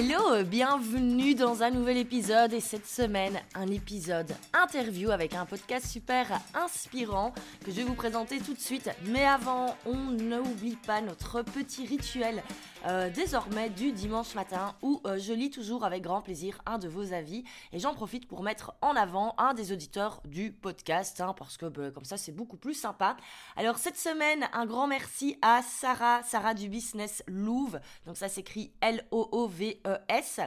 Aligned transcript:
Hello, 0.00 0.44
bienvenue 0.44 1.34
dans 1.34 1.64
un 1.64 1.70
nouvel 1.70 1.96
épisode 1.96 2.52
et 2.52 2.60
cette 2.60 2.86
semaine 2.86 3.40
un 3.56 3.66
épisode 3.66 4.32
interview 4.52 5.10
avec 5.10 5.34
un 5.34 5.44
podcast 5.44 5.86
super 5.86 6.40
inspirant 6.54 7.32
que 7.64 7.72
je 7.72 7.78
vais 7.78 7.82
vous 7.82 7.94
présenter 7.94 8.38
tout 8.38 8.54
de 8.54 8.60
suite. 8.60 8.88
Mais 9.06 9.24
avant, 9.24 9.74
on 9.86 9.96
n'oublie 9.96 10.76
pas 10.86 11.00
notre 11.00 11.42
petit 11.42 11.84
rituel 11.84 12.44
euh, 12.88 13.10
désormais 13.10 13.68
du 13.68 13.92
dimanche 13.92 14.34
matin 14.34 14.74
où 14.80 15.02
euh, 15.04 15.18
je 15.18 15.34
lis 15.34 15.50
toujours 15.50 15.84
avec 15.84 16.02
grand 16.02 16.22
plaisir 16.22 16.58
un 16.64 16.78
de 16.78 16.88
vos 16.88 17.12
avis 17.12 17.44
et 17.72 17.78
j'en 17.78 17.92
profite 17.92 18.26
pour 18.26 18.42
mettre 18.42 18.74
en 18.80 18.96
avant 18.96 19.34
un 19.36 19.52
des 19.52 19.72
auditeurs 19.72 20.22
du 20.24 20.52
podcast 20.52 21.20
hein, 21.20 21.34
parce 21.36 21.58
que 21.58 21.66
bah, 21.66 21.90
comme 21.90 22.04
ça 22.04 22.16
c'est 22.16 22.32
beaucoup 22.32 22.56
plus 22.56 22.72
sympa. 22.72 23.16
Alors 23.56 23.76
cette 23.76 23.98
semaine, 23.98 24.48
un 24.54 24.64
grand 24.64 24.86
merci 24.86 25.36
à 25.42 25.60
Sarah, 25.62 26.22
Sarah 26.22 26.54
du 26.54 26.70
business 26.70 27.22
Louvre, 27.26 27.78
donc 28.06 28.16
ça 28.16 28.28
s'écrit 28.28 28.72
L-O-O-V-E-S. 28.80 30.40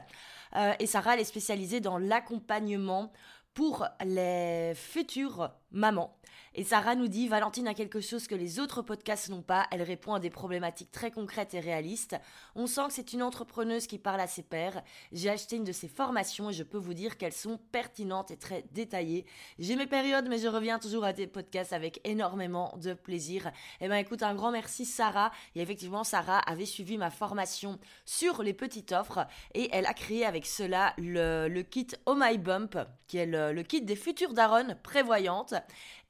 Euh, 0.55 0.73
et 0.79 0.87
Sarah, 0.87 1.13
elle 1.13 1.21
est 1.21 1.25
spécialisée 1.25 1.79
dans 1.79 1.99
l'accompagnement 1.99 3.11
pour 3.53 3.85
les 4.03 4.73
futures 4.75 5.51
mamans. 5.71 6.17
Et 6.53 6.65
Sarah 6.65 6.95
nous 6.95 7.07
dit 7.07 7.29
Valentine 7.29 7.69
a 7.69 7.73
quelque 7.73 8.01
chose 8.01 8.27
que 8.27 8.35
les 8.35 8.59
autres 8.59 8.81
podcasts 8.81 9.29
n'ont 9.29 9.41
pas. 9.41 9.67
Elle 9.71 9.83
répond 9.83 10.15
à 10.15 10.19
des 10.19 10.29
problématiques 10.29 10.91
très 10.91 11.09
concrètes 11.09 11.53
et 11.53 11.61
réalistes. 11.61 12.17
On 12.55 12.67
sent 12.67 12.87
que 12.87 12.93
c'est 12.93 13.13
une 13.13 13.23
entrepreneuse 13.23 13.87
qui 13.87 13.97
parle 13.97 14.19
à 14.19 14.27
ses 14.27 14.43
pairs. 14.43 14.83
J'ai 15.13 15.29
acheté 15.29 15.55
une 15.55 15.63
de 15.63 15.71
ses 15.71 15.87
formations 15.87 16.49
et 16.49 16.53
je 16.53 16.63
peux 16.63 16.77
vous 16.77 16.93
dire 16.93 17.17
qu'elles 17.17 17.31
sont 17.31 17.57
pertinentes 17.71 18.31
et 18.31 18.37
très 18.37 18.65
détaillées. 18.73 19.25
J'ai 19.59 19.77
mes 19.77 19.87
périodes, 19.87 20.27
mais 20.27 20.39
je 20.39 20.49
reviens 20.49 20.77
toujours 20.77 21.05
à 21.05 21.13
tes 21.13 21.25
podcasts 21.25 21.71
avec 21.71 22.01
énormément 22.03 22.77
de 22.81 22.93
plaisir. 22.95 23.49
Eh 23.79 23.87
ben 23.87 23.95
écoute, 23.95 24.21
un 24.21 24.35
grand 24.35 24.51
merci 24.51 24.83
Sarah. 24.83 25.31
Et 25.55 25.61
effectivement, 25.61 26.03
Sarah 26.03 26.39
avait 26.39 26.65
suivi 26.65 26.97
ma 26.97 27.11
formation 27.11 27.79
sur 28.03 28.43
les 28.43 28.53
petites 28.53 28.91
offres 28.91 29.25
et 29.53 29.69
elle 29.71 29.85
a 29.85 29.93
créé 29.93 30.25
avec 30.25 30.45
cela 30.45 30.93
le, 30.97 31.61
kit 31.61 31.87
Oh 32.05 32.15
My 32.17 32.37
Bump, 32.37 32.77
qui 33.07 33.19
est 33.19 33.25
le, 33.25 33.63
kit 33.63 33.81
des 33.81 33.95
futures 33.95 34.33
daronnes 34.33 34.77
prévoyantes. 34.83 35.53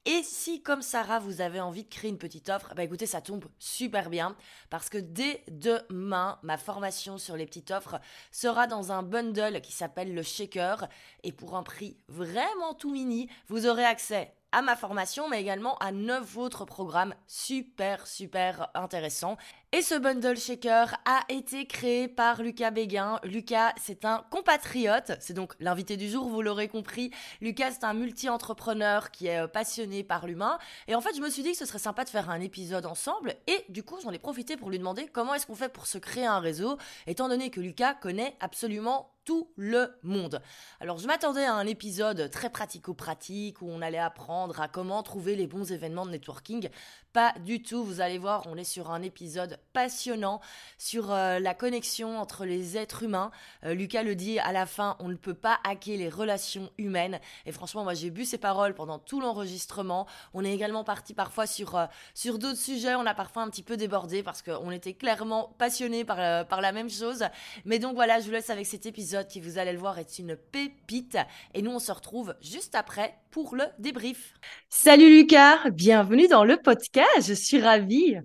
Et 0.06 0.24
si, 0.24 0.64
comme 0.64 0.82
Sarah, 0.82 1.20
vous 1.20 1.42
avez 1.42 1.60
envie 1.62 1.84
de 1.84 1.90
créer 1.90 2.10
une 2.10 2.18
petite 2.18 2.50
offre, 2.50 2.74
bah 2.76 2.84
écoutez, 2.84 3.06
ça 3.06 3.22
tombe 3.22 3.46
super 3.60 4.10
bien 4.10 4.36
parce 4.72 4.90
que 4.90 4.98
dès 4.98 5.44
demain, 5.48 6.40
ma 6.42 6.58
formation 6.58 7.20
sur 7.20 7.38
les 7.38 7.46
petites 7.46 7.70
offres 7.70 8.00
sera 8.32 8.66
dans 8.66 8.92
un 8.92 9.04
bundle 9.04 9.62
qui 9.62 9.72
s'appelle 9.72 10.16
le 10.16 10.24
Shaker. 10.24 10.88
Et 11.24 11.32
pour 11.32 11.56
un 11.56 11.62
prix 11.62 11.98
vraiment 12.08 12.74
tout 12.74 12.92
mini, 12.92 13.30
vous 13.48 13.68
aurez 13.68 13.86
accès 13.86 14.34
à 14.52 14.62
ma 14.62 14.76
formation, 14.76 15.30
mais 15.30 15.42
également 15.42 15.78
à 15.78 15.92
neuf 15.92 16.38
autres 16.38 16.66
programmes 16.66 17.14
super, 17.28 18.08
super 18.08 18.70
intéressants. 18.74 19.38
Et 19.74 19.82
ce 19.82 19.96
bundle 19.96 20.38
shaker 20.38 20.98
a 21.06 21.22
été 21.30 21.66
créé 21.66 22.10
par 22.10 22.42
Lucas 22.42 22.72
Béguin. 22.72 23.20
Lucas, 23.24 23.74
c'est 23.78 24.04
un 24.04 24.26
compatriote, 24.30 25.14
c'est 25.22 25.34
donc 25.34 25.54
l'invité 25.62 25.96
du 25.96 26.10
jour, 26.10 26.28
vous 26.28 26.42
l'aurez 26.42 26.68
compris. 26.68 27.12
Lucas, 27.40 27.72
c'est 27.72 27.86
un 27.86 27.94
multi-entrepreneur 27.94 29.12
qui 29.12 29.28
est 29.28 29.40
euh, 29.40 29.48
passionné 29.48 30.04
par 30.04 30.28
l'humain. 30.28 30.60
Et 30.90 30.96
en 30.96 31.00
fait, 31.00 31.16
je 31.16 31.22
me 31.22 31.30
suis 31.30 31.44
dit 31.44 31.52
que 31.54 31.58
ce 31.58 31.66
serait 31.66 31.80
sympa 31.80 32.04
de 32.04 32.10
faire 32.10 32.30
un 32.30 32.42
épisode 32.42 32.86
ensemble. 32.86 33.36
Et 33.48 33.64
du 33.70 33.84
coup, 33.84 33.96
j'en 34.04 34.12
ai 34.12 34.20
profité 34.20 34.58
pour 34.58 34.70
lui 34.70 34.78
demander 34.78 35.08
comment 35.08 35.34
est-ce 35.34 35.48
qu'on 35.48 35.56
fait 35.56 35.72
pour 35.72 35.88
se 35.88 35.98
créer 35.98 36.26
un 36.26 36.40
réseau, 36.40 36.78
étant 37.08 37.30
donné 37.30 37.50
que 37.50 37.62
Lucas 37.62 37.94
connaît 37.94 38.36
absolument 38.42 39.11
le 39.56 39.94
monde. 40.04 40.42
Alors 40.80 40.98
je 40.98 41.08
m'attendais 41.08 41.46
à 41.46 41.54
un 41.54 41.68
épisode 41.68 42.30
très 42.32 42.50
pratico-pratique 42.50 43.62
où 43.62 43.70
on 43.70 43.82
allait 43.82 43.98
apprendre 43.98 44.60
à 44.62 44.68
comment 44.68 45.04
trouver 45.04 45.36
les 45.36 45.48
bons 45.48 45.72
événements 45.72 46.06
de 46.06 46.12
networking. 46.12 46.70
Pas 47.14 47.34
du 47.44 47.62
tout, 47.62 47.84
vous 47.84 48.00
allez 48.00 48.18
voir, 48.18 48.44
on 48.48 48.56
est 48.56 48.64
sur 48.64 48.90
un 48.90 49.02
épisode 49.02 49.60
passionnant 49.74 50.40
sur 50.78 51.12
euh, 51.12 51.40
la 51.40 51.54
connexion 51.54 52.18
entre 52.18 52.46
les 52.46 52.78
êtres 52.78 53.04
humains. 53.04 53.32
Euh, 53.66 53.74
Lucas 53.74 54.04
le 54.04 54.16
dit 54.16 54.40
à 54.40 54.54
la 54.54 54.66
fin, 54.66 54.96
on 55.00 55.10
ne 55.10 55.16
peut 55.16 55.34
pas 55.34 55.60
hacker 55.66 55.98
les 55.98 56.08
relations 56.08 56.72
humaines. 56.78 57.20
Et 57.46 57.52
franchement, 57.52 57.84
moi 57.84 57.96
j'ai 57.96 58.12
bu 58.12 58.24
ces 58.24 58.38
paroles 58.38 58.74
pendant 58.74 58.98
tout 58.98 59.20
l'enregistrement. 59.20 60.08
On 60.34 60.46
est 60.46 60.54
également 60.54 60.86
parti 60.86 61.14
parfois 61.14 61.48
sur, 61.48 61.76
euh, 61.76 61.86
sur 62.14 62.40
d'autres 62.40 62.60
sujets, 62.60 62.96
on 62.96 63.06
a 63.06 63.14
parfois 63.14 63.44
un 63.44 63.50
petit 63.50 63.64
peu 63.64 63.76
débordé 63.76 64.24
parce 64.24 64.42
qu'on 64.42 64.72
était 64.72 64.94
clairement 64.94 65.54
passionnés 65.58 66.06
par, 66.06 66.48
par 66.48 66.62
la 66.62 66.72
même 66.72 66.90
chose. 66.90 67.26
Mais 67.66 67.78
donc 67.78 67.96
voilà, 67.96 68.22
je 68.22 68.26
vous 68.28 68.32
laisse 68.32 68.50
avec 68.50 68.66
cet 68.66 68.86
épisode 68.86 69.21
qui, 69.24 69.40
vous 69.40 69.58
allez 69.58 69.74
le 69.74 69.80
voir, 69.80 70.00
est 70.00 70.20
une 70.20 70.36
pépite. 70.36 71.18
Et 71.54 71.62
nous, 71.62 71.72
on 71.72 71.80
se 71.80 71.92
retrouve 71.92 72.36
juste 72.42 72.76
après 72.76 73.16
pour 73.32 73.56
le 73.56 73.64
débrief. 73.80 74.34
Salut 74.70 75.10
Lucas, 75.10 75.70
bienvenue 75.72 76.28
dans 76.28 76.44
le 76.44 76.58
podcast. 76.58 77.28
Je 77.28 77.34
suis 77.34 77.62
ravie 77.62 78.18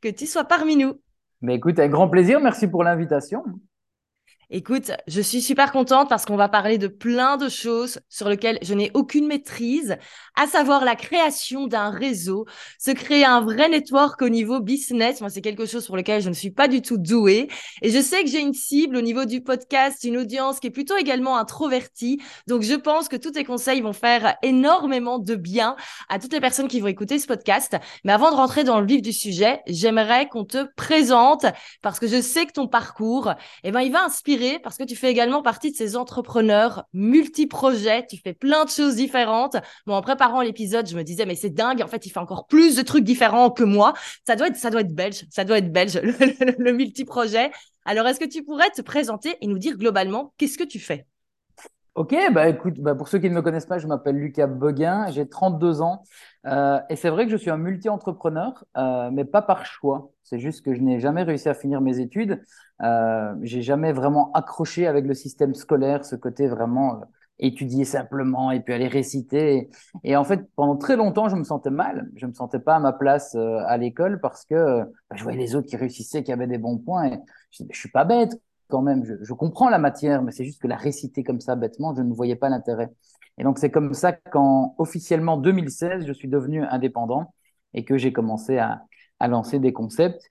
que 0.00 0.08
tu 0.08 0.26
sois 0.26 0.44
parmi 0.44 0.76
nous. 0.76 1.00
Mais 1.40 1.56
écoute, 1.56 1.78
un 1.78 1.88
grand 1.88 2.08
plaisir. 2.08 2.40
Merci 2.40 2.68
pour 2.68 2.84
l'invitation. 2.84 3.42
Écoute, 4.54 4.90
je 5.06 5.22
suis 5.22 5.40
super 5.40 5.72
contente 5.72 6.10
parce 6.10 6.26
qu'on 6.26 6.36
va 6.36 6.46
parler 6.46 6.76
de 6.76 6.86
plein 6.86 7.38
de 7.38 7.48
choses 7.48 8.00
sur 8.10 8.28
lesquelles 8.28 8.58
je 8.60 8.74
n'ai 8.74 8.90
aucune 8.92 9.26
maîtrise, 9.26 9.96
à 10.36 10.46
savoir 10.46 10.84
la 10.84 10.94
création 10.94 11.66
d'un 11.66 11.88
réseau, 11.88 12.44
se 12.78 12.90
créer 12.90 13.24
un 13.24 13.40
vrai 13.40 13.70
network 13.70 14.20
au 14.20 14.28
niveau 14.28 14.60
business. 14.60 15.22
Moi, 15.22 15.30
c'est 15.30 15.40
quelque 15.40 15.64
chose 15.64 15.86
pour 15.86 15.96
lequel 15.96 16.20
je 16.20 16.28
ne 16.28 16.34
suis 16.34 16.50
pas 16.50 16.68
du 16.68 16.82
tout 16.82 16.98
douée. 16.98 17.48
Et 17.80 17.88
je 17.90 17.98
sais 17.98 18.22
que 18.24 18.28
j'ai 18.28 18.40
une 18.40 18.52
cible 18.52 18.96
au 18.96 19.00
niveau 19.00 19.24
du 19.24 19.40
podcast, 19.40 20.04
une 20.04 20.18
audience 20.18 20.60
qui 20.60 20.66
est 20.66 20.70
plutôt 20.70 20.98
également 20.98 21.38
introvertie. 21.38 22.20
Donc, 22.46 22.60
je 22.60 22.74
pense 22.74 23.08
que 23.08 23.16
tous 23.16 23.30
tes 23.30 23.44
conseils 23.44 23.80
vont 23.80 23.94
faire 23.94 24.34
énormément 24.42 25.18
de 25.18 25.34
bien 25.34 25.76
à 26.10 26.18
toutes 26.18 26.34
les 26.34 26.40
personnes 26.40 26.68
qui 26.68 26.80
vont 26.80 26.88
écouter 26.88 27.18
ce 27.18 27.26
podcast. 27.26 27.78
Mais 28.04 28.12
avant 28.12 28.30
de 28.30 28.36
rentrer 28.36 28.64
dans 28.64 28.80
le 28.80 28.86
vif 28.86 29.00
du 29.00 29.14
sujet, 29.14 29.62
j'aimerais 29.66 30.28
qu'on 30.28 30.44
te 30.44 30.66
présente 30.76 31.46
parce 31.80 31.98
que 31.98 32.06
je 32.06 32.20
sais 32.20 32.44
que 32.44 32.52
ton 32.52 32.68
parcours, 32.68 33.32
eh 33.64 33.70
ben, 33.70 33.80
il 33.80 33.92
va 33.92 34.04
inspirer 34.04 34.41
parce 34.62 34.76
que 34.76 34.84
tu 34.84 34.96
fais 34.96 35.10
également 35.10 35.42
partie 35.42 35.70
de 35.70 35.76
ces 35.76 35.96
entrepreneurs 35.96 36.84
multi-projets. 36.92 38.06
Tu 38.06 38.16
fais 38.16 38.34
plein 38.34 38.64
de 38.64 38.70
choses 38.70 38.96
différentes. 38.96 39.56
Bon, 39.86 39.94
en 39.94 40.02
préparant 40.02 40.42
l'épisode, 40.42 40.88
je 40.88 40.96
me 40.96 41.02
disais, 41.02 41.26
mais 41.26 41.34
c'est 41.34 41.50
dingue. 41.50 41.82
En 41.82 41.88
fait, 41.88 42.06
il 42.06 42.10
fait 42.10 42.18
encore 42.18 42.46
plus 42.46 42.76
de 42.76 42.82
trucs 42.82 43.04
différents 43.04 43.50
que 43.50 43.64
moi. 43.64 43.94
Ça 44.26 44.36
doit 44.36 44.48
être, 44.48 44.56
ça 44.56 44.70
doit 44.70 44.80
être 44.82 44.94
belge. 44.94 45.24
Ça 45.30 45.44
doit 45.44 45.58
être 45.58 45.72
belge, 45.72 46.00
le, 46.58 46.72
multi-projet. 46.72 47.50
Alors, 47.84 48.06
est-ce 48.06 48.20
que 48.20 48.24
tu 48.24 48.44
pourrais 48.44 48.70
te 48.70 48.82
présenter 48.82 49.36
et 49.40 49.46
nous 49.46 49.58
dire 49.58 49.76
globalement 49.76 50.34
qu'est-ce 50.38 50.58
que 50.58 50.64
tu 50.64 50.78
fais? 50.78 51.06
Ok, 51.94 52.14
bah 52.32 52.48
écoute, 52.48 52.80
bah 52.80 52.94
pour 52.94 53.06
ceux 53.08 53.18
qui 53.18 53.28
ne 53.28 53.34
me 53.34 53.42
connaissent 53.42 53.66
pas, 53.66 53.76
je 53.78 53.86
m'appelle 53.86 54.16
Lucas 54.16 54.46
Beguin, 54.46 55.10
j'ai 55.10 55.28
32 55.28 55.82
ans 55.82 56.02
euh, 56.46 56.80
et 56.88 56.96
c'est 56.96 57.10
vrai 57.10 57.26
que 57.26 57.30
je 57.30 57.36
suis 57.36 57.50
un 57.50 57.58
multi-entrepreneur, 57.58 58.64
euh, 58.78 59.10
mais 59.12 59.26
pas 59.26 59.42
par 59.42 59.66
choix. 59.66 60.10
C'est 60.22 60.38
juste 60.38 60.64
que 60.64 60.72
je 60.72 60.80
n'ai 60.80 61.00
jamais 61.00 61.22
réussi 61.22 61.50
à 61.50 61.54
finir 61.54 61.82
mes 61.82 62.00
études. 62.00 62.42
Euh, 62.82 63.34
j'ai 63.42 63.60
jamais 63.60 63.92
vraiment 63.92 64.32
accroché 64.32 64.86
avec 64.86 65.04
le 65.04 65.12
système 65.12 65.54
scolaire, 65.54 66.06
ce 66.06 66.16
côté 66.16 66.48
vraiment 66.48 66.94
euh, 67.02 67.04
étudier 67.38 67.84
simplement 67.84 68.50
et 68.52 68.60
puis 68.60 68.72
aller 68.72 68.88
réciter. 68.88 69.68
Et, 70.02 70.16
en 70.16 70.24
fait, 70.24 70.48
pendant 70.56 70.76
très 70.76 70.96
longtemps, 70.96 71.28
je 71.28 71.36
me 71.36 71.44
sentais 71.44 71.70
mal. 71.70 72.10
Je 72.16 72.24
me 72.24 72.32
sentais 72.32 72.58
pas 72.58 72.76
à 72.76 72.80
ma 72.80 72.94
place 72.94 73.34
euh, 73.34 73.58
à 73.66 73.76
l'école 73.76 74.18
parce 74.20 74.46
que 74.46 74.80
bah, 74.80 75.16
je 75.16 75.22
voyais 75.22 75.38
les 75.38 75.54
autres 75.54 75.68
qui 75.68 75.76
réussissaient, 75.76 76.22
qui 76.22 76.32
avaient 76.32 76.46
des 76.46 76.58
bons 76.58 76.78
points. 76.78 77.04
Et 77.12 77.18
je, 77.50 77.64
je 77.70 77.78
suis 77.78 77.90
pas 77.90 78.04
bête 78.04 78.40
quand 78.72 78.82
même. 78.82 79.04
Je, 79.04 79.34
comprends 79.34 79.68
la 79.68 79.78
matière, 79.78 80.22
mais 80.22 80.32
c'est 80.32 80.44
juste 80.44 80.62
que 80.62 80.66
la 80.66 80.76
réciter 80.76 81.22
comme 81.24 81.40
ça 81.40 81.56
bêtement, 81.56 81.94
je 81.94 82.00
ne 82.02 82.14
voyais 82.14 82.36
pas 82.36 82.48
l'intérêt. 82.48 82.90
Et 83.38 83.44
donc 83.44 83.58
c'est 83.58 83.70
comme 83.70 83.92
ça 83.92 84.12
qu'en 84.12 84.74
officiellement 84.78 85.36
2016, 85.36 86.06
je 86.06 86.12
suis 86.12 86.28
devenu 86.28 86.64
indépendant 86.64 87.34
et 87.74 87.84
que 87.84 87.98
j'ai 87.98 88.12
commencé 88.12 88.58
à, 88.58 88.82
à 89.20 89.28
lancer 89.28 89.58
des 89.58 89.74
concepts. 89.74 90.30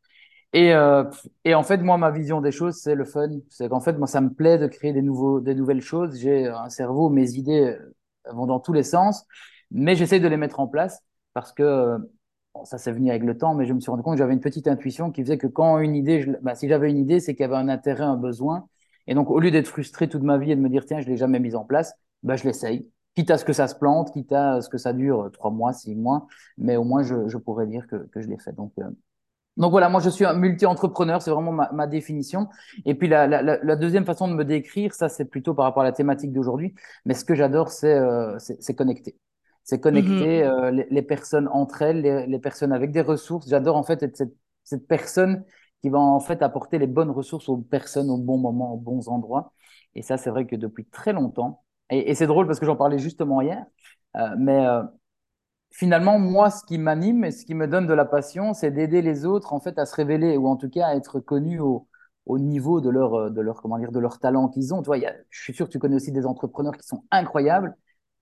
Et, 0.53 0.74
euh, 0.74 1.03
et 1.46 1.53
en 1.56 1.63
fait, 1.63 1.78
moi, 1.78 1.97
ma 1.97 2.12
vision 2.12 2.41
des 2.41 2.51
choses, 2.51 2.75
c'est 2.81 2.96
le 2.96 3.06
fun. 3.06 3.30
C'est 3.50 3.69
qu'en 3.69 3.80
fait, 3.80 3.94
moi, 3.94 4.07
ça 4.07 4.22
me 4.22 4.30
plaît 4.34 4.57
de 4.57 4.68
créer 4.68 4.91
des, 4.94 5.01
nouveaux, 5.03 5.40
des 5.40 5.56
nouvelles 5.56 5.81
choses. 5.81 6.18
J'ai 6.19 6.47
un 6.47 6.69
cerveau, 6.69 7.09
mes 7.09 7.34
idées 7.35 7.78
vont 8.34 8.47
dans 8.47 8.59
tous 8.59 8.74
les 8.74 8.84
sens, 8.84 9.25
mais 9.72 9.96
j'essaie 9.96 10.19
de 10.19 10.28
les 10.28 10.38
mettre 10.38 10.59
en 10.59 10.68
place 10.68 11.01
parce 11.34 11.53
que 11.53 11.97
ça 12.63 12.78
s'est 12.78 12.91
venu 12.91 13.09
avec 13.09 13.23
le 13.23 13.38
temps, 13.38 13.56
mais 13.56 13.66
je 13.66 13.73
me 13.73 13.79
suis 13.79 13.89
rendu 13.91 14.03
compte 14.03 14.13
que 14.13 14.19
j'avais 14.19 14.34
une 14.34 14.41
petite 14.41 14.67
intuition 14.67 15.12
qui 15.12 15.22
faisait 15.22 15.38
que 15.38 15.47
quand 15.47 15.79
une 15.79 15.95
idée, 15.95 16.25
bah, 16.41 16.56
si 16.56 16.67
j'avais 16.67 16.89
une 16.89 16.97
idée, 16.97 17.19
c'est 17.19 17.34
qu'il 17.34 17.41
y 17.41 17.45
avait 17.45 17.56
un 17.56 17.69
intérêt, 17.69 18.03
un 18.03 18.18
besoin. 18.18 18.68
Et 19.07 19.15
donc, 19.15 19.30
au 19.30 19.39
lieu 19.39 19.51
d'être 19.51 19.68
frustré 19.68 20.07
toute 20.09 20.24
ma 20.24 20.38
vie 20.38 20.51
et 20.51 20.56
de 20.56 20.62
me 20.62 20.69
dire, 20.69 20.86
tiens, 20.86 21.01
je 21.01 21.07
l'ai 21.07 21.18
jamais 21.18 21.39
mise 21.39 21.56
en 21.56 21.65
place, 21.65 21.94
bah, 22.24 22.36
je 22.36 22.44
l'essaye. 22.44 22.88
Quitte 23.15 23.31
à 23.31 23.38
ce 23.38 23.45
que 23.45 23.53
ça 23.53 23.68
se 23.68 23.75
plante, 23.75 24.12
quitte 24.13 24.31
à 24.31 24.62
ce 24.62 24.69
que 24.69 24.77
ça 24.77 24.94
dure 24.94 25.31
trois 25.33 25.51
mois, 25.51 25.74
six 25.74 25.95
mois, 25.95 26.27
mais 26.57 26.77
au 26.77 26.83
moins, 26.83 27.03
je, 27.03 27.27
je 27.27 27.38
pourrais 27.38 27.68
dire 27.68 27.88
que, 27.88 28.07
je 28.15 28.27
l'ai 28.27 28.38
fait. 28.38 28.54
Donc, 28.54 28.74
euh, 28.80 28.89
voilà, 29.57 29.89
moi 29.89 30.00
je 30.00 30.09
suis 30.09 30.25
un 30.25 30.33
multi-entrepreneur, 30.33 31.21
c'est 31.21 31.31
vraiment 31.31 31.51
ma, 31.51 31.88
définition. 31.88 32.47
Et 32.86 32.95
puis 32.95 33.07
la, 33.07 33.75
deuxième 33.75 34.06
façon 34.06 34.27
de 34.27 34.33
me 34.33 34.45
décrire, 34.45 34.94
ça 34.94 35.09
c'est 35.09 35.25
plutôt 35.25 35.54
par 35.54 35.65
rapport 35.65 35.81
à 35.81 35.86
la 35.86 35.92
thématique 35.92 36.31
d'aujourd'hui, 36.31 36.74
mais 37.06 37.13
ce 37.13 37.25
que 37.25 37.36
j'adore 37.36 37.69
c'est 37.69 37.94
euh, 37.94 38.38
connecter 38.77 39.18
c'est 39.63 39.80
connecter 39.80 40.44
mm-hmm. 40.44 40.80
euh, 40.80 40.86
les, 40.90 41.02
personnes 41.02 41.48
entre 41.50 41.81
elles, 41.81 42.02
les, 42.02 42.40
personnes 42.40 42.74
avec 42.74 42.92
des 42.92 43.02
ressources. 43.02 43.48
J'adore 43.48 43.78
en 43.78 43.84
fait 43.84 44.02
être 44.04 44.18
cette, 44.18 44.34
cette, 44.63 44.88
personne 44.88 45.44
qui 45.81 45.90
va 45.90 46.00
en 46.00 46.19
fait 46.19 46.42
apporter 46.42 46.80
les 46.80 46.88
bonnes 46.88 47.12
ressources 47.12 47.50
aux 47.50 47.58
personnes 47.58 48.10
au 48.10 48.18
bon 48.18 48.38
moment, 48.38 48.74
aux 48.74 48.78
bons 48.78 49.08
endroits. 49.10 49.54
Et 49.96 50.02
ça, 50.02 50.18
c'est 50.18 50.30
vrai 50.30 50.46
que 50.48 50.56
depuis 50.56 50.86
très 50.86 51.13
longtemps, 51.13 51.63
et, 51.90 52.12
et 52.12 52.16
c'est 52.16 52.28
drôle 52.28 52.48
parce 52.48 52.60
que 52.60 52.66
j'en 52.66 52.75
parlais 52.75 52.98
justement 52.98 53.42
hier, 53.42 53.66
euh, 54.18 54.36
mais 54.38 54.66
euh, 54.66 54.84
finalement, 55.72 56.19
moi, 56.19 56.50
ce 56.50 56.64
qui 56.66 56.78
m'anime 56.78 57.24
et 57.25 57.31
ce 57.31 57.46
qui 57.46 57.56
me 57.56 57.68
donne 57.68 57.88
de 57.88 57.94
la 57.94 58.06
passion, 58.06 58.54
c'est 58.54 58.72
d'aider 58.72 59.02
les 59.02 59.25
autres 59.25 59.54
en 59.54 59.60
fait 59.60 59.78
à 59.80 59.86
se 59.86 59.96
révéler 59.96 60.38
ou 60.38 60.48
en 60.48 60.56
tout 60.57 60.69
cas 60.69 60.88
à 60.88 60.96
être 60.96 61.19
connus 61.19 61.60
au, 61.60 61.88
au 62.25 62.40
niveau 62.40 62.81
de 62.81 62.90
leur, 62.90 63.31
de 63.31 63.42
leur, 63.42 63.62
comment 63.62 63.78
dire, 63.78 63.92
de 63.92 64.00
leur 64.00 64.19
talent 64.19 64.50
qu'ils 64.50 64.74
ont. 64.74 64.81
Tu 64.81 64.88
vois, 64.88 64.98
y 64.98 65.06
a, 65.06 65.14
je 65.30 65.42
suis 65.42 65.54
sûr 65.54 65.68
que 65.68 65.72
tu 65.72 65.80
connais 65.80 65.96
aussi 65.96 66.12
des 66.12 66.25
entrepreneurs 66.25 66.78
qui 66.78 66.88
sont 66.88 67.04
incroyables 67.12 67.75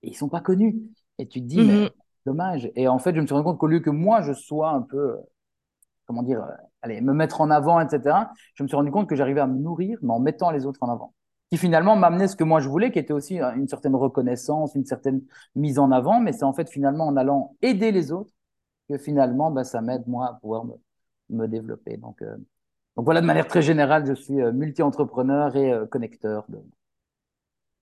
et 0.03 0.09
ils 0.09 0.15
sont 0.15 0.29
pas 0.29 0.41
connus. 0.41 0.79
Et 1.19 1.27
tu 1.27 1.41
te 1.41 1.45
dis, 1.47 1.63
mais 1.63 1.83
Mhm. 1.83 1.89
dommage. 2.25 2.71
Et 2.75 2.87
en 2.87 2.99
fait, 2.99 3.15
je 3.15 3.21
me 3.21 3.27
suis 3.27 3.33
rendu 3.35 3.45
compte 3.45 3.59
qu'au 3.59 3.67
lieu 3.67 3.81
que 3.81 3.91
moi, 3.91 4.21
je 4.23 4.33
sois 4.33 4.71
un 4.71 4.81
peu, 4.81 5.17
comment 6.05 6.23
dire, 6.23 6.43
euh, 6.43 6.51
allez, 6.81 7.01
me 7.01 7.13
mettre 7.13 7.41
en 7.41 7.49
avant, 7.51 7.79
etc., 7.79 8.31
je 8.55 8.63
me 8.63 8.67
suis 8.67 8.75
rendu 8.77 8.91
compte 8.91 9.07
que 9.09 9.15
j'arrivais 9.15 9.41
à 9.41 9.47
me 9.47 9.57
nourrir, 9.59 9.99
mais 10.01 10.11
en 10.13 10.19
mettant 10.19 10.51
les 10.51 10.65
autres 10.65 10.81
en 10.83 10.89
avant. 10.91 11.13
Qui 11.51 11.57
finalement 11.57 11.95
m'amenait 11.95 12.27
ce 12.27 12.35
que 12.35 12.43
moi 12.43 12.59
je 12.61 12.69
voulais, 12.69 12.91
qui 12.91 12.99
était 12.99 13.13
aussi 13.13 13.41
euh, 13.41 13.53
une 13.55 13.67
certaine 13.67 13.95
reconnaissance, 13.95 14.75
une 14.75 14.85
certaine 14.85 15.21
mise 15.55 15.79
en 15.79 15.91
avant, 15.91 16.19
mais 16.21 16.31
c'est 16.33 16.45
en 16.45 16.53
fait 16.53 16.69
finalement 16.69 17.07
en 17.07 17.17
allant 17.17 17.55
aider 17.61 17.91
les 17.91 18.11
autres 18.11 18.31
que 18.89 18.97
finalement, 18.97 19.51
ben, 19.51 19.63
ça 19.65 19.81
m'aide 19.81 20.07
moi 20.07 20.27
à 20.29 20.33
pouvoir 20.35 20.65
me, 20.65 20.73
me 21.29 21.47
développer. 21.47 21.97
Donc, 21.97 22.21
euh, 22.21 22.37
donc 22.95 23.05
voilà, 23.05 23.21
de 23.21 23.25
manière 23.27 23.47
très 23.47 23.61
générale, 23.63 24.05
je 24.07 24.13
suis 24.13 24.41
euh, 24.41 24.51
multi-entrepreneur 24.51 25.55
et 25.55 25.71
euh, 25.73 25.85
connecteur 25.87 26.45
de, 26.49 26.59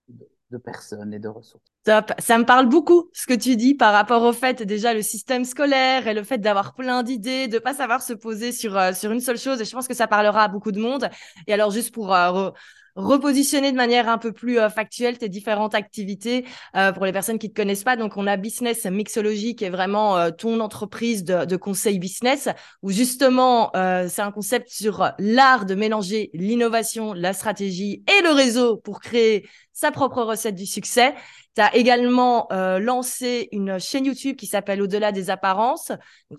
de, 0.09 0.27
de 0.49 0.57
personnes 0.57 1.13
et 1.13 1.19
de 1.19 1.27
ressources. 1.27 1.63
Top. 1.83 2.13
Ça 2.19 2.37
me 2.37 2.45
parle 2.45 2.67
beaucoup 2.67 3.09
ce 3.13 3.27
que 3.27 3.33
tu 3.33 3.55
dis 3.55 3.73
par 3.73 3.93
rapport 3.93 4.23
au 4.23 4.33
fait 4.33 4.63
déjà 4.63 4.93
le 4.93 5.01
système 5.01 5.45
scolaire 5.45 6.07
et 6.07 6.13
le 6.13 6.23
fait 6.23 6.37
d'avoir 6.37 6.73
plein 6.73 7.03
d'idées, 7.03 7.47
de 7.47 7.59
pas 7.59 7.73
savoir 7.73 8.01
se 8.01 8.13
poser 8.13 8.51
sur 8.51 8.77
euh, 8.77 8.93
sur 8.93 9.11
une 9.11 9.21
seule 9.21 9.37
chose. 9.37 9.61
Et 9.61 9.65
je 9.65 9.71
pense 9.71 9.87
que 9.87 9.93
ça 9.93 10.07
parlera 10.07 10.43
à 10.43 10.47
beaucoup 10.47 10.71
de 10.71 10.79
monde. 10.79 11.09
Et 11.47 11.53
alors 11.53 11.71
juste 11.71 11.93
pour 11.93 12.13
euh, 12.13 12.31
re- 12.31 12.53
repositionner 12.95 13.71
de 13.71 13.77
manière 13.77 14.09
un 14.09 14.17
peu 14.17 14.31
plus 14.31 14.57
euh, 14.57 14.69
factuelle 14.69 15.17
tes 15.17 15.29
différentes 15.29 15.75
activités 15.75 16.45
pour 16.95 17.05
les 17.05 17.11
personnes 17.11 17.39
qui 17.39 17.49
te 17.49 17.55
connaissent 17.55 17.83
pas. 17.83 17.95
Donc 17.95 18.17
on 18.17 18.25
a 18.25 18.37
Business 18.37 18.85
Mixology 18.85 19.55
qui 19.55 19.65
est 19.65 19.69
vraiment 19.69 20.31
ton 20.31 20.59
entreprise 20.61 21.23
de, 21.23 21.45
de 21.45 21.55
conseil 21.57 21.99
business 21.99 22.49
où 22.81 22.91
justement 22.91 23.71
c'est 23.73 24.21
un 24.21 24.31
concept 24.31 24.69
sur 24.69 25.11
l'art 25.19 25.65
de 25.65 25.75
mélanger 25.75 26.31
l'innovation, 26.33 27.13
la 27.13 27.33
stratégie 27.33 28.03
et 28.07 28.23
le 28.23 28.31
réseau 28.31 28.77
pour 28.77 28.99
créer 28.99 29.47
sa 29.77 29.91
propre 29.91 30.23
recette 30.23 30.55
du 30.55 30.65
succès. 30.65 31.13
Tu 31.55 31.61
as 31.61 31.75
également 31.75 32.47
euh, 32.51 32.79
lancé 32.79 33.47
une 33.51 33.77
chaîne 33.77 34.05
YouTube 34.05 34.35
qui 34.35 34.47
s'appelle 34.47 34.81
Au-delà 34.81 35.11
des 35.11 35.29
apparences. 35.29 35.91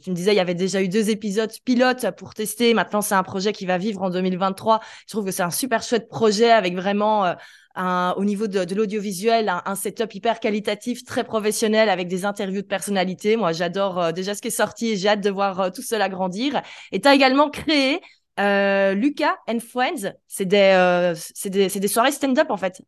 Tu 0.03 0.11
me 0.11 0.15
disais, 0.17 0.33
il 0.33 0.37
y 0.37 0.41
avait 0.41 0.57
déjà 0.57 0.83
eu 0.83 0.89
deux 0.89 1.09
épisodes 1.09 1.53
pilotes 1.65 2.11
pour 2.17 2.35
tester. 2.35 2.75
Maintenant, 2.75 3.01
c'est 3.01 3.15
un 3.15 3.23
projet 3.23 3.53
qui 3.53 3.65
va 3.65 3.79
vivre 3.79 4.03
en 4.03 4.11
2023. 4.11 4.81
Je 5.07 5.13
trouve 5.13 5.25
que 5.25 5.31
c'est 5.31 5.45
un 5.45 5.53
super 5.53 5.85
chouette 5.85 6.09
projet 6.09 6.51
avec 6.51 6.75
vraiment, 6.75 7.27
euh, 7.27 7.35
un, 7.77 8.13
au 8.17 8.25
niveau 8.25 8.49
de, 8.49 8.75
l'audiovisuel, 8.75 9.49
un, 9.65 9.75
setup 9.77 10.13
hyper 10.17 10.41
qualitatif, 10.41 11.05
très 11.05 11.23
professionnel 11.23 11.91
avec 11.91 12.09
des 12.09 12.25
interviews 12.25 12.63
de 12.63 12.67
personnalités. 12.67 13.37
Moi, 13.37 13.53
j'adore 13.53 14.01
euh, 14.01 14.11
déjà 14.11 14.35
ce 14.35 14.43
qui 14.43 14.49
est 14.49 14.51
sorti 14.51 14.89
et 14.89 14.97
j'ai 14.97 15.11
hâte 15.11 15.21
de 15.21 15.31
voir 15.31 15.71
tout 15.71 15.83
cela 15.83 16.09
grandir. 16.09 16.61
Et 16.91 17.01
tu 17.01 17.07
as 17.07 17.15
également 17.15 17.51
créé 17.51 18.01
euh, 18.41 18.95
Lucas 18.95 19.37
and 19.49 19.61
Friends. 19.61 20.13
C'est 20.27 20.45
des, 20.45 21.15
des, 21.45 21.69
c'est 21.69 21.81
des 21.81 21.89
soirées 21.89 22.11
stand-up 22.11 22.51
en 22.51 22.57
fait. 22.57 22.83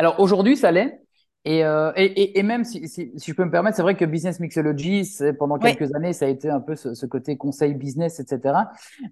Alors 0.00 0.18
aujourd'hui, 0.18 0.56
ça 0.56 0.70
l'est. 0.70 0.98
Et, 1.44 1.62
euh, 1.62 1.92
et, 1.94 2.04
et, 2.04 2.38
et, 2.38 2.42
même 2.42 2.64
si, 2.64 2.88
si, 2.88 3.12
si, 3.16 3.30
je 3.30 3.34
peux 3.34 3.44
me 3.44 3.50
permettre, 3.50 3.76
c'est 3.76 3.82
vrai 3.82 3.96
que 3.96 4.06
Business 4.06 4.40
Mixology, 4.40 5.06
pendant 5.38 5.58
quelques 5.58 5.88
oui. 5.88 5.94
années, 5.94 6.14
ça 6.14 6.24
a 6.24 6.28
été 6.28 6.48
un 6.48 6.60
peu 6.60 6.74
ce, 6.74 6.94
ce, 6.94 7.04
côté 7.04 7.36
conseil 7.36 7.74
business, 7.74 8.18
etc. 8.18 8.54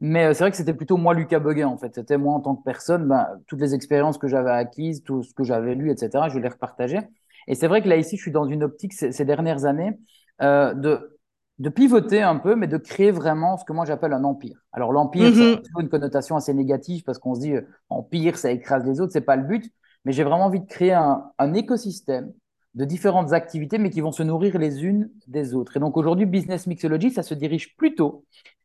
Mais 0.01 0.25
euh, 0.25 0.33
c'est 0.33 0.45
vrai 0.45 0.51
que 0.51 0.57
c'était 0.57 0.73
plutôt 0.73 0.97
moi, 0.97 1.13
Lucas 1.13 1.41
Beguin, 1.41 1.69
en 1.69 1.77
fait. 1.77 1.95
C'était 1.95 2.17
moi 2.17 2.33
en 2.33 2.41
tant 2.41 2.57
que 2.57 2.65
personne, 2.65 3.07
ben, 3.07 3.27
toutes 3.49 3.61
les 3.61 3.75
expériences 3.75 4.17
que 4.17 4.29
j'avais 4.29 4.51
acquises, 4.51 5.03
tout 5.03 5.23
ce 5.23 5.35
que 5.35 5.45
j'avais 5.45 5.75
lu, 5.75 5.91
etc., 5.91 6.25
je 6.33 6.39
les 6.39 6.49
repartageais. 6.49 7.07
Et 7.49 7.55
c'est 7.55 7.67
vrai 7.67 7.83
que 7.83 7.89
là, 7.89 7.97
ici, 7.97 8.17
je 8.17 8.23
suis 8.23 8.33
dans 8.33 8.47
une 8.47 8.63
optique 8.63 8.95
ces, 8.95 9.13
ces 9.13 9.27
dernières 9.27 9.67
années 9.67 9.99
euh, 10.41 10.73
de, 10.73 11.19
de 11.59 11.69
pivoter 11.69 12.23
un 12.23 12.37
peu, 12.37 12.57
mais 12.57 12.67
de 12.67 12.79
créer 12.79 13.11
vraiment 13.11 13.59
ce 13.59 13.65
que 13.67 13.75
moi 13.75 13.85
j'appelle 13.85 14.15
un 14.15 14.25
empire. 14.25 14.59
Alors 14.73 14.93
l'empire, 14.93 15.31
mm 15.31 15.35
-hmm. 15.35 15.55
ça 15.65 15.71
a 15.79 15.83
une 15.83 15.89
connotation 15.89 16.37
assez 16.37 16.55
négative 16.55 17.03
parce 17.05 17.19
qu'on 17.19 17.35
se 17.35 17.41
dit 17.41 17.55
euh, 17.55 17.63
empire, 17.91 18.37
ça 18.39 18.51
écrase 18.51 18.85
les 18.87 19.01
autres, 19.01 19.13
c'est 19.13 19.27
pas 19.33 19.37
le 19.37 19.45
but 19.45 19.65
mais 20.05 20.13
j'ai 20.13 20.25
vraiment 20.25 20.47
envie 20.47 20.61
de 20.61 20.67
créer 20.67 20.93
un, 20.93 21.31
un, 21.39 21.55
écosystème 21.55 22.33
de 22.75 22.85
différentes 22.85 23.33
activités, 23.33 23.79
mais 23.79 23.91
qui 23.91 24.01
vont 24.01 24.13
se 24.13 24.23
nourrir 24.23 24.59
les 24.59 24.85
unes 24.85 25.11
des 25.27 25.55
autres. 25.55 25.77
Et 25.77 25.81
donc 25.81 25.97
aujourd'hui, 25.97 26.27
Business 26.27 26.67
Mixology, 26.67 27.11
ça 27.11 27.23
se 27.23 27.35
dirige 27.35 27.77
plutôt, 27.77 28.25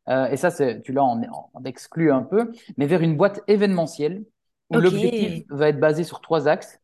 euh, 0.10 0.28
et 0.28 0.38
ça, 0.38 0.52
tu 0.82 0.92
l'as 0.92 1.04
en, 1.04 1.22
en, 1.54 1.64
exclu 1.64 2.12
un 2.12 2.24
peu, 2.24 2.52
mais 2.78 2.88
vers 2.88 3.02
une 3.02 3.16
boîte 3.16 3.42
événementielle 3.48 4.24
où 4.70 4.78
okay. 4.78 4.84
l'objectif 4.84 5.44
va 5.50 5.70
être 5.70 5.80
basé 5.80 6.04
sur 6.04 6.22
trois 6.22 6.48
axes 6.48 6.80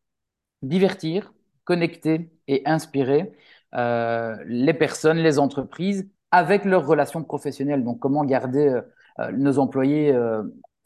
divertir, 0.62 1.32
connecter 1.64 2.30
et 2.48 2.62
inspirer 2.66 3.32
euh, 3.74 4.36
les 4.46 4.74
personnes, 4.74 5.18
les 5.18 5.38
entreprises 5.38 6.08
avec 6.30 6.64
leurs 6.64 6.86
relations 6.86 7.22
professionnelles. 7.24 7.84
Donc, 7.84 7.98
comment 7.98 8.24
garder 8.24 8.80
euh, 9.20 9.32
nos 9.32 9.58
employés 9.58 10.14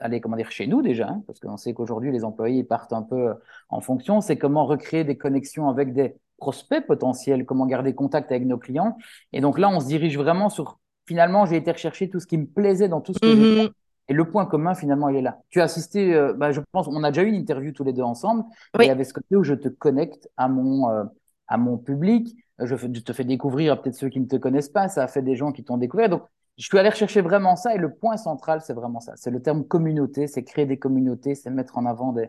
aller 0.01 0.21
comment 0.21 0.37
dire 0.37 0.51
chez 0.51 0.67
nous 0.67 0.83
déjà 0.83 1.09
hein, 1.09 1.23
parce 1.27 1.41
qu'on 1.41 1.57
sait 1.57 1.73
qu'aujourd'hui 1.75 2.13
les 2.13 2.25
employés 2.25 2.65
partent 2.65 2.93
un 2.93 3.03
peu 3.03 3.29
euh, 3.29 3.35
en 3.69 3.81
fonction. 3.81 4.21
C'est 4.21 4.37
comment 4.37 4.67
recréer 4.67 5.05
des 5.05 5.17
connexions 5.17 5.69
avec 5.69 5.93
des 5.93 6.17
prospects 6.39 6.85
potentiels 6.87 7.47
comment 7.47 7.67
garder 7.67 7.95
contact 7.95 8.31
avec 8.33 8.47
nos 8.47 8.59
clients. 8.59 8.97
Et 9.33 9.41
donc 9.41 9.59
là 9.59 9.69
on 9.69 9.81
se 9.81 9.87
dirige 9.87 10.19
vraiment 10.19 10.49
sur 10.49 10.79
finalement 11.07 11.47
j'ai 11.47 11.57
été 11.57 11.71
rechercher 11.71 12.11
tout 12.11 12.21
ce 12.21 12.27
qui 12.27 12.39
me 12.39 12.47
plaisait 12.47 12.89
dans 12.89 13.01
tout 13.01 13.15
ce 13.15 13.19
que 13.21 13.27
mm 13.27 13.31
-hmm. 13.31 13.55
j'ai 13.57 13.63
fait 13.67 13.73
et 14.07 14.13
le 14.13 14.29
point 14.29 14.45
commun 14.45 14.75
finalement 14.75 15.09
il 15.09 15.17
est 15.17 15.23
là. 15.23 15.39
Tu 15.49 15.61
as 15.61 15.65
assisté 15.65 16.15
euh, 16.15 16.35
bah, 16.35 16.53
je 16.53 16.61
pense 16.73 16.89
on 16.89 17.03
a 17.05 17.11
déjà 17.11 17.23
eu 17.23 17.29
une 17.29 17.37
interview 17.37 17.73
tous 17.73 17.85
les 17.85 17.93
deux 17.93 18.03
ensemble. 18.03 18.45
Oui. 18.77 18.85
il 18.85 18.89
y 18.89 18.91
avait 18.91 19.05
ce 19.05 19.15
côté 19.15 19.37
où 19.37 19.45
je 19.45 19.55
te 19.55 19.69
connecte 19.69 20.29
à 20.37 20.49
mon 20.49 20.91
euh, 20.91 21.05
à 21.47 21.57
mon 21.57 21.79
public 21.79 22.37
je, 22.59 22.77
je 22.77 23.01
te 23.09 23.13
fais 23.13 23.25
découvrir 23.25 23.81
peut-être 23.81 23.97
ceux 23.97 24.11
qui 24.11 24.21
ne 24.21 24.27
te 24.27 24.37
connaissent 24.37 24.69
pas 24.79 24.89
ça 24.89 25.03
a 25.05 25.09
fait 25.09 25.23
des 25.23 25.37
gens 25.37 25.53
qui 25.53 25.63
t'ont 25.65 25.79
découvert. 25.79 26.09
Donc 26.09 26.23
je 26.57 26.67
suis 26.67 26.79
allé 26.79 26.89
rechercher 26.89 27.21
vraiment 27.21 27.57
ça 27.57 27.75
et 27.75 27.79
le 27.79 27.93
point 27.93 28.17
central, 28.17 28.61
c'est 28.61 28.75
vraiment 28.75 29.01
ça. 29.01 29.13
C'est 29.17 29.31
le 29.31 29.43
terme 29.43 29.65
communauté, 29.65 30.27
c'est 30.27 30.45
créer 30.45 30.67
des 30.67 30.79
communautés, 30.79 31.35
c'est 31.35 31.51
mettre 31.51 31.79
en 31.79 31.87
avant 31.87 32.13
des, 32.13 32.29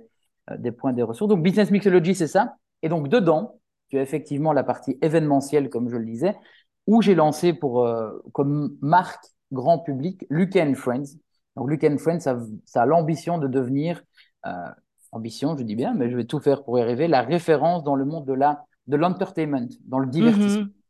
euh, 0.52 0.58
des 0.58 0.72
points, 0.72 0.94
des 0.94 1.04
ressources. 1.04 1.30
Donc, 1.30 1.44
Business 1.44 1.72
Mixology, 1.72 2.16
c'est 2.16 2.28
ça. 2.28 2.56
Et 2.82 2.90
donc, 2.90 3.08
dedans, 3.08 3.60
tu 3.90 4.00
as 4.00 4.02
effectivement 4.02 4.52
la 4.54 4.64
partie 4.64 4.98
événementielle, 5.02 5.70
comme 5.70 5.90
je 5.90 5.98
le 5.98 6.06
disais, 6.06 6.36
où 6.88 7.02
j'ai 7.02 7.16
lancé 7.16 7.54
pour, 7.54 7.86
euh, 7.86 8.12
comme 8.34 8.76
marque 8.82 9.26
grand 9.52 9.80
public 9.80 10.26
Lucas 10.30 10.74
Friends. 10.74 11.18
Donc, 11.56 11.70
Lucas 11.70 11.96
Friends, 11.98 12.20
ça, 12.22 12.40
ça 12.66 12.82
a 12.82 12.86
l'ambition 12.86 13.38
de 13.38 13.48
devenir, 13.48 14.02
euh, 14.48 14.52
ambition, 15.12 15.56
je 15.56 15.64
dis 15.64 15.76
bien, 15.76 15.94
mais 15.94 16.10
je 16.10 16.18
vais 16.18 16.26
tout 16.26 16.40
faire 16.40 16.64
pour 16.64 16.78
y 16.80 16.82
arriver, 16.82 17.08
la 17.08 17.22
référence 17.22 17.84
dans 17.84 17.96
le 17.96 18.06
monde 18.06 18.26
de 18.26 18.34
la 18.34 18.66
de 18.88 18.98
l'entertainment, 18.98 19.68
dans 19.86 19.98
le 20.00 20.08
divertissement. 20.08 20.64
Mm 20.64 20.68
-hmm. 20.68 20.85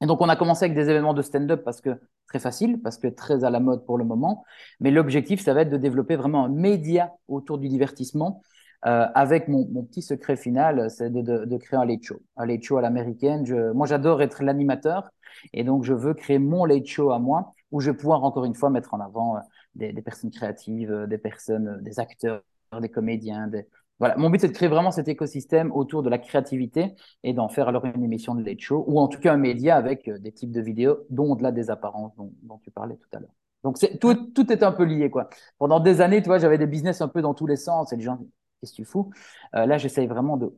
Et 0.00 0.06
donc, 0.06 0.20
on 0.20 0.28
a 0.28 0.36
commencé 0.36 0.64
avec 0.64 0.74
des 0.74 0.88
événements 0.88 1.14
de 1.14 1.22
stand-up 1.22 1.62
parce 1.64 1.80
que 1.80 2.00
très 2.26 2.38
facile, 2.38 2.80
parce 2.80 2.96
que 2.96 3.08
très 3.08 3.44
à 3.44 3.50
la 3.50 3.60
mode 3.60 3.84
pour 3.84 3.98
le 3.98 4.04
moment. 4.04 4.44
Mais 4.80 4.90
l'objectif, 4.90 5.42
ça 5.42 5.52
va 5.52 5.62
être 5.62 5.70
de 5.70 5.76
développer 5.76 6.16
vraiment 6.16 6.44
un 6.44 6.48
média 6.48 7.12
autour 7.28 7.58
du 7.58 7.68
divertissement. 7.68 8.42
Euh, 8.86 9.06
avec 9.14 9.48
mon, 9.48 9.66
petit 9.84 10.00
secret 10.00 10.36
final, 10.36 10.90
c'est 10.90 11.10
de, 11.10 11.20
de, 11.20 11.44
de, 11.44 11.56
créer 11.58 11.78
un 11.78 11.84
late 11.84 12.02
show. 12.02 12.22
Un 12.36 12.46
late 12.46 12.62
show 12.62 12.78
à 12.78 12.82
l'américaine. 12.82 13.44
Moi, 13.74 13.86
j'adore 13.86 14.22
être 14.22 14.42
l'animateur. 14.42 15.10
Et 15.52 15.64
donc, 15.64 15.84
je 15.84 15.92
veux 15.92 16.14
créer 16.14 16.38
mon 16.38 16.64
late 16.64 16.86
show 16.86 17.10
à 17.10 17.18
moi, 17.18 17.52
où 17.70 17.80
je 17.80 17.90
vais 17.90 17.96
pouvoir, 17.96 18.24
encore 18.24 18.44
une 18.44 18.54
fois, 18.54 18.70
mettre 18.70 18.94
en 18.94 19.00
avant 19.00 19.36
euh, 19.36 19.40
des, 19.74 19.92
des, 19.92 20.02
personnes 20.02 20.30
créatives, 20.30 20.90
euh, 20.90 21.06
des 21.06 21.18
personnes, 21.18 21.78
des 21.82 22.00
acteurs, 22.00 22.42
des 22.80 22.88
comédiens, 22.88 23.48
des, 23.48 23.66
voilà, 24.00 24.16
mon 24.16 24.30
but 24.30 24.40
c'est 24.40 24.48
de 24.48 24.54
créer 24.54 24.68
vraiment 24.68 24.90
cet 24.90 25.08
écosystème 25.08 25.70
autour 25.72 26.02
de 26.02 26.08
la 26.08 26.18
créativité 26.18 26.94
et 27.22 27.34
d'en 27.34 27.48
faire 27.48 27.68
alors 27.68 27.84
une 27.84 28.02
émission 28.02 28.34
de 28.34 28.42
late 28.42 28.60
show 28.60 28.82
ou 28.88 28.98
en 28.98 29.08
tout 29.08 29.20
cas 29.20 29.34
un 29.34 29.36
média 29.36 29.76
avec 29.76 30.08
euh, 30.08 30.18
des 30.18 30.32
types 30.32 30.50
de 30.50 30.60
vidéos, 30.62 31.04
dont 31.10 31.32
au-delà 31.32 31.52
des 31.52 31.70
apparences 31.70 32.16
dont, 32.16 32.32
dont, 32.42 32.58
tu 32.58 32.70
parlais 32.70 32.96
tout 32.96 33.08
à 33.12 33.20
l'heure. 33.20 33.34
Donc 33.62 33.76
c'est 33.76 33.98
tout, 33.98 34.14
tout 34.14 34.50
est 34.50 34.62
un 34.62 34.72
peu 34.72 34.84
lié 34.84 35.10
quoi. 35.10 35.28
Pendant 35.58 35.80
des 35.80 36.00
années, 36.00 36.22
tu 36.22 36.28
vois, 36.28 36.38
j'avais 36.38 36.56
des 36.56 36.66
business 36.66 37.02
un 37.02 37.08
peu 37.08 37.20
dans 37.20 37.34
tous 37.34 37.46
les 37.46 37.56
sens 37.56 37.92
et 37.92 37.96
les 37.96 38.02
gens, 38.02 38.18
qu'est-ce 38.60 38.72
que 38.72 38.76
tu 38.76 38.84
fous? 38.86 39.10
Euh, 39.54 39.66
Là, 39.66 39.76
j'essaye 39.76 40.06
vraiment 40.06 40.38
de 40.38 40.50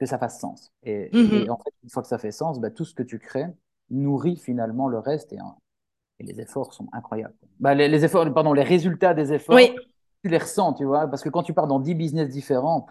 que 0.00 0.04
ça 0.04 0.18
fasse 0.18 0.40
sens. 0.40 0.72
Et, 0.82 1.08
mm 1.12 1.18
-hmm. 1.18 1.44
et, 1.46 1.50
en 1.50 1.56
fait, 1.56 1.72
une 1.84 1.88
fois 1.88 2.02
que 2.02 2.08
ça 2.08 2.18
fait 2.18 2.32
sens, 2.32 2.60
bah, 2.60 2.70
tout 2.70 2.84
ce 2.84 2.94
que 2.94 3.04
tu 3.04 3.18
crées 3.18 3.46
nourrit 3.90 4.36
finalement 4.36 4.88
le 4.88 4.98
reste 4.98 5.32
et, 5.32 5.38
et 6.18 6.24
les 6.24 6.40
efforts 6.40 6.74
sont 6.74 6.88
incroyables. 6.92 7.34
Bah, 7.60 7.74
les, 7.74 7.88
les, 7.88 8.04
efforts, 8.04 8.30
pardon, 8.34 8.52
les 8.52 8.64
résultats 8.64 9.14
des 9.14 9.32
efforts. 9.32 9.54
Oui 9.54 9.70
tu 10.26 10.32
les 10.32 10.38
ressens, 10.38 10.74
tu 10.74 10.84
vois, 10.84 11.06
parce 11.06 11.22
que 11.22 11.28
quand 11.28 11.42
tu 11.42 11.54
pars 11.54 11.66
dans 11.66 11.80
10 11.80 11.94
business 11.94 12.28
différents, 12.28 12.86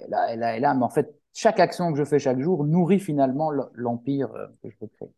et 0.00 0.08
là, 0.08 0.32
et 0.32 0.36
là, 0.36 0.56
et 0.56 0.60
là, 0.60 0.74
mais 0.74 0.84
en 0.84 0.90
fait, 0.90 1.14
chaque 1.34 1.60
action 1.60 1.92
que 1.92 1.98
je 1.98 2.04
fais 2.04 2.18
chaque 2.18 2.40
jour 2.40 2.64
nourrit 2.64 3.00
finalement 3.00 3.50
l'empire 3.74 4.34
euh, 4.34 4.46
que 4.62 4.70
je 4.70 4.76
peux 4.76 4.88
créer. 4.88 5.10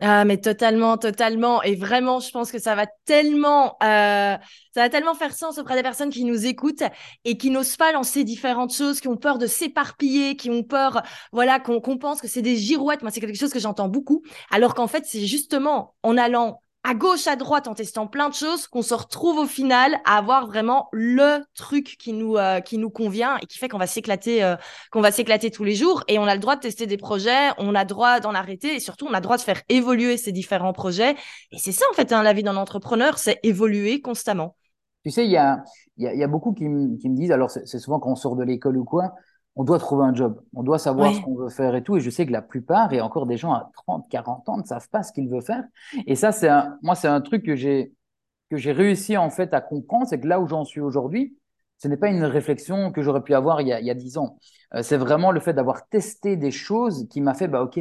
Ah 0.00 0.26
mais 0.26 0.36
totalement, 0.36 0.98
totalement 0.98 1.62
et 1.62 1.74
vraiment 1.74 2.20
je 2.20 2.30
pense 2.30 2.52
que 2.52 2.58
ça 2.58 2.74
va 2.74 2.86
tellement, 3.06 3.78
euh, 3.82 4.36
ça 4.74 4.82
va 4.82 4.90
tellement 4.90 5.14
faire 5.14 5.32
sens 5.32 5.56
auprès 5.56 5.74
des 5.74 5.82
personnes 5.82 6.10
qui 6.10 6.24
nous 6.24 6.44
écoutent 6.44 6.82
et 7.24 7.38
qui 7.38 7.48
n'osent 7.48 7.78
pas 7.78 7.92
lancer 7.92 8.22
différentes 8.22 8.74
choses, 8.74 9.00
qui 9.00 9.08
ont 9.08 9.16
peur 9.16 9.38
de 9.38 9.46
s'éparpiller, 9.46 10.36
qui 10.36 10.50
ont 10.50 10.62
peur, 10.62 11.02
voilà, 11.32 11.60
qu'on 11.60 11.80
qu 11.80 11.96
pense 11.98 12.20
que 12.20 12.28
c'est 12.28 12.42
des 12.42 12.56
girouettes. 12.56 13.00
Moi 13.00 13.10
c'est 13.10 13.20
quelque 13.20 13.38
chose 13.38 13.54
que 13.54 13.58
j'entends 13.58 13.88
beaucoup, 13.88 14.22
alors 14.50 14.74
qu'en 14.74 14.86
fait 14.86 15.04
c'est 15.06 15.24
justement 15.24 15.94
en 16.02 16.18
allant 16.18 16.60
à 16.86 16.94
gauche, 16.94 17.26
à 17.26 17.34
droite, 17.34 17.66
en 17.66 17.74
testant 17.74 18.06
plein 18.06 18.28
de 18.28 18.34
choses, 18.34 18.68
qu'on 18.68 18.82
se 18.82 18.94
retrouve 18.94 19.38
au 19.38 19.46
final 19.46 19.96
à 20.04 20.18
avoir 20.18 20.46
vraiment 20.46 20.88
le 20.92 21.40
truc 21.56 21.96
qui 21.98 22.12
nous 22.12 22.36
euh, 22.36 22.60
qui 22.60 22.78
nous 22.78 22.90
convient 22.90 23.38
et 23.38 23.46
qui 23.46 23.58
fait 23.58 23.68
qu'on 23.68 23.78
va 23.78 23.88
s'éclater 23.88 24.44
euh, 24.44 24.54
qu'on 24.92 25.00
va 25.00 25.10
s'éclater 25.10 25.50
tous 25.50 25.64
les 25.64 25.74
jours. 25.74 26.04
Et 26.06 26.20
on 26.20 26.24
a 26.24 26.34
le 26.34 26.40
droit 26.40 26.54
de 26.54 26.60
tester 26.60 26.86
des 26.86 26.96
projets, 26.96 27.50
on 27.58 27.74
a 27.74 27.82
le 27.82 27.88
droit 27.88 28.20
d'en 28.20 28.34
arrêter 28.34 28.76
et 28.76 28.78
surtout 28.78 29.06
on 29.06 29.12
a 29.14 29.16
le 29.16 29.22
droit 29.22 29.36
de 29.36 29.42
faire 29.42 29.60
évoluer 29.68 30.16
ces 30.16 30.30
différents 30.30 30.72
projets. 30.72 31.16
Et 31.50 31.58
c'est 31.58 31.72
ça 31.72 31.84
en 31.90 31.94
fait, 31.94 32.12
hein, 32.12 32.22
la 32.22 32.32
vie 32.32 32.44
d'un 32.44 32.56
entrepreneur, 32.56 33.18
c'est 33.18 33.40
évoluer 33.42 34.00
constamment. 34.00 34.54
Tu 35.02 35.10
sais, 35.10 35.24
il 35.24 35.30
y 35.32 35.36
a 35.36 35.64
il 35.96 36.04
y, 36.04 36.22
a 36.22 36.28
beaucoup 36.28 36.52
qui, 36.52 36.68
me 36.68 37.16
disent, 37.16 37.32
alors 37.32 37.50
c'est 37.50 37.78
souvent 37.78 37.98
quand 37.98 38.10
on 38.10 38.16
sort 38.16 38.36
de 38.36 38.44
l'école 38.44 38.76
ou 38.76 38.84
quoi, 38.84 39.14
on 39.56 39.64
doit 39.64 39.78
trouver 39.78 40.04
un 40.04 40.14
job, 40.14 40.40
on 40.54 40.62
doit 40.62 40.78
savoir 40.78 41.14
ce 41.14 41.20
qu'on 41.20 41.34
veut 41.34 41.48
faire 41.48 41.74
et 41.74 41.82
tout. 41.82 41.96
Et 41.96 42.00
je 42.00 42.10
sais 42.10 42.26
que 42.26 42.32
la 42.32 42.42
plupart, 42.42 42.92
et 42.92 43.00
encore 43.00 43.26
des 43.26 43.38
gens 43.38 43.52
à 43.52 43.70
30, 43.86 44.06
40 44.10 44.48
ans, 44.48 44.58
ne 44.58 44.64
savent 44.64 44.88
pas 44.90 45.02
ce 45.02 45.12
qu'ils 45.12 45.28
veulent 45.28 45.42
faire. 45.42 45.64
Et 46.06 46.14
ça, 46.14 46.30
c'est 46.30 46.50
moi, 46.82 46.94
c'est 46.94 47.08
un 47.08 47.20
truc 47.20 47.42
que 47.42 47.56
j'ai 47.56 47.92
que 48.50 48.56
j'ai 48.56 48.72
réussi 48.72 49.16
en 49.16 49.30
fait 49.30 49.54
à 49.54 49.60
comprendre, 49.60 50.06
c'est 50.06 50.20
que 50.20 50.28
là 50.28 50.40
où 50.40 50.46
j'en 50.46 50.64
suis 50.64 50.80
aujourd'hui, 50.80 51.36
ce 51.78 51.88
n'est 51.88 51.96
pas 51.96 52.08
une 52.08 52.24
réflexion 52.24 52.92
que 52.92 53.02
j'aurais 53.02 53.22
pu 53.22 53.34
avoir 53.34 53.60
il 53.60 53.68
y 53.68 53.72
a, 53.72 53.80
il 53.80 53.86
y 53.86 53.90
a 53.90 53.94
10 53.94 54.18
ans. 54.18 54.38
Euh, 54.74 54.82
c'est 54.82 54.96
vraiment 54.96 55.30
le 55.30 55.40
fait 55.40 55.52
d'avoir 55.52 55.88
testé 55.88 56.36
des 56.36 56.50
choses 56.50 57.06
qui 57.10 57.20
m'a 57.20 57.34
fait, 57.34 57.48
bah 57.48 57.62
ok, 57.62 57.80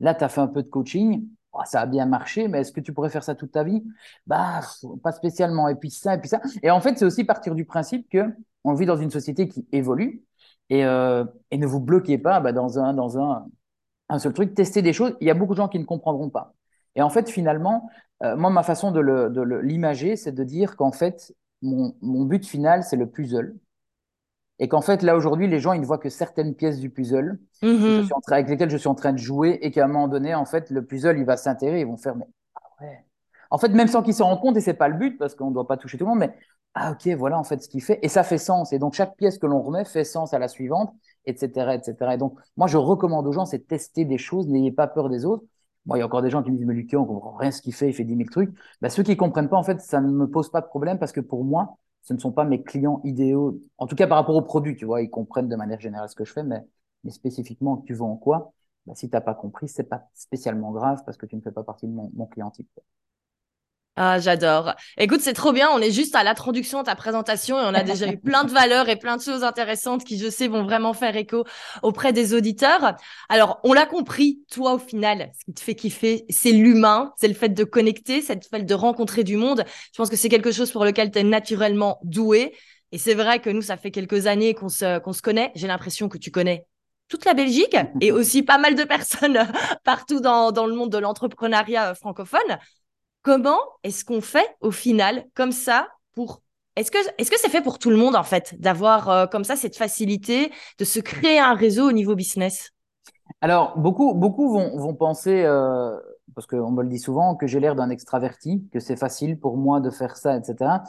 là, 0.00 0.14
tu 0.14 0.24
as 0.24 0.28
fait 0.28 0.40
un 0.40 0.46
peu 0.46 0.62
de 0.62 0.68
coaching, 0.68 1.26
oh, 1.52 1.60
ça 1.64 1.80
a 1.80 1.86
bien 1.86 2.06
marché, 2.06 2.48
mais 2.48 2.60
est-ce 2.60 2.72
que 2.72 2.80
tu 2.80 2.92
pourrais 2.92 3.10
faire 3.10 3.24
ça 3.24 3.34
toute 3.34 3.52
ta 3.52 3.64
vie? 3.64 3.82
Bah, 4.26 4.60
pas 5.02 5.12
spécialement. 5.12 5.68
Et 5.68 5.74
puis 5.74 5.90
ça, 5.90 6.14
et 6.14 6.18
puis 6.18 6.28
ça. 6.28 6.40
Et 6.62 6.70
en 6.70 6.80
fait, 6.80 6.98
c'est 6.98 7.04
aussi 7.04 7.24
partir 7.24 7.54
du 7.54 7.64
principe 7.64 8.08
que 8.08 8.24
on 8.62 8.74
vit 8.74 8.86
dans 8.86 8.96
une 8.96 9.10
société 9.10 9.48
qui 9.48 9.66
évolue 9.72 10.22
et, 10.70 10.84
euh, 10.84 11.24
et 11.50 11.58
ne 11.58 11.66
vous 11.66 11.80
bloquez 11.80 12.18
pas 12.18 12.40
bah, 12.40 12.52
dans 12.52 12.78
un 12.78 12.94
dans 12.94 13.18
un 13.18 13.46
un 14.08 14.18
seul 14.18 14.32
truc. 14.32 14.54
Tester 14.54 14.82
des 14.82 14.92
choses. 14.92 15.16
Il 15.20 15.26
y 15.26 15.30
a 15.30 15.34
beaucoup 15.34 15.54
de 15.54 15.58
gens 15.58 15.68
qui 15.68 15.78
ne 15.78 15.84
comprendront 15.84 16.30
pas. 16.30 16.54
Et 16.94 17.02
en 17.02 17.10
fait, 17.10 17.28
finalement, 17.28 17.88
euh, 18.22 18.36
moi, 18.36 18.50
ma 18.50 18.62
façon 18.62 18.92
de 18.92 19.00
l'imager, 19.60 20.16
c'est 20.16 20.32
de 20.32 20.44
dire 20.44 20.76
qu'en 20.76 20.92
fait, 20.92 21.34
mon, 21.62 21.94
mon, 22.02 22.24
but 22.24 22.46
final, 22.46 22.84
c'est 22.84 22.96
le 22.96 23.06
puzzle. 23.06 23.56
Et 24.60 24.68
qu'en 24.68 24.82
fait, 24.82 25.02
là, 25.02 25.16
aujourd'hui, 25.16 25.48
les 25.48 25.58
gens, 25.58 25.72
ils 25.72 25.80
ne 25.80 25.86
voient 25.86 25.98
que 25.98 26.10
certaines 26.10 26.54
pièces 26.54 26.78
du 26.78 26.90
puzzle 26.90 27.40
mm-hmm. 27.62 28.08
avec 28.28 28.48
lesquelles 28.48 28.70
je 28.70 28.76
suis 28.76 28.88
en 28.88 28.94
train 28.94 29.12
de 29.12 29.18
jouer 29.18 29.58
et 29.62 29.72
qu'à 29.72 29.84
un 29.84 29.88
moment 29.88 30.06
donné, 30.06 30.34
en 30.34 30.44
fait, 30.44 30.70
le 30.70 30.84
puzzle, 30.84 31.18
il 31.18 31.24
va 31.24 31.36
s'intéresser, 31.36 31.80
ils 31.80 31.86
vont 31.86 31.96
faire, 31.96 32.14
mais 32.14 32.28
ah 32.54 32.60
ouais. 32.80 33.04
En 33.50 33.58
fait, 33.58 33.68
même 33.70 33.88
sans 33.88 34.02
qu'ils 34.02 34.14
s'en 34.14 34.26
rendent 34.26 34.40
compte, 34.40 34.56
et 34.56 34.60
c'est 34.60 34.74
pas 34.74 34.88
le 34.88 34.96
but, 34.96 35.18
parce 35.18 35.34
qu'on 35.34 35.48
ne 35.48 35.54
doit 35.54 35.66
pas 35.66 35.76
toucher 35.76 35.98
tout 35.98 36.04
le 36.04 36.10
monde, 36.10 36.20
mais 36.20 36.36
ah 36.74 36.92
ok, 36.92 37.08
voilà 37.16 37.38
en 37.38 37.44
fait 37.44 37.62
ce 37.62 37.68
qu'il 37.68 37.82
fait, 37.82 37.98
et 38.02 38.08
ça 38.08 38.24
fait 38.24 38.38
sens. 38.38 38.72
Et 38.72 38.78
donc, 38.78 38.94
chaque 38.94 39.16
pièce 39.16 39.38
que 39.38 39.46
l'on 39.46 39.62
remet 39.62 39.84
fait 39.84 40.04
sens 40.04 40.34
à 40.34 40.38
la 40.38 40.48
suivante, 40.48 40.92
etc., 41.26 41.74
etc. 41.76 42.14
Et 42.14 42.18
donc, 42.18 42.38
moi, 42.56 42.66
je 42.66 42.76
recommande 42.76 43.26
aux 43.26 43.32
gens, 43.32 43.46
c'est 43.46 43.66
tester 43.66 44.04
des 44.04 44.18
choses, 44.18 44.48
n'ayez 44.48 44.72
pas 44.72 44.86
peur 44.88 45.08
des 45.08 45.24
autres. 45.24 45.44
Moi, 45.86 45.98
il 45.98 46.00
y 46.00 46.02
a 46.02 46.06
encore 46.06 46.22
des 46.22 46.30
gens 46.30 46.42
qui 46.42 46.50
me 46.50 46.56
disent, 46.56 46.66
mais 46.66 46.74
Lucas, 46.74 46.96
on 46.98 47.04
comprend 47.04 47.36
rien 47.36 47.50
ce 47.50 47.60
qu'il 47.62 47.74
fait, 47.74 47.88
il 47.90 47.92
fait 47.94 48.04
10 48.04 48.16
000 48.16 48.30
trucs. 48.30 48.50
Bah, 48.80 48.88
ceux 48.90 49.02
qui 49.02 49.16
comprennent 49.16 49.48
pas, 49.48 49.56
en 49.56 49.62
fait, 49.62 49.80
ça 49.80 50.00
ne 50.00 50.10
me 50.10 50.28
pose 50.28 50.50
pas 50.50 50.60
de 50.62 50.66
problème 50.66 50.98
parce 50.98 51.12
que 51.12 51.20
pour 51.20 51.44
moi, 51.44 51.76
ce 52.02 52.12
ne 52.14 52.18
sont 52.18 52.32
pas 52.32 52.44
mes 52.44 52.62
clients 52.62 53.00
idéaux. 53.04 53.60
En 53.78 53.86
tout 53.86 53.94
cas, 53.96 54.06
par 54.06 54.18
rapport 54.18 54.34
au 54.36 54.42
produit, 54.42 54.76
tu 54.76 54.84
vois, 54.86 55.02
ils 55.02 55.10
comprennent 55.10 55.48
de 55.48 55.56
manière 55.56 55.80
générale 55.80 56.08
ce 56.08 56.14
que 56.14 56.24
je 56.24 56.32
fais, 56.32 56.42
mais, 56.42 56.62
mais 57.04 57.10
spécifiquement, 57.10 57.78
tu 57.86 57.94
vends 57.94 58.16
quoi? 58.16 58.52
Bah, 58.86 58.94
si 58.96 59.08
t'as 59.10 59.20
pas 59.20 59.34
compris, 59.34 59.68
c'est 59.68 59.84
pas 59.84 60.08
spécialement 60.14 60.72
grave 60.72 61.02
parce 61.04 61.16
que 61.18 61.26
tu 61.26 61.36
ne 61.36 61.40
fais 61.42 61.52
pas 61.52 61.62
partie 61.64 61.86
de 61.86 61.92
mon, 61.92 62.10
mon 62.14 62.26
client 62.26 62.50
type. 62.50 62.68
Ah, 63.96 64.18
j'adore. 64.18 64.74
Écoute, 64.96 65.20
c'est 65.20 65.34
trop 65.34 65.52
bien. 65.52 65.70
On 65.70 65.78
est 65.78 65.92
juste 65.92 66.16
à 66.16 66.24
l'introduction 66.24 66.80
de 66.80 66.86
ta 66.86 66.96
présentation 66.96 67.60
et 67.60 67.62
on 67.62 67.74
a 67.74 67.84
déjà 67.84 68.08
eu 68.08 68.18
plein 68.18 68.42
de 68.42 68.50
valeurs 68.50 68.88
et 68.88 68.96
plein 68.96 69.16
de 69.16 69.22
choses 69.22 69.44
intéressantes 69.44 70.02
qui, 70.02 70.18
je 70.18 70.28
sais, 70.28 70.48
vont 70.48 70.64
vraiment 70.64 70.94
faire 70.94 71.14
écho 71.16 71.44
auprès 71.84 72.12
des 72.12 72.34
auditeurs. 72.34 72.96
Alors, 73.28 73.60
on 73.62 73.72
l'a 73.72 73.86
compris, 73.86 74.40
toi, 74.50 74.74
au 74.74 74.78
final, 74.78 75.30
ce 75.38 75.44
qui 75.44 75.54
te 75.54 75.60
fait 75.60 75.76
kiffer, 75.76 76.24
c'est 76.28 76.50
l'humain, 76.50 77.12
c'est 77.18 77.28
le 77.28 77.34
fait 77.34 77.50
de 77.50 77.62
connecter, 77.62 78.20
c'est 78.20 78.34
le 78.34 78.40
fait 78.40 78.64
de 78.64 78.74
rencontrer 78.74 79.22
du 79.22 79.36
monde. 79.36 79.64
Je 79.92 79.96
pense 79.96 80.10
que 80.10 80.16
c'est 80.16 80.28
quelque 80.28 80.50
chose 80.50 80.72
pour 80.72 80.84
lequel 80.84 81.12
tu 81.12 81.20
es 81.20 81.22
naturellement 81.22 82.00
doué. 82.02 82.52
Et 82.90 82.98
c'est 82.98 83.14
vrai 83.14 83.38
que 83.38 83.50
nous, 83.50 83.62
ça 83.62 83.76
fait 83.76 83.92
quelques 83.92 84.26
années 84.26 84.54
qu'on 84.54 84.68
se, 84.68 84.98
qu'on 84.98 85.12
se 85.12 85.22
connaît. 85.22 85.52
J'ai 85.54 85.68
l'impression 85.68 86.08
que 86.08 86.18
tu 86.18 86.32
connais 86.32 86.66
toute 87.08 87.24
la 87.26 87.34
Belgique 87.34 87.76
et 88.00 88.10
aussi 88.10 88.42
pas 88.42 88.58
mal 88.58 88.74
de 88.74 88.82
personnes 88.82 89.38
partout 89.84 90.20
dans, 90.20 90.50
dans 90.50 90.66
le 90.66 90.74
monde 90.74 90.90
de 90.90 90.98
l'entrepreneuriat 90.98 91.90
euh, 91.90 91.94
francophone. 91.94 92.58
Comment 93.24 93.58
est-ce 93.82 94.04
qu'on 94.04 94.20
fait 94.20 94.46
au 94.60 94.70
final 94.70 95.24
comme 95.34 95.50
ça 95.50 95.88
pour 96.14 96.42
est-ce 96.76 96.90
que 96.90 97.38
c'est 97.38 97.48
fait 97.48 97.62
pour 97.62 97.78
tout 97.78 97.88
le 97.88 97.96
monde 97.96 98.16
en 98.16 98.22
fait 98.22 98.60
d'avoir 98.60 99.08
euh, 99.08 99.26
comme 99.26 99.44
ça 99.44 99.56
cette 99.56 99.76
facilité 99.76 100.52
de 100.78 100.84
se 100.84 101.00
créer 101.00 101.38
un 101.38 101.54
réseau 101.54 101.88
au 101.88 101.92
niveau 101.92 102.14
business? 102.16 102.72
Alors 103.40 103.78
beaucoup 103.78 104.12
vont, 104.18 104.94
penser 104.94 105.42
euh, 105.42 105.96
parce 106.34 106.46
qu'on 106.46 106.70
me 106.70 106.82
le 106.82 106.88
dit 106.90 106.98
souvent 106.98 107.34
que 107.34 107.46
j'ai 107.46 107.60
l'air 107.60 107.76
d'un 107.76 107.88
extraverti, 107.88 108.68
que 108.72 108.78
c'est 108.78 108.96
facile 108.96 109.38
pour 109.38 109.56
moi 109.56 109.80
de 109.80 109.88
faire 109.88 110.16
ça, 110.18 110.36
etc. 110.36 110.80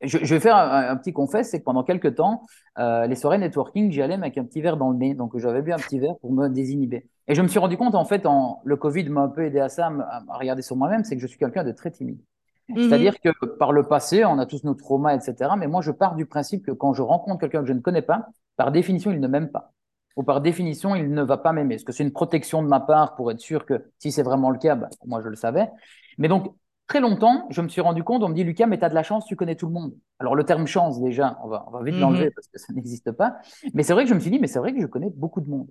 je, 0.00 0.18
je, 0.22 0.34
vais 0.34 0.40
faire 0.40 0.56
un, 0.56 0.96
petit 0.96 1.12
confesse, 1.12 1.50
c'est 1.50 1.58
que 1.58 1.64
pendant 1.64 1.82
quelques 1.82 2.14
temps, 2.14 2.42
euh, 2.78 3.06
les 3.06 3.16
soirées 3.16 3.38
networking, 3.38 3.90
j'y 3.90 4.00
allais 4.00 4.14
avec 4.14 4.38
un 4.38 4.44
petit 4.44 4.60
verre 4.60 4.76
dans 4.76 4.90
le 4.90 4.96
nez, 4.96 5.14
donc 5.14 5.36
j'avais 5.38 5.62
bu 5.62 5.72
un 5.72 5.76
petit 5.76 5.98
verre 5.98 6.16
pour 6.20 6.32
me 6.32 6.48
désinhiber. 6.48 7.06
Et 7.26 7.34
je 7.34 7.42
me 7.42 7.48
suis 7.48 7.58
rendu 7.58 7.76
compte, 7.76 7.94
en 7.94 8.04
fait, 8.04 8.24
en, 8.24 8.60
le 8.64 8.76
Covid 8.76 9.08
m'a 9.08 9.22
un 9.22 9.28
peu 9.28 9.44
aidé 9.44 9.58
à 9.58 9.68
ça, 9.68 9.86
à, 9.88 10.22
regarder 10.38 10.62
sur 10.62 10.76
moi-même, 10.76 11.04
c'est 11.04 11.16
que 11.16 11.22
je 11.22 11.26
suis 11.26 11.38
quelqu'un 11.38 11.64
de 11.64 11.72
très 11.72 11.90
timide. 11.90 12.20
Mhm. 12.68 12.76
C'est-à-dire 12.76 13.20
que 13.20 13.30
par 13.58 13.72
le 13.72 13.82
passé, 13.82 14.24
on 14.24 14.38
a 14.38 14.46
tous 14.46 14.62
nos 14.64 14.74
traumas, 14.74 15.14
etc. 15.14 15.50
Mais 15.58 15.66
moi, 15.66 15.82
je 15.82 15.90
pars 15.90 16.14
du 16.14 16.26
principe 16.26 16.64
que 16.64 16.72
quand 16.72 16.92
je 16.92 17.02
rencontre 17.02 17.40
quelqu'un 17.40 17.62
que 17.62 17.68
je 17.68 17.72
ne 17.72 17.80
connais 17.80 18.02
pas, 18.02 18.28
par 18.56 18.70
définition, 18.70 19.10
il 19.10 19.20
ne 19.20 19.28
m'aime 19.28 19.50
pas. 19.50 19.72
Ou 20.16 20.22
par 20.22 20.40
définition, 20.40 20.94
il 20.94 21.12
ne 21.12 21.22
va 21.22 21.38
pas 21.38 21.52
m'aimer. 21.52 21.76
Est-ce 21.76 21.84
que 21.84 21.92
c'est 21.92 22.02
une 22.02 22.12
protection 22.12 22.62
de 22.62 22.68
ma 22.68 22.80
part 22.80 23.14
pour 23.14 23.30
être 23.30 23.40
sûr 23.40 23.64
que 23.66 23.90
si 23.98 24.12
c'est 24.12 24.22
vraiment 24.22 24.50
le 24.50 24.58
cas, 24.58 24.74
bah, 24.74 24.88
moi, 25.06 25.20
je 25.22 25.28
le 25.28 25.36
savais. 25.36 25.70
Mais 26.18 26.28
donc, 26.28 26.54
très 26.88 27.00
longtemps, 27.00 27.46
je 27.50 27.60
me 27.60 27.68
suis 27.68 27.82
rendu 27.82 28.02
compte, 28.02 28.22
on 28.24 28.28
me 28.30 28.34
dit, 28.34 28.42
Lucas, 28.42 28.66
mais 28.66 28.78
tu 28.78 28.84
as 28.84 28.88
de 28.88 28.94
la 28.94 29.02
chance, 29.02 29.26
tu 29.26 29.36
connais 29.36 29.54
tout 29.54 29.66
le 29.66 29.72
monde. 29.72 29.94
Alors, 30.18 30.34
le 30.34 30.44
terme 30.44 30.66
chance, 30.66 31.00
déjà, 31.00 31.38
on 31.44 31.48
va, 31.48 31.64
on 31.68 31.70
va 31.70 31.82
vite 31.82 31.94
mhm. 31.94 32.00
l'enlever 32.00 32.30
parce 32.30 32.48
que 32.48 32.58
ça 32.58 32.72
n'existe 32.74 33.12
pas. 33.12 33.36
Mais 33.74 33.82
c'est 33.82 33.92
vrai 33.92 34.04
que 34.04 34.10
je 34.10 34.14
me 34.14 34.20
suis 34.20 34.30
dit, 34.30 34.40
mais 34.40 34.48
c'est 34.48 34.58
vrai 34.58 34.72
que 34.72 34.80
je 34.80 34.86
connais 34.86 35.10
beaucoup 35.10 35.40
de 35.40 35.48
monde. 35.48 35.68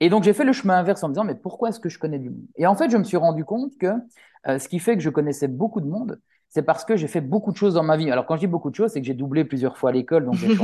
Et 0.00 0.10
donc, 0.10 0.24
j'ai 0.24 0.32
fait 0.32 0.44
le 0.44 0.52
chemin 0.52 0.76
inverse 0.76 1.02
en 1.04 1.08
me 1.08 1.14
disant, 1.14 1.24
mais 1.24 1.36
pourquoi 1.36 1.68
est-ce 1.68 1.78
que 1.78 1.88
je 1.88 1.98
connais 1.98 2.18
du 2.18 2.30
monde? 2.30 2.44
Et 2.56 2.66
en 2.66 2.74
fait, 2.74 2.90
je 2.90 2.96
me 2.96 3.04
suis 3.04 3.16
rendu 3.16 3.44
compte 3.44 3.78
que 3.78 3.86
euh, 4.48 4.58
ce 4.58 4.68
qui 4.68 4.80
fait 4.80 4.96
que 4.96 5.02
je 5.02 5.10
connaissais 5.10 5.48
beaucoup 5.48 5.80
de 5.80 5.86
monde, 5.86 6.20
c'est 6.48 6.62
parce 6.62 6.84
que 6.84 6.96
j'ai 6.96 7.06
fait 7.06 7.20
beaucoup 7.20 7.52
de 7.52 7.56
choses 7.56 7.74
dans 7.74 7.84
ma 7.84 7.96
vie. 7.96 8.10
Alors, 8.10 8.26
quand 8.26 8.34
je 8.34 8.40
dis 8.40 8.46
beaucoup 8.48 8.70
de 8.70 8.74
choses, 8.74 8.90
c'est 8.90 9.00
que 9.00 9.06
j'ai 9.06 9.14
doublé 9.14 9.44
plusieurs 9.44 9.78
fois 9.78 9.92
l'école, 9.92 10.24
donc 10.24 10.34
j'ai 10.34 10.56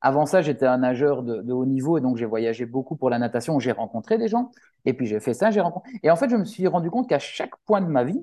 Avant 0.00 0.26
ça, 0.26 0.42
j'étais 0.42 0.66
un 0.66 0.78
nageur 0.78 1.24
de, 1.24 1.42
de, 1.42 1.52
haut 1.52 1.66
niveau 1.66 1.98
et 1.98 2.00
donc 2.00 2.16
j'ai 2.16 2.24
voyagé 2.24 2.66
beaucoup 2.66 2.94
pour 2.94 3.10
la 3.10 3.18
natation. 3.18 3.58
J'ai 3.58 3.72
rencontré 3.72 4.16
des 4.16 4.28
gens 4.28 4.52
et 4.84 4.92
puis 4.92 5.06
j'ai 5.06 5.18
fait 5.18 5.34
ça, 5.34 5.50
j'ai 5.50 5.60
rencontré. 5.60 5.90
Et 6.04 6.10
en 6.10 6.14
fait, 6.14 6.28
je 6.28 6.36
me 6.36 6.44
suis 6.44 6.68
rendu 6.68 6.88
compte 6.88 7.08
qu'à 7.08 7.18
chaque 7.18 7.56
point 7.66 7.80
de 7.80 7.88
ma 7.88 8.04
vie, 8.04 8.22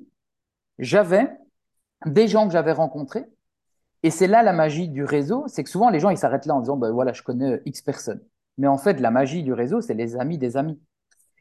j'avais 0.79 1.29
des 2.05 2.27
gens 2.27 2.48
que 2.48 2.53
j'avais 2.53 2.72
rencontrés. 2.72 3.25
Et 4.03 4.12
c'est 4.12 4.27
là 4.27 4.44
la 4.44 4.53
magie 4.53 4.88
du 4.88 5.03
réseau, 5.03 5.46
c'est 5.48 5.63
que 5.63 5.70
souvent 5.70 5.89
les 5.89 6.00
gens 6.00 6.10
ils 6.10 6.17
s'arrêtent 6.17 6.46
là 6.46 6.55
en 6.55 6.60
disant 6.60 6.77
ben 6.77 6.91
voilà 6.91 7.13
je 7.13 7.24
connais 7.24 7.62
X 7.65 7.82
personnes. 7.82 8.22
Mais 8.58 8.67
en 8.67 8.77
fait 8.77 9.00
la 9.00 9.12
magie 9.12 9.44
du 9.44 9.53
réseau 9.53 9.82
c'est 9.82 9.96
les 9.96 10.15
amis 10.15 10.38
des 10.38 10.58
amis. 10.58 10.79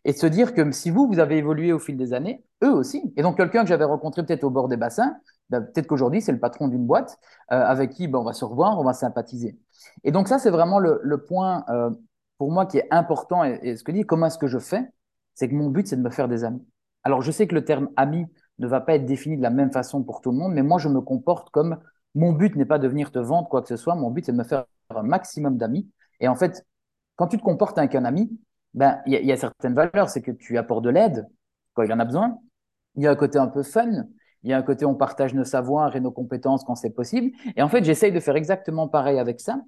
Et 0.07 0.13
se 0.13 0.27
dire 0.27 0.55
que 0.55 0.71
si 0.73 0.91
vous 0.91 1.07
vous 1.07 1.19
avez 1.19 1.39
évolué 1.39 1.73
au 1.73 1.79
fil 1.79 1.97
des 1.97 2.13
années, 2.13 2.45
eux 2.63 2.73
aussi. 2.73 3.13
Et 3.17 3.23
donc 3.23 3.37
quelqu'un 3.37 3.63
que 3.63 3.69
j'avais 3.69 3.85
rencontré 3.85 4.25
peut-être 4.25 4.45
au 4.45 4.51
bord 4.51 4.69
des 4.69 4.77
bassins, 4.77 5.17
ben, 5.51 5.61
peut-être 5.63 5.87
qu'aujourd'hui 5.87 6.23
c'est 6.23 6.33
le 6.33 6.41
patron 6.41 6.69
d'une 6.69 6.87
boîte 6.87 7.19
euh, 7.53 7.63
avec 7.63 7.91
qui 7.91 8.09
ben, 8.09 8.19
on 8.19 8.25
va 8.25 8.33
se 8.33 8.45
revoir, 8.45 8.79
on 8.79 8.85
va 8.85 8.95
sympathiser. 8.95 9.59
Et 10.03 10.13
donc 10.13 10.29
ça 10.29 10.39
c'est 10.39 10.51
vraiment 10.51 10.79
le, 10.79 11.01
le 11.03 11.23
point 11.23 11.65
euh, 11.69 11.91
pour 12.39 12.51
moi 12.51 12.65
qui 12.67 12.79
est 12.79 12.89
important 12.91 13.45
et, 13.45 13.59
et 13.63 13.77
ce 13.77 13.85
que 13.85 13.93
dit 13.93 14.05
comment 14.05 14.27
est-ce 14.27 14.39
que 14.39 14.47
je 14.47 14.59
fais, 14.59 14.89
c'est 15.35 15.49
que 15.49 15.55
mon 15.55 15.69
but 15.69 15.87
c'est 15.87 15.97
de 15.97 16.03
me 16.03 16.11
faire 16.11 16.29
des 16.29 16.45
amis. 16.45 16.67
Alors 17.03 17.21
je 17.21 17.31
sais 17.31 17.47
que 17.47 17.55
le 17.55 17.65
terme 17.65 17.91
ami 17.97 18.27
ne 18.59 18.67
va 18.67 18.81
pas 18.81 18.95
être 18.95 19.07
défini 19.07 19.37
de 19.37 19.43
la 19.43 19.51
même 19.51 19.73
façon 19.73 20.03
pour 20.03 20.21
tout 20.21 20.31
le 20.31 20.39
monde, 20.39 20.53
mais 20.53 20.63
moi, 20.63 20.79
je 20.79 20.89
me 20.89 21.01
comporte 21.01 21.51
comme 21.51 21.79
mon 22.15 22.33
but 22.33 22.55
n'est 22.57 22.65
pas 22.65 22.79
de 22.79 22.89
venir 22.89 23.11
te 23.11 23.19
vendre 23.19 23.49
quoi 23.49 23.63
que 23.63 23.69
ce 23.69 23.77
soit, 23.77 23.95
mon 23.95 24.11
but, 24.11 24.25
c'est 24.25 24.33
de 24.33 24.37
me 24.37 24.45
faire 24.45 24.67
un 24.91 25.03
maximum 25.03 25.57
d'amis. 25.57 25.91
Et 26.21 26.29
en 26.29 26.35
fait, 26.35 26.65
quand 27.17 27.27
tu 27.27 27.39
te 27.39 27.43
comportes 27.43 27.79
avec 27.79 27.95
un 27.95 28.05
ami, 28.05 28.39
ben, 28.75 29.01
il 29.07 29.13
y, 29.13 29.33
a 29.33 29.37
certaines 29.37 29.75
valeurs, 29.75 30.09
c'est 30.09 30.23
que 30.23 30.33
tu 30.33 30.59
apportes 30.59 30.85
de 30.85 30.91
l'aide 30.91 31.29
quand 31.75 31.83
il 31.83 31.93
en 31.93 32.01
a 32.01 32.05
besoin. 32.05 32.39
Il 32.97 33.03
y 33.03 33.07
a 33.07 33.11
un 33.11 33.17
côté 33.17 33.39
un 33.39 33.47
peu 33.47 33.63
fun. 33.63 34.07
Il 34.43 34.51
y 34.51 34.53
a 34.53 34.59
un 34.59 34.63
côté 34.63 34.85
on 34.85 34.95
partage 34.95 35.33
nos 35.33 35.45
savoirs 35.45 35.97
et 35.97 36.01
nos 36.01 36.11
compétences 36.11 36.65
quand 36.65 36.75
c'est 36.75 36.91
possible. 36.91 37.31
Et 37.57 37.63
en 37.63 37.69
fait, 37.69 37.85
j'essaye 37.85 38.13
de 38.13 38.21
faire 38.21 38.37
exactement 38.37 38.89
pareil 38.89 39.19
avec 39.19 39.41
ça. 39.41 39.61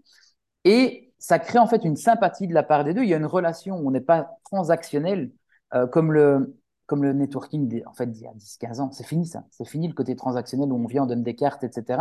Et 0.65 1.13
ça 1.19 1.39
crée 1.39 1.59
en 1.59 1.67
fait 1.67 1.85
une 1.85 1.97
sympathie 1.97 2.47
de 2.47 2.55
la 2.55 2.63
part 2.63 2.85
des 2.85 2.95
deux. 2.95 3.03
Il 3.03 3.09
y 3.09 3.15
a 3.15 3.17
une 3.17 3.27
relation 3.27 3.77
où 3.77 3.89
on 3.89 3.91
n'est 3.91 4.01
pas 4.01 4.39
transactionnel, 4.45 5.31
euh, 5.75 5.87
comme 5.87 6.13
le, 6.13 6.57
comme 6.87 7.03
le 7.03 7.13
networking 7.13 7.83
en 7.87 7.93
fait, 7.93 8.07
d'il 8.07 8.23
y 8.23 8.27
a 8.27 8.33
10-15 8.33 8.81
ans. 8.81 8.91
C'est 8.93 9.07
fini 9.07 9.27
ça. 9.27 9.45
C'est 9.51 9.67
fini 9.67 9.89
le 9.89 9.95
côté 9.95 10.17
transactionnel 10.17 10.73
où 10.73 10.77
on 10.77 10.87
vient, 10.87 11.03
on 11.03 11.07
donne 11.07 11.23
des 11.23 11.35
cartes, 11.35 11.65
etc. 11.65 12.01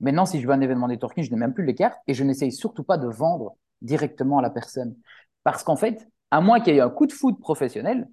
Maintenant, 0.00 0.26
si 0.26 0.40
je 0.40 0.46
veux 0.46 0.52
un 0.52 0.60
événement 0.60 0.88
networking, 0.88 1.24
je 1.24 1.30
n'ai 1.30 1.36
même 1.36 1.54
plus 1.54 1.64
les 1.64 1.74
cartes 1.74 1.98
et 2.06 2.14
je 2.14 2.22
n'essaye 2.24 2.52
surtout 2.52 2.84
pas 2.84 2.98
de 2.98 3.08
vendre 3.08 3.56
directement 3.82 4.38
à 4.38 4.42
la 4.42 4.50
personne. 4.50 4.94
Parce 5.42 5.64
qu'en 5.64 5.76
fait, 5.76 6.06
à 6.30 6.40
moins 6.40 6.60
qu'il 6.60 6.74
y 6.74 6.78
ait 6.78 6.80
un 6.80 6.90
coup 6.90 7.06
de 7.06 7.12
foot 7.12 7.38
professionnel, 7.40 8.08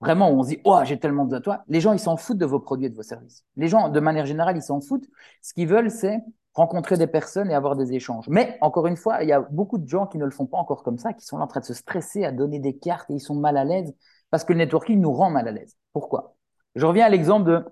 vraiment 0.00 0.30
où 0.30 0.40
on 0.40 0.42
se 0.42 0.48
dit, 0.48 0.58
oh, 0.64 0.80
j'ai 0.84 0.98
tellement 0.98 1.24
besoin 1.24 1.38
de 1.38 1.44
toi, 1.44 1.64
les 1.68 1.80
gens, 1.80 1.92
ils 1.92 1.98
s'en 1.98 2.16
foutent 2.16 2.38
de 2.38 2.46
vos 2.46 2.60
produits 2.60 2.86
et 2.86 2.90
de 2.90 2.96
vos 2.96 3.02
services. 3.02 3.44
Les 3.56 3.68
gens, 3.68 3.88
de 3.88 4.00
manière 4.00 4.26
générale, 4.26 4.56
ils 4.56 4.62
s'en 4.62 4.80
foutent. 4.80 5.06
Ce 5.42 5.54
qu'ils 5.54 5.68
veulent, 5.68 5.90
c'est 5.90 6.18
rencontrer 6.54 6.98
des 6.98 7.06
personnes 7.06 7.50
et 7.50 7.54
avoir 7.54 7.76
des 7.76 7.92
échanges. 7.92 8.28
Mais 8.28 8.58
encore 8.60 8.86
une 8.86 8.96
fois, 8.96 9.22
il 9.22 9.28
y 9.28 9.32
a 9.32 9.40
beaucoup 9.40 9.78
de 9.78 9.88
gens 9.88 10.06
qui 10.06 10.18
ne 10.18 10.24
le 10.24 10.30
font 10.30 10.46
pas 10.46 10.58
encore 10.58 10.82
comme 10.82 10.98
ça, 10.98 11.12
qui 11.12 11.24
sont 11.24 11.38
là 11.38 11.44
en 11.44 11.46
train 11.46 11.60
de 11.60 11.64
se 11.64 11.74
stresser 11.74 12.24
à 12.24 12.32
donner 12.32 12.58
des 12.58 12.76
cartes 12.76 13.10
et 13.10 13.14
ils 13.14 13.20
sont 13.20 13.34
mal 13.34 13.56
à 13.56 13.64
l'aise 13.64 13.94
parce 14.32 14.44
que 14.44 14.54
le 14.54 14.60
networking 14.60 15.00
nous 15.00 15.12
rend 15.12 15.30
mal 15.30 15.48
à 15.48 15.52
l'aise. 15.52 15.76
Pourquoi? 15.94 16.36
Je 16.76 16.86
reviens 16.86 17.06
à 17.06 17.10
l'exemple 17.10 17.46
de 17.48 17.64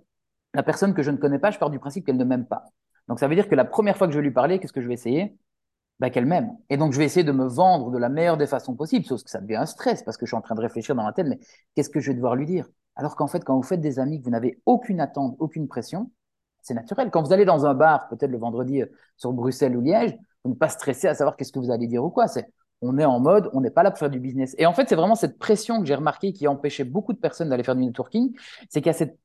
la 0.54 0.62
personne 0.62 0.94
que 0.94 1.02
je 1.02 1.10
ne 1.10 1.16
connais 1.18 1.40
pas, 1.40 1.50
je 1.50 1.58
pars 1.58 1.70
du 1.70 1.80
principe 1.80 2.06
qu'elle 2.06 2.18
ne 2.18 2.24
m'aime 2.24 2.46
pas. 2.46 2.66
Donc 3.08 3.18
ça 3.20 3.28
veut 3.28 3.34
dire 3.36 3.48
que 3.48 3.56
la 3.56 3.64
première 3.66 3.96
fois 3.96 4.06
que 4.08 4.12
je 4.14 4.18
vais 4.20 4.24
lui 4.24 4.32
parler, 4.32 4.60
qu'est-ce 4.60 4.74
que 4.74 4.82
je 4.82 4.88
vais 4.88 4.94
essayer? 4.94 5.36
Bah, 6.00 6.10
Qu'elle 6.10 6.26
m'aime. 6.26 6.50
Et 6.70 6.76
donc 6.78 6.92
je 6.92 6.98
vais 6.98 7.06
essayer 7.06 7.24
de 7.24 7.32
me 7.32 7.46
vendre 7.46 7.90
de 7.90 7.98
la 7.98 8.08
meilleure 8.08 8.38
des 8.38 8.46
façons 8.46 8.76
possibles, 8.76 9.06
sauf 9.06 9.24
que 9.24 9.30
ça 9.30 9.40
devient 9.40 9.56
un 9.56 9.66
stress 9.66 10.02
parce 10.04 10.18
que 10.18 10.26
je 10.26 10.30
suis 10.30 10.36
en 10.36 10.42
train 10.42 10.54
de 10.54 10.62
réfléchir 10.62 10.94
dans 10.94 11.04
la 11.06 11.12
tête, 11.12 11.26
mais 11.28 11.40
qu'est-ce 11.74 11.90
que 11.90 12.00
je 12.00 12.10
vais 12.10 12.16
devoir 12.16 12.36
lui 12.36 12.46
dire? 12.46 12.68
Alors 12.96 13.16
qu'en 13.16 13.28
fait, 13.28 13.44
quand 13.44 13.56
vous 13.56 13.62
faites 13.62 13.80
des 13.82 13.98
amis, 13.98 14.20
que 14.20 14.24
vous 14.24 14.30
n'avez 14.30 14.60
aucune 14.66 15.00
attente, 15.00 15.36
aucune 15.40 15.68
pression, 15.68 16.10
C'est 16.62 16.74
naturel. 16.74 17.10
Quand 17.10 17.22
vous 17.22 17.32
allez 17.32 17.44
dans 17.46 17.66
un 17.66 17.74
bar, 17.74 18.08
peut-être 18.08 18.30
le 18.30 18.38
vendredi 18.38 18.82
sur 19.16 19.32
Bruxelles 19.32 19.76
ou 19.76 19.80
Liège, 19.82 20.16
vous 20.44 20.50
n'êtes 20.50 20.58
pas 20.58 20.68
stressé 20.68 21.08
à 21.08 21.14
savoir 21.14 21.36
qu'est-ce 21.36 21.52
que 21.52 21.58
vous 21.58 21.70
allez 21.70 21.86
dire 21.86 22.04
ou 22.04 22.10
quoi. 22.10 22.28
C'est 22.28 22.46
on 22.82 22.98
est 22.98 23.04
en 23.04 23.20
mode, 23.20 23.50
on 23.52 23.60
n'est 23.60 23.70
pas 23.70 23.82
là 23.82 23.90
pour 23.90 23.98
faire 23.98 24.10
du 24.10 24.20
business. 24.20 24.54
Et 24.58 24.66
en 24.66 24.72
fait, 24.72 24.88
c'est 24.88 24.94
vraiment 24.94 25.14
cette 25.14 25.38
pression 25.38 25.80
que 25.80 25.86
j'ai 25.86 25.94
remarqué 25.94 26.32
qui 26.32 26.48
empêchait 26.48 26.84
beaucoup 26.84 27.12
de 27.12 27.18
personnes 27.18 27.48
d'aller 27.50 27.62
faire 27.62 27.76
du 27.76 27.84
networking, 27.84 28.34
c'est 28.68 28.80
qu'il 28.80 28.86
y 28.86 28.90
a 28.90 28.94
cette, 28.94 29.18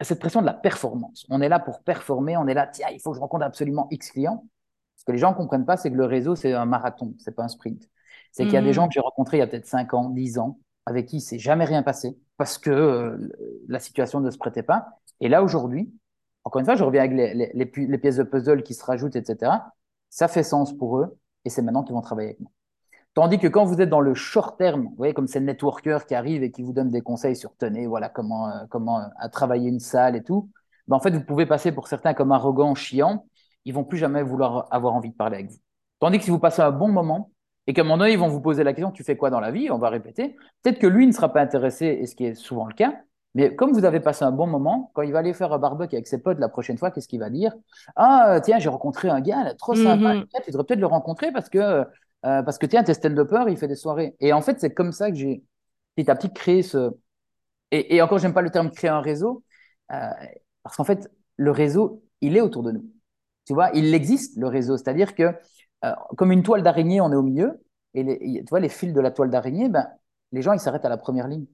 cette 0.00 0.20
pression 0.20 0.40
de 0.40 0.46
la 0.46 0.54
performance. 0.54 1.26
On 1.28 1.40
est 1.40 1.48
là 1.48 1.58
pour 1.58 1.82
performer, 1.82 2.36
on 2.36 2.46
est 2.46 2.54
là, 2.54 2.66
tiens, 2.66 2.88
il 2.92 3.00
faut 3.00 3.10
que 3.10 3.16
je 3.16 3.20
rencontre 3.20 3.44
absolument 3.44 3.88
X 3.90 4.12
clients. 4.12 4.46
Ce 4.96 5.04
que 5.04 5.12
les 5.12 5.18
gens 5.18 5.30
ne 5.30 5.36
comprennent 5.36 5.66
pas, 5.66 5.76
c'est 5.76 5.90
que 5.90 5.96
le 5.96 6.04
réseau, 6.04 6.36
c'est 6.36 6.52
un 6.52 6.64
marathon, 6.64 7.14
c'est 7.18 7.34
pas 7.34 7.42
un 7.42 7.48
sprint. 7.48 7.88
C'est 8.30 8.44
qu'il 8.44 8.54
y 8.54 8.56
a 8.56 8.62
des 8.62 8.70
mmh. 8.70 8.72
gens 8.72 8.88
que 8.88 8.94
j'ai 8.94 9.00
rencontrés 9.00 9.38
il 9.38 9.40
y 9.40 9.42
a 9.42 9.46
peut-être 9.46 9.66
5 9.66 9.92
ans, 9.94 10.08
10 10.08 10.38
ans, 10.38 10.58
avec 10.86 11.06
qui 11.06 11.20
c'est 11.20 11.38
jamais 11.38 11.64
rien 11.64 11.82
passé 11.82 12.16
parce 12.36 12.56
que 12.58 12.70
euh, 12.70 13.28
la 13.68 13.78
situation 13.78 14.20
ne 14.20 14.30
se 14.30 14.38
prêtait 14.38 14.62
pas. 14.62 15.00
Et 15.20 15.28
là, 15.28 15.42
aujourd'hui, 15.42 15.92
encore 16.44 16.60
une 16.60 16.66
fois, 16.66 16.74
je 16.74 16.84
reviens 16.84 17.02
avec 17.02 17.12
les, 17.12 17.52
les, 17.54 17.98
pièces 17.98 18.16
de 18.16 18.24
puzzle 18.24 18.62
qui 18.62 18.74
se 18.74 18.84
rajoutent, 18.84 19.16
etc. 19.16 19.52
Ça 20.08 20.28
fait 20.28 20.42
sens 20.42 20.76
pour 20.76 20.98
eux 20.98 21.18
et 21.44 21.50
c'est 21.50 21.62
maintenant 21.62 21.84
qu'ils 21.84 21.94
vont 21.94 22.00
travailler 22.00 22.30
avec 22.30 22.40
moi. 22.40 22.50
Tandis 23.14 23.38
que 23.38 23.46
quand 23.46 23.64
vous 23.64 23.80
êtes 23.80 23.90
dans 23.90 24.00
le 24.00 24.14
short 24.14 24.58
terme, 24.58 24.84
vous 24.84 24.94
voyez, 24.96 25.12
comme 25.12 25.26
c'est 25.26 25.40
le 25.40 25.46
networker 25.46 26.06
qui 26.06 26.14
arrive 26.14 26.42
et 26.42 26.50
qui 26.50 26.62
vous 26.62 26.72
donne 26.72 26.90
des 26.90 27.02
conseils 27.02 27.36
sur 27.36 27.54
tenez, 27.56 27.86
voilà, 27.86 28.08
comment, 28.08 28.48
euh, 28.48 28.64
comment 28.70 29.00
euh, 29.00 29.06
à 29.18 29.28
travailler 29.28 29.68
une 29.68 29.80
salle 29.80 30.16
et 30.16 30.22
tout, 30.22 30.50
ben, 30.88 30.96
en 30.96 31.00
fait, 31.00 31.10
vous 31.10 31.24
pouvez 31.24 31.44
passer 31.44 31.72
pour 31.72 31.88
certains 31.88 32.14
comme 32.14 32.32
arrogant, 32.32 32.74
chiant. 32.74 33.26
Ils 33.64 33.74
vont 33.74 33.84
plus 33.84 33.98
jamais 33.98 34.22
vouloir 34.22 34.66
avoir 34.70 34.94
envie 34.94 35.10
de 35.10 35.14
parler 35.14 35.36
avec 35.36 35.50
vous. 35.50 35.58
Tandis 36.00 36.18
que 36.18 36.24
si 36.24 36.30
vous 36.30 36.38
passez 36.38 36.62
un 36.62 36.72
bon 36.72 36.88
moment, 36.88 37.30
et 37.66 37.74
qu'à 37.74 37.82
un 37.82 37.84
moment 37.84 37.98
donné, 37.98 38.12
ils 38.12 38.18
vont 38.18 38.28
vous 38.28 38.40
poser 38.40 38.64
la 38.64 38.72
question, 38.72 38.90
tu 38.90 39.04
fais 39.04 39.16
quoi 39.16 39.30
dans 39.30 39.38
la 39.38 39.52
vie? 39.52 39.70
On 39.70 39.78
va 39.78 39.88
répéter. 39.88 40.36
Peut-être 40.62 40.80
que 40.80 40.86
lui 40.88 41.06
ne 41.06 41.12
sera 41.12 41.32
pas 41.32 41.40
intéressé, 41.42 41.86
et 41.86 42.06
ce 42.06 42.16
qui 42.16 42.24
est 42.24 42.34
souvent 42.34 42.66
le 42.66 42.74
cas, 42.74 42.94
mais 43.34 43.54
comme 43.54 43.72
vous 43.72 43.84
avez 43.84 44.00
passé 44.00 44.24
un 44.24 44.32
bon 44.32 44.46
moment, 44.46 44.90
quand 44.94 45.02
il 45.02 45.12
va 45.12 45.20
aller 45.20 45.32
faire 45.32 45.52
un 45.52 45.58
barbecue 45.58 45.94
avec 45.94 46.06
ses 46.06 46.20
potes 46.20 46.38
la 46.38 46.48
prochaine 46.48 46.76
fois, 46.76 46.90
qu'est-ce 46.90 47.08
qu'il 47.08 47.20
va 47.20 47.30
dire? 47.30 47.54
Ah, 47.96 48.40
tiens, 48.42 48.58
j'ai 48.58 48.68
rencontré 48.68 49.08
un 49.08 49.20
gars, 49.20 49.54
trop 49.54 49.74
sympa. 49.74 50.14
Mm-hmm. 50.14 50.44
Tu 50.44 50.50
devrais 50.50 50.64
peut-être 50.64 50.80
le 50.80 50.86
rencontrer 50.86 51.32
parce 51.32 51.48
que, 51.48 51.84
euh, 52.24 52.42
parce 52.42 52.58
que 52.58 52.66
tiens, 52.66 52.82
t'es 52.84 52.94
stand-upper, 52.94 53.44
il 53.48 53.56
fait 53.56 53.68
des 53.68 53.76
soirées. 53.76 54.16
Et 54.20 54.32
en 54.32 54.40
fait, 54.40 54.60
c'est 54.60 54.72
comme 54.72 54.92
ça 54.92 55.10
que 55.10 55.16
j'ai 55.16 55.42
petit 55.96 56.10
à 56.10 56.14
petit 56.14 56.32
créé 56.32 56.62
ce. 56.62 56.92
Et, 57.70 57.96
et 57.96 58.02
encore, 58.02 58.18
j'aime 58.18 58.34
pas 58.34 58.42
le 58.42 58.50
terme 58.50 58.70
créer 58.70 58.90
un 58.90 59.00
réseau, 59.00 59.44
euh, 59.92 60.10
parce 60.62 60.76
qu'en 60.76 60.84
fait, 60.84 61.10
le 61.36 61.50
réseau, 61.50 62.02
il 62.20 62.36
est 62.36 62.40
autour 62.40 62.62
de 62.62 62.72
nous. 62.72 62.84
Tu 63.46 63.54
vois, 63.54 63.70
il 63.74 63.94
existe, 63.94 64.36
le 64.36 64.46
réseau. 64.46 64.76
C'est-à-dire 64.76 65.14
que 65.14 65.34
euh, 65.84 65.92
comme 66.16 66.32
une 66.32 66.42
toile 66.42 66.62
d'araignée, 66.62 67.00
on 67.00 67.10
est 67.12 67.16
au 67.16 67.22
milieu, 67.22 67.60
et 67.94 68.02
les, 68.04 68.18
tu 68.18 68.50
vois, 68.50 68.60
les 68.60 68.68
fils 68.68 68.92
de 68.92 69.00
la 69.00 69.10
toile 69.10 69.30
d'araignée, 69.30 69.68
ben, 69.68 69.88
les 70.32 70.42
gens, 70.42 70.52
ils 70.52 70.60
s'arrêtent 70.60 70.84
à 70.84 70.88
la 70.88 70.96
première 70.96 71.28
ligne. 71.28 71.46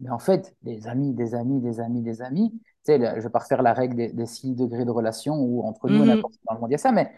Mais 0.00 0.10
en 0.10 0.18
fait, 0.18 0.56
des 0.62 0.86
amis, 0.86 1.12
des 1.14 1.34
amis, 1.34 1.60
des 1.60 1.80
amis, 1.80 2.02
des 2.02 2.22
amis, 2.22 2.52
tu 2.52 2.92
sais, 2.92 2.98
je 3.16 3.20
vais 3.20 3.30
pas 3.30 3.40
refaire 3.40 3.62
la 3.62 3.72
règle 3.72 4.14
des, 4.14 4.26
six 4.26 4.54
degrés 4.54 4.84
de 4.84 4.90
relation 4.90 5.34
où 5.36 5.62
entre 5.66 5.88
nous, 5.88 6.04
mm 6.04 6.22
dans 6.48 6.54
le 6.54 6.60
monde, 6.60 6.70
il 6.70 6.72
y 6.72 6.74
a 6.76 6.78
ça, 6.78 6.92
mais 6.92 7.12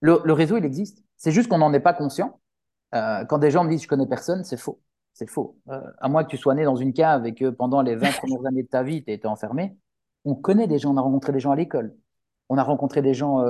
le, 0.00 0.32
réseau, 0.32 0.56
il 0.56 0.64
existe. 0.64 1.04
C'est 1.16 1.32
juste 1.32 1.48
qu'on 1.48 1.58
n'en 1.58 1.72
est 1.72 1.80
pas 1.80 1.94
conscient. 1.94 2.40
Euh, 2.94 3.24
quand 3.24 3.38
des 3.38 3.50
gens 3.50 3.64
me 3.64 3.70
disent 3.70 3.82
je 3.82 3.88
connais 3.88 4.06
personne, 4.06 4.44
c'est 4.44 4.56
faux. 4.56 4.80
C'est 5.12 5.28
faux. 5.28 5.58
Euh, 5.70 5.80
à 5.98 6.08
moins 6.08 6.24
que 6.24 6.28
tu 6.28 6.36
sois 6.36 6.54
né 6.54 6.64
dans 6.64 6.76
une 6.76 6.92
cave 6.92 7.26
et 7.26 7.34
que 7.34 7.50
pendant 7.50 7.82
les 7.82 7.96
20 7.96 8.12
premières 8.18 8.46
années 8.46 8.62
de 8.62 8.68
ta 8.68 8.82
vie, 8.82 9.02
tu 9.04 9.10
aies 9.10 9.14
été 9.14 9.26
enfermé, 9.26 9.76
on 10.24 10.34
connaît 10.34 10.66
des 10.66 10.78
gens, 10.78 10.92
on 10.92 10.96
a 10.96 11.00
rencontré 11.00 11.32
des 11.32 11.40
gens 11.40 11.52
à 11.52 11.56
l'école. 11.56 11.96
On 12.48 12.58
a 12.58 12.62
rencontré 12.62 13.02
des 13.02 13.14
gens 13.14 13.42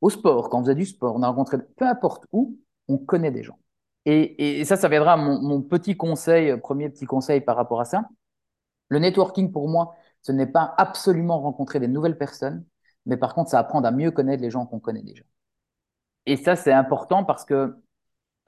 au 0.00 0.10
sport, 0.10 0.50
quand 0.50 0.60
on 0.60 0.62
faisait 0.62 0.74
du 0.74 0.86
sport, 0.86 1.16
on 1.16 1.22
a 1.22 1.28
rencontré, 1.28 1.58
peu 1.76 1.86
importe 1.86 2.26
où, 2.32 2.58
on 2.88 2.98
connaît 2.98 3.30
des 3.30 3.42
gens. 3.42 3.58
Et, 4.04 4.64
ça, 4.64 4.76
ça 4.76 4.88
viendra 4.88 5.14
à 5.14 5.16
mon, 5.16 5.62
petit 5.62 5.96
conseil, 5.96 6.56
premier 6.58 6.88
petit 6.90 7.06
conseil 7.06 7.40
par 7.40 7.56
rapport 7.56 7.80
à 7.80 7.84
ça. 7.84 8.08
Le 8.88 8.98
networking, 9.00 9.52
pour 9.52 9.68
moi, 9.68 9.96
ce 10.22 10.32
n'est 10.32 10.46
pas 10.46 10.74
absolument 10.78 11.40
rencontrer 11.40 11.80
des 11.80 11.88
nouvelles 11.88 12.18
personnes, 12.18 12.64
mais 13.06 13.16
par 13.16 13.34
contre, 13.34 13.50
ça 13.50 13.58
apprendre 13.58 13.86
à 13.88 13.90
mieux 13.90 14.12
connaître 14.12 14.42
les 14.42 14.50
gens 14.50 14.66
qu'on 14.66 14.80
connaît 14.80 15.02
déjà. 15.02 15.24
Et 16.26 16.36
ça, 16.36 16.56
c'est 16.56 16.72
important 16.72 17.24
parce 17.24 17.44
que 17.44 17.76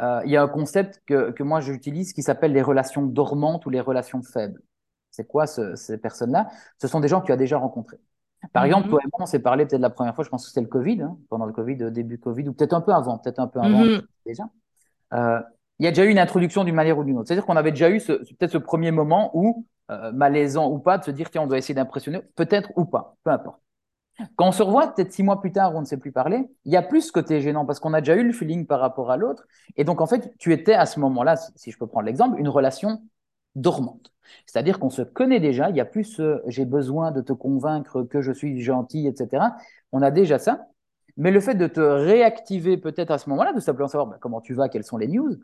euh, 0.00 0.23
il 0.25 0.30
y 0.30 0.37
a 0.37 0.42
un 0.42 0.49
concept 0.49 1.02
que, 1.06 1.30
que 1.30 1.43
moi 1.43 1.60
j'utilise 1.60 2.12
qui 2.12 2.23
s'appelle 2.23 2.52
les 2.52 2.62
relations 2.62 3.02
dormantes 3.02 3.67
ou 3.67 3.71
les 3.71 3.80
relations 3.80 4.23
faibles. 4.23 4.62
C'est 5.10 5.26
quoi 5.26 5.47
ces 5.47 5.99
personnes-là? 5.99 6.49
Ce 6.80 6.86
sont 6.86 7.00
des 7.00 7.08
gens 7.08 7.21
que 7.21 7.26
tu 7.26 7.32
as 7.32 7.36
déjà 7.36 7.58
rencontrés. 7.58 7.99
Par 8.52 8.64
exemple, 8.64 8.84
mhm. 8.84 8.91
toi 8.91 9.00
et 9.02 9.08
moi, 9.08 9.23
on 9.23 9.26
s'est 9.26 9.41
parlé 9.41 9.67
peut-être 9.67 9.80
la 9.80 9.91
première 9.91 10.14
fois, 10.14 10.25
je 10.25 10.30
pense 10.30 10.45
que 10.45 10.49
c'était 10.49 10.60
le 10.60 10.69
Covid, 10.69 11.02
hein, 11.02 11.19
pendant 11.28 11.45
le 11.45 11.52
Covid, 11.52 11.82
euh, 11.82 11.91
début 11.91 12.19
Covid, 12.19 12.49
ou 12.49 12.52
peut-être 12.52 12.73
un 12.73 12.80
peu 12.80 12.93
avant, 12.93 13.19
peut-être 13.19 13.41
un 13.41 13.49
peu 13.49 13.58
avant 13.58 13.84
mhm. 13.84 14.02
déjà. 14.25 14.45
Euh, 15.14 15.41
il 15.78 15.84
y 15.84 15.86
a 15.88 15.91
déjà 15.91 16.04
eu 16.04 16.10
une 16.10 16.19
introduction 16.19 16.64
d'une 16.64 16.75
manière 16.75 16.99
ou 16.99 17.04
d'une 17.04 17.19
autre. 17.19 17.28
C'est-à-dire 17.28 17.47
qu'on 17.47 17.56
avait 17.56 17.71
déjà 17.71 17.91
eu 17.91 18.00
peut-être 18.00 18.50
ce 18.50 18.58
premier 18.58 18.91
moment 18.91 19.30
où, 19.34 19.67
euh, 19.91 20.12
malaisant 20.12 20.71
ou 20.71 20.78
pas, 20.78 20.99
de 20.99 21.04
se 21.04 21.10
dire, 21.10 21.30
tiens, 21.30 21.43
on 21.43 21.47
doit 21.47 21.58
essayer 21.58 21.75
d'impressionner, 21.75 22.23
peut-être 22.36 22.71
ou 22.76 22.84
pas, 22.84 23.17
peu 23.25 23.30
importe. 23.30 23.60
Quand 24.37 24.49
on 24.49 24.52
se 24.52 24.63
revoit, 24.63 24.95
peut-être 24.95 25.13
six 25.13 25.23
mois 25.23 25.41
plus 25.41 25.52
tard, 25.52 25.75
on 25.75 25.81
ne 25.81 25.87
sait 25.87 25.97
plus 25.97 26.13
parler, 26.13 26.49
il 26.65 26.73
y 26.73 26.76
a 26.76 26.83
plus 26.83 27.02
ce 27.02 27.13
côté 27.13 27.41
gênant 27.41 27.65
parce 27.65 27.78
qu'on 27.78 27.95
a 27.95 28.00
déjà 28.00 28.17
eu 28.17 28.25
le 28.25 28.33
feeling 28.33 28.67
par 28.67 28.81
rapport 28.81 29.11
à 29.11 29.17
l'autre. 29.17 29.47
Et 29.76 29.85
donc, 29.85 30.00
en 30.00 30.07
fait, 30.07 30.33
tu 30.39 30.52
étais 30.52 30.75
à 30.75 30.87
ce 30.87 30.99
moment-là, 31.00 31.37
si 31.37 31.71
je 31.71 31.78
peux 31.78 31.87
prendre 31.87 32.07
l'exemple, 32.07 32.39
une 32.39 32.49
relation 32.49 33.02
dormante. 33.54 34.13
C'est-à-dire 34.47 34.78
qu'on 34.78 34.91
se 34.91 35.02
connaît 35.02 35.41
déjà, 35.41 35.71
il 35.71 35.76
y 35.76 35.81
a 35.81 35.85
plus 35.85 36.21
j'ai 36.47 36.65
besoin 36.65 37.13
de 37.13 37.21
te 37.21 37.33
convaincre 37.33 38.02
que 38.02 38.21
je 38.21 38.33
suis 38.33 38.61
gentil, 38.61 39.07
etc. 39.07 39.47
On 39.93 40.02
a 40.02 40.11
déjà 40.11 40.39
ça. 40.39 40.67
Mais 41.17 41.31
le 41.31 41.41
fait 41.41 41.54
de 41.54 41.67
te 41.67 41.81
réactiver 41.81 42.76
peut-être 42.76 43.11
à 43.11 43.19
ce 43.19 43.28
moment-là, 43.31 43.52
de 43.52 43.61
simplement 43.61 43.89
savoir 43.89 44.07
bah, 44.07 44.19
comment 44.21 44.41
tu 44.41 44.54
vas, 44.54 44.69
quelles 44.69 44.85
sont 44.85 44.99
les 44.99 45.09
news, 45.09 45.37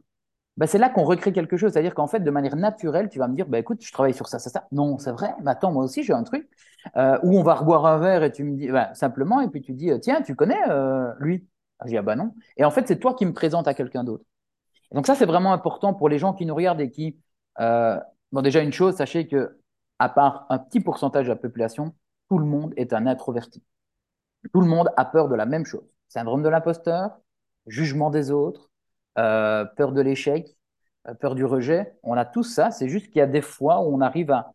bah, 0.57 0.67
c'est 0.67 0.79
là 0.79 0.89
qu'on 0.89 1.05
recrée 1.05 1.33
quelque 1.33 1.57
chose. 1.57 1.73
C'est-à-dire 1.73 1.95
qu'en 1.95 2.07
fait, 2.07 2.21
de 2.21 2.31
manière 2.31 2.57
naturelle, 2.57 3.09
tu 3.09 3.19
vas 3.19 3.29
me 3.29 3.35
dire, 3.35 3.47
bah, 3.47 3.59
écoute, 3.59 3.85
je 3.85 3.93
travaille 3.93 4.15
sur 4.15 4.29
ça, 4.29 4.39
ça, 4.39 4.51
ça. 4.51 4.67
Non, 4.73 4.99
c'est 4.99 5.11
vrai, 5.13 5.35
mais 5.43 5.51
attends, 5.51 5.73
moi 5.73 5.85
aussi, 5.85 6.03
j'ai 6.03 6.13
un 6.13 6.23
truc. 6.25 6.49
Euh, 6.97 7.19
où 7.23 7.39
on 7.39 7.43
va 7.43 7.55
reboire 7.55 7.87
un 7.87 7.99
verre 7.99 8.23
et 8.25 8.33
tu 8.33 8.45
me 8.45 8.57
dis, 8.57 8.69
bah, 8.69 8.93
simplement, 8.95 9.41
et 9.41 9.49
puis 9.49 9.63
tu 9.63 9.73
dis, 9.73 9.91
tiens, 10.01 10.23
tu 10.23 10.37
connais 10.37 10.61
euh, 10.69 11.13
lui? 11.19 11.47
Ah, 11.79 11.85
Je 11.87 11.91
dis, 11.93 11.97
ah 11.99 12.03
bah 12.03 12.15
non. 12.17 12.35
Et 12.57 12.65
en 12.65 12.71
fait, 12.71 12.87
c'est 12.87 12.99
toi 12.99 13.15
qui 13.15 13.25
me 13.27 13.33
présentes 13.33 13.67
à 13.69 13.75
quelqu'un 13.75 14.05
d'autre. 14.05 14.25
Donc 14.93 15.07
ça, 15.07 15.15
c'est 15.15 15.27
vraiment 15.27 15.53
important 15.53 15.95
pour 15.95 16.09
les 16.09 16.19
gens 16.19 16.35
qui 16.35 16.47
nous 16.47 16.55
regardent 16.55 16.81
et 16.81 16.91
qui 16.91 17.19
euh, 17.61 17.99
Bon, 18.33 18.43
déjà, 18.43 18.63
une 18.63 18.73
chose, 18.73 18.97
sachez 18.97 19.29
que, 19.29 19.59
à 19.99 20.09
part 20.09 20.47
un 20.51 20.59
petit 20.59 20.81
pourcentage 20.81 21.27
de 21.27 21.31
la 21.31 21.37
population, 21.37 21.95
tout 22.29 22.39
le 22.39 22.47
monde 22.47 22.75
est 22.77 22.93
un 22.93 23.07
introverti. 23.07 23.63
Tout 24.53 24.61
le 24.61 24.67
monde 24.67 24.91
a 24.97 25.05
peur 25.05 25.29
de 25.29 25.35
la 25.35 25.47
même 25.47 25.65
chose. 25.67 25.85
Syndrome 26.09 26.43
de 26.43 26.49
l'imposteur, 26.49 27.19
jugement 27.67 28.11
des 28.11 28.31
autres, 28.31 28.71
euh, 29.19 29.65
peur 29.65 29.93
de 29.93 30.01
l'échec, 30.01 30.57
euh, 31.09 31.15
peur 31.15 31.35
du 31.35 31.45
rejet. 31.45 31.95
On 32.03 32.15
a 32.15 32.25
tout 32.25 32.43
ça. 32.43 32.71
C'est 32.71 32.89
juste 32.89 33.07
qu'il 33.07 33.19
y 33.19 33.23
a 33.23 33.27
des 33.27 33.43
fois 33.43 33.81
où 33.81 33.95
on 33.95 34.01
arrive 34.01 34.31
à, 34.31 34.53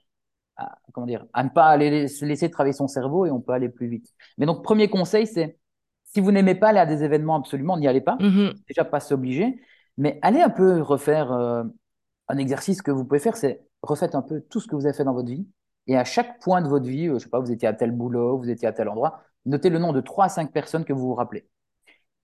comment 0.93 1.07
dire, 1.07 1.25
à 1.33 1.43
ne 1.43 1.49
pas 1.49 1.67
aller 1.67 2.07
se 2.07 2.25
laisser 2.25 2.49
travailler 2.51 2.73
son 2.73 2.87
cerveau 2.87 3.25
et 3.25 3.31
on 3.31 3.39
peut 3.39 3.53
aller 3.53 3.69
plus 3.69 3.87
vite. 3.87 4.13
Mais 4.37 4.45
donc, 4.45 4.63
premier 4.63 4.89
conseil, 4.89 5.27
c'est 5.27 5.57
si 6.03 6.19
vous 6.19 6.31
n'aimez 6.31 6.55
pas 6.55 6.69
aller 6.69 6.79
à 6.79 6.85
des 6.85 7.03
événements, 7.03 7.35
absolument, 7.35 7.77
n'y 7.77 7.87
allez 7.87 8.01
pas. 8.01 8.17
Mm-hmm. 8.17 8.55
Déjà, 8.67 8.83
pas 8.83 8.99
s'obliger. 8.99 9.61
Mais 9.97 10.19
allez 10.21 10.41
un 10.41 10.49
peu 10.49 10.81
refaire 10.81 11.31
euh, 11.31 11.63
un 12.27 12.37
exercice 12.37 12.81
que 12.81 12.91
vous 12.91 13.05
pouvez 13.05 13.19
faire, 13.19 13.37
c'est 13.37 13.61
refaites 13.81 14.15
un 14.15 14.21
peu 14.21 14.41
tout 14.41 14.59
ce 14.59 14.67
que 14.67 14.75
vous 14.75 14.85
avez 14.85 14.95
fait 14.95 15.03
dans 15.03 15.13
votre 15.13 15.29
vie. 15.29 15.47
Et 15.87 15.97
à 15.97 16.03
chaque 16.03 16.39
point 16.41 16.61
de 16.61 16.67
votre 16.67 16.85
vie, 16.85 17.07
je 17.07 17.17
sais 17.17 17.29
pas, 17.29 17.39
vous 17.39 17.51
étiez 17.51 17.67
à 17.67 17.73
tel 17.73 17.91
boulot, 17.91 18.37
vous 18.37 18.49
étiez 18.49 18.67
à 18.67 18.71
tel 18.71 18.89
endroit, 18.89 19.23
notez 19.45 19.69
le 19.69 19.79
nom 19.79 19.91
de 19.93 20.01
3 20.01 20.25
à 20.25 20.29
5 20.29 20.51
personnes 20.51 20.85
que 20.85 20.93
vous 20.93 21.07
vous 21.07 21.15
rappelez. 21.15 21.47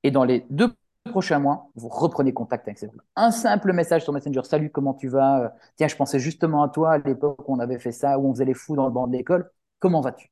Et 0.03 0.11
dans 0.11 0.23
les 0.23 0.45
deux 0.49 0.73
prochains 1.09 1.39
mois, 1.39 1.69
vous 1.75 1.87
reprenez 1.87 2.33
contact 2.33 2.67
avec 2.67 2.77
ces. 2.77 2.89
Un 3.15 3.31
simple 3.31 3.73
message 3.73 4.03
sur 4.03 4.13
Messenger. 4.13 4.41
Salut, 4.43 4.69
comment 4.69 4.93
tu 4.93 5.07
vas? 5.07 5.53
Tiens, 5.75 5.87
je 5.87 5.95
pensais 5.95 6.19
justement 6.19 6.63
à 6.63 6.69
toi 6.69 6.93
à 6.93 6.97
l'époque 6.97 7.47
où 7.47 7.53
on 7.53 7.59
avait 7.59 7.79
fait 7.79 7.91
ça, 7.91 8.19
où 8.19 8.27
on 8.27 8.33
faisait 8.33 8.45
les 8.45 8.53
fous 8.53 8.75
dans 8.75 8.85
le 8.85 8.91
banc 8.91 9.07
de 9.07 9.15
l'école. 9.15 9.49
Comment 9.79 10.01
vas-tu? 10.01 10.29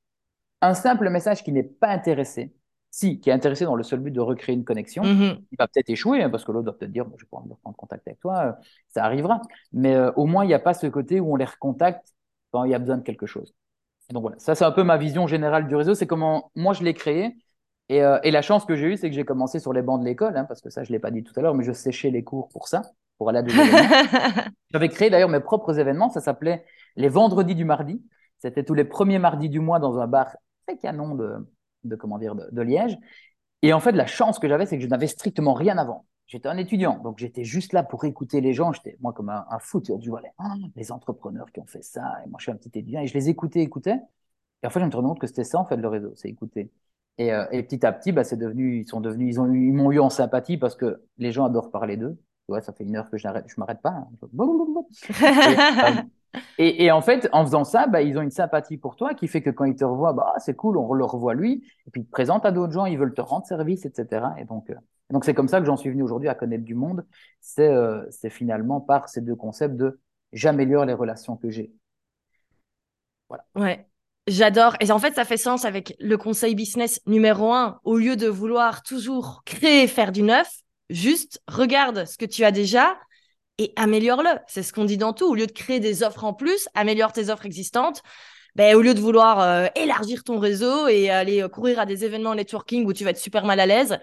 Un 0.62 0.74
simple 0.74 1.10
message 1.10 1.44
qui 1.44 1.52
n'est 1.52 1.64
pas 1.64 1.90
intéressé, 1.90 2.56
si, 2.90 3.20
qui 3.20 3.30
est 3.30 3.34
intéressé 3.34 3.66
dans 3.66 3.76
le 3.76 3.84
seul 3.84 4.00
but 4.00 4.12
de 4.12 4.22
recréer 4.22 4.56
une 4.56 4.64
connexion, 4.64 5.04
mm-hmm. 5.04 5.40
il 5.52 5.56
va 5.58 5.68
peut-être 5.68 5.90
échouer, 5.90 6.24
hein, 6.24 6.30
parce 6.30 6.46
que 6.46 6.52
l'autre 6.52 6.68
va 6.68 6.74
peut-être 6.74 6.92
dire, 6.92 7.06
bon, 7.06 7.16
je 7.18 7.26
vais 7.26 7.30
pouvoir 7.30 7.58
prendre 7.62 7.76
contact 7.76 8.08
avec 8.08 8.20
toi, 8.20 8.46
euh, 8.46 8.52
ça 8.90 9.04
arrivera. 9.04 9.42
Mais 9.74 9.96
euh, 9.96 10.12
au 10.16 10.26
moins, 10.26 10.44
il 10.46 10.48
n'y 10.48 10.54
a 10.54 10.60
pas 10.60 10.74
ce 10.74 10.88
côté 10.88 11.20
où 11.20 11.34
on 11.34 11.36
les 11.36 11.46
recontacte 11.46 12.14
quand 12.52 12.64
il 12.64 12.72
y 12.72 12.76
a 12.76 12.80
besoin 12.80 12.98
de 12.98 13.04
quelque 13.04 13.26
chose. 13.26 13.54
donc 14.12 14.22
voilà, 14.22 14.38
ça 14.40 14.54
c'est 14.54 14.64
un 14.64 14.72
peu 14.72 14.84
ma 14.84 14.98
vision 14.98 15.28
générale 15.28 15.68
du 15.68 15.76
réseau, 15.76 15.96
c'est 15.96 16.08
comment 16.08 16.52
moi 16.56 16.74
je 16.74 16.84
l'ai 16.84 16.94
créé. 16.94 17.36
Et, 17.94 18.02
euh, 18.02 18.18
et, 18.24 18.32
la 18.32 18.42
chance 18.42 18.66
que 18.66 18.76
j'ai 18.76 18.88
eue, 18.88 18.98
c'est 18.98 19.08
que 19.08 19.16
j'ai 19.16 19.24
commencé 19.24 19.60
sur 19.60 19.72
les 19.72 19.84
bancs 19.84 20.00
de 20.00 20.06
l'école, 20.06 20.36
hein, 20.36 20.46
parce 20.46 20.62
que 20.62 20.72
ça, 20.72 20.84
je 20.84 20.90
ne 20.90 20.94
l'ai 20.94 21.00
pas 21.00 21.12
dit 21.12 21.24
tout 21.24 21.32
à 21.40 21.44
l'heure, 21.44 21.54
mais 21.54 21.64
je 21.64 21.74
séchais 21.74 22.10
les 22.10 22.24
cours 22.24 22.50
pour 22.50 22.68
ça, 22.68 22.82
pour 23.20 23.30
aller 23.30 23.38
à 23.38 23.42
des 23.44 23.54
événements. 23.54 24.44
J'avais 24.72 24.90
créé 24.90 25.12
d'ailleurs 25.12 25.30
mes 25.30 25.40
propres 25.40 25.78
événements, 25.78 26.10
ça 26.10 26.20
s'appelait 26.20 26.66
les 26.96 27.08
vendredis 27.08 27.54
du 27.54 27.66
mardi. 27.66 28.02
C'était 28.40 28.64
tous 28.64 28.74
les 28.74 28.84
premiers 28.84 29.20
mardis 29.20 29.48
du 29.48 29.60
mois 29.60 29.78
dans 29.78 30.00
un 30.00 30.08
bar 30.08 30.36
très 30.66 30.78
canon 30.78 31.14
de, 31.14 31.48
de, 31.84 31.96
comment 31.96 32.18
dire, 32.18 32.34
de, 32.34 32.62
Liège. 32.64 32.98
Et 33.62 33.74
en 33.74 33.80
fait, 33.80 33.92
la 33.92 34.08
chance 34.08 34.40
que 34.40 34.50
j'avais, 34.50 34.66
c'est 34.66 34.78
que 34.78 34.84
je 34.84 34.90
n'avais 34.90 35.06
strictement 35.06 35.54
rien 35.54 35.78
avant. 35.78 36.08
J'étais 36.26 36.50
un 36.50 36.58
étudiant, 36.58 36.98
donc 36.98 37.20
j'étais 37.20 37.44
juste 37.44 37.74
là 37.74 37.84
pour 37.84 38.06
écouter 38.06 38.42
les 38.42 38.54
gens. 38.54 38.74
J'étais, 38.74 38.98
moi, 39.02 39.14
comme 39.14 39.30
un, 39.30 39.46
fou, 39.60 39.82
tu 39.82 39.92
vois, 40.10 40.22
ah, 40.40 40.56
les 40.76 40.92
entrepreneurs 40.92 41.52
qui 41.52 41.60
ont 41.60 41.68
fait 41.68 41.84
ça, 41.84 42.12
et 42.26 42.30
moi, 42.30 42.38
je 42.40 42.46
suis 42.46 42.52
un 42.52 42.56
petit 42.56 42.70
étudiant, 42.70 43.02
et 43.02 43.08
je 43.08 43.14
les 43.14 43.30
écoutais, 43.30 43.60
écoutais. 43.60 44.00
Et 44.64 44.68
en 44.68 44.72
fait, 44.72 44.80
je 44.80 44.86
me 44.86 44.90
suis 44.90 44.96
rendu 44.96 45.10
compte 45.10 45.20
que 45.20 45.28
c'était 45.28 45.44
ça, 45.44 45.60
en 45.60 45.66
fait, 45.66 45.78
le 45.78 45.88
réseau, 45.88 46.12
c'est 46.16 46.30
écouter. 46.30 46.72
Et, 47.18 47.32
euh, 47.34 47.46
et, 47.52 47.64
petit 47.64 47.86
à 47.86 47.92
petit, 47.92 48.12
bah, 48.12 48.24
c'est 48.24 48.38
devenu, 48.38 48.80
ils 48.80 48.88
sont 48.88 49.02
devenus, 49.02 49.36
ils 49.36 49.40
ont 49.40 49.52
ils 49.54 49.74
m'ont 49.74 49.92
eu 49.92 50.00
en 50.00 50.10
sympathie 50.10 50.58
parce 50.58 50.76
que 50.76 51.04
les 51.18 51.32
gens 51.32 51.46
adorent 51.46 51.72
parler 51.72 51.98
d'eux. 51.98 52.18
Ouais, 52.50 52.62
ça 52.62 52.74
fait 52.74 52.84
une 52.84 52.96
heure 52.96 53.10
que 53.10 53.18
je 53.18 53.28
je 53.48 53.54
m'arrête 53.58 53.82
pas. 53.82 53.92
Hein. 53.92 54.10
Et, 56.58 56.92
en 56.92 57.02
fait, 57.02 57.30
en 57.32 57.46
faisant 57.46 57.64
ça, 57.64 57.88
bah, 57.88 58.02
ils 58.02 58.18
ont 58.18 58.22
une 58.22 58.32
sympathie 58.32 58.78
pour 58.78 58.96
toi 58.96 59.14
qui 59.14 59.28
fait 59.28 59.42
que 59.42 59.50
quand 59.50 59.66
ils 59.66 59.76
te 59.76 59.84
revoient, 59.86 60.14
bah, 60.14 60.34
c'est 60.40 60.56
cool, 60.56 60.78
on 60.78 60.94
le 60.94 61.06
revoit 61.06 61.36
lui. 61.36 61.64
Et 61.86 61.92
puis 61.92 62.02
ils 62.02 62.06
te 62.06 62.12
présentent 62.12 62.46
à 62.46 62.52
d'autres 62.52 62.74
gens, 62.74 62.86
ils 62.86 62.98
veulent 62.98 63.14
te 63.14 63.22
rendre 63.22 63.46
service, 63.46 63.86
etc. 63.86 64.26
Et 64.40 64.46
donc, 64.46 64.70
euh, 64.70 64.76
donc 65.12 65.26
c'est 65.26 65.34
comme 65.34 65.48
ça 65.48 65.60
que 65.60 65.66
j'en 65.66 65.78
suis 65.78 65.90
venu 65.92 66.02
aujourd'hui 66.04 66.30
à 66.30 66.36
connaître 66.36 66.64
du 66.64 66.76
monde. 66.76 67.06
C'est 67.40 67.68
euh, 67.70 68.04
c'est 68.10 68.30
finalement 68.32 68.82
par 68.82 69.10
ces 69.10 69.22
deux 69.22 69.36
concepts 69.36 69.76
de 69.76 70.00
j'améliore 70.32 70.86
les 70.86 70.94
relations 70.94 71.38
que 71.38 71.50
j'ai. 71.50 71.72
Voilà. 73.30 73.46
Ouais. 73.56 73.88
J'adore. 74.28 74.76
Et 74.80 74.92
en 74.92 75.00
fait, 75.00 75.16
ça 75.16 75.26
fait 75.26 75.38
sens 75.38 75.66
avec 75.66 75.96
le 76.00 76.18
conseil 76.18 76.56
business 76.56 77.02
numéro 77.06 77.52
un. 77.52 77.80
Au 77.84 77.98
lieu 77.98 78.16
de 78.16 78.28
vouloir 78.28 78.82
toujours 78.84 79.42
créer, 79.46 79.88
faire 79.88 80.12
du 80.14 80.24
neuf, 80.24 80.50
juste 80.90 81.42
regarde 81.48 82.06
ce 82.06 82.18
que 82.18 82.26
tu 82.26 82.46
as 82.46 82.52
déjà 82.52 82.98
et 83.58 83.74
améliore-le. 83.76 84.40
C'est 84.48 84.64
ce 84.64 84.72
qu'on 84.72 84.86
dit 84.86 84.98
dans 84.98 85.12
tout. 85.12 85.26
Au 85.26 85.36
lieu 85.36 85.48
de 85.48 85.52
créer 85.52 85.82
des 85.82 86.04
offres 86.04 86.24
en 86.24 86.34
plus, 86.34 86.70
améliore 86.74 87.12
tes 87.12 87.30
offres 87.30 87.46
existantes. 87.46 88.02
Ben, 88.56 88.76
au 88.76 88.82
lieu 88.82 88.94
de 88.94 89.00
vouloir 89.00 89.40
euh, 89.42 89.68
élargir 89.76 90.24
ton 90.24 90.40
réseau 90.40 90.88
et 90.88 91.10
aller 91.10 91.46
courir 91.52 91.80
à 91.80 91.86
des 91.86 92.06
événements 92.06 92.36
networking 92.36 92.86
où 92.86 92.94
tu 92.94 93.04
vas 93.04 93.10
être 93.10 93.18
super 93.18 93.46
mal 93.46 93.60
à 93.60 93.66
l'aise, 93.66 94.00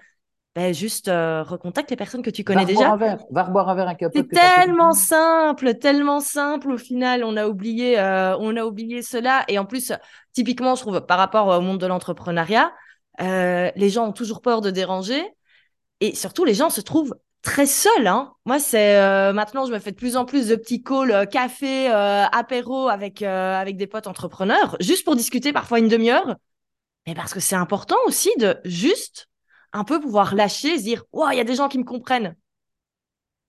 ben, 0.57 0.75
juste 0.75 1.07
euh, 1.07 1.45
recontacte 1.45 1.91
les 1.91 1.97
personnes 1.97 2.23
que 2.23 2.31
tu 2.31 2.43
connais 2.43 2.65
déjà. 2.65 2.97
Va 3.31 3.45
boire 3.45 3.69
un 3.69 3.75
verre 3.77 3.89
un 3.89 3.97
C'est 4.13 4.29
tellement 4.29 4.93
simple, 4.93 5.75
tellement 5.75 6.19
simple. 6.19 6.73
Au 6.73 6.77
final, 6.77 7.23
on 7.23 7.37
a 7.37 7.47
oublié, 7.47 8.01
euh, 8.01 8.37
on 8.39 8.57
a 8.57 8.65
oublié 8.65 9.03
cela. 9.03 9.45
Et 9.47 9.61
en 9.61 9.65
plus, 9.65 9.93
typiquement, 10.33 10.75
je 10.75 10.81
trouve 10.81 11.03
par 11.03 11.19
rapport 11.19 11.47
au 11.47 11.61
monde 11.61 11.79
de 11.79 11.87
l'entrepreneuriat, 11.87 12.73
euh, 13.21 13.71
les 13.77 13.91
gens 13.91 14.09
ont 14.09 14.13
toujours 14.13 14.43
peur 14.43 14.61
de 14.61 14.71
déranger. 14.71 15.23
Et 16.01 16.17
surtout, 16.17 16.45
les 16.45 16.55
gens 16.55 16.71
se 16.71 16.81
trouvent 16.81 17.15
très 17.43 17.67
seuls. 17.67 18.09
Hein. 18.09 18.33
Moi, 18.45 18.59
c'est 18.59 19.33
maintenant, 19.33 19.67
je 19.67 19.73
me 19.73 19.79
fais 19.79 19.93
de 19.93 19.97
plus 19.97 20.17
en 20.17 20.25
plus 20.25 20.49
de 20.49 20.57
petits 20.57 20.83
calls, 20.83 21.29
café, 21.29 21.87
apéro 21.87 22.89
avec 22.89 23.23
avec 23.23 23.77
des 23.77 23.87
potes 23.87 24.09
entrepreneurs, 24.09 24.77
juste 24.81 25.05
pour 25.05 25.15
discuter 25.15 25.53
parfois 25.53 25.79
une 25.79 25.89
demi-heure. 25.89 26.35
Mais 27.07 27.15
parce 27.15 27.33
que 27.33 27.41
c'est 27.41 27.57
important 27.57 27.97
aussi 28.07 28.31
de 28.39 28.59
juste 28.65 29.30
un 29.73 29.85
peu 29.85 30.01
pouvoir 30.01 30.35
lâcher, 30.35 30.79
se 30.79 30.83
dire, 30.83 31.05
il 31.13 31.37
y 31.37 31.41
a 31.41 31.45
des 31.45 31.55
gens 31.55 31.69
qui 31.69 31.79
me 31.79 31.85
comprennent. 31.85 32.37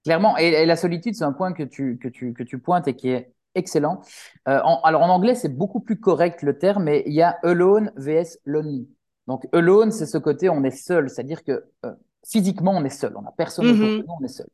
Clairement, 0.03 0.38
et, 0.38 0.65
la 0.65 0.75
solitude, 0.75 1.15
c'est 1.15 1.23
un 1.23 1.34
point 1.34 1.53
que 1.53 1.63
tu, 1.63 1.97
que, 1.97 2.07
tu, 2.07 2.34
que 2.34 2.43
tu 2.43 2.57
pointes 2.60 2.88
et 2.88 2.95
qui 2.95 3.10
est 3.10 3.34
excellent. 3.55 4.01
Euh, 4.47 4.60
alors 4.84 5.03
en 5.03 5.10
anglais, 5.10 5.36
c'est 5.36 5.49
beaucoup 5.49 5.79
plus 5.79 5.99
correct 5.99 6.41
le 6.41 6.57
terme, 6.57 6.84
mais 6.84 7.03
il 7.05 7.13
y 7.13 7.21
a 7.21 7.38
alone 7.43 7.91
vs 7.95 8.39
lonely. 8.45 8.89
Donc 9.27 9.47
alone, 9.53 9.91
c'est 9.91 10.05
ce 10.05 10.17
côté 10.17 10.49
on 10.49 10.63
est 10.63 10.71
seul, 10.71 11.10
c'est-à-dire 11.10 11.43
que 11.43 11.63
euh, 11.86 11.93
physiquement 12.25 12.71
on 12.71 12.84
est 12.84 12.89
seul, 12.89 13.13
on 13.15 13.21
n'a 13.21 13.31
personne 13.31 13.65
autour 13.67 13.79
de 13.79 13.84
mm-hmm. 13.84 14.05
nous, 14.05 14.15
on 14.19 14.23
est 14.23 14.29
seul. 14.29 14.47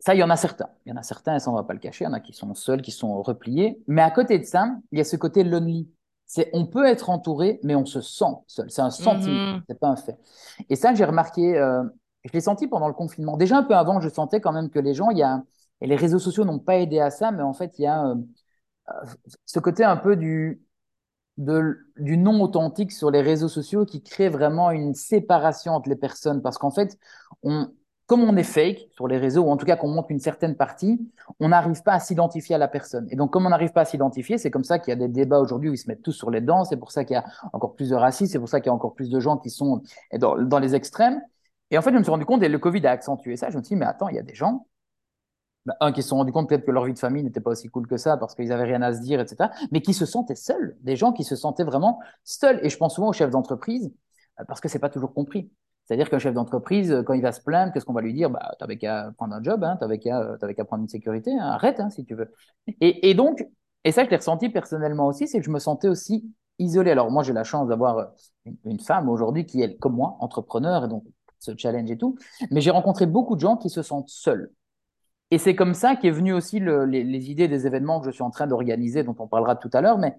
Ça, 0.00 0.14
il 0.14 0.18
y 0.18 0.22
en 0.22 0.30
a 0.30 0.36
certains. 0.36 0.70
Il 0.86 0.90
y 0.90 0.92
en 0.92 0.96
a 0.96 1.02
certains, 1.02 1.36
et 1.36 1.40
ça 1.40 1.50
on 1.50 1.54
va 1.54 1.62
pas 1.62 1.74
le 1.74 1.78
cacher, 1.78 2.04
il 2.04 2.08
y 2.08 2.10
en 2.10 2.14
a 2.14 2.20
qui 2.20 2.32
sont 2.32 2.54
seuls, 2.54 2.80
qui 2.80 2.90
sont 2.90 3.22
repliés. 3.22 3.78
Mais 3.86 4.02
à 4.02 4.10
côté 4.10 4.38
de 4.38 4.44
ça, 4.44 4.66
il 4.92 4.98
y 4.98 5.00
a 5.00 5.04
ce 5.04 5.16
côté 5.16 5.44
lonely. 5.44 5.88
C'est 6.32 6.48
on 6.52 6.64
peut 6.64 6.86
être 6.86 7.10
entouré, 7.10 7.58
mais 7.64 7.74
on 7.74 7.84
se 7.84 8.00
sent 8.00 8.36
seul. 8.46 8.70
C'est 8.70 8.82
un 8.82 8.90
sentiment, 8.90 9.54
mhm. 9.54 9.62
c'est 9.68 9.80
pas 9.80 9.88
un 9.88 9.96
fait. 9.96 10.16
Et 10.68 10.76
ça, 10.76 10.94
j'ai 10.94 11.04
remarqué, 11.04 11.58
euh, 11.58 11.82
je 12.22 12.32
l'ai 12.32 12.40
senti 12.40 12.68
pendant 12.68 12.86
le 12.86 12.94
confinement. 12.94 13.36
Déjà 13.36 13.58
un 13.58 13.64
peu 13.64 13.74
avant, 13.74 13.98
je 14.00 14.08
sentais 14.08 14.40
quand 14.40 14.52
même 14.52 14.70
que 14.70 14.78
les 14.78 14.94
gens, 14.94 15.10
il 15.10 15.18
y 15.18 15.24
a, 15.24 15.42
et 15.80 15.88
les 15.88 15.96
réseaux 15.96 16.20
sociaux 16.20 16.44
n'ont 16.44 16.60
pas 16.60 16.76
aidé 16.76 17.00
à 17.00 17.10
ça, 17.10 17.32
mais 17.32 17.42
en 17.42 17.52
fait, 17.52 17.80
il 17.80 17.82
y 17.82 17.86
a 17.88 18.06
euh, 18.06 18.14
euh, 18.90 18.92
ce 19.44 19.58
côté 19.58 19.82
un 19.82 19.96
peu 19.96 20.14
du, 20.14 20.62
du 21.36 22.16
non 22.16 22.40
authentique 22.40 22.92
sur 22.92 23.10
les 23.10 23.22
réseaux 23.22 23.48
sociaux 23.48 23.84
qui 23.84 24.00
crée 24.00 24.28
vraiment 24.28 24.70
une 24.70 24.94
séparation 24.94 25.72
entre 25.72 25.88
les 25.88 25.96
personnes. 25.96 26.42
Parce 26.42 26.58
qu'en 26.58 26.70
fait, 26.70 26.96
on, 27.42 27.72
comme 28.10 28.24
on 28.24 28.36
est 28.36 28.42
fake 28.42 28.88
sur 28.90 29.06
les 29.06 29.18
réseaux, 29.18 29.42
ou 29.44 29.50
en 29.50 29.56
tout 29.56 29.64
cas 29.64 29.76
qu'on 29.76 29.86
montre 29.86 30.10
une 30.10 30.18
certaine 30.18 30.56
partie, 30.56 31.00
on 31.38 31.50
n'arrive 31.50 31.80
pas 31.84 31.92
à 31.92 32.00
s'identifier 32.00 32.56
à 32.56 32.58
la 32.58 32.66
personne. 32.66 33.06
Et 33.08 33.14
donc, 33.14 33.32
comme 33.32 33.46
on 33.46 33.50
n'arrive 33.50 33.70
pas 33.70 33.82
à 33.82 33.84
s'identifier, 33.84 34.36
c'est 34.36 34.50
comme 34.50 34.64
ça 34.64 34.80
qu'il 34.80 34.90
y 34.90 34.94
a 34.94 34.96
des 34.96 35.06
débats 35.06 35.38
aujourd'hui 35.38 35.70
où 35.70 35.74
ils 35.74 35.78
se 35.78 35.86
mettent 35.86 36.02
tous 36.02 36.10
sur 36.10 36.28
les 36.28 36.40
dents, 36.40 36.64
c'est 36.64 36.76
pour 36.76 36.90
ça 36.90 37.04
qu'il 37.04 37.14
y 37.14 37.18
a 37.18 37.24
encore 37.52 37.76
plus 37.76 37.90
de 37.90 37.94
racisme, 37.94 38.32
c'est 38.32 38.40
pour 38.40 38.48
ça 38.48 38.58
qu'il 38.58 38.66
y 38.66 38.70
a 38.70 38.74
encore 38.74 38.94
plus 38.94 39.10
de 39.10 39.20
gens 39.20 39.36
qui 39.36 39.48
sont 39.48 39.84
dans, 40.18 40.58
les 40.58 40.74
extrêmes. 40.74 41.22
Et 41.70 41.78
en 41.78 41.82
fait, 41.82 41.92
je 41.92 41.98
me 41.98 42.02
suis 42.02 42.10
rendu 42.10 42.24
compte, 42.24 42.42
et 42.42 42.48
le 42.48 42.58
Covid 42.58 42.84
a 42.84 42.90
accentué 42.90 43.36
ça, 43.36 43.48
je 43.48 43.56
me 43.56 43.62
suis 43.62 43.76
dit, 43.76 43.78
mais 43.78 43.86
attends, 43.86 44.08
il 44.08 44.16
y 44.16 44.18
a 44.18 44.24
des 44.24 44.34
gens, 44.34 44.66
bah, 45.64 45.76
un, 45.78 45.92
qui 45.92 46.02
se 46.02 46.08
sont 46.08 46.16
rendus 46.16 46.32
compte 46.32 46.48
peut-être 46.48 46.66
que 46.66 46.72
leur 46.72 46.86
vie 46.86 46.94
de 46.94 46.98
famille 46.98 47.22
n'était 47.22 47.40
pas 47.40 47.50
aussi 47.50 47.68
cool 47.68 47.86
que 47.86 47.96
ça 47.96 48.16
parce 48.16 48.34
qu'ils 48.34 48.48
n'avaient 48.48 48.64
rien 48.64 48.82
à 48.82 48.92
se 48.92 49.02
dire, 49.02 49.20
etc., 49.20 49.50
mais 49.70 49.82
qui 49.82 49.94
se 49.94 50.04
sentaient 50.04 50.34
seuls, 50.34 50.76
des 50.80 50.96
gens 50.96 51.12
qui 51.12 51.22
se 51.22 51.36
sentaient 51.36 51.62
vraiment 51.62 52.00
seuls. 52.24 52.58
Et 52.64 52.70
je 52.70 52.76
pense 52.76 52.96
souvent 52.96 53.10
aux 53.10 53.12
chefs 53.12 53.30
d'entreprise, 53.30 53.92
euh, 54.40 54.44
parce 54.48 54.60
que 54.60 54.66
c'est 54.66 54.80
pas 54.80 54.90
toujours 54.90 55.14
compris. 55.14 55.52
C'est-à-dire 55.90 56.08
qu'un 56.08 56.20
chef 56.20 56.34
d'entreprise, 56.34 57.02
quand 57.04 57.14
il 57.14 57.20
va 57.20 57.32
se 57.32 57.40
plaindre, 57.40 57.72
qu'est-ce 57.72 57.84
qu'on 57.84 57.92
va 57.92 58.00
lui 58.00 58.14
dire? 58.14 58.30
Bah, 58.30 58.52
Tu 58.56 58.62
n'avais 58.62 58.78
qu'à 58.78 59.10
prendre 59.16 59.34
un 59.34 59.42
job, 59.42 59.64
hein, 59.64 59.76
tu 59.76 59.88
n'avais 59.88 59.98
qu'à 60.54 60.64
prendre 60.64 60.84
une 60.84 60.88
sécurité, 60.88 61.32
hein, 61.32 61.48
arrête 61.48 61.80
hein, 61.80 61.90
si 61.90 62.04
tu 62.04 62.14
veux. 62.14 62.32
Et, 62.80 63.12
donc, 63.14 63.44
et 63.82 63.90
ça, 63.90 64.04
je 64.04 64.10
l'ai 64.10 64.16
ressenti 64.16 64.50
personnellement 64.50 65.08
aussi, 65.08 65.26
c'est 65.26 65.40
que 65.40 65.44
je 65.44 65.50
me 65.50 65.58
sentais 65.58 65.88
aussi 65.88 66.32
isolé. 66.60 66.92
Alors, 66.92 67.10
moi, 67.10 67.24
j'ai 67.24 67.32
la 67.32 67.42
chance 67.42 67.66
d'avoir 67.66 67.98
euh, 67.98 68.04
une, 68.66 68.78
femme 68.78 69.08
aujourd'hui 69.08 69.46
qui 69.46 69.62
est, 69.62 69.78
comme 69.78 69.96
moi, 69.96 70.16
entrepreneur, 70.20 70.84
et 70.84 70.88
donc 70.88 71.02
ce 71.40 71.56
challenge 71.56 71.90
et 71.90 71.98
tout. 71.98 72.16
Mais 72.52 72.60
j'ai 72.60 72.70
rencontré 72.70 73.06
beaucoup 73.06 73.34
de 73.34 73.40
gens 73.40 73.56
qui 73.56 73.68
se 73.68 73.82
sentent 73.82 74.10
seuls. 74.10 74.52
Et 75.32 75.38
c'est 75.38 75.56
comme 75.56 75.74
ça 75.74 75.96
qu'est 75.96 76.12
venu 76.12 76.32
aussi 76.32 76.60
les, 76.60 77.02
les, 77.02 77.30
idées 77.32 77.48
des 77.48 77.66
événements 77.66 77.98
que 77.98 78.06
je 78.06 78.12
suis 78.12 78.22
en 78.22 78.30
train 78.30 78.46
d'organiser, 78.46 79.02
dont 79.02 79.16
on 79.18 79.26
parlera 79.26 79.56
tout 79.56 79.70
à 79.72 79.80
l'heure. 79.80 79.98
Mais 79.98 80.14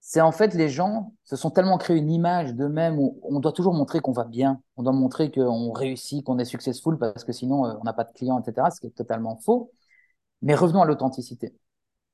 c'est 0.00 0.20
en 0.20 0.32
fait 0.32 0.54
les 0.54 0.68
gens 0.68 1.14
se 1.24 1.36
sont 1.36 1.50
tellement 1.50 1.78
créés 1.78 1.98
une 1.98 2.10
image 2.10 2.54
d'eux-mêmes 2.54 2.98
où 2.98 3.20
on 3.22 3.38
doit 3.40 3.52
toujours 3.52 3.74
montrer 3.74 4.00
qu'on 4.00 4.12
va 4.12 4.24
bien, 4.24 4.60
on 4.76 4.82
doit 4.82 4.92
montrer 4.92 5.30
qu'on 5.30 5.72
réussit, 5.72 6.24
qu'on 6.24 6.38
est 6.38 6.44
successful 6.44 6.98
parce 6.98 7.24
que 7.24 7.32
sinon 7.32 7.66
euh, 7.66 7.74
on 7.80 7.84
n'a 7.84 7.92
pas 7.92 8.04
de 8.04 8.12
clients, 8.12 8.40
etc. 8.40 8.70
Ce 8.70 8.80
qui 8.80 8.86
est 8.86 8.96
totalement 8.96 9.36
faux. 9.36 9.72
Mais 10.42 10.54
revenons 10.54 10.82
à 10.82 10.86
l'authenticité. 10.86 11.54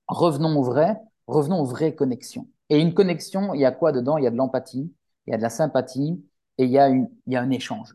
Revenons 0.08 0.58
au 0.58 0.62
vrai, 0.62 0.96
revenons 1.26 1.60
aux 1.60 1.64
vraies 1.64 1.94
connexions. 1.94 2.48
Et 2.70 2.80
une 2.80 2.94
connexion, 2.94 3.54
il 3.54 3.60
y 3.60 3.64
a 3.64 3.72
quoi 3.72 3.92
dedans? 3.92 4.18
Il 4.18 4.24
y 4.24 4.26
a 4.26 4.30
de 4.30 4.36
l'empathie, 4.36 4.92
il 5.26 5.30
y 5.30 5.34
a 5.34 5.36
de 5.36 5.42
la 5.42 5.50
sympathie 5.50 6.24
et 6.58 6.64
il 6.64 6.70
y 6.70 6.78
a, 6.78 6.88
une, 6.88 7.08
il 7.26 7.34
y 7.34 7.36
a 7.36 7.42
un 7.42 7.50
échange. 7.50 7.94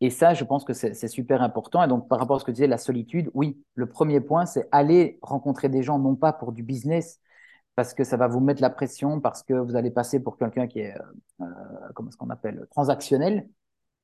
Et 0.00 0.10
ça, 0.10 0.34
je 0.34 0.44
pense 0.44 0.64
que 0.64 0.74
c'est 0.74 1.08
super 1.08 1.42
important. 1.42 1.82
Et 1.82 1.88
donc, 1.88 2.08
par 2.08 2.18
rapport 2.18 2.36
à 2.36 2.40
ce 2.40 2.44
que 2.44 2.50
tu 2.50 2.56
disais, 2.56 2.66
la 2.66 2.78
solitude, 2.78 3.30
oui, 3.32 3.58
le 3.74 3.86
premier 3.88 4.20
point, 4.20 4.44
c'est 4.44 4.68
aller 4.70 5.18
rencontrer 5.22 5.70
des 5.70 5.82
gens, 5.82 5.98
non 5.98 6.16
pas 6.16 6.34
pour 6.34 6.52
du 6.52 6.62
business, 6.62 7.18
parce 7.76 7.94
que 7.94 8.04
ça 8.04 8.16
va 8.16 8.26
vous 8.26 8.40
mettre 8.40 8.62
la 8.62 8.70
pression, 8.70 9.20
parce 9.20 9.42
que 9.42 9.54
vous 9.54 9.76
allez 9.76 9.90
passer 9.90 10.18
pour 10.20 10.38
quelqu'un 10.38 10.66
qui 10.66 10.80
est, 10.80 10.96
euh, 10.96 11.42
euh 11.42 11.44
comment 11.94 12.08
est-ce 12.08 12.16
qu'on 12.16 12.30
appelle, 12.30 12.66
transactionnel. 12.70 13.48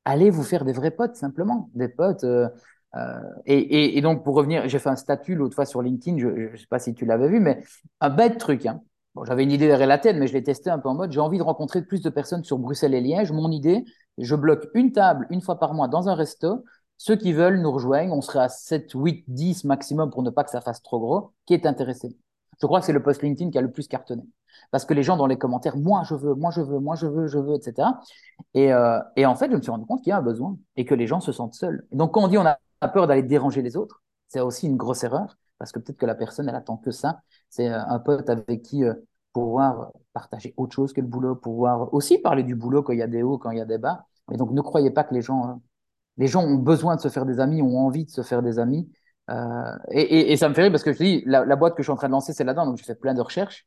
Allez 0.04 0.30
vous 0.30 0.42
faire 0.44 0.64
des 0.64 0.72
vrais 0.72 0.90
potes, 0.90 1.16
simplement, 1.16 1.70
des 1.74 1.88
potes. 1.88 2.24
Euh, 2.24 2.48
euh, 2.96 3.20
et, 3.46 3.96
et, 3.96 4.00
donc, 4.02 4.24
pour 4.24 4.34
revenir, 4.34 4.68
j'ai 4.68 4.78
fait 4.78 4.90
un 4.90 4.96
statut 4.96 5.34
l'autre 5.34 5.54
fois 5.54 5.64
sur 5.64 5.80
LinkedIn, 5.82 6.18
je 6.18 6.28
ne 6.52 6.56
sais 6.56 6.66
pas 6.68 6.78
si 6.78 6.94
tu 6.94 7.06
l'avais 7.06 7.28
vu, 7.28 7.40
mais 7.40 7.64
un 8.00 8.10
bête 8.10 8.38
truc. 8.38 8.66
Hein. 8.66 8.82
Bon, 9.14 9.24
j'avais 9.24 9.42
une 9.42 9.50
idée 9.52 9.66
derrière 9.66 9.88
la 9.88 9.98
tête, 9.98 10.16
mais 10.16 10.26
je 10.26 10.34
l'ai 10.34 10.42
testé 10.42 10.70
un 10.70 10.78
peu 10.78 10.88
en 10.88 10.94
mode, 10.94 11.12
j'ai 11.12 11.20
envie 11.20 11.38
de 11.38 11.42
rencontrer 11.42 11.82
plus 11.82 12.02
de 12.02 12.10
personnes 12.10 12.44
sur 12.44 12.58
Bruxelles 12.58 12.94
et 12.94 13.00
Liège. 13.00 13.32
Mon 13.32 13.50
idée, 13.50 13.84
je 14.18 14.34
bloque 14.34 14.68
une 14.74 14.92
table 14.92 15.26
une 15.30 15.40
fois 15.40 15.58
par 15.58 15.74
mois 15.74 15.88
dans 15.88 16.08
un 16.08 16.14
resto. 16.14 16.64
Ceux 16.98 17.16
qui 17.16 17.32
veulent 17.32 17.60
nous 17.60 17.72
rejoignent, 17.72 18.12
on 18.12 18.20
serait 18.20 18.40
à 18.40 18.48
7, 18.48 18.92
8, 18.94 19.24
10 19.28 19.64
maximum 19.64 20.10
pour 20.10 20.22
ne 20.22 20.30
pas 20.30 20.44
que 20.44 20.50
ça 20.50 20.60
fasse 20.60 20.82
trop 20.82 21.00
gros, 21.00 21.32
qui 21.46 21.54
est 21.54 21.66
intéressé. 21.66 22.16
Je 22.62 22.66
crois 22.66 22.78
que 22.78 22.86
c'est 22.86 22.92
le 22.92 23.02
post 23.02 23.22
LinkedIn 23.22 23.50
qui 23.50 23.58
a 23.58 23.60
le 23.60 23.72
plus 23.72 23.88
cartonné. 23.88 24.22
Parce 24.70 24.84
que 24.84 24.94
les 24.94 25.02
gens 25.02 25.16
dans 25.16 25.26
les 25.26 25.36
commentaires, 25.36 25.76
moi 25.76 26.02
je 26.08 26.14
veux, 26.14 26.34
moi 26.34 26.52
je 26.52 26.60
veux, 26.60 26.78
moi 26.78 26.94
je 26.94 27.06
veux, 27.06 27.26
je 27.26 27.38
veux, 27.38 27.56
etc. 27.56 27.88
Et, 28.54 28.72
euh, 28.72 29.00
et 29.16 29.26
en 29.26 29.34
fait, 29.34 29.50
je 29.50 29.56
me 29.56 29.60
suis 29.60 29.72
rendu 29.72 29.84
compte 29.84 30.00
qu'il 30.02 30.10
y 30.10 30.12
a 30.12 30.18
un 30.18 30.22
besoin 30.22 30.56
et 30.76 30.84
que 30.84 30.94
les 30.94 31.08
gens 31.08 31.20
se 31.20 31.32
sentent 31.32 31.54
seuls. 31.54 31.84
Donc 31.90 32.14
quand 32.14 32.22
on 32.22 32.28
dit 32.28 32.38
on 32.38 32.46
a 32.46 32.58
peur 32.88 33.08
d'aller 33.08 33.24
déranger 33.24 33.62
les 33.62 33.76
autres, 33.76 34.02
c'est 34.28 34.40
aussi 34.40 34.66
une 34.68 34.76
grosse 34.76 35.02
erreur 35.02 35.36
parce 35.58 35.72
que 35.72 35.80
peut-être 35.80 35.98
que 35.98 36.06
la 36.06 36.14
personne, 36.14 36.48
elle 36.48 36.54
attend 36.54 36.76
que 36.76 36.92
ça. 36.92 37.22
C'est 37.50 37.68
euh, 37.68 37.80
un 37.84 37.98
pote 37.98 38.30
avec 38.30 38.62
qui 38.62 38.84
euh, 38.84 38.94
pouvoir 39.32 39.92
partager 40.12 40.54
autre 40.56 40.74
chose 40.74 40.92
que 40.92 41.00
le 41.00 41.06
boulot, 41.08 41.34
pouvoir 41.34 41.92
aussi 41.92 42.18
parler 42.18 42.44
du 42.44 42.54
boulot 42.54 42.82
quand 42.82 42.92
il 42.92 42.98
y 43.00 43.02
a 43.02 43.08
des 43.08 43.22
hauts, 43.22 43.38
quand 43.38 43.50
il 43.50 43.58
y 43.58 43.60
a 43.60 43.64
des 43.64 43.78
bas. 43.78 44.06
Et 44.32 44.36
donc 44.36 44.52
ne 44.52 44.60
croyez 44.60 44.90
pas 44.90 45.04
que 45.04 45.14
les 45.14 45.22
gens, 45.22 45.60
les 46.16 46.28
gens 46.28 46.44
ont 46.44 46.56
besoin 46.56 46.96
de 46.96 47.00
se 47.00 47.08
faire 47.08 47.26
des 47.26 47.40
amis, 47.40 47.60
ont 47.62 47.78
envie 47.78 48.04
de 48.04 48.10
se 48.10 48.22
faire 48.22 48.42
des 48.42 48.58
amis. 48.58 48.88
Euh, 49.32 49.76
et, 49.90 50.36
ça 50.36 50.48
me 50.48 50.54
fait 50.54 50.62
rire 50.62 50.70
parce 50.70 50.82
que 50.82 50.92
je 50.92 50.98
te 50.98 51.02
dis, 51.02 51.22
la, 51.26 51.56
boîte 51.56 51.74
que 51.74 51.82
je 51.82 51.86
suis 51.86 51.92
en 51.92 51.96
train 51.96 52.08
de 52.08 52.12
lancer, 52.12 52.32
c'est 52.32 52.44
là-dedans, 52.44 52.66
donc 52.66 52.76
j'ai 52.76 52.84
fait 52.84 52.94
plein 52.94 53.14
de 53.14 53.20
recherches. 53.20 53.66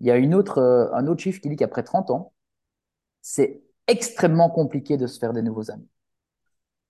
Il 0.00 0.06
y 0.06 0.10
a 0.10 0.16
une 0.16 0.34
autre, 0.34 0.58
euh, 0.58 0.92
un 0.92 1.06
autre 1.06 1.22
chiffre 1.22 1.40
qui 1.40 1.48
dit 1.48 1.56
qu'après 1.56 1.82
30 1.82 2.10
ans, 2.10 2.32
c'est 3.22 3.62
extrêmement 3.86 4.50
compliqué 4.50 4.96
de 4.96 5.06
se 5.06 5.18
faire 5.18 5.32
des 5.32 5.42
nouveaux 5.42 5.70
amis. 5.70 5.88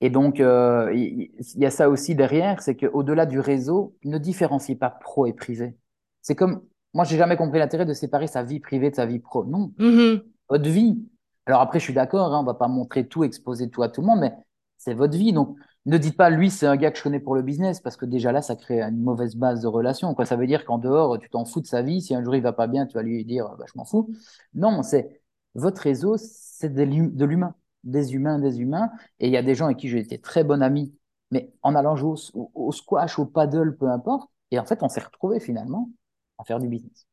Et 0.00 0.10
donc, 0.10 0.40
euh, 0.40 0.92
il 0.94 1.30
y, 1.54 1.64
a 1.64 1.70
ça 1.70 1.88
aussi 1.88 2.14
derrière, 2.14 2.60
c'est 2.60 2.76
qu'au-delà 2.76 3.24
du 3.24 3.40
réseau, 3.40 3.96
ne 4.04 4.18
différencie 4.18 4.76
pas 4.78 4.90
pro 4.90 5.26
et 5.26 5.32
privé. 5.32 5.76
C'est 6.20 6.34
comme, 6.34 6.62
moi, 6.92 7.04
j'ai 7.04 7.16
jamais 7.16 7.36
compris 7.36 7.58
l'intérêt 7.58 7.86
de 7.86 7.94
séparer 7.94 8.26
sa 8.26 8.42
vie 8.42 8.60
privée 8.60 8.90
de 8.90 8.96
sa 8.96 9.06
vie 9.06 9.20
pro. 9.20 9.44
Non, 9.44 9.72
mm-hmm. 9.78 10.22
votre 10.50 10.68
vie. 10.68 11.02
Alors 11.46 11.60
après, 11.60 11.78
je 11.78 11.84
suis 11.84 11.94
d'accord, 11.94 12.34
hein, 12.34 12.40
on 12.40 12.44
va 12.44 12.54
pas 12.54 12.68
montrer 12.68 13.06
tout, 13.06 13.24
exposer 13.24 13.70
tout 13.70 13.82
à 13.82 13.88
tout 13.88 14.02
le 14.02 14.08
monde, 14.08 14.20
mais 14.20 14.34
c'est 14.76 14.94
votre 14.94 15.16
vie. 15.16 15.32
Donc, 15.32 15.56
ne 15.86 15.98
dites 15.98 16.16
pas, 16.16 16.30
lui, 16.30 16.50
c'est 16.50 16.66
un 16.66 16.76
gars 16.76 16.90
que 16.90 16.98
je 16.98 17.02
connais 17.02 17.20
pour 17.20 17.34
le 17.34 17.42
business, 17.42 17.80
parce 17.80 17.96
que 17.96 18.04
déjà 18.06 18.32
là, 18.32 18.42
ça 18.42 18.56
crée 18.56 18.82
une 18.82 19.00
mauvaise 19.00 19.36
base 19.36 19.62
de 19.62 19.68
relation. 19.68 20.14
Quoi. 20.14 20.24
Ça 20.26 20.36
veut 20.36 20.46
dire 20.46 20.64
qu'en 20.64 20.78
dehors, 20.78 21.18
tu 21.18 21.30
t'en 21.30 21.44
fous 21.44 21.60
de 21.60 21.66
sa 21.66 21.82
vie. 21.82 22.02
Si 22.02 22.14
un 22.14 22.24
jour 22.24 22.34
il 22.34 22.42
va 22.42 22.52
pas 22.52 22.66
bien, 22.66 22.86
tu 22.86 22.94
vas 22.94 23.02
lui 23.02 23.24
dire, 23.24 23.48
bah, 23.58 23.66
je 23.68 23.72
m'en 23.76 23.84
fous. 23.84 24.10
Non, 24.54 24.82
c'est 24.82 25.22
votre 25.54 25.82
réseau, 25.82 26.16
c'est 26.18 26.72
de 26.72 26.82
l'humain, 27.24 27.54
des 27.84 28.14
humains, 28.14 28.38
des 28.38 28.60
humains. 28.60 28.90
Et 29.20 29.26
il 29.28 29.32
y 29.32 29.36
a 29.36 29.42
des 29.42 29.54
gens 29.54 29.66
avec 29.66 29.78
qui 29.78 29.88
j'ai 29.88 30.00
été 30.00 30.18
très 30.20 30.44
bon 30.44 30.62
ami, 30.62 30.94
mais 31.30 31.52
en 31.62 31.74
allant 31.74 31.96
jouer 31.96 32.16
au, 32.34 32.72
squash, 32.72 33.18
au 33.18 33.26
paddle, 33.26 33.76
peu 33.76 33.88
importe. 33.88 34.28
Et 34.50 34.58
en 34.58 34.64
fait, 34.64 34.82
on 34.82 34.88
s'est 34.88 35.00
retrouvés 35.00 35.40
finalement. 35.40 35.90
à 36.38 36.44
faire 36.44 36.58
du 36.60 36.68
business. 36.68 37.06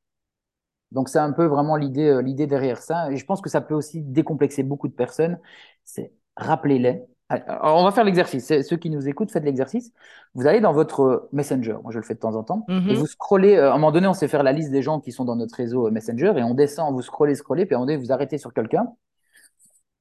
Donc 0.92 1.10
c'est 1.10 1.20
un 1.20 1.32
peu 1.34 1.46
vraiment 1.46 1.76
l'idée 1.76 2.08
euh, 2.08 2.22
l'idée 2.22 2.48
derrière 2.48 2.82
ça. 2.82 3.12
Et 3.12 3.18
je 3.18 3.26
pense 3.26 3.42
que 3.42 3.50
ça 3.50 3.62
peut 3.62 3.74
aussi 3.74 4.02
décomplexer 4.02 4.64
beaucoup 4.64 4.88
de 4.88 4.94
personnes. 4.94 5.40
C'est 5.84 6.14
rappelez-les. 6.36 7.04
Alors, 7.30 7.78
on 7.78 7.84
va 7.84 7.92
faire 7.92 8.04
l'exercice. 8.04 8.46
Ceux 8.62 8.78
qui 8.78 8.90
nous 8.90 9.08
écoutent, 9.08 9.32
faites 9.32 9.44
l'exercice. 9.44 9.92
Vous 10.36 10.46
allez 10.46 10.62
dans 10.62 10.74
votre 10.74 11.30
Messenger. 11.32 11.78
Moi, 11.82 11.92
je 11.92 11.98
le 11.98 12.04
fais 12.04 12.14
de 12.14 12.20
temps 12.20 12.36
en 12.36 12.44
temps. 12.44 12.66
Mhm. 12.68 12.90
Et 12.90 12.94
vous 12.94 13.08
scrollez. 13.08 13.56
euh, 13.56 13.70
à 13.72 13.74
un 13.74 13.78
moment 13.78 13.92
donné, 13.92 14.08
on 14.08 14.14
sait 14.14 14.28
faire 14.28 14.44
la 14.44 14.52
liste 14.52 14.72
des 14.72 14.82
gens 14.82 15.00
qui 15.00 15.12
sont 15.12 15.26
dans 15.26 15.36
notre 15.36 15.56
réseau 15.56 15.88
euh, 15.88 15.92
Messenger. 15.92 16.34
Et 16.38 16.44
on 16.44 16.54
descend, 16.54 16.94
vous 16.94 17.02
scrollez, 17.02 17.36
scrollez. 17.36 17.66
Puis 17.66 17.74
à 17.74 17.78
un 17.78 17.80
moment 17.80 17.88
donné, 17.88 17.98
vous 17.98 18.12
arrêtez 18.12 18.38
sur 18.38 18.54
quelqu'un. 18.54 18.88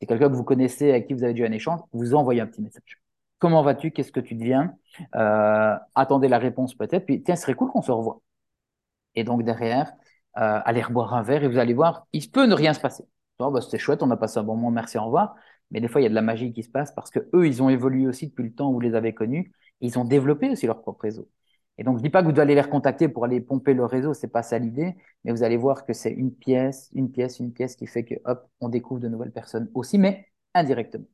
C'est 0.00 0.06
quelqu'un 0.06 0.28
que 0.28 0.34
vous 0.34 0.44
connaissez, 0.44 0.90
avec 0.90 1.06
qui 1.06 1.14
vous 1.14 1.22
avez 1.24 1.32
déjà 1.32 1.46
un 1.46 1.52
échange. 1.52 1.80
Vous 1.92 2.14
envoyez 2.14 2.40
un 2.40 2.46
petit 2.46 2.60
message. 2.60 3.00
Comment 3.38 3.62
vas-tu? 3.62 3.92
Qu'est-ce 3.92 4.12
que 4.12 4.20
tu 4.20 4.34
deviens? 4.34 4.74
Euh, 5.14 5.74
Attendez 5.94 6.28
la 6.28 6.38
réponse 6.38 6.74
peut-être. 6.74 7.06
Puis 7.06 7.22
tiens, 7.22 7.36
ce 7.36 7.42
serait 7.42 7.54
cool 7.54 7.70
qu'on 7.70 7.82
se 7.82 7.92
revoie. 7.92 8.20
Et 9.14 9.24
donc 9.24 9.42
derrière, 9.44 9.92
euh, 10.38 10.60
allez 10.64 10.82
reboire 10.82 11.14
un 11.14 11.22
verre 11.22 11.44
et 11.44 11.48
vous 11.48 11.58
allez 11.58 11.74
voir, 11.74 12.06
il 12.12 12.30
peut 12.30 12.46
ne 12.46 12.54
rien 12.54 12.72
se 12.72 12.80
passer. 12.80 13.04
Oh, 13.38 13.50
bah, 13.50 13.60
c'était 13.60 13.78
chouette, 13.78 14.02
on 14.02 14.10
a 14.10 14.16
passé 14.16 14.38
un 14.38 14.42
bon 14.44 14.54
moment, 14.56 14.70
merci, 14.70 14.96
au 14.98 15.04
revoir. 15.04 15.34
Mais 15.72 15.80
des 15.80 15.88
fois, 15.88 16.00
il 16.00 16.04
y 16.04 16.06
a 16.06 16.10
de 16.10 16.14
la 16.14 16.22
magie 16.22 16.52
qui 16.52 16.62
se 16.62 16.70
passe 16.70 16.92
parce 16.94 17.10
que 17.10 17.18
eux, 17.34 17.46
ils 17.46 17.62
ont 17.62 17.68
évolué 17.68 18.06
aussi 18.06 18.28
depuis 18.28 18.44
le 18.44 18.52
temps 18.52 18.70
où 18.70 18.74
vous 18.74 18.80
les 18.80 18.94
avez 18.94 19.14
connus. 19.14 19.52
Ils 19.80 19.98
ont 19.98 20.04
développé 20.04 20.50
aussi 20.50 20.66
leur 20.66 20.80
propre 20.82 21.02
réseau. 21.02 21.28
Et 21.78 21.84
donc, 21.84 21.98
je 21.98 22.02
dis 22.02 22.10
pas 22.10 22.22
que 22.22 22.30
vous 22.30 22.38
allez 22.38 22.54
les 22.54 22.60
recontacter 22.60 23.08
pour 23.08 23.24
aller 23.24 23.40
pomper 23.40 23.74
le 23.74 23.84
réseau, 23.84 24.12
c'est 24.12 24.28
pas 24.28 24.42
ça 24.42 24.58
l'idée, 24.58 24.94
mais 25.24 25.32
vous 25.32 25.42
allez 25.42 25.56
voir 25.56 25.86
que 25.86 25.94
c'est 25.94 26.12
une 26.12 26.32
pièce, 26.32 26.90
une 26.92 27.10
pièce, 27.10 27.40
une 27.40 27.52
pièce 27.52 27.76
qui 27.76 27.86
fait 27.86 28.04
que, 28.04 28.14
hop, 28.26 28.46
on 28.60 28.68
découvre 28.68 29.00
de 29.00 29.08
nouvelles 29.08 29.32
personnes 29.32 29.70
aussi, 29.74 29.98
mais 29.98 30.28
indirectement. 30.54 31.06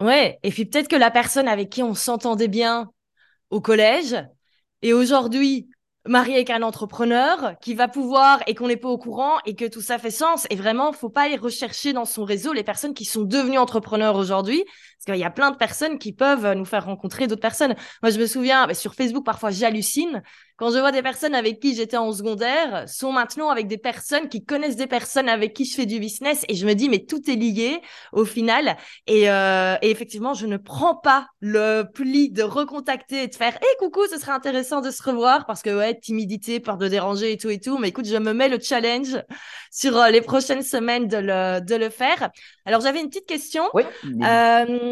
Ouais, 0.00 0.38
et 0.42 0.50
puis 0.50 0.66
peut-être 0.66 0.88
que 0.88 0.96
la 0.96 1.10
personne 1.10 1.48
avec 1.48 1.70
qui 1.70 1.82
on 1.82 1.94
s'entendait 1.94 2.48
bien 2.48 2.90
au 3.50 3.60
collège 3.60 4.16
et 4.82 4.92
aujourd'hui 4.92 5.70
marié 6.06 6.34
avec 6.34 6.50
un 6.50 6.62
entrepreneur 6.62 7.54
qui 7.60 7.74
va 7.74 7.88
pouvoir 7.88 8.42
et 8.46 8.54
qu'on 8.54 8.68
n'est 8.68 8.76
pas 8.76 8.88
au 8.88 8.98
courant 8.98 9.38
et 9.46 9.54
que 9.54 9.64
tout 9.66 9.80
ça 9.80 9.98
fait 9.98 10.10
sens. 10.10 10.46
Et 10.50 10.56
vraiment, 10.56 10.92
faut 10.92 11.08
pas 11.08 11.22
aller 11.22 11.36
rechercher 11.36 11.92
dans 11.92 12.04
son 12.04 12.24
réseau 12.24 12.52
les 12.52 12.64
personnes 12.64 12.94
qui 12.94 13.04
sont 13.04 13.22
devenues 13.22 13.58
entrepreneurs 13.58 14.16
aujourd'hui, 14.16 14.64
parce 15.04 15.16
qu'il 15.16 15.20
y 15.20 15.26
a 15.26 15.30
plein 15.30 15.50
de 15.50 15.56
personnes 15.56 15.98
qui 15.98 16.12
peuvent 16.12 16.52
nous 16.54 16.64
faire 16.64 16.84
rencontrer 16.84 17.26
d'autres 17.26 17.40
personnes. 17.40 17.74
Moi, 18.02 18.10
je 18.10 18.20
me 18.20 18.26
souviens, 18.26 18.66
bah, 18.66 18.74
sur 18.74 18.94
Facebook, 18.94 19.24
parfois, 19.24 19.50
j'hallucine. 19.50 20.22
Quand 20.56 20.70
je 20.70 20.78
vois 20.78 20.92
des 20.92 21.02
personnes 21.02 21.34
avec 21.34 21.58
qui 21.58 21.74
j'étais 21.74 21.96
en 21.96 22.12
secondaire 22.12 22.88
sont 22.88 23.10
maintenant 23.10 23.48
avec 23.50 23.66
des 23.66 23.78
personnes 23.78 24.28
qui 24.28 24.44
connaissent 24.44 24.76
des 24.76 24.86
personnes 24.86 25.28
avec 25.28 25.54
qui 25.54 25.64
je 25.64 25.74
fais 25.74 25.86
du 25.86 25.98
business 25.98 26.44
et 26.48 26.54
je 26.54 26.64
me 26.66 26.74
dis 26.74 26.88
mais 26.88 27.04
tout 27.04 27.28
est 27.28 27.34
lié 27.34 27.80
au 28.12 28.24
final. 28.24 28.76
Et, 29.08 29.28
euh, 29.28 29.74
et 29.82 29.90
effectivement 29.90 30.34
je 30.34 30.46
ne 30.46 30.58
prends 30.58 30.94
pas 30.94 31.26
le 31.40 31.82
pli 31.92 32.30
de 32.30 32.44
recontacter 32.44 33.24
et 33.24 33.26
de 33.26 33.34
faire 33.34 33.56
hé 33.56 33.66
coucou 33.80 34.02
ce 34.08 34.18
serait 34.20 34.30
intéressant 34.32 34.82
de 34.82 34.92
se 34.92 35.02
revoir 35.02 35.46
parce 35.46 35.62
que 35.62 35.76
ouais 35.76 35.98
timidité 35.98 36.60
peur 36.60 36.76
de 36.76 36.86
déranger 36.86 37.32
et 37.32 37.38
tout 37.38 37.50
et 37.50 37.58
tout. 37.58 37.78
Mais 37.78 37.88
écoute 37.88 38.06
je 38.06 38.16
me 38.16 38.32
mets 38.32 38.48
le 38.48 38.60
challenge 38.60 39.20
sur 39.72 39.96
euh, 39.96 40.10
les 40.10 40.20
prochaines 40.20 40.62
semaines 40.62 41.08
de 41.08 41.16
le, 41.16 41.60
de 41.60 41.74
le 41.74 41.88
faire. 41.88 42.30
Alors 42.66 42.82
j'avais 42.82 43.00
une 43.00 43.08
petite 43.08 43.26
question. 43.26 43.64
Oui. 43.74 43.82
euh, 44.22 44.91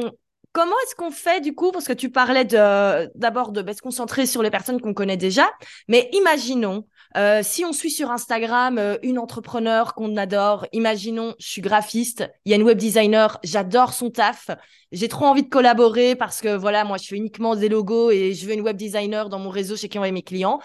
Comment 0.53 0.75
est-ce 0.85 0.97
qu'on 0.97 1.13
fait 1.13 1.41
du 1.41 1.55
coup 1.55 1.71
Parce 1.71 1.87
que 1.87 1.93
tu 1.93 2.11
parlais 2.11 2.45
de 2.45 3.09
d'abord 3.15 3.53
de, 3.53 3.63
bah, 3.63 3.73
se 3.73 3.81
concentrer 3.81 4.27
sur 4.27 4.43
les 4.43 4.51
personnes 4.51 4.81
qu'on 4.81 4.95
connaît 4.95 5.17
déjà, 5.17 5.49
mais 5.87 6.09
imaginons 6.13 6.87
euh, 7.17 7.41
si 7.45 7.65
on 7.65 7.73
suit 7.73 7.91
sur 7.91 8.11
Instagram 8.11 8.77
euh, 8.77 8.97
une 9.05 9.21
entrepreneur 9.21 9.95
qu'on 9.95 10.17
adore, 10.17 10.67
imaginons 10.73 11.37
je 11.39 11.47
suis 11.47 11.63
graphiste, 11.63 12.29
il 12.45 12.51
y 12.51 12.53
a 12.53 12.57
une 12.57 12.65
web 12.65 12.79
designer, 12.79 13.39
j'adore 13.45 13.93
son 13.93 14.11
taf, 14.11 14.51
j'ai 14.91 15.07
trop 15.07 15.27
envie 15.27 15.45
de 15.45 15.49
collaborer 15.49 16.17
parce 16.17 16.41
que 16.41 16.57
voilà 16.57 16.83
moi 16.83 16.97
je 16.97 17.07
fais 17.07 17.17
uniquement 17.17 17.55
des 17.55 17.69
logos 17.69 18.11
et 18.11 18.35
je 18.35 18.45
veux 18.47 18.53
une 18.53 18.63
web 18.63 18.77
designer 18.77 19.29
dans 19.29 19.39
mon 19.39 19.51
réseau 19.51 19.77
chez 19.77 19.89
qui 19.89 19.99
est 19.99 20.13
mes 20.13 20.23
clients. 20.23 20.59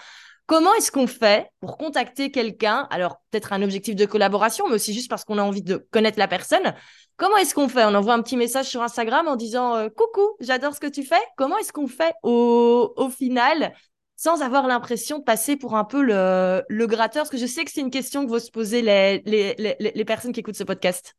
Comment 0.46 0.72
est-ce 0.74 0.92
qu'on 0.92 1.08
fait 1.08 1.48
pour 1.58 1.76
contacter 1.76 2.30
quelqu'un? 2.30 2.86
Alors, 2.90 3.16
peut-être 3.32 3.52
un 3.52 3.62
objectif 3.62 3.96
de 3.96 4.06
collaboration, 4.06 4.68
mais 4.68 4.76
aussi 4.76 4.94
juste 4.94 5.10
parce 5.10 5.24
qu'on 5.24 5.38
a 5.38 5.42
envie 5.42 5.62
de 5.62 5.88
connaître 5.90 6.20
la 6.20 6.28
personne. 6.28 6.72
Comment 7.16 7.36
est-ce 7.38 7.54
qu'on 7.54 7.68
fait? 7.68 7.84
On 7.84 7.94
envoie 7.94 8.14
un 8.14 8.22
petit 8.22 8.36
message 8.36 8.66
sur 8.66 8.82
Instagram 8.82 9.26
en 9.26 9.36
disant 9.36 9.74
euh, 9.74 9.88
Coucou, 9.88 10.36
j'adore 10.40 10.74
ce 10.74 10.80
que 10.80 10.86
tu 10.86 11.02
fais. 11.02 11.20
Comment 11.36 11.56
est-ce 11.58 11.72
qu'on 11.72 11.86
fait 11.86 12.14
au, 12.22 12.92
au 12.96 13.08
final 13.08 13.72
sans 14.16 14.42
avoir 14.42 14.66
l'impression 14.66 15.18
de 15.18 15.24
passer 15.24 15.56
pour 15.56 15.76
un 15.76 15.84
peu 15.84 16.02
le, 16.02 16.62
le 16.68 16.86
gratteur? 16.86 17.22
Parce 17.22 17.30
que 17.30 17.38
je 17.38 17.46
sais 17.46 17.64
que 17.64 17.70
c'est 17.70 17.80
une 17.80 17.90
question 17.90 18.24
que 18.24 18.30
vont 18.30 18.38
se 18.38 18.50
poser 18.50 18.82
les, 18.82 19.22
les, 19.24 19.54
les, 19.58 19.92
les 19.94 20.04
personnes 20.04 20.32
qui 20.32 20.40
écoutent 20.40 20.56
ce 20.56 20.64
podcast. 20.64 21.16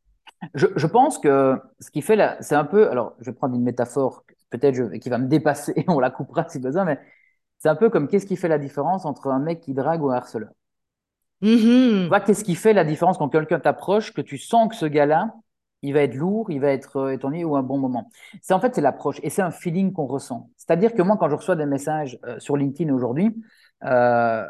Je, 0.54 0.66
je 0.76 0.86
pense 0.86 1.18
que 1.18 1.56
ce 1.80 1.90
qui 1.90 2.02
fait 2.02 2.16
là, 2.16 2.36
c'est 2.40 2.54
un 2.54 2.64
peu. 2.64 2.88
Alors, 2.90 3.14
je 3.20 3.30
vais 3.30 3.36
prendre 3.36 3.54
une 3.54 3.64
métaphore 3.64 4.24
peut-être 4.50 4.98
qui 4.98 5.08
va 5.08 5.18
me 5.18 5.26
dépasser, 5.26 5.84
on 5.88 5.98
la 5.98 6.10
coupera 6.10 6.48
si 6.48 6.58
besoin, 6.58 6.84
mais 6.84 6.98
c'est 7.58 7.68
un 7.68 7.76
peu 7.76 7.90
comme 7.90 8.08
qu'est-ce 8.08 8.26
qui 8.26 8.36
fait 8.36 8.48
la 8.48 8.58
différence 8.58 9.04
entre 9.04 9.28
un 9.28 9.40
mec 9.40 9.60
qui 9.60 9.74
drague 9.74 10.02
ou 10.02 10.10
un 10.10 10.14
harceleur? 10.14 10.50
Mm-hmm. 11.42 12.02
Tu 12.02 12.08
vois, 12.08 12.20
qu'est-ce 12.20 12.44
qui 12.44 12.54
fait 12.54 12.72
la 12.72 12.84
différence 12.84 13.18
quand 13.18 13.28
quelqu'un 13.28 13.60
t'approche, 13.60 14.12
que 14.12 14.20
tu 14.20 14.38
sens 14.38 14.68
que 14.68 14.76
ce 14.76 14.86
gars-là, 14.86 15.34
il 15.82 15.94
va 15.94 16.00
être 16.02 16.14
lourd, 16.14 16.50
il 16.50 16.60
va 16.60 16.70
être 16.70 16.96
euh, 16.96 17.12
étonné 17.12 17.44
ou 17.44 17.56
un 17.56 17.62
bon 17.62 17.78
moment. 17.78 18.10
C'est 18.42 18.54
en 18.54 18.60
fait 18.60 18.74
c'est 18.74 18.80
l'approche 18.80 19.20
et 19.22 19.30
c'est 19.30 19.42
un 19.42 19.50
feeling 19.50 19.92
qu'on 19.92 20.06
ressent. 20.06 20.50
C'est-à-dire 20.56 20.94
que 20.94 21.02
moi, 21.02 21.16
quand 21.18 21.28
je 21.28 21.36
reçois 21.36 21.56
des 21.56 21.66
messages 21.66 22.18
euh, 22.24 22.38
sur 22.40 22.56
LinkedIn 22.56 22.92
aujourd'hui, 22.92 23.34
euh, 23.84 24.46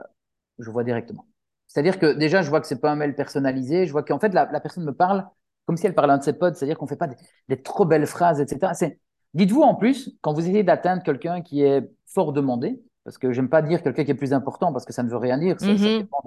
je 0.59 0.71
vois 0.71 0.85
directement. 0.85 1.27
C'est-à-dire 1.67 1.99
que 1.99 2.15
déjà, 2.15 2.43
je 2.43 2.49
vois 2.49 2.61
que 2.61 2.67
c'est 2.67 2.81
pas 2.81 2.91
un 2.91 2.97
mail 2.97 3.15
personnalisé. 3.15 3.87
Je 3.87 3.93
vois 3.93 4.03
qu'en 4.03 4.19
fait 4.19 4.33
la, 4.33 4.49
la, 4.51 4.61
personne 4.61 4.85
me 4.85 4.93
parle 4.95 5.27
comme 5.67 5.77
si 5.77 5.87
elle 5.87 5.95
parlait 5.95 6.13
à 6.13 6.15
un 6.17 6.19
de 6.19 6.25
ses 6.25 6.33
potes. 6.33 6.57
C'est-à-dire 6.57 6.79
qu'on 6.79 6.87
fait 6.87 6.97
pas 6.97 7.09
des, 7.09 7.17
des, 7.49 7.63
trop 7.63 7.85
belles 7.85 8.07
phrases, 8.07 8.41
etc. 8.41 8.73
C'est 8.75 8.99
Dites-vous 9.35 9.61
en 9.63 9.75
plus, 9.75 10.17
quand 10.23 10.33
vous 10.33 10.41
essayez 10.41 10.63
d'atteindre 10.63 11.03
quelqu'un 11.03 11.43
qui 11.43 11.63
est 11.63 11.87
fort 12.07 12.33
demandé, 12.33 12.81
parce 13.05 13.19
que 13.19 13.33
j'aime 13.33 13.49
pas 13.49 13.63
dire 13.63 13.83
quelqu'un 13.83 14.05
qui 14.05 14.11
est 14.11 14.15
plus 14.15 14.33
important 14.33 14.73
parce 14.73 14.85
que 14.85 14.93
ça 14.93 15.03
ne 15.03 15.11
veut 15.11 15.17
rien 15.17 15.39
dire, 15.39 15.61
ça, 15.61 15.67
mm 15.67 15.75
-hmm. 15.75 15.79
ça 15.79 15.99
dépend 15.99 16.23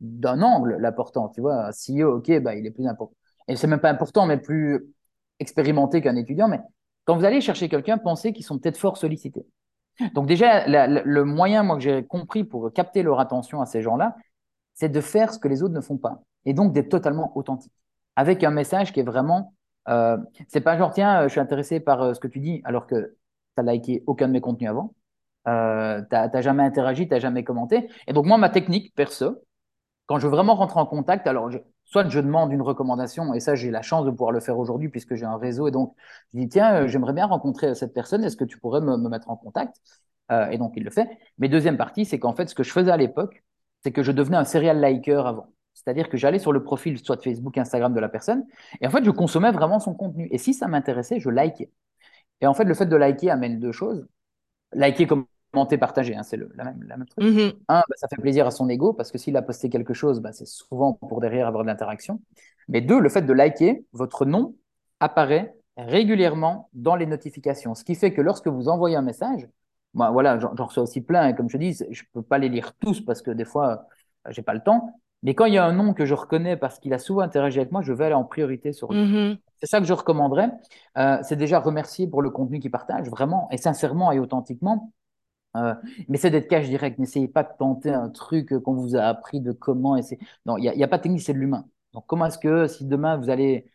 d'un 0.00 0.42
angle, 0.42 0.76
l'important. 0.80 1.28
Tu 1.28 1.40
vois, 1.40 1.66
un 1.68 1.72
CEO, 1.72 2.16
ok, 2.16 2.40
bah, 2.40 2.54
il 2.54 2.66
est 2.66 2.70
plus 2.70 2.86
important. 2.86 3.14
Et 3.50 3.56
c'est 3.56 3.66
même 3.66 3.80
pas 3.80 3.90
important, 3.90 4.26
mais 4.26 4.36
plus 4.36 4.94
expérimenté 5.40 6.00
qu'un 6.00 6.14
étudiant. 6.14 6.46
Mais 6.46 6.60
quand 7.04 7.16
vous 7.16 7.24
allez 7.24 7.40
chercher 7.40 7.68
quelqu'un, 7.68 7.98
pensez 7.98 8.32
qu'ils 8.32 8.44
sont 8.44 8.60
peut-être 8.60 8.78
fort 8.78 8.96
sollicités. 8.96 9.44
Donc 10.14 10.26
déjà, 10.26 10.66
le 10.66 11.24
moyen, 11.24 11.64
moi, 11.64 11.76
que 11.76 11.82
j'ai 11.82 12.06
compris 12.06 12.44
pour 12.44 12.72
capter 12.72 13.02
leur 13.02 13.18
attention 13.18 13.60
à 13.60 13.66
ces 13.66 13.82
gens-là, 13.82 14.14
c'est 14.74 14.88
de 14.88 15.00
faire 15.00 15.34
ce 15.34 15.40
que 15.40 15.48
les 15.48 15.64
autres 15.64 15.74
ne 15.74 15.80
font 15.80 15.98
pas. 15.98 16.22
Et 16.44 16.54
donc 16.54 16.72
d'être 16.72 16.88
totalement 16.88 17.36
authentique. 17.36 17.72
Avec 18.14 18.44
un 18.44 18.50
message 18.50 18.92
qui 18.92 19.00
est 19.00 19.04
vraiment... 19.04 19.52
Euh, 19.88 20.16
c'est 20.46 20.60
pas 20.60 20.78
genre, 20.78 20.92
tiens, 20.92 21.24
je 21.24 21.28
suis 21.28 21.40
intéressé 21.40 21.80
par 21.80 22.02
euh, 22.02 22.14
ce 22.14 22.20
que 22.20 22.28
tu 22.28 22.38
dis, 22.38 22.60
alors 22.64 22.86
que 22.86 23.16
tu 23.56 23.64
n'as 23.64 23.72
liké 23.72 24.04
aucun 24.06 24.28
de 24.28 24.32
mes 24.32 24.40
contenus 24.40 24.70
avant. 24.70 24.94
Euh, 25.48 26.00
tu 26.02 26.14
n'as 26.14 26.40
jamais 26.40 26.62
interagi, 26.62 27.08
tu 27.08 27.14
n'as 27.14 27.18
jamais 27.18 27.42
commenté. 27.42 27.88
Et 28.06 28.12
donc 28.12 28.26
moi, 28.26 28.38
ma 28.38 28.48
technique, 28.48 28.94
perso, 28.94 29.42
quand 30.06 30.20
je 30.20 30.26
veux 30.28 30.30
vraiment 30.30 30.54
rentrer 30.54 30.78
en 30.78 30.86
contact, 30.86 31.26
alors 31.26 31.50
soit 31.90 32.08
je 32.08 32.20
demande 32.20 32.52
une 32.52 32.62
recommandation, 32.62 33.34
et 33.34 33.40
ça 33.40 33.54
j'ai 33.54 33.70
la 33.70 33.82
chance 33.82 34.04
de 34.06 34.10
pouvoir 34.10 34.32
le 34.32 34.40
faire 34.40 34.58
aujourd'hui 34.58 34.88
puisque 34.88 35.14
j'ai 35.16 35.26
un 35.26 35.36
réseau, 35.36 35.68
et 35.68 35.70
donc 35.72 35.94
je 36.32 36.38
dis 36.38 36.48
tiens, 36.48 36.84
euh, 36.84 36.88
j'aimerais 36.88 37.12
bien 37.12 37.26
rencontrer 37.26 37.74
cette 37.74 37.92
personne, 37.94 38.24
est-ce 38.24 38.36
que 38.36 38.44
tu 38.44 38.58
pourrais 38.58 38.80
me, 38.80 38.96
me 38.96 39.08
mettre 39.08 39.30
en 39.30 39.36
contact? 39.36 39.76
Euh, 40.32 40.48
Et 40.50 40.58
donc 40.58 40.72
il 40.76 40.84
le 40.84 40.90
fait. 40.90 41.08
Mais 41.38 41.48
deuxième 41.48 41.76
partie, 41.76 42.04
c'est 42.04 42.18
qu'en 42.18 42.32
fait 42.34 42.48
ce 42.48 42.54
que 42.54 42.62
je 42.62 42.70
faisais 42.72 42.90
à 42.90 42.96
l'époque, 42.96 43.42
c'est 43.82 43.92
que 43.92 44.02
je 44.02 44.12
devenais 44.12 44.36
un 44.36 44.44
serial 44.44 44.78
liker 44.80 45.22
avant. 45.26 45.48
C'est-à-dire 45.74 46.08
que 46.08 46.16
j'allais 46.16 46.38
sur 46.38 46.52
le 46.52 46.62
profil 46.62 46.98
soit 46.98 47.22
Facebook, 47.22 47.56
Instagram 47.58 47.94
de 47.94 48.00
la 48.00 48.08
personne, 48.08 48.44
et 48.80 48.86
en 48.86 48.90
fait 48.90 49.04
je 49.04 49.10
consommais 49.10 49.50
vraiment 49.52 49.80
son 49.80 49.94
contenu. 49.94 50.28
Et 50.30 50.38
si 50.38 50.54
ça 50.54 50.68
m'intéressait, 50.68 51.20
je 51.20 51.30
likais. 51.30 51.70
Et 52.40 52.46
en 52.46 52.54
fait 52.54 52.64
le 52.64 52.74
fait 52.74 52.86
de 52.86 52.96
liker 52.96 53.30
amène 53.30 53.60
deux 53.60 53.72
choses. 53.72 54.06
Liker 54.72 55.06
comme 55.06 55.26
commenter, 55.52 55.78
partager, 55.78 56.14
hein, 56.16 56.22
c'est 56.22 56.36
la 56.36 56.64
même, 56.64 56.82
la 56.90 56.96
même 56.96 57.06
truc. 57.06 57.24
Mm 57.24 57.36
-hmm. 57.36 57.50
Un, 57.68 57.82
bah, 57.88 57.96
ça 57.96 58.06
fait 58.08 58.20
plaisir 58.20 58.46
à 58.46 58.50
son 58.50 58.68
ego 58.68 58.92
parce 58.92 59.10
que 59.12 59.18
s'il 59.18 59.36
a 59.36 59.42
posté 59.42 59.68
quelque 59.68 59.94
chose, 59.94 60.16
bah, 60.20 60.32
c'est 60.32 60.46
souvent 60.46 60.90
pour 61.08 61.20
derrière 61.20 61.46
avoir 61.46 61.62
de 61.64 61.68
l'interaction. 61.70 62.14
Mais 62.68 62.80
deux, 62.80 63.00
le 63.00 63.08
fait 63.08 63.22
de 63.30 63.32
liker, 63.32 63.72
votre 63.92 64.24
nom 64.24 64.54
apparaît 65.00 65.46
régulièrement 65.76 66.68
dans 66.72 66.96
les 67.00 67.06
notifications. 67.06 67.74
Ce 67.74 67.84
qui 67.84 67.94
fait 67.94 68.12
que 68.16 68.22
lorsque 68.22 68.48
vous 68.56 68.66
envoyez 68.68 68.96
un 68.96 69.06
message, 69.12 69.42
moi, 69.94 70.10
voilà, 70.10 70.38
j'en 70.38 70.66
reçois 70.70 70.84
aussi 70.84 71.00
plein, 71.00 71.28
et 71.28 71.34
comme 71.34 71.50
je 71.54 71.58
dis, 71.64 71.72
je 71.90 72.02
peux 72.12 72.22
pas 72.22 72.38
les 72.38 72.48
lire 72.48 72.68
tous 72.82 73.00
parce 73.00 73.22
que 73.22 73.32
des 73.32 73.44
fois, 73.52 73.68
j'ai 74.28 74.42
pas 74.42 74.54
le 74.54 74.60
temps. 74.68 74.80
Mais 75.22 75.34
quand 75.34 75.46
il 75.46 75.54
y 75.54 75.58
a 75.58 75.64
un 75.64 75.72
nom 75.72 75.92
que 75.98 76.04
je 76.10 76.14
reconnais 76.14 76.56
parce 76.56 76.78
qu'il 76.78 76.92
a 76.94 76.98
souvent 76.98 77.22
interagi 77.22 77.58
avec 77.58 77.72
moi, 77.72 77.82
je 77.82 77.92
vais 77.92 78.06
aller 78.06 78.14
en 78.14 78.24
priorité 78.24 78.72
sur 78.72 78.92
lui. 78.92 79.00
Mm 79.00 79.12
-hmm. 79.12 79.38
C'est 79.60 79.66
ça 79.72 79.78
que 79.80 79.86
je 79.86 79.92
recommanderais. 79.92 80.50
Euh, 80.96 81.18
c'est 81.26 81.36
déjà 81.36 81.58
remercier 81.60 82.06
pour 82.12 82.22
le 82.22 82.30
contenu 82.30 82.58
qu'il 82.60 82.70
partage, 82.70 83.06
vraiment, 83.10 83.42
et 83.50 83.58
sincèrement 83.58 84.12
et 84.12 84.18
authentiquement. 84.18 84.76
Mais 85.54 86.18
c'est 86.18 86.30
d'être 86.30 86.48
cash 86.48 86.66
direct. 86.68 86.98
N'essayez 86.98 87.28
pas 87.28 87.42
de 87.42 87.50
tenter 87.58 87.90
un 87.90 88.08
truc 88.10 88.56
qu'on 88.60 88.74
vous 88.74 88.96
a 88.96 89.02
appris 89.02 89.40
de 89.40 89.52
comment. 89.52 89.96
Non, 90.46 90.56
il 90.58 90.70
n'y 90.70 90.84
a, 90.84 90.88
pas 90.88 90.98
de 90.98 91.02
technique, 91.02 91.22
c'est 91.22 91.34
de 91.34 91.38
l'humain. 91.38 91.66
Donc, 91.92 92.06
comment 92.06 92.26
est-ce 92.26 92.38
que 92.38 92.66
si 92.66 92.86
demain 92.86 93.16
vous 93.16 93.30
allez, 93.30 93.66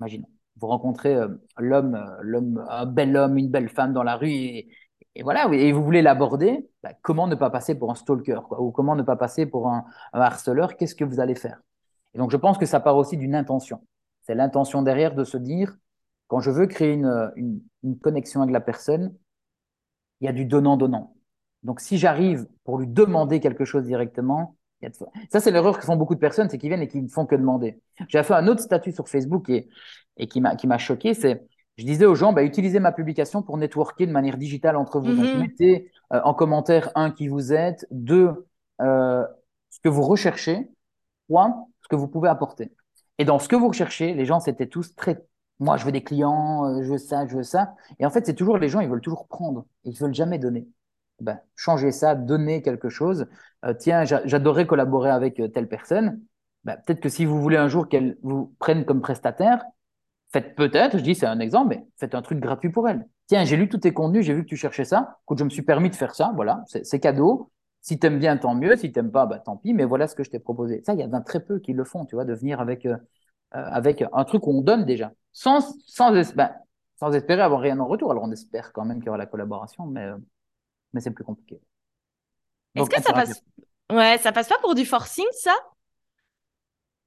imaginons, 0.00 0.28
vous 0.56 0.66
rencontrez 0.68 1.14
euh, 1.14 1.28
l'homme, 1.58 1.94
euh, 1.94 2.16
l'homme, 2.22 2.64
un 2.68 2.86
bel 2.86 3.16
homme, 3.16 3.38
une 3.38 3.50
belle 3.50 3.68
femme 3.68 3.92
dans 3.92 4.02
la 4.02 4.16
rue 4.16 4.30
et, 4.30 4.68
voilà, 5.22 5.48
et 5.52 5.72
vous 5.72 5.82
voulez 5.82 6.02
l'aborder, 6.02 6.68
bah, 6.82 6.92
comment 7.02 7.26
ne 7.26 7.34
pas 7.34 7.50
passer 7.50 7.78
pour 7.78 7.90
un 7.90 7.94
stalker 7.94 8.40
ou 8.58 8.70
comment 8.70 8.96
ne 8.96 9.02
pas 9.02 9.16
passer 9.16 9.46
pour 9.46 9.68
un, 9.68 9.86
harceleur? 10.12 10.76
Qu'est-ce 10.76 10.94
que 10.94 11.04
vous 11.04 11.20
allez 11.20 11.34
faire? 11.34 11.62
Et 12.14 12.18
donc, 12.18 12.30
je 12.30 12.36
pense 12.36 12.58
que 12.58 12.66
ça 12.66 12.80
part 12.80 12.96
aussi 12.96 13.16
d'une 13.16 13.34
intention. 13.34 13.86
C'est 14.22 14.34
l'intention 14.34 14.82
derrière 14.82 15.14
de 15.14 15.24
se 15.24 15.38
dire, 15.38 15.76
quand 16.28 16.40
je 16.40 16.50
veux 16.50 16.66
créer 16.66 16.92
une, 16.92 17.32
une 17.82 17.98
connexion 17.98 18.42
avec 18.42 18.52
la 18.52 18.60
personne, 18.60 19.14
il 20.20 20.26
y 20.26 20.28
a 20.28 20.32
du 20.32 20.44
donnant-donnant. 20.44 21.14
Donc, 21.62 21.80
si 21.80 21.98
j'arrive 21.98 22.46
pour 22.64 22.78
lui 22.78 22.86
demander 22.86 23.40
quelque 23.40 23.64
chose 23.64 23.84
directement, 23.84 24.56
il 24.82 24.90
Ça, 25.30 25.40
c'est 25.40 25.50
l'erreur 25.50 25.78
que 25.78 25.84
font 25.84 25.96
beaucoup 25.96 26.14
de 26.14 26.20
personnes, 26.20 26.48
c'est 26.50 26.58
qu'ils 26.58 26.68
viennent 26.68 26.82
et 26.82 26.88
qu'ils 26.88 27.02
ne 27.02 27.08
font 27.08 27.26
que 27.26 27.34
demander. 27.34 27.80
J'ai 28.08 28.22
fait 28.22 28.34
un 28.34 28.46
autre 28.46 28.60
statut 28.60 28.92
sur 28.92 29.08
Facebook 29.08 29.48
et, 29.48 29.68
et 30.16 30.26
qui 30.28 30.40
m'a 30.40 30.78
choqué, 30.78 31.14
c'est 31.14 31.46
je 31.76 31.84
disais 31.84 32.06
aux 32.06 32.14
gens, 32.14 32.32
bah, 32.32 32.42
utilisez 32.42 32.80
ma 32.80 32.92
publication 32.92 33.42
pour 33.42 33.58
networker 33.58 34.06
de 34.06 34.12
manière 34.12 34.38
digitale 34.38 34.76
entre 34.76 34.98
vous. 34.98 35.14
Donc, 35.14 35.26
mhm. 35.26 35.40
mettez 35.40 35.90
euh, 36.12 36.20
en 36.24 36.32
commentaire, 36.32 36.90
un, 36.94 37.10
qui 37.10 37.28
vous 37.28 37.52
êtes, 37.52 37.86
deux, 37.90 38.46
euh, 38.80 39.24
ce 39.70 39.80
que 39.80 39.88
vous 39.88 40.02
recherchez, 40.02 40.70
trois, 41.28 41.66
ce 41.82 41.88
que 41.88 41.96
vous 41.96 42.08
pouvez 42.08 42.28
apporter. 42.28 42.72
Et 43.18 43.24
dans 43.24 43.38
ce 43.38 43.48
que 43.48 43.56
vous 43.56 43.68
recherchez, 43.68 44.14
les 44.14 44.24
gens, 44.24 44.40
c'était 44.40 44.66
tous 44.66 44.94
très, 44.94 45.22
moi, 45.58 45.76
je 45.76 45.84
veux 45.84 45.92
des 45.92 46.02
clients, 46.04 46.66
euh, 46.66 46.82
je 46.82 46.92
veux 46.92 46.98
ça, 46.98 47.26
je 47.26 47.36
veux 47.36 47.42
ça. 47.42 47.74
Et 47.98 48.06
en 48.06 48.10
fait, 48.10 48.26
c'est 48.26 48.34
toujours 48.34 48.58
les 48.58 48.68
gens, 48.68 48.80
ils 48.80 48.88
veulent 48.88 49.00
toujours 49.00 49.26
prendre, 49.26 49.66
ils 49.84 49.96
veulent 49.96 50.14
jamais 50.14 50.38
donner. 50.38 50.68
Ben, 51.20 51.40
changez 51.54 51.92
ça, 51.92 52.14
donnez 52.14 52.62
quelque 52.62 52.90
chose. 52.90 53.26
tiens, 53.78 54.04
j'adorerais 54.04 54.66
collaborer 54.66 55.10
avec 55.10 55.40
telle 55.54 55.68
personne. 55.68 56.20
Ben, 56.64 56.76
peut-être 56.84 57.00
que 57.00 57.08
si 57.08 57.24
vous 57.24 57.40
voulez 57.40 57.56
un 57.56 57.68
jour 57.68 57.88
qu'elle 57.88 58.18
vous 58.22 58.54
prenne 58.58 58.84
comme 58.84 59.00
prestataire, 59.00 59.64
faites 60.32 60.54
peut-être, 60.56 60.98
je 60.98 61.02
dis 61.02 61.14
c'est 61.14 61.26
un 61.26 61.40
exemple, 61.40 61.68
mais 61.70 61.86
faites 61.96 62.14
un 62.14 62.22
truc 62.22 62.40
gratuit 62.40 62.70
pour 62.70 62.88
elle. 62.88 63.06
Tiens, 63.28 63.44
j'ai 63.44 63.56
lu 63.56 63.68
tous 63.68 63.78
tes 63.78 63.92
contenus, 63.92 64.24
j'ai 64.24 64.34
vu 64.34 64.42
que 64.42 64.48
tu 64.48 64.56
cherchais 64.56 64.84
ça. 64.84 65.18
Écoute, 65.24 65.38
je 65.38 65.44
me 65.44 65.50
suis 65.50 65.62
permis 65.62 65.90
de 65.90 65.94
faire 65.94 66.14
ça, 66.14 66.32
voilà, 66.34 66.64
c'est 66.66 67.00
cadeau. 67.00 67.50
Si 67.80 68.00
tu 68.00 68.06
aimes 68.08 68.18
bien, 68.18 68.36
tant 68.36 68.54
mieux. 68.56 68.76
Si 68.76 68.90
tu 68.90 68.98
n'aimes 68.98 69.12
pas, 69.12 69.26
bah, 69.26 69.38
tant 69.38 69.56
pis, 69.56 69.72
mais 69.72 69.84
voilà 69.84 70.08
ce 70.08 70.16
que 70.16 70.24
je 70.24 70.30
t'ai 70.30 70.40
proposé. 70.40 70.82
Ça, 70.84 70.94
il 70.94 71.00
y 71.00 71.04
en 71.04 71.12
a 71.12 71.20
très 71.20 71.38
peu 71.38 71.60
qui 71.60 71.72
le 71.72 71.84
font, 71.84 72.04
tu 72.04 72.16
vois, 72.16 72.24
de 72.24 72.34
venir 72.34 72.60
avec, 72.60 72.84
euh, 72.84 72.96
euh, 73.54 73.64
avec 73.70 74.04
un 74.12 74.24
truc 74.24 74.46
où 74.48 74.50
on 74.50 74.60
donne 74.60 74.84
déjà, 74.84 75.12
sans, 75.36 75.76
sans, 75.86 76.12
ben, 76.34 76.50
sans 76.98 77.12
espérer 77.12 77.42
avoir 77.42 77.60
rien 77.60 77.78
en 77.78 77.86
retour. 77.86 78.10
Alors, 78.10 78.24
on 78.24 78.32
espère 78.32 78.72
quand 78.72 78.86
même 78.86 79.00
qu'il 79.00 79.06
y 79.06 79.08
aura 79.10 79.18
la 79.18 79.26
collaboration, 79.26 79.84
mais, 79.84 80.06
euh, 80.06 80.16
mais 80.94 81.02
c'est 81.02 81.10
plus 81.10 81.24
compliqué. 81.24 81.60
Est-ce 82.74 82.88
que 82.88 83.02
ça 83.02 83.12
passe... 83.12 83.42
Ouais, 83.92 84.16
ça 84.16 84.32
passe 84.32 84.48
pas 84.48 84.58
pour 84.62 84.74
du 84.74 84.86
forcing, 84.86 85.26
ça? 85.32 85.54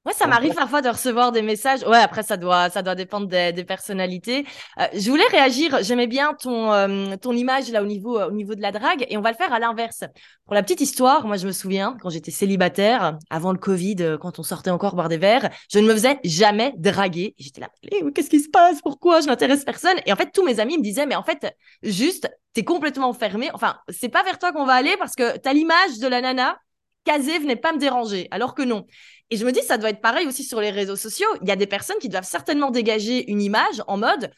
Moi, 0.06 0.14
ça 0.14 0.26
m'arrive 0.26 0.54
parfois 0.54 0.80
de 0.80 0.88
recevoir 0.88 1.30
des 1.30 1.42
messages. 1.42 1.82
Ouais, 1.82 1.98
après, 1.98 2.22
ça 2.22 2.38
doit, 2.38 2.70
ça 2.70 2.80
doit 2.80 2.94
dépendre 2.94 3.26
des, 3.26 3.52
des 3.52 3.64
personnalités. 3.64 4.46
Euh, 4.78 4.86
je 4.94 5.10
voulais 5.10 5.26
réagir. 5.30 5.78
J'aimais 5.82 6.06
bien 6.06 6.32
ton, 6.32 6.72
euh, 6.72 7.16
ton 7.16 7.32
image 7.32 7.70
là 7.70 7.82
au 7.82 7.86
niveau, 7.86 8.18
au 8.18 8.30
niveau 8.30 8.54
de 8.54 8.62
la 8.62 8.72
drague, 8.72 9.04
et 9.10 9.18
on 9.18 9.20
va 9.20 9.30
le 9.30 9.36
faire 9.36 9.52
à 9.52 9.58
l'inverse. 9.58 10.04
Pour 10.46 10.54
la 10.54 10.62
petite 10.62 10.80
histoire, 10.80 11.26
moi, 11.26 11.36
je 11.36 11.46
me 11.46 11.52
souviens 11.52 11.98
quand 12.00 12.08
j'étais 12.08 12.30
célibataire, 12.30 13.18
avant 13.28 13.52
le 13.52 13.58
Covid, 13.58 13.96
euh, 14.00 14.16
quand 14.16 14.38
on 14.38 14.42
sortait 14.42 14.70
encore 14.70 14.94
boire 14.94 15.10
des 15.10 15.18
verres, 15.18 15.50
je 15.70 15.78
ne 15.78 15.86
me 15.86 15.92
faisais 15.92 16.18
jamais 16.24 16.72
draguer. 16.78 17.34
J'étais 17.38 17.60
là, 17.60 17.68
qu'est-ce 18.14 18.30
qui 18.30 18.40
se 18.40 18.48
passe? 18.48 18.80
Pourquoi 18.80 19.20
je 19.20 19.26
n'intéresse 19.26 19.64
personne 19.66 19.98
Et 20.06 20.12
en 20.14 20.16
fait, 20.16 20.30
tous 20.32 20.44
mes 20.44 20.60
amis 20.60 20.78
me 20.78 20.82
disaient, 20.82 21.04
mais 21.04 21.16
en 21.16 21.22
fait, 21.24 21.54
juste, 21.82 22.30
t'es 22.54 22.64
complètement 22.64 23.12
fermé. 23.12 23.50
Enfin, 23.52 23.76
c'est 23.90 24.08
pas 24.08 24.22
vers 24.22 24.38
toi 24.38 24.52
qu'on 24.52 24.64
va 24.64 24.74
aller 24.74 24.96
parce 24.98 25.14
que 25.14 25.36
t'as 25.36 25.52
l'image 25.52 25.98
de 26.00 26.08
la 26.08 26.22
nana 26.22 26.56
casée, 27.04 27.38
venez 27.38 27.56
pas 27.56 27.72
me 27.72 27.78
déranger. 27.78 28.28
Alors 28.30 28.54
que 28.54 28.62
non. 28.62 28.86
Et 29.30 29.36
je 29.36 29.44
me 29.44 29.52
dis, 29.52 29.62
ça 29.62 29.78
doit 29.78 29.90
être 29.90 30.00
pareil 30.00 30.26
aussi 30.26 30.44
sur 30.44 30.60
les 30.60 30.70
réseaux 30.70 30.96
sociaux. 30.96 31.28
Il 31.42 31.48
y 31.48 31.52
a 31.52 31.56
des 31.56 31.66
personnes 31.66 31.98
qui 32.00 32.08
doivent 32.08 32.24
certainement 32.24 32.70
dégager 32.70 33.30
une 33.30 33.42
image 33.42 33.82
en 33.86 33.96
mode 33.96 34.30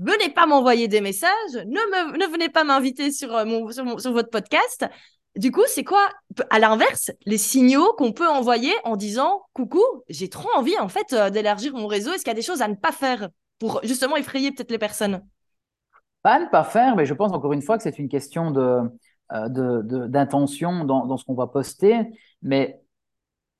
venez 0.00 0.30
pas 0.30 0.46
m'envoyer 0.46 0.88
des 0.88 1.00
messages, 1.00 1.30
ne, 1.52 2.30
venez 2.32 2.48
pas 2.48 2.64
m'inviter 2.64 3.12
sur, 3.12 3.34
euh, 3.36 3.44
mon, 3.44 3.70
sur, 3.70 4.12
votre 4.12 4.30
podcast. 4.30 4.86
Du 5.36 5.52
coup, 5.52 5.62
c'est 5.66 5.84
quoi, 5.84 6.08
à 6.48 6.58
l'inverse, 6.58 7.12
les 7.24 7.38
signaux 7.38 7.92
qu'on 7.96 8.12
peut 8.12 8.26
envoyer 8.26 8.72
en 8.84 8.96
disant 8.96 9.42
coucou, 9.52 9.82
j'ai 10.08 10.28
trop 10.28 10.48
envie 10.56 10.76
en 10.78 10.88
fait 10.88 11.12
euh, 11.12 11.30
d'élargir 11.30 11.74
mon 11.74 11.86
réseau. 11.86 12.12
Est-ce 12.12 12.24
qu'il 12.24 12.30
y 12.30 12.32
a 12.32 12.34
des 12.34 12.42
choses 12.42 12.62
à 12.62 12.68
ne 12.68 12.74
pas 12.74 12.92
faire 12.92 13.28
pour 13.58 13.80
justement 13.84 14.16
effrayer 14.16 14.50
peut-être 14.50 14.72
les 14.72 14.78
personnes? 14.78 15.22
Pas 16.22 16.34
à 16.34 16.40
ne 16.40 16.46
pas 16.46 16.64
faire, 16.64 16.96
mais 16.96 17.06
je 17.06 17.14
pense 17.14 17.32
encore 17.32 17.52
une 17.52 17.62
fois 17.62 17.76
que 17.76 17.82
c'est 17.82 17.98
une 17.98 18.08
question 18.08 18.50
de 18.50 18.80
d'intention 19.30 20.84
dans, 20.84 21.06
dans, 21.06 21.16
ce 21.16 21.24
qu'on 21.24 21.34
va 21.34 21.46
poster. 21.46 22.10
Mais 22.42 22.80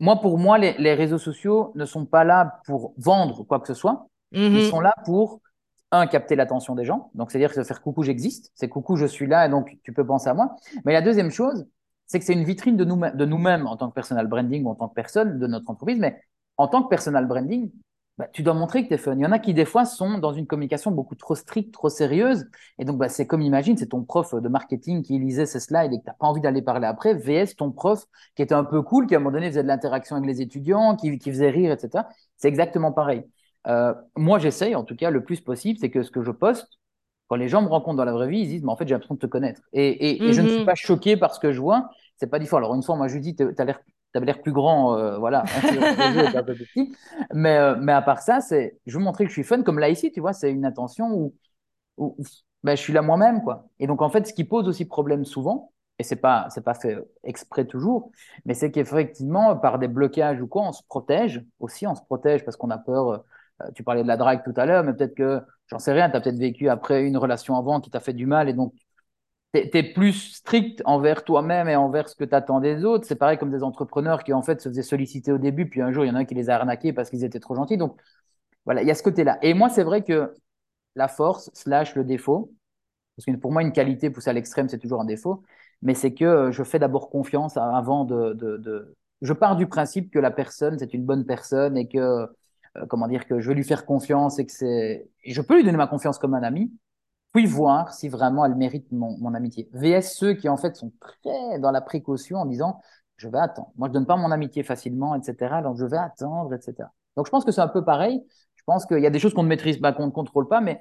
moi, 0.01 0.21
pour 0.21 0.39
moi, 0.39 0.59
les, 0.59 0.95
réseaux 0.95 1.19
sociaux 1.19 1.73
ne 1.75 1.85
sont 1.85 2.07
pas 2.07 2.25
là 2.25 2.61
pour 2.67 2.95
vendre 2.97 3.45
quoi 3.45 3.61
que 3.61 3.69
ce 3.69 3.75
soit. 3.75 4.09
Ils 4.33 4.51
mhm. 4.51 4.71
sont 4.71 4.81
là 4.81 4.95
pour, 5.05 5.41
un, 5.93 6.07
capter 6.07 6.37
l'attention 6.37 6.75
des 6.75 6.85
gens. 6.85 7.11
Donc, 7.15 7.31
c'est-à-dire 7.31 7.53
que 7.53 7.63
faire 7.63 7.83
coucou, 7.83 8.03
j'existe. 8.03 8.51
C'est 8.55 8.69
coucou, 8.69 8.97
je 8.97 9.07
suis 9.07 9.27
là 9.27 9.47
et 9.47 9.49
donc 9.49 9.77
tu 9.83 9.93
peux 9.93 10.07
penser 10.07 10.29
à 10.29 10.35
moi. 10.35 10.57
Mais 10.85 10.93
la 10.93 11.03
deuxième 11.03 11.31
chose, 11.31 11.67
c'est 12.07 12.19
que 12.19 12.25
c'est 12.25 12.33
une 12.33 12.45
vitrine 12.45 12.77
de 12.77 12.85
nous-mêmes 13.25 13.67
en 13.67 13.77
tant 13.77 13.89
que 13.89 13.95
personal 13.95 14.27
branding 14.27 14.65
ou 14.65 14.71
en 14.71 14.75
tant 14.75 14.89
que 14.89 14.95
personne 14.95 15.39
de 15.39 15.47
notre 15.47 15.71
entreprise. 15.71 15.99
Mais 15.99 16.21
en 16.57 16.69
tant 16.69 16.83
que 16.83 16.89
personal 16.89 17.27
branding, 17.27 17.71
bah, 18.21 18.29
tu 18.35 18.43
dois 18.43 18.53
montrer 18.53 18.83
que 18.83 18.89
tu 18.89 18.95
es 18.95 18.99
fun. 18.99 19.15
Il 19.15 19.23
y 19.23 19.27
en 19.27 19.33
a 19.33 19.39
qui, 19.39 19.55
des 19.55 19.65
fois, 19.65 19.87
sont 19.87 20.19
dans 20.19 20.35
une 20.35 20.47
communication 20.47 20.91
beaucoup 20.91 21.15
trop 21.15 21.35
stricte, 21.35 21.73
trop 21.73 21.89
sérieuse. 21.89 22.45
Et 22.79 22.85
donc, 22.85 22.99
bah, 22.99 23.09
c'est 23.09 23.27
comme, 23.27 23.41
imagine, 23.41 23.79
c'est 23.79 23.87
ton 23.87 24.05
prof 24.05 24.35
de 24.35 24.49
marketing 24.51 25.03
qui 25.03 25.19
lisait 25.19 25.47
ces 25.47 25.59
slides 25.59 25.95
et 25.95 25.97
que 25.97 26.03
tu 26.03 26.09
n'as 26.09 26.13
pas 26.13 26.27
envie 26.27 26.43
d'aller 26.43 26.61
parler 26.61 26.87
après, 26.87 27.15
VS 27.15 27.57
ton 27.57 27.71
prof 27.73 28.05
qui 28.37 28.43
était 28.43 28.55
un 28.55 28.65
peu 28.65 28.83
cool, 28.83 29.07
qui 29.07 29.15
à 29.15 29.17
un 29.17 29.21
moment 29.21 29.33
donné 29.33 29.49
faisait 29.49 29.63
de 29.63 29.69
l'interaction 29.69 30.17
avec 30.17 30.29
les 30.29 30.43
étudiants, 30.43 30.97
qui, 30.97 31.19
qui 31.19 31.31
faisait 31.31 31.49
rire, 31.49 31.73
etc. 31.73 32.05
C'est 32.37 32.49
exactement 32.49 32.93
pareil. 32.93 33.25
Euh, 33.67 33.95
moi, 34.17 34.39
j'essaye, 34.39 34.75
en 34.75 34.85
tout 34.85 34.97
cas, 34.97 35.09
le 35.09 35.25
plus 35.25 35.41
possible, 35.41 35.79
c'est 35.81 35.91
que 35.91 36.03
ce 36.03 36.11
que 36.11 36.21
je 36.23 36.31
poste, 36.31 36.69
quand 37.29 37.37
les 37.37 37.49
gens 37.49 37.63
me 37.63 37.69
rencontrent 37.69 37.97
dans 37.97 38.05
la 38.05 38.13
vraie 38.13 38.29
vie, 38.29 38.41
ils 38.41 38.49
disent, 38.49 38.65
mais 38.65 38.71
en 38.73 38.77
fait, 38.77 38.87
j'ai 38.87 38.93
l'impression 38.93 39.15
de 39.15 39.21
te 39.21 39.27
connaître. 39.27 39.63
Et, 39.73 40.27
et, 40.29 40.33
je 40.35 40.43
ne 40.43 40.49
suis 40.49 40.61
mhm. 40.61 40.67
pas 40.67 40.75
choqué 40.75 41.17
par 41.17 41.35
ce 41.35 41.41
que 41.41 41.53
je 41.53 41.61
vois. 41.61 41.89
C'est 42.17 42.27
pas 42.27 42.39
différent. 42.39 42.59
Alors, 42.59 42.75
une 42.75 42.83
fois, 42.83 42.97
moi, 42.97 43.09
je 43.09 43.17
dis, 43.17 43.35
tu 43.35 43.45
as 43.57 43.65
l'air 43.65 43.81
avais 44.19 44.27
l'air 44.27 44.43
plus 44.43 44.53
grand, 44.53 44.97
euh, 44.97 45.19
voilà, 45.19 45.45
mais, 47.35 47.57
euh, 47.57 47.77
mais 47.81 47.93
à 47.93 48.03
part 48.03 48.21
ça, 48.21 48.41
c'est, 48.41 48.79
je 48.87 48.99
veux 48.99 49.05
montrer 49.05 49.25
que 49.25 49.31
je 49.31 49.35
suis 49.35 49.45
fun, 49.45 49.63
comme 49.63 49.79
là 49.79 49.89
ici, 49.89 50.11
tu 50.13 50.21
vois, 50.21 50.33
c'est 50.33 50.51
une 50.51 50.65
intention 50.65 51.13
où, 51.13 51.35
où 51.99 52.17
ben, 52.63 52.77
je 52.77 52.83
suis 52.83 52.93
là 52.93 53.03
moi-même, 53.03 53.43
quoi. 53.43 53.69
Et 53.79 53.87
donc, 53.87 54.03
en 54.03 54.11
fait, 54.11 54.27
ce 54.27 54.35
qui 54.35 54.45
pose 54.45 54.69
aussi 54.69 54.85
problème 54.85 55.25
souvent, 55.25 55.73
et 55.99 56.03
c'est 56.03 56.17
pas, 56.17 56.49
c'est 56.51 56.65
pas 56.65 56.75
fait 56.75 56.99
exprès 57.25 57.67
toujours, 57.67 58.11
mais 58.45 58.55
c'est 58.55 58.71
qu'effectivement, 58.71 59.57
par 59.57 59.79
des 59.79 59.89
blocages 59.89 60.41
ou 60.41 60.47
quoi, 60.47 60.63
on 60.63 60.73
se 60.73 60.83
protège 60.89 61.45
aussi, 61.61 61.87
on 61.87 61.95
se 61.95 62.03
protège 62.03 62.45
parce 62.45 62.57
qu'on 62.57 62.71
a 62.71 62.79
peur. 62.79 63.09
Euh, 63.63 63.67
tu 63.75 63.83
parlais 63.85 64.03
de 64.03 64.09
la 64.09 64.17
drague 64.17 64.43
tout 64.43 64.55
à 64.57 64.65
l'heure, 64.67 64.85
mais 64.85 64.95
peut-être 64.95 65.15
que, 65.15 65.43
j'en 65.67 65.79
sais 65.79 65.93
rien, 65.93 66.09
tu 66.11 66.17
as 66.17 66.21
peut-être 66.21 66.39
vécu 66.39 66.69
après 66.71 67.05
une 67.05 67.17
relation 67.19 67.57
avant 67.57 67.81
qui 67.81 67.91
t'a 67.91 68.01
fait 68.01 68.15
du 68.15 68.27
mal 68.27 68.49
et 68.49 68.55
donc 68.55 68.73
tu 69.53 69.59
es, 69.59 69.83
plus 69.83 70.13
strict 70.35 70.83
envers 70.85 71.25
toi-même 71.25 71.69
et 71.69 71.77
envers 71.77 72.09
ce 72.09 72.15
que 72.15 72.25
tu 72.25 72.35
attends 72.35 72.61
des 72.61 72.85
autres. 72.85 73.07
C'est 73.07 73.17
pareil 73.17 73.39
comme 73.39 73.51
des 73.51 73.63
entrepreneurs 73.63 74.25
qui, 74.25 74.33
en 74.33 74.43
fait, 74.43 74.61
se 74.61 74.69
faisaient 74.69 74.83
solliciter 74.83 75.33
au 75.33 75.39
début, 75.39 75.69
puis 75.69 75.83
un 75.83 75.93
jour, 75.93 76.05
il 76.05 76.09
y 76.09 76.11
en 76.11 76.15
a 76.15 76.21
un 76.21 76.25
qui 76.25 76.35
les 76.35 76.51
a 76.51 76.57
arnaqués 76.57 76.93
parce 76.93 77.11
qu'ils 77.11 77.25
étaient 77.25 77.41
trop 77.41 77.55
gentils. 77.55 77.77
Donc, 77.77 78.01
voilà, 78.65 78.83
il 78.83 78.89
y 78.89 78.91
a 78.91 78.95
ce 78.95 79.03
côté-là. 79.03 79.39
Et 79.43 79.55
moi, 79.55 79.69
c'est 79.69 79.83
vrai 79.83 80.03
que 80.05 80.35
la 80.97 81.09
force, 81.09 81.51
slash 81.55 81.95
le 81.97 82.05
défaut, 82.05 82.53
parce 83.17 83.27
que 83.27 83.41
pour 83.41 83.53
moi, 83.53 83.63
une 83.63 83.73
qualité 83.73 84.11
poussée 84.11 84.31
à 84.31 84.33
l'extrême, 84.33 84.69
c'est 84.69 84.79
toujours 84.79 85.01
un 85.01 85.05
défaut, 85.05 85.43
mais 85.83 85.95
c'est 85.95 86.15
que 86.15 86.51
je 86.53 86.63
fais 86.63 86.79
d'abord 86.79 87.11
confiance 87.11 87.57
avant 87.57 88.05
de, 88.05 88.95
Je 89.23 89.33
pars 89.33 89.57
du 89.57 89.67
principe 89.67 90.11
que 90.11 90.19
la 90.19 90.31
personne, 90.31 90.79
c'est 90.79 90.95
une 90.95 91.05
bonne 91.05 91.27
personne 91.27 91.77
et 91.77 91.89
que, 91.89 91.99
euh, 91.99 92.87
comment 92.89 93.09
dire, 93.09 93.27
que 93.27 93.41
je 93.41 93.49
vais 93.49 93.55
lui 93.55 93.65
faire 93.65 93.85
confiance 93.87 94.39
et 94.39 94.47
que 94.47 94.53
c'est. 94.53 95.09
Je 95.27 95.43
peux 95.43 95.57
lui 95.57 95.65
donner 95.65 95.77
ma 95.77 95.87
confiance 95.87 96.19
comme 96.19 96.35
un 96.35 96.43
ami, 96.43 96.73
puis 97.33 97.47
voir 97.47 97.93
si 97.95 98.09
vraiment 98.09 98.45
elle 98.45 98.57
mérite 98.57 98.91
mon, 98.93 99.35
amitié. 99.35 99.69
VS 99.73 100.03
ceux 100.03 100.35
qui 100.35 100.49
en 100.49 100.57
fait 100.57 100.77
sont 100.77 100.93
très 101.01 101.59
dans 101.61 101.71
la 101.71 101.81
précaution 101.81 102.39
en 102.39 102.47
disant 102.47 102.81
je 103.17 103.29
vais 103.29 103.39
attendre. 103.39 103.71
Moi 103.77 103.89
je 103.89 103.93
donne 103.93 104.07
pas 104.07 104.17
mon 104.17 104.31
amitié 104.31 104.63
facilement, 104.63 105.15
etc. 105.15 105.63
Donc 105.63 105.77
je 105.77 105.85
vais 105.85 105.99
attendre, 105.99 106.53
etc. 106.55 106.89
Donc 107.17 107.27
je 107.27 107.31
pense 107.31 107.45
que 107.45 107.53
c'est 107.53 107.61
un 107.61 107.69
peu 107.69 107.85
pareil. 107.85 108.23
Je 108.57 108.63
pense 108.65 108.87
qu'il 108.87 109.01
y 109.01 109.07
a 109.07 109.11
des 109.11 109.19
choses 109.19 109.35
qu'on 109.35 109.43
ne 109.43 109.49
maîtrise 109.49 109.79
pas, 109.79 109.93
qu'on 109.93 110.07
ne 110.07 110.11
contrôle 110.11 110.49
pas, 110.49 110.61
mais 110.61 110.81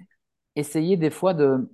essayez 0.55 0.97
des 0.97 1.09
fois 1.09 1.33
de 1.33 1.71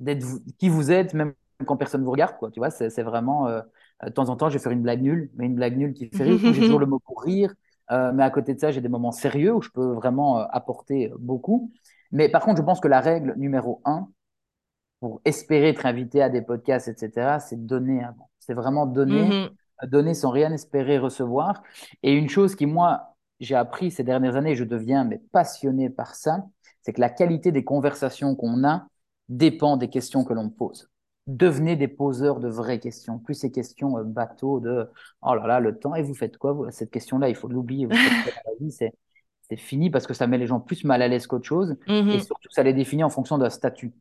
d'être 0.00 0.26
qui 0.58 0.68
vous 0.68 0.90
êtes 0.90 1.14
même 1.14 1.34
quand 1.66 1.76
personne 1.76 2.04
vous 2.04 2.10
regarde 2.10 2.36
quoi. 2.38 2.50
Tu 2.50 2.60
vois, 2.60 2.70
c'est 2.70 3.02
vraiment 3.02 3.48
euh, 3.48 3.60
de 4.04 4.10
temps 4.10 4.28
en 4.28 4.36
temps 4.36 4.48
je 4.48 4.54
vais 4.54 4.62
faire 4.62 4.72
une 4.72 4.82
blague 4.82 5.02
nulle, 5.02 5.30
mais 5.36 5.46
une 5.46 5.54
blague 5.54 5.76
nulle 5.76 5.94
qui 5.94 6.08
fait 6.08 6.24
rire. 6.24 6.38
j'ai 6.38 6.60
toujours 6.60 6.80
le 6.80 6.86
mot 6.86 6.98
pour 6.98 7.22
rire. 7.22 7.54
Euh, 7.90 8.12
mais 8.12 8.22
à 8.22 8.30
côté 8.30 8.54
de 8.54 8.60
ça, 8.60 8.70
j'ai 8.70 8.80
des 8.80 8.88
moments 8.88 9.12
sérieux 9.12 9.52
où 9.54 9.60
je 9.60 9.68
peux 9.68 9.92
vraiment 9.92 10.38
euh, 10.38 10.44
apporter 10.50 11.12
beaucoup. 11.18 11.72
Mais 12.12 12.28
par 12.28 12.44
contre, 12.44 12.58
je 12.58 12.62
pense 12.62 12.80
que 12.80 12.88
la 12.88 13.00
règle 13.00 13.34
numéro 13.36 13.80
un 13.84 14.08
pour 15.00 15.20
espérer 15.24 15.70
être 15.70 15.86
invité 15.86 16.22
à 16.22 16.28
des 16.28 16.42
podcasts, 16.42 16.86
etc., 16.86 17.38
c'est 17.40 17.66
donner 17.66 18.04
avant. 18.04 18.30
C'est 18.38 18.54
vraiment 18.54 18.86
donner, 18.86 19.28
mm-hmm. 19.28 19.88
donner 19.88 20.14
sans 20.14 20.30
rien 20.30 20.52
espérer 20.52 20.98
recevoir. 20.98 21.62
Et 22.04 22.12
une 22.12 22.28
chose 22.28 22.54
qui, 22.54 22.66
moi, 22.66 23.16
j'ai 23.40 23.56
appris 23.56 23.90
ces 23.90 24.04
dernières 24.04 24.36
années, 24.36 24.54
je 24.54 24.62
deviens 24.62 25.04
mais 25.04 25.20
passionné 25.32 25.90
par 25.90 26.14
ça, 26.14 26.46
c'est 26.82 26.92
que 26.92 27.00
la 27.00 27.10
qualité 27.10 27.50
des 27.50 27.64
conversations 27.64 28.36
qu'on 28.36 28.64
a 28.64 28.86
dépend 29.28 29.76
des 29.76 29.88
questions 29.88 30.24
que 30.24 30.32
l'on 30.32 30.50
pose. 30.50 30.88
Devenez 31.26 31.76
des 31.76 31.88
poseurs 31.88 32.40
de 32.40 32.48
vraies 32.48 32.80
questions, 32.80 33.18
plus 33.18 33.34
ces 33.34 33.50
questions 33.50 33.98
euh, 33.98 34.02
bateaux 34.04 34.60
de 34.60 34.88
oh 35.22 35.34
là 35.34 35.46
là, 35.46 35.60
le 35.60 35.78
temps, 35.78 35.94
et 35.94 36.02
vous 36.02 36.14
faites 36.14 36.36
quoi 36.36 36.52
vous, 36.52 36.70
Cette 36.70 36.90
question-là, 36.90 37.28
il 37.28 37.36
faut 37.36 37.48
l'oublier. 37.48 37.88
C'est 39.52 39.58
fini 39.58 39.90
parce 39.90 40.06
que 40.06 40.14
ça 40.14 40.26
met 40.26 40.38
les 40.38 40.46
gens 40.46 40.60
plus 40.60 40.82
mal 40.84 41.02
à 41.02 41.08
l'aise 41.08 41.26
qu'autre 41.26 41.44
chose. 41.44 41.76
Et 41.86 42.02
mhm. 42.02 42.20
surtout, 42.20 42.48
ça 42.50 42.62
les 42.62 42.72
définit 42.72 43.04
en 43.04 43.10
fonction 43.10 43.36
d'un 43.36 43.50
statut 43.50 43.92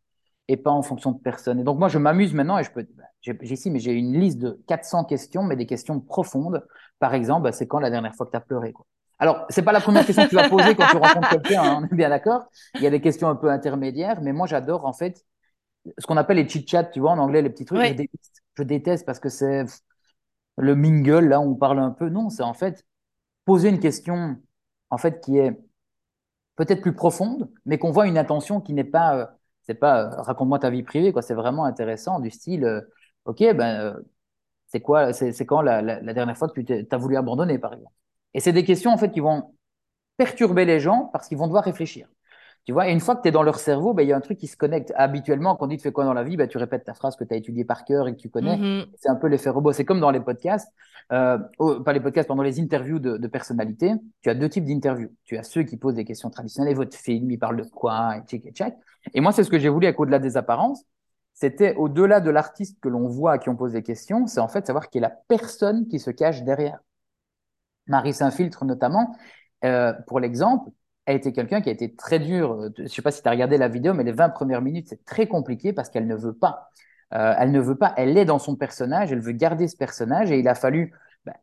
et 0.47 0.55
pas 0.55 0.71
en 0.71 0.81
fonction 0.81 1.11
de 1.11 1.19
personne. 1.19 1.59
Et 1.59 1.63
donc, 1.65 1.77
moi, 1.77 1.89
je 1.89 1.97
m'amuse 1.97 2.33
maintenant 2.33 2.57
et 2.57 2.63
je 2.63 2.71
peux. 2.71 2.87
Bah, 2.95 3.03
j'ai 3.19 3.35
ici, 3.41 3.69
mais 3.69 3.79
j'ai 3.79 3.91
une 3.91 4.17
liste 4.17 4.37
de 4.37 4.61
400 4.67 5.03
questions, 5.03 5.43
mais 5.43 5.57
des 5.57 5.65
questions 5.65 5.99
profondes. 5.99 6.65
Par 6.99 7.13
exemple, 7.13 7.43
bah, 7.43 7.51
c'est 7.51 7.67
quand 7.67 7.79
la 7.79 7.89
dernière 7.89 8.15
fois 8.15 8.25
que 8.25 8.31
tu 8.31 8.37
as 8.37 8.41
pleuré 8.41 8.71
quoi. 8.71 8.85
Alors, 9.19 9.45
c'est 9.49 9.61
pas 9.61 9.73
la 9.73 9.81
première 9.81 10.05
question 10.05 10.23
que 10.23 10.29
tu 10.29 10.35
vas 10.35 10.47
poser 10.47 10.73
quand 10.73 10.87
tu 10.87 10.95
rencontres 10.95 11.29
quelqu'un, 11.41 11.63
hein, 11.63 11.79
on 11.81 11.85
est 11.85 11.95
bien 11.95 12.09
d'accord. 12.09 12.45
Il 12.75 12.81
y 12.81 12.87
a 12.87 12.89
des 12.89 13.01
questions 13.01 13.27
un 13.27 13.35
peu 13.35 13.51
intermédiaires, 13.51 14.21
mais 14.21 14.31
moi, 14.31 14.47
j'adore 14.47 14.85
en 14.85 14.93
fait 14.93 15.25
ce 15.97 16.07
qu'on 16.07 16.17
appelle 16.17 16.37
les 16.37 16.47
chit-chats, 16.47 16.85
tu 16.85 17.01
vois, 17.01 17.11
en 17.11 17.17
anglais, 17.17 17.41
les 17.41 17.49
petits 17.49 17.65
trucs. 17.65 17.83
Je, 17.83 17.93
déteste, 17.93 18.43
je 18.55 18.63
déteste 18.63 19.05
parce 19.05 19.19
que 19.19 19.27
c'est 19.27 19.65
le 20.57 20.75
mingle, 20.75 21.27
là, 21.27 21.41
on 21.41 21.55
parle 21.55 21.79
un 21.79 21.91
peu. 21.91 22.09
Non, 22.09 22.29
c'est 22.29 22.43
en 22.43 22.53
fait 22.53 22.85
poser 23.45 23.69
une 23.69 23.79
question, 23.79 24.37
en 24.91 24.97
fait, 24.97 25.21
qui 25.21 25.37
est 25.37 25.57
peut-être 26.55 26.81
plus 26.81 26.93
profonde, 26.93 27.49
mais 27.65 27.77
qu'on 27.79 27.91
voit 27.91 28.07
une 28.07 28.17
intention 28.17 28.61
qui 28.61 28.73
n'est 28.73 28.83
pas, 28.83 29.15
euh, 29.17 29.25
c'est 29.63 29.75
pas 29.75 30.03
euh, 30.03 30.21
raconte-moi 30.21 30.59
ta 30.59 30.69
vie 30.69 30.83
privée, 30.83 31.11
quoi. 31.13 31.21
C'est 31.21 31.33
vraiment 31.33 31.65
intéressant, 31.65 32.19
du 32.19 32.29
style, 32.31 32.65
euh, 32.65 32.81
ok, 33.25 33.39
ben, 33.55 33.97
c'est 34.67 34.81
quoi, 34.81 35.13
c'est 35.13 35.45
quand 35.45 35.61
la, 35.61 35.81
dernière 36.13 36.37
fois 36.37 36.49
que 36.49 36.61
tu 36.61 36.87
as 36.91 36.97
voulu 36.97 37.17
abandonner, 37.17 37.57
par 37.59 37.73
exemple. 37.73 37.93
Et 38.33 38.39
c'est 38.39 38.53
des 38.53 38.65
questions, 38.65 38.91
en 38.91 38.97
fait, 38.97 39.11
qui 39.11 39.19
vont 39.19 39.55
perturber 40.17 40.65
les 40.65 40.79
gens 40.79 41.09
parce 41.13 41.27
qu'ils 41.27 41.37
vont 41.37 41.47
devoir 41.47 41.63
réfléchir. 41.63 42.07
Tu 42.66 42.74
vois, 42.74 42.88
et 42.88 42.91
une 42.91 42.99
fois 42.99 43.16
que 43.16 43.24
tu 43.24 43.28
es 43.28 43.32
dans 43.32 43.41
leur 43.41 43.57
cerveau, 43.57 43.93
ben, 43.93 44.03
il 44.03 44.09
y 44.09 44.14
a 44.14 44.18
un 44.18 44.22
truc 44.22 44.38
qui 44.38 44.47
se 44.47 44.55
connecte. 44.55 44.93
Habituellement, 44.95 45.55
quand 45.55 45.66
on 45.66 45.68
dit 45.68 45.78
tu 45.78 45.84
fais 45.84 45.91
quoi 45.91 46.05
dans 46.05 46.14
la 46.14 46.24
vie, 46.24 46.38
ben, 46.38 46.47
tu 46.47 46.57
répètes 46.57 46.84
ta 46.84 46.93
phrase 46.93 47.16
que 47.16 47.24
tu 47.24 47.34
as 47.34 47.38
étudiée 47.38 47.66
par 47.66 47.86
cœur 47.86 48.07
et 48.07 48.14
que 48.14 48.20
tu 48.20 48.30
connais. 48.30 48.57
Mm-hmm. 48.57 48.86
C'est 48.97 49.09
un 49.09 49.16
peu 49.16 49.28
l'effet 49.28 49.49
robot. 49.49 49.74
C'est 49.74 49.86
comme 49.86 49.99
dans 49.99 50.12
les 50.12 50.20
podcasts, 50.20 50.72
euh, 51.12 51.39
pas 51.84 51.93
les 51.93 51.99
podcasts, 51.99 52.28
pendant 52.28 52.43
les 52.43 52.59
interviews 52.59 52.99
de, 52.99 53.18
de 53.18 53.28
personnalités. 53.28 53.93
Tu 54.22 54.30
as 54.30 54.36
deux 54.36 54.49
types 54.49 54.66
d'interviews. 54.66 55.09
Tu 55.24 55.38
as 55.38 55.43
ceux 55.43 55.64
qui 55.64 55.78
posent 55.78 55.95
des 55.95 56.05
questions 56.05 56.30
traditionnelles. 56.30 56.72
Et 56.72 56.76
votre 56.76 56.95
film, 56.95 57.32
il 57.32 57.39
parle 57.39 57.57
de 57.57 57.64
quoi? 57.64 58.18
Et 58.18 58.22
tchic 58.22 58.45
et 58.45 58.51
tchac. 58.51 58.78
Et 59.14 59.22
moi, 59.22 59.32
c'est 59.32 59.43
ce 59.43 59.49
que 59.49 59.57
j'ai 59.57 59.70
voulu 59.70 59.88
avec 59.88 59.99
Au-delà 59.99 60.20
des 60.20 60.38
apparences. 60.38 60.86
C'était 61.34 61.74
au-delà 61.76 62.20
de 62.20 62.30
l'artiste 62.30 62.80
que 62.80 62.89
l'on 62.89 63.07
voit 63.07 63.39
qui 63.39 63.49
on 63.49 63.55
pose 63.55 63.72
des 63.72 63.82
questions, 63.82 64.28
c'est 64.28 64.39
en 64.39 64.47
fait 64.47 64.68
savoir 64.68 64.89
qui 64.89 64.99
est 64.99 65.01
la 65.01 65.09
personne 65.09 65.88
qui 65.88 65.97
se 65.97 66.12
cache 66.12 66.43
derrière. 66.43 66.80
Marie 67.88 68.14
Saint-Filtre, 68.14 68.64
notamment, 68.64 69.16
euh, 69.64 69.93
pour 70.05 70.20
l'exemple, 70.20 70.70
a 71.05 71.13
été 71.13 71.33
quelqu'un 71.33 71.61
qui 71.61 71.69
a 71.69 71.71
été 71.71 71.95
très 71.95 72.19
dur. 72.19 72.53
Euh, 72.53 72.69
je 72.77 72.83
ne 72.83 72.87
sais 72.87 73.01
pas 73.01 73.11
si 73.11 73.21
tu 73.21 73.27
as 73.27 73.31
regardé 73.31 73.57
la 73.57 73.67
vidéo, 73.67 73.93
mais 73.93 74.03
les 74.03 74.11
20 74.11 74.29
premières 74.29 74.61
minutes, 74.61 74.87
c'est 74.89 75.03
très 75.05 75.27
compliqué 75.27 75.73
parce 75.73 75.89
qu'elle 75.89 76.07
ne 76.07 76.15
veut 76.15 76.33
pas. 76.33 76.69
Euh, 77.13 77.33
elle 77.37 77.51
ne 77.51 77.59
veut 77.59 77.75
pas, 77.75 77.93
elle 77.97 78.17
est 78.17 78.25
dans 78.25 78.39
son 78.39 78.55
personnage, 78.55 79.11
elle 79.11 79.19
veut 79.19 79.33
garder 79.33 79.67
ce 79.67 79.75
personnage 79.75 80.31
et 80.31 80.39
il 80.39 80.47
a 80.47 80.55
fallu 80.55 80.93
ben, 81.25 81.33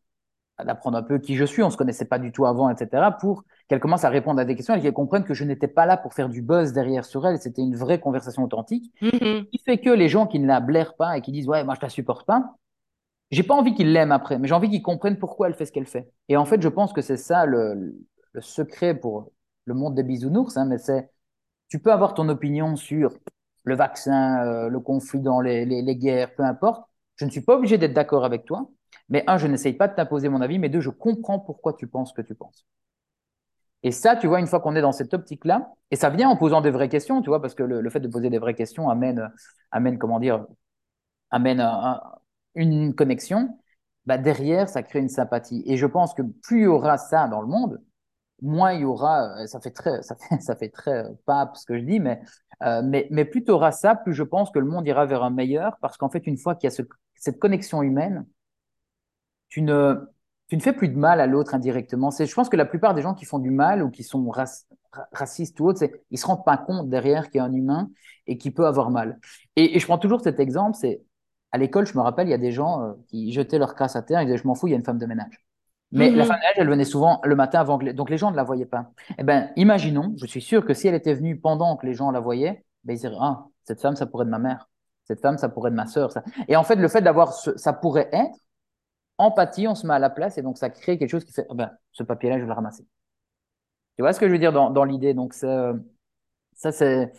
d'apprendre 0.65 0.97
un 0.97 1.03
peu 1.03 1.19
qui 1.19 1.37
je 1.37 1.45
suis, 1.45 1.63
on 1.63 1.67
ne 1.67 1.71
se 1.71 1.77
connaissait 1.77 2.07
pas 2.07 2.19
du 2.19 2.33
tout 2.33 2.47
avant, 2.47 2.71
etc., 2.71 3.07
pour 3.21 3.45
qu'elle 3.69 3.81
commence 3.81 4.05
à 4.05 4.09
répondre 4.09 4.41
à 4.41 4.47
des 4.47 4.57
questions 4.57 4.75
et 4.75 4.81
qu'elle 4.81 4.95
comprenne 4.95 5.25
que 5.25 5.35
je 5.35 5.45
n'étais 5.45 5.69
pas 5.69 5.85
là 5.85 5.99
pour 5.99 6.15
faire 6.15 6.31
du 6.31 6.41
buzz 6.41 6.73
derrière 6.73 7.05
sur 7.05 7.27
elle, 7.27 7.39
c'était 7.39 7.61
une 7.61 7.77
vraie 7.77 8.01
conversation 8.01 8.43
authentique, 8.45 8.91
mm-hmm. 9.03 9.51
qui 9.51 9.59
fait 9.59 9.77
que 9.77 9.91
les 9.91 10.09
gens 10.09 10.27
qui 10.27 10.39
ne 10.39 10.47
la 10.47 10.61
blairent 10.61 10.97
pas 10.97 11.19
et 11.19 11.21
qui 11.21 11.33
disent 11.33 11.49
ouais, 11.49 11.63
moi 11.65 11.75
je 11.75 11.83
la 11.83 11.91
supporte 11.91 12.27
pas, 12.27 12.55
j'ai 13.31 13.43
pas 13.43 13.55
envie 13.55 13.75
qu'ils 13.75 13.93
l'aiment 13.93 14.13
après, 14.13 14.39
mais 14.39 14.49
j'ai 14.49 14.55
envie 14.55 14.71
qu'ils 14.71 14.81
comprennent 14.81 15.19
pourquoi 15.19 15.49
elle 15.49 15.55
fait 15.55 15.67
ce 15.67 15.73
qu'elle 15.73 15.87
fait. 15.87 16.11
Et 16.31 16.39
en 16.39 16.47
fait, 16.47 16.63
je 16.63 16.69
pense 16.69 16.95
que 16.95 17.03
c'est 17.03 17.19
ça 17.19 17.45
le, 17.45 17.95
le 18.33 18.41
secret 18.41 18.95
pour 18.95 19.33
le 19.69 19.75
monde 19.75 19.95
des 19.95 20.03
bisounours, 20.03 20.57
hein, 20.57 20.65
mais 20.65 20.79
c'est, 20.79 21.11
tu 21.69 21.79
peux 21.79 21.93
avoir 21.93 22.15
ton 22.15 22.29
opinion 22.29 22.77
sur 22.77 23.17
le 23.65 23.77
vaccin, 23.77 24.45
euh, 24.47 24.69
le 24.69 24.81
conflit 24.81 25.21
dans 25.21 25.41
les, 25.41 25.67
les, 25.67 25.97
guerres, 25.97 26.35
peu 26.35 26.43
importe. 26.43 26.89
Je 27.17 27.27
ne 27.27 27.31
suis 27.31 27.43
pas 27.43 27.57
obligé 27.57 27.79
d'être 27.79 27.93
d'accord 27.93 28.25
avec 28.25 28.45
toi, 28.47 28.71
mais 29.11 29.25
un, 29.27 29.37
je 29.39 29.47
n'essaye 29.47 29.75
pas 29.75 29.89
de 29.89 29.95
t'imposer 29.95 30.29
mon 30.31 30.41
avis, 30.41 30.59
mais 30.59 30.71
deux, 30.71 30.81
je 30.81 30.91
comprends 30.91 31.39
pourquoi 31.39 31.75
tu 31.75 31.87
penses 31.87 32.11
ce 32.11 32.15
que 32.15 32.23
tu 32.23 32.35
penses. 32.35 32.67
Et 33.83 33.93
ça, 33.93 34.17
tu 34.17 34.27
vois, 34.27 34.41
une 34.41 34.47
fois 34.47 34.61
qu'on 34.61 34.75
est 34.75 34.81
dans 34.81 34.93
cette 34.93 35.15
optique-là, 35.15 35.71
et 35.91 35.97
ça 35.97 36.11
vient 36.11 36.29
en 36.29 36.37
posant 36.37 36.61
des 36.63 36.71
vraies 36.71 36.89
questions, 36.89 37.23
tu 37.23 37.29
vois, 37.29 37.41
parce 37.41 37.55
que 37.55 37.63
le, 37.63 37.91
fait 37.91 38.01
de 38.01 38.09
poser 38.09 38.31
des 38.31 38.39
vraies 38.39 38.55
questions 38.55 38.89
amène, 38.89 39.31
amène 39.71 39.99
comment 39.99 40.19
dire, 40.19 40.47
amène 41.31 41.63
une 42.55 42.95
connexion. 42.95 43.59
Bah 44.07 44.19
derrière, 44.19 44.69
ça 44.69 44.83
crée 44.83 45.01
une 45.01 45.11
sympathie. 45.11 45.63
Et 45.67 45.77
je 45.77 45.87
pense 45.87 46.15
que 46.15 46.23
plus 46.23 46.61
il 46.61 46.65
y 46.65 46.67
aura 46.67 46.97
ça 46.99 47.29
dans 47.29 47.43
le 47.43 47.47
monde, 47.47 47.81
moins 48.43 48.73
il 48.73 48.83
y 48.83 48.85
aura, 48.85 49.41
euh, 49.43 49.47
ça 49.47 49.61
fait 49.61 49.71
très, 49.71 50.03
ça 50.03 50.17
fait, 50.17 50.41
ça 50.41 50.57
fait 50.57 50.69
très 50.69 51.05
euh, 51.07 51.11
pape 51.27 51.57
ce 51.57 51.67
que 51.67 51.79
je 51.79 51.85
dis, 51.85 52.01
mais, 52.01 52.21
euh, 52.63 52.83
mais, 52.85 53.09
mais 53.11 53.25
plus 53.25 53.45
tu 53.45 53.51
auras 53.51 53.73
ça, 53.73 53.95
plus 53.95 54.15
je 54.15 54.23
pense 54.23 54.51
que 54.51 54.59
le 54.59 54.67
monde 54.67 54.87
ira 54.87 55.07
vers 55.07 55.23
un 55.23 55.31
meilleur, 55.31 55.77
parce 55.81 55.97
qu'en 55.97 56.11
fait, 56.11 56.27
une 56.27 56.39
fois 56.39 56.55
qu'il 56.55 56.69
y 56.69 56.73
a 56.73 56.77
ce, 56.77 56.83
cette 57.15 57.39
connexion 57.39 57.83
humaine, 57.83 58.27
tu 59.49 59.63
ne, 59.63 59.95
tu 60.49 60.57
ne 60.57 60.61
fais 60.61 60.73
plus 60.73 60.89
de 60.89 60.97
mal 60.97 61.21
à 61.21 61.27
l'autre 61.27 61.55
indirectement. 61.55 62.11
Je 62.11 62.33
pense 62.35 62.49
que 62.49 62.57
la 62.57 62.67
plupart 62.67 62.95
des 62.95 63.03
gens 63.03 63.15
qui 63.15 63.25
font 63.25 63.39
du 63.39 63.51
mal 63.51 63.83
ou 63.83 63.91
qui 63.91 64.03
sont 64.03 64.31
racistes 65.13 65.59
ou 65.61 65.67
autres, 65.69 65.85
ils 66.11 66.19
se 66.19 66.27
rendent 66.27 66.45
pas 66.45 66.57
compte 66.57 66.89
derrière 66.89 67.31
qu'il 67.31 67.39
y 67.39 67.41
a 67.41 67.45
un 67.45 67.53
humain 67.53 67.91
et 68.27 68.39
qui 68.39 68.51
peut 68.51 68.67
avoir 68.67 68.91
mal. 68.91 69.19
Et, 69.57 69.77
et 69.77 69.79
je 69.79 69.87
prends 69.87 69.99
toujours 69.99 70.21
cet 70.21 70.41
exemple, 70.41 70.77
c'est 70.79 71.03
à 71.53 71.59
l'école, 71.59 71.87
je 71.87 71.97
me 71.97 72.03
rappelle, 72.03 72.29
il 72.29 72.31
y 72.31 72.35
a 72.35 72.39
des 72.39 72.53
gens 72.53 72.95
qui 73.09 73.33
jetaient 73.33 73.59
leur 73.59 73.75
crasse 73.75 73.97
à 73.97 74.03
terre, 74.03 74.21
ils 74.23 74.27
disaient, 74.27 74.39
je 74.39 74.47
m'en 74.47 74.55
fous, 74.55 74.69
il 74.69 74.71
y 74.71 74.75
a 74.75 74.77
une 74.77 74.85
femme 74.85 74.99
de 74.99 75.07
ménage. 75.07 75.48
Mais 75.91 76.11
la 76.11 76.25
mhm. 76.25 76.29
femme 76.29 76.39
de 76.39 76.61
elle 76.61 76.69
venait 76.69 76.85
souvent 76.85 77.21
le 77.25 77.35
matin 77.35 77.61
avant 77.61 77.79
que 77.79 77.85
les... 77.85 77.93
donc 77.93 78.11
les 78.11 78.19
gens 78.19 78.31
ne 78.31 78.37
la 78.37 78.43
voyaient 78.45 78.67
pas. 78.67 78.91
Eh 79.17 79.23
ben, 79.23 79.51
imaginons, 79.57 80.15
je 80.17 80.27
suis 80.27 80.43
sûr 80.43 80.65
que 80.65 80.75
si 80.75 80.87
elle 80.89 80.95
était 80.95 81.15
venue 81.15 81.39
pendant 81.39 81.77
que 81.77 81.87
les 81.87 81.95
gens 81.95 82.11
la 82.11 82.21
voyaient, 82.21 82.65
ben 82.85 82.95
ils 82.95 83.01
diraient 83.01 83.17
ah 83.21 83.47
cette 83.65 83.81
femme 83.81 83.97
ça 83.97 84.07
pourrait 84.07 84.25
être 84.25 84.31
ma 84.31 84.39
mère, 84.39 84.69
cette 85.05 85.21
femme 85.21 85.39
ça 85.39 85.49
pourrait 85.49 85.71
être 85.71 85.77
ma 85.77 85.87
sœur. 85.87 86.13
Ça. 86.13 86.23
Et 86.47 86.57
en 86.57 86.65
fait 86.65 86.77
le 86.77 86.89
fait 86.89 87.01
d'avoir 87.01 87.33
ce... 87.33 87.57
ça 87.57 87.73
pourrait 87.73 88.11
être 88.13 88.37
empathie, 89.17 89.67
on 89.67 89.75
se 89.75 89.87
met 89.87 89.95
à 89.95 89.99
la 89.99 90.11
place 90.11 90.37
et 90.39 90.43
donc 90.43 90.59
ça 90.59 90.71
crée 90.71 90.99
quelque 90.99 91.11
chose 91.11 91.25
qui 91.25 91.33
fait 91.33 91.47
ah 91.49 91.55
ben 91.55 91.71
ce 91.93 92.03
papier-là 92.03 92.37
je 92.37 92.43
vais 92.43 92.49
le 92.49 92.55
ramasser. 92.55 92.87
Tu 93.97 94.03
vois 94.03 94.13
ce 94.13 94.21
que 94.21 94.27
je 94.27 94.33
veux 94.33 94.39
dire 94.39 94.53
dans, 94.53 94.71
dans 94.71 94.85
l'idée? 94.85 95.15
Donc 95.15 95.33
c'est 95.33 95.47
euh, 95.47 95.73
ça, 96.59 96.73
c'est. 96.73 97.13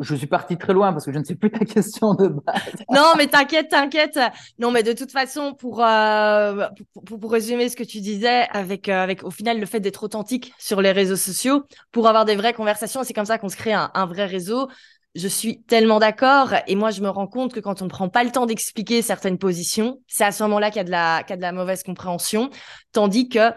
Je 0.00 0.14
suis 0.14 0.26
parti 0.26 0.58
très 0.58 0.74
loin 0.74 0.92
parce 0.92 1.06
que 1.06 1.12
je 1.12 1.18
ne 1.18 1.24
sais 1.24 1.34
plus 1.34 1.50
ta 1.50 1.58
question 1.64 2.12
de 2.12 2.28
base. 2.28 2.62
non, 2.90 3.14
mais 3.16 3.26
t'inquiète, 3.26 3.70
t'inquiète. 3.70 4.18
Non, 4.58 4.70
mais 4.70 4.82
de 4.82 4.92
toute 4.92 5.10
façon, 5.10 5.54
pour, 5.54 5.82
euh, 5.82 6.68
pour, 7.06 7.18
pour, 7.18 7.32
résumer 7.32 7.70
ce 7.70 7.76
que 7.76 7.84
tu 7.84 8.00
disais, 8.00 8.46
avec, 8.50 8.90
euh, 8.90 9.02
avec 9.02 9.24
au 9.24 9.30
final 9.30 9.58
le 9.58 9.64
fait 9.64 9.80
d'être 9.80 10.04
authentique 10.04 10.52
sur 10.58 10.82
les 10.82 10.92
réseaux 10.92 11.16
sociaux, 11.16 11.64
pour 11.90 12.06
avoir 12.06 12.26
des 12.26 12.36
vraies 12.36 12.52
conversations, 12.52 13.02
c'est 13.02 13.14
comme 13.14 13.24
ça 13.24 13.38
qu'on 13.38 13.48
se 13.48 13.56
crée 13.56 13.72
un, 13.72 14.06
vrai 14.06 14.26
réseau. 14.26 14.68
Je 15.14 15.28
suis 15.28 15.62
tellement 15.62 15.98
d'accord. 15.98 16.52
Et 16.66 16.74
moi, 16.74 16.90
je 16.90 17.00
me 17.00 17.08
rends 17.08 17.26
compte 17.26 17.54
que 17.54 17.60
quand 17.60 17.80
on 17.80 17.86
ne 17.86 17.90
prend 17.90 18.10
pas 18.10 18.24
le 18.24 18.30
temps 18.30 18.44
d'expliquer 18.44 19.00
certaines 19.00 19.38
positions, 19.38 20.00
c'est 20.06 20.24
à 20.24 20.32
ce 20.32 20.42
moment-là 20.42 20.70
qu'il 20.70 20.76
y, 20.76 20.80
a 20.80 20.84
de 20.84 20.90
la, 20.90 21.22
qu'il 21.22 21.30
y 21.30 21.32
a 21.32 21.36
de 21.36 21.42
la 21.42 21.52
mauvaise 21.52 21.82
compréhension. 21.82 22.50
Tandis 22.92 23.30
que 23.30 23.52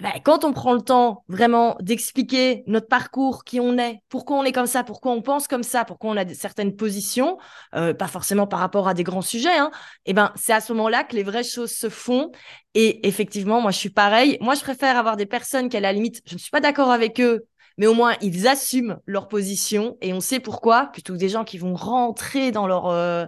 ben, 0.00 0.12
quand 0.24 0.44
on 0.44 0.52
prend 0.52 0.74
le 0.74 0.80
temps 0.80 1.24
vraiment 1.28 1.76
d'expliquer 1.80 2.62
notre 2.66 2.86
parcours, 2.86 3.42
qui 3.42 3.58
on 3.58 3.78
est, 3.78 4.00
pourquoi 4.08 4.36
on 4.38 4.44
est 4.44 4.52
comme 4.52 4.66
ça, 4.66 4.84
pourquoi 4.84 5.12
on 5.12 5.22
pense 5.22 5.48
comme 5.48 5.64
ça, 5.64 5.84
pourquoi 5.84 6.10
on 6.10 6.16
a 6.16 6.26
certaines 6.34 6.76
positions, 6.76 7.38
euh, 7.74 7.94
pas 7.94 8.06
forcément 8.06 8.46
par 8.46 8.60
rapport 8.60 8.86
à 8.86 8.94
des 8.94 9.02
grands 9.02 9.22
sujets, 9.22 9.56
hein, 9.56 9.70
eh 10.06 10.12
ben, 10.12 10.32
c'est 10.36 10.52
à 10.52 10.60
ce 10.60 10.72
moment-là 10.72 11.02
que 11.02 11.16
les 11.16 11.24
vraies 11.24 11.42
choses 11.42 11.72
se 11.72 11.88
font. 11.88 12.30
Et 12.74 13.08
effectivement, 13.08 13.60
moi, 13.60 13.72
je 13.72 13.78
suis 13.78 13.90
pareil. 13.90 14.38
Moi, 14.40 14.54
je 14.54 14.60
préfère 14.60 14.96
avoir 14.96 15.16
des 15.16 15.26
personnes 15.26 15.68
qui, 15.68 15.76
à 15.76 15.80
la 15.80 15.92
limite, 15.92 16.22
je 16.26 16.34
ne 16.34 16.38
suis 16.38 16.50
pas 16.50 16.60
d'accord 16.60 16.92
avec 16.92 17.20
eux, 17.20 17.46
mais 17.76 17.86
au 17.86 17.94
moins, 17.94 18.14
ils 18.20 18.46
assument 18.46 18.98
leur 19.04 19.26
position 19.26 19.96
et 20.00 20.12
on 20.12 20.20
sait 20.20 20.40
pourquoi, 20.40 20.86
plutôt 20.92 21.14
que 21.14 21.18
des 21.18 21.28
gens 21.28 21.44
qui 21.44 21.58
vont 21.58 21.74
rentrer 21.74 22.52
dans 22.52 22.66
leur... 22.66 22.86
Euh, 22.86 23.26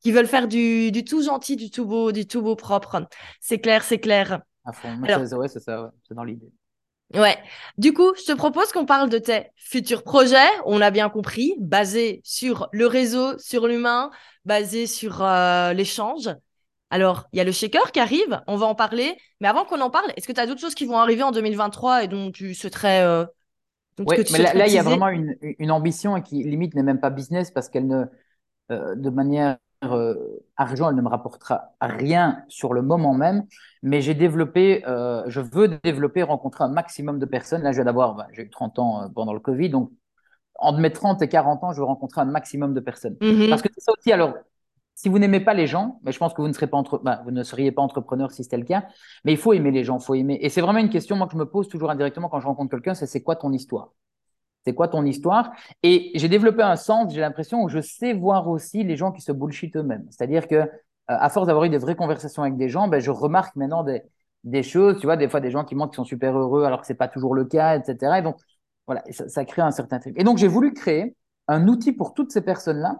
qui 0.00 0.12
veulent 0.12 0.26
faire 0.26 0.48
du 0.48 1.02
tout 1.08 1.22
gentil, 1.22 1.56
du 1.56 1.70
tout 1.70 1.86
beau, 1.86 2.12
du 2.12 2.26
tout 2.26 2.42
beau 2.42 2.56
propre. 2.56 3.08
C'est 3.40 3.58
clair, 3.58 3.82
c'est 3.82 3.98
clair. 3.98 4.42
À 4.64 4.72
fond. 4.72 4.96
ouais, 5.00 5.48
c'est 5.48 5.60
ça, 5.60 5.92
c'est 6.06 6.14
dans 6.14 6.24
l'idée. 6.24 6.50
Ouais. 7.14 7.36
Du 7.78 7.92
coup, 7.92 8.12
je 8.16 8.24
te 8.24 8.36
propose 8.36 8.72
qu'on 8.72 8.86
parle 8.86 9.08
de 9.08 9.18
tes 9.18 9.50
futurs 9.56 10.02
projets. 10.02 10.48
On 10.64 10.78
l'a 10.78 10.90
bien 10.90 11.10
compris, 11.10 11.54
basés 11.58 12.20
sur 12.24 12.68
le 12.72 12.86
réseau, 12.86 13.38
sur 13.38 13.66
l'humain, 13.66 14.10
basés 14.44 14.86
sur 14.86 15.22
euh, 15.22 15.72
l'échange. 15.72 16.30
Alors, 16.90 17.26
il 17.32 17.38
y 17.38 17.40
a 17.40 17.44
le 17.44 17.52
shaker 17.52 17.92
qui 17.92 18.00
arrive, 18.00 18.40
on 18.46 18.56
va 18.56 18.66
en 18.66 18.74
parler. 18.74 19.16
Mais 19.40 19.48
avant 19.48 19.64
qu'on 19.64 19.80
en 19.80 19.90
parle, 19.90 20.10
est-ce 20.16 20.26
que 20.26 20.32
tu 20.32 20.40
as 20.40 20.46
d'autres 20.46 20.60
choses 20.60 20.74
qui 20.74 20.86
vont 20.86 20.98
arriver 20.98 21.22
en 21.22 21.32
2023 21.32 22.04
et 22.04 22.08
dont 22.08 22.30
tu 22.30 22.54
souhaiterais. 22.54 23.02
Euh, 23.02 23.26
oui, 23.98 24.16
mais 24.32 24.38
là, 24.38 24.66
il 24.66 24.72
y 24.72 24.78
a 24.78 24.82
vraiment 24.82 25.08
une, 25.08 25.36
une 25.40 25.70
ambition 25.70 26.20
qui 26.20 26.42
limite 26.42 26.74
n'est 26.74 26.82
même 26.82 27.00
pas 27.00 27.10
business 27.10 27.50
parce 27.52 27.68
qu'elle 27.68 27.86
ne, 27.86 28.04
euh, 28.72 28.94
de 28.96 29.10
manière 29.10 29.58
argent, 30.56 30.88
elle 30.88 30.96
ne 30.96 31.02
me 31.02 31.08
rapportera 31.08 31.70
rien 31.80 32.42
sur 32.48 32.72
le 32.72 32.82
moment 32.82 33.14
même, 33.14 33.46
mais 33.82 34.00
j'ai 34.00 34.14
développé, 34.14 34.84
euh, 34.86 35.22
je 35.26 35.40
veux 35.40 35.68
développer, 35.82 36.22
rencontrer 36.22 36.64
un 36.64 36.68
maximum 36.68 37.18
de 37.18 37.26
personnes. 37.26 37.62
Là, 37.62 37.72
je 37.72 37.76
viens 37.76 37.84
d'avoir, 37.84 38.14
bah, 38.14 38.28
j'ai 38.32 38.42
eu 38.42 38.50
30 38.50 38.78
ans 38.78 39.02
euh, 39.02 39.08
pendant 39.14 39.32
le 39.32 39.40
Covid, 39.40 39.70
donc 39.70 39.90
entre 40.56 40.78
mes 40.78 40.92
30 40.92 41.20
et 41.22 41.28
40 41.28 41.64
ans, 41.64 41.72
je 41.72 41.78
veux 41.78 41.84
rencontrer 41.84 42.20
un 42.20 42.26
maximum 42.26 42.74
de 42.74 42.80
personnes. 42.80 43.16
Mm-hmm. 43.20 43.50
Parce 43.50 43.62
que 43.62 43.68
c'est 43.74 43.80
ça 43.80 43.92
aussi, 43.98 44.12
alors, 44.12 44.34
si 44.94 45.08
vous 45.08 45.18
n'aimez 45.18 45.40
pas 45.40 45.54
les 45.54 45.66
gens, 45.66 46.00
mais 46.04 46.12
je 46.12 46.18
pense 46.18 46.32
que 46.32 46.40
vous 46.40 46.48
ne, 46.48 46.52
serez 46.52 46.68
pas 46.68 46.76
entre... 46.76 46.98
Bah, 46.98 47.20
vous 47.24 47.32
ne 47.32 47.42
seriez 47.42 47.72
pas 47.72 47.82
entrepreneur 47.82 48.30
si 48.30 48.44
c'était 48.44 48.56
le 48.56 48.64
cas, 48.64 48.86
mais 49.24 49.32
il 49.32 49.38
faut 49.38 49.52
aimer 49.52 49.72
les 49.72 49.84
gens, 49.84 49.98
il 49.98 50.04
faut 50.04 50.14
aimer. 50.14 50.38
Et 50.40 50.48
c'est 50.48 50.60
vraiment 50.60 50.78
une 50.78 50.90
question, 50.90 51.16
moi, 51.16 51.26
que 51.26 51.32
je 51.32 51.38
me 51.38 51.46
pose 51.46 51.68
toujours 51.68 51.90
indirectement 51.90 52.28
quand 52.28 52.40
je 52.40 52.46
rencontre 52.46 52.70
quelqu'un, 52.70 52.94
c'est 52.94 53.06
c'est 53.06 53.22
quoi 53.22 53.36
ton 53.36 53.52
histoire? 53.52 53.92
C'est 54.64 54.74
quoi 54.74 54.88
ton 54.88 55.04
histoire? 55.04 55.52
Et 55.82 56.10
j'ai 56.14 56.28
développé 56.28 56.62
un 56.62 56.76
sens, 56.76 57.12
j'ai 57.12 57.20
l'impression, 57.20 57.62
où 57.62 57.68
je 57.68 57.80
sais 57.80 58.12
voir 58.12 58.48
aussi 58.48 58.82
les 58.84 58.96
gens 58.96 59.12
qui 59.12 59.20
se 59.20 59.32
bullshit 59.32 59.76
eux-mêmes. 59.76 60.06
C'est-à-dire 60.10 60.48
que, 60.48 60.54
euh, 60.56 60.68
à 61.06 61.28
force 61.28 61.46
d'avoir 61.46 61.64
eu 61.64 61.68
des 61.68 61.78
vraies 61.78 61.96
conversations 61.96 62.42
avec 62.42 62.56
des 62.56 62.68
gens, 62.68 62.88
ben, 62.88 63.00
je 63.00 63.10
remarque 63.10 63.56
maintenant 63.56 63.84
des, 63.84 64.02
des 64.44 64.62
choses, 64.62 64.98
tu 65.00 65.06
vois, 65.06 65.16
des 65.16 65.28
fois 65.28 65.40
des 65.40 65.50
gens 65.50 65.64
qui 65.64 65.74
montrent 65.74 65.92
qu'ils 65.92 65.96
sont 65.96 66.04
super 66.04 66.36
heureux 66.36 66.64
alors 66.64 66.80
que 66.80 66.86
c'est 66.86 66.94
pas 66.94 67.08
toujours 67.08 67.34
le 67.34 67.44
cas, 67.44 67.76
etc. 67.76 68.18
Et 68.18 68.22
donc, 68.22 68.36
voilà, 68.86 69.02
ça, 69.10 69.44
crée 69.44 69.62
un 69.62 69.70
certain 69.70 69.98
truc. 69.98 70.14
Et 70.18 70.24
donc, 70.24 70.38
j'ai 70.38 70.48
voulu 70.48 70.72
créer 70.74 71.16
un 71.48 71.68
outil 71.68 71.92
pour 71.92 72.14
toutes 72.14 72.32
ces 72.32 72.42
personnes-là 72.42 72.98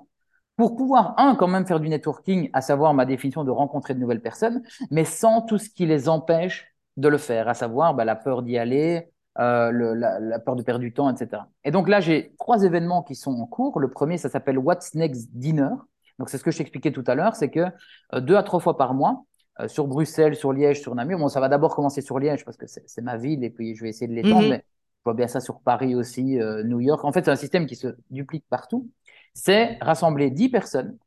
pour 0.56 0.76
pouvoir, 0.76 1.14
un, 1.18 1.34
quand 1.34 1.48
même 1.48 1.66
faire 1.66 1.80
du 1.80 1.88
networking, 1.88 2.48
à 2.52 2.60
savoir 2.60 2.94
ma 2.94 3.04
définition 3.06 3.42
de 3.44 3.50
rencontrer 3.50 3.94
de 3.94 3.98
nouvelles 3.98 4.22
personnes, 4.22 4.62
mais 4.90 5.04
sans 5.04 5.42
tout 5.42 5.58
ce 5.58 5.68
qui 5.68 5.84
les 5.84 6.08
empêche 6.08 6.72
de 6.96 7.08
le 7.08 7.18
faire, 7.18 7.48
à 7.48 7.54
savoir 7.54 7.94
ben, 7.94 8.04
la 8.04 8.14
peur 8.14 8.42
d'y 8.42 8.56
aller, 8.56 9.08
euh, 9.38 9.70
le, 9.70 9.94
la, 9.94 10.20
la, 10.20 10.38
peur 10.38 10.56
de 10.56 10.62
perdre 10.62 10.80
du 10.80 10.92
temps, 10.92 11.10
etc. 11.10 11.42
Et 11.64 11.70
donc 11.70 11.88
là, 11.88 12.00
j'ai 12.00 12.34
trois 12.38 12.62
événements 12.62 13.02
qui 13.02 13.14
sont 13.14 13.32
en 13.32 13.46
cours. 13.46 13.80
Le 13.80 13.90
premier, 13.90 14.18
ça 14.18 14.28
s'appelle 14.28 14.58
What's 14.58 14.94
Next 14.94 15.30
Dinner. 15.32 15.70
Donc 16.18 16.28
c'est 16.30 16.38
ce 16.38 16.44
que 16.44 16.50
je 16.50 16.58
t'expliquais 16.58 16.92
tout 16.92 17.04
à 17.06 17.14
l'heure, 17.14 17.34
c'est 17.34 17.50
que 17.50 17.66
euh, 18.14 18.20
deux 18.20 18.36
à 18.36 18.42
trois 18.42 18.60
fois 18.60 18.76
par 18.76 18.94
mois, 18.94 19.24
euh, 19.60 19.68
sur 19.68 19.86
Bruxelles, 19.86 20.34
sur 20.34 20.52
Liège, 20.52 20.80
sur 20.80 20.94
Namur. 20.94 21.18
Bon, 21.18 21.28
ça 21.28 21.40
va 21.40 21.48
d'abord 21.48 21.76
commencer 21.76 22.00
sur 22.00 22.18
Liège 22.18 22.44
parce 22.44 22.56
que 22.56 22.66
c'est 22.66 23.02
ma 23.02 23.16
ville 23.16 23.44
et 23.44 23.50
puis 23.50 23.76
je 23.76 23.82
vais 23.82 23.90
essayer 23.90 24.08
de 24.08 24.12
l'étendre, 24.12 24.42
mhm. 24.42 24.50
mais 24.50 24.64
je 24.98 25.04
vois 25.04 25.14
bien 25.14 25.28
ça 25.28 25.40
sur 25.40 25.60
Paris 25.60 25.94
aussi, 25.94 26.40
euh, 26.40 26.64
New 26.64 26.80
York. 26.80 27.04
En 27.04 27.12
fait, 27.12 27.24
c'est 27.24 27.30
un 27.30 27.36
système 27.36 27.66
qui 27.66 27.76
se 27.76 27.88
duplique 28.10 28.44
partout. 28.48 28.90
C'est 29.32 29.78
rassembler 29.80 30.30
10 30.30 30.48
personnes, 30.48 30.98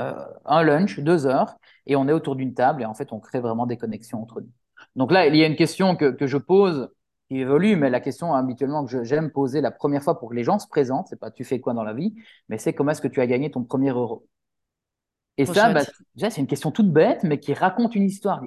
euh, 0.00 0.24
un 0.46 0.62
lunch, 0.62 1.00
deux 1.00 1.26
heures, 1.26 1.56
et 1.86 1.94
on 1.96 2.08
est 2.08 2.12
autour 2.12 2.36
d'une 2.36 2.54
table 2.54 2.82
et 2.82 2.84
en 2.86 2.94
fait, 2.94 3.12
on 3.12 3.20
crée 3.20 3.40
vraiment 3.40 3.66
des 3.66 3.76
connexions 3.76 4.22
entre 4.22 4.40
nous. 4.40 4.52
Donc 4.96 5.12
là, 5.12 5.26
il 5.26 5.36
y 5.36 5.44
a 5.44 5.46
une 5.46 5.56
question 5.56 5.94
que, 5.94 6.10
que 6.10 6.26
je 6.26 6.38
pose 6.38 6.90
qui 7.28 7.38
évolue, 7.38 7.76
mais 7.76 7.90
la 7.90 8.00
question 8.00 8.34
habituellement 8.34 8.84
que 8.84 9.04
j'aime 9.04 9.30
poser 9.30 9.60
la 9.60 9.70
première 9.70 10.02
fois 10.02 10.18
pour 10.18 10.30
que 10.30 10.34
les 10.34 10.44
gens 10.44 10.58
se 10.58 10.66
présentent, 10.66 11.08
c'est 11.08 11.20
pas 11.20 11.30
tu 11.30 11.44
fais 11.44 11.60
quoi 11.60 11.74
dans 11.74 11.84
la 11.84 11.92
vie, 11.92 12.14
mais 12.48 12.58
c'est 12.58 12.72
comment 12.72 12.90
est-ce 12.92 13.02
que 13.02 13.08
tu 13.08 13.20
as 13.20 13.26
gagné 13.26 13.50
ton 13.50 13.64
premier 13.64 13.90
euro. 13.90 14.26
Et 15.36 15.46
ça, 15.46 15.72
bah, 15.72 15.82
c'est 16.16 16.38
une 16.38 16.46
question 16.46 16.70
toute 16.70 16.92
bête, 16.92 17.22
mais 17.22 17.38
qui 17.38 17.54
raconte 17.54 17.94
une 17.94 18.04
histoire. 18.04 18.42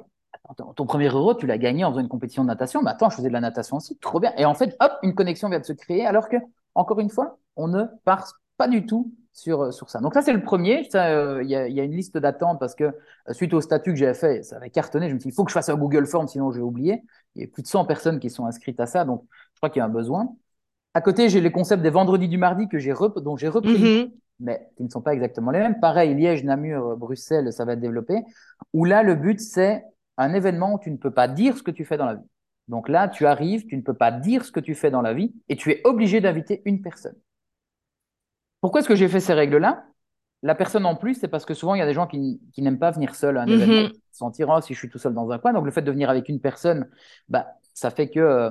Attends, 0.50 0.74
ton 0.74 0.86
premier 0.86 1.08
euro, 1.08 1.34
tu 1.34 1.48
l'as 1.48 1.58
gagné 1.58 1.86
en 1.86 1.92
faisant 1.92 2.02
une 2.02 2.10
compétition 2.10 2.44
de 2.44 2.48
natation. 2.48 2.82
Mais 2.82 2.92
attends, 2.92 3.10
je 3.10 3.16
faisais 3.16 3.30
de 3.30 3.34
la 3.34 3.40
natation 3.40 3.78
aussi, 3.78 3.98
trop 4.00 4.20
bien. 4.20 4.34
Et 4.38 4.44
en 4.44 4.54
fait, 4.54 4.76
hop, 4.82 4.92
une 5.02 5.16
connexion 5.16 5.48
vient 5.48 5.60
de 5.60 5.66
se 5.66 5.72
créer, 5.72 6.06
alors 6.06 6.28
que, 6.28 6.36
encore 6.76 7.00
une 7.00 7.10
fois, 7.10 7.38
on 7.56 7.70
ne 7.70 7.86
part 8.04 8.34
pas 8.58 8.68
du 8.68 8.86
tout 8.86 9.14
sur, 9.34 9.74
sur 9.74 9.90
ça. 9.90 10.00
Donc 10.00 10.14
ça, 10.14 10.22
c'est 10.22 10.34
le 10.34 10.44
premier. 10.44 10.88
Euh, 10.96 11.42
il 11.44 11.50
y, 11.50 11.56
a, 11.56 11.68
y, 11.68 11.80
a, 11.80 11.84
une 11.84 11.96
liste 11.96 12.18
d'attente 12.18 12.60
parce 12.60 12.76
que 12.76 12.84
euh, 12.84 13.34
suite 13.34 13.54
au 13.54 13.62
statut 13.62 13.92
que 13.92 13.98
j'avais 13.98 14.14
fait, 14.14 14.44
ça 14.44 14.58
avait 14.58 14.70
cartonné. 14.70 15.10
Je 15.10 15.14
me 15.14 15.20
suis 15.20 15.30
dit, 15.30 15.34
il 15.34 15.36
faut 15.36 15.44
que 15.44 15.52
je 15.52 15.54
fasse 15.54 15.70
un 15.70 15.76
Google 15.76 16.06
Form, 16.06 16.28
sinon 16.28 16.52
j'ai 16.52 16.62
oublié. 16.62 17.04
Il 17.36 17.42
y 17.42 17.46
a 17.46 17.48
plus 17.48 17.64
de 17.64 17.68
100 17.68 17.86
personnes 17.86 18.20
qui 18.20 18.30
sont 18.30 18.46
inscrites 18.46 18.80
à 18.80 18.86
ça, 18.86 19.06
donc 19.06 19.24
je 19.54 19.60
crois 19.60 19.70
qu'il 19.70 19.80
y 19.80 19.84
a 19.84 19.86
un 19.86 19.90
besoin. 19.90 20.36
À 20.94 21.02
côté, 21.02 21.30
j'ai 21.30 21.40
les 21.40 21.52
concepts 21.52 21.82
des 21.82 21.90
vendredis 21.90 22.28
du 22.28 22.38
mardi 22.38 22.68
que 22.68 22.78
j'ai 22.78 22.94
dont 23.18 23.38
j'ai 23.38 23.48
repris 23.48 23.78
mm-hmm 23.78 24.12
mais 24.42 24.68
qui 24.76 24.84
ne 24.84 24.90
sont 24.90 25.02
pas 25.02 25.14
exactement 25.14 25.52
les 25.52 25.60
mêmes. 25.60 25.80
Pareil, 25.80 26.14
Liège, 26.16 26.44
Namur, 26.44 26.98
Bruxelles, 26.98 27.54
ça 27.54 27.64
va 27.64 27.74
être 27.74 27.80
développé. 27.80 28.22
Où 28.74 28.86
là, 28.86 29.04
le 29.04 29.16
but, 29.16 29.40
c'est 29.40 29.84
un 30.18 30.34
événement 30.34 30.74
où 30.74 30.80
tu 30.80 30.92
ne 30.92 30.98
peux 30.98 31.12
pas 31.12 31.28
dire 31.28 31.58
ce 31.58 31.64
que 31.64 31.72
tu 31.72 31.86
fais 31.86 31.98
dans 31.98 32.06
la 32.06 32.16
vie. 32.16 32.28
Donc 32.68 32.90
là, 32.90 33.08
tu 33.08 33.26
arrives, 33.26 33.66
tu 33.66 33.78
ne 33.78 33.82
peux 33.82 33.94
pas 33.94 34.12
dire 34.12 34.44
ce 34.44 34.52
que 34.52 34.60
tu 34.60 34.76
fais 34.76 34.92
dans 34.92 35.02
la 35.02 35.14
vie 35.14 35.34
et 35.50 35.56
tu 35.56 35.72
es 35.72 35.82
obligé 35.84 36.22
d'inviter 36.22 36.62
une 36.66 36.82
personne. 36.82 37.16
Pourquoi 38.62 38.80
est-ce 38.80 38.88
que 38.88 38.96
j'ai 38.96 39.08
fait 39.08 39.20
ces 39.20 39.34
règles-là? 39.34 39.86
La 40.44 40.56
personne 40.56 40.86
en 40.86 40.96
plus, 40.96 41.16
c'est 41.16 41.28
parce 41.28 41.46
que 41.46 41.54
souvent, 41.54 41.76
il 41.76 41.80
y 41.80 41.82
a 41.82 41.86
des 41.86 41.94
gens 41.94 42.08
qui, 42.08 42.40
n'aiment 42.58 42.80
pas 42.80 42.92
venir 42.92 43.14
seul 43.14 43.38
à 43.38 43.42
un 43.42 43.48
événement, 43.48 43.90
mm-hmm. 43.90 44.00
sentir 44.12 44.50
oh, 44.50 44.62
si 44.62 44.74
je 44.74 44.80
suis 44.80 44.90
tout 44.90 44.98
seul 44.98 45.14
dans 45.14 45.30
un 45.30 45.38
coin. 45.38 45.54
Donc 45.54 45.66
le 45.66 45.72
fait 45.72 45.82
de 45.82 45.92
venir 45.92 46.10
avec 46.10 46.30
une 46.30 46.40
personne, 46.40 46.90
bah, 47.30 47.48
ça 47.74 47.92
fait 47.92 48.10
que 48.10 48.20
euh, 48.20 48.50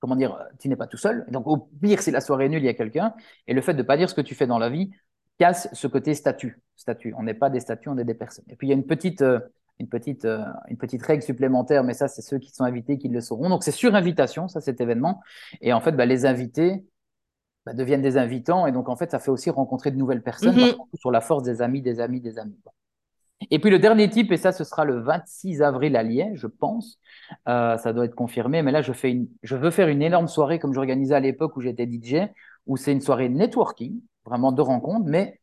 comment 0.00 0.16
dire, 0.16 0.38
tu 0.58 0.68
n'es 0.68 0.76
pas 0.76 0.86
tout 0.86 0.96
seul. 0.96 1.24
Donc, 1.30 1.46
au 1.46 1.56
pire, 1.56 2.00
si 2.02 2.10
la 2.10 2.20
soirée 2.20 2.46
est 2.46 2.48
nulle, 2.48 2.62
il 2.62 2.66
y 2.66 2.70
a 2.70 2.74
quelqu'un. 2.74 3.14
Et 3.46 3.54
le 3.54 3.60
fait 3.60 3.74
de 3.74 3.78
ne 3.78 3.82
pas 3.82 3.96
dire 3.96 4.08
ce 4.08 4.14
que 4.14 4.20
tu 4.20 4.34
fais 4.34 4.46
dans 4.46 4.58
la 4.58 4.68
vie, 4.68 4.90
casse 5.38 5.68
ce 5.72 5.86
côté 5.86 6.14
statut. 6.14 6.60
statut. 6.76 7.14
On 7.16 7.22
n'est 7.22 7.34
pas 7.34 7.50
des 7.50 7.60
statuts, 7.60 7.88
on 7.88 7.98
est 7.98 8.04
des 8.04 8.14
personnes. 8.14 8.44
Et 8.48 8.56
puis 8.56 8.66
il 8.66 8.70
y 8.70 8.72
a 8.72 8.76
une 8.76 8.86
petite, 8.86 9.22
euh, 9.22 9.40
une 9.78 9.88
petite, 9.88 10.24
euh, 10.24 10.44
une 10.68 10.76
petite 10.76 11.02
règle 11.02 11.22
supplémentaire, 11.22 11.84
mais 11.84 11.94
ça, 11.94 12.08
c'est 12.08 12.22
ceux 12.22 12.38
qui 12.38 12.50
sont 12.50 12.64
invités 12.64 12.98
qui 12.98 13.08
le 13.08 13.20
sauront. 13.20 13.48
Donc 13.48 13.64
c'est 13.64 13.72
sur 13.72 13.94
invitation, 13.94 14.48
ça, 14.48 14.60
cet 14.60 14.80
événement. 14.80 15.20
Et 15.60 15.72
en 15.72 15.80
fait, 15.80 15.92
bah, 15.92 16.06
les 16.06 16.26
invités 16.26 16.84
bah, 17.66 17.74
deviennent 17.74 18.02
des 18.02 18.16
invitants. 18.16 18.66
Et 18.66 18.72
donc 18.72 18.88
en 18.88 18.96
fait, 18.96 19.10
ça 19.10 19.18
fait 19.18 19.30
aussi 19.30 19.50
rencontrer 19.50 19.90
de 19.90 19.96
nouvelles 19.96 20.22
personnes 20.22 20.56
mm-hmm. 20.56 20.98
sur 20.98 21.10
la 21.10 21.20
force 21.20 21.42
des 21.42 21.62
amis, 21.62 21.82
des 21.82 22.00
amis, 22.00 22.20
des 22.20 22.38
amis. 22.38 22.58
Et 23.50 23.58
puis 23.60 23.70
le 23.70 23.78
dernier 23.78 24.10
type, 24.10 24.32
et 24.32 24.36
ça, 24.36 24.52
ce 24.52 24.64
sera 24.64 24.84
le 24.84 25.00
26 25.00 25.62
avril 25.62 25.96
à 25.96 26.02
Liège, 26.02 26.38
je 26.38 26.46
pense. 26.46 26.98
Euh, 27.48 27.76
ça 27.78 27.92
doit 27.92 28.04
être 28.04 28.14
confirmé. 28.14 28.62
Mais 28.62 28.72
là, 28.72 28.82
je, 28.82 28.92
fais 28.92 29.10
une, 29.10 29.28
je 29.42 29.56
veux 29.56 29.70
faire 29.70 29.88
une 29.88 30.02
énorme 30.02 30.28
soirée 30.28 30.58
comme 30.58 30.74
j'organisais 30.74 31.14
à 31.14 31.20
l'époque 31.20 31.56
où 31.56 31.60
j'étais 31.60 31.86
DJ, 31.86 32.28
où 32.66 32.76
c'est 32.76 32.92
une 32.92 33.00
soirée 33.00 33.28
networking 33.28 34.00
vraiment 34.24 34.52
de 34.52 34.60
rencontres, 34.60 35.06
mais 35.06 35.40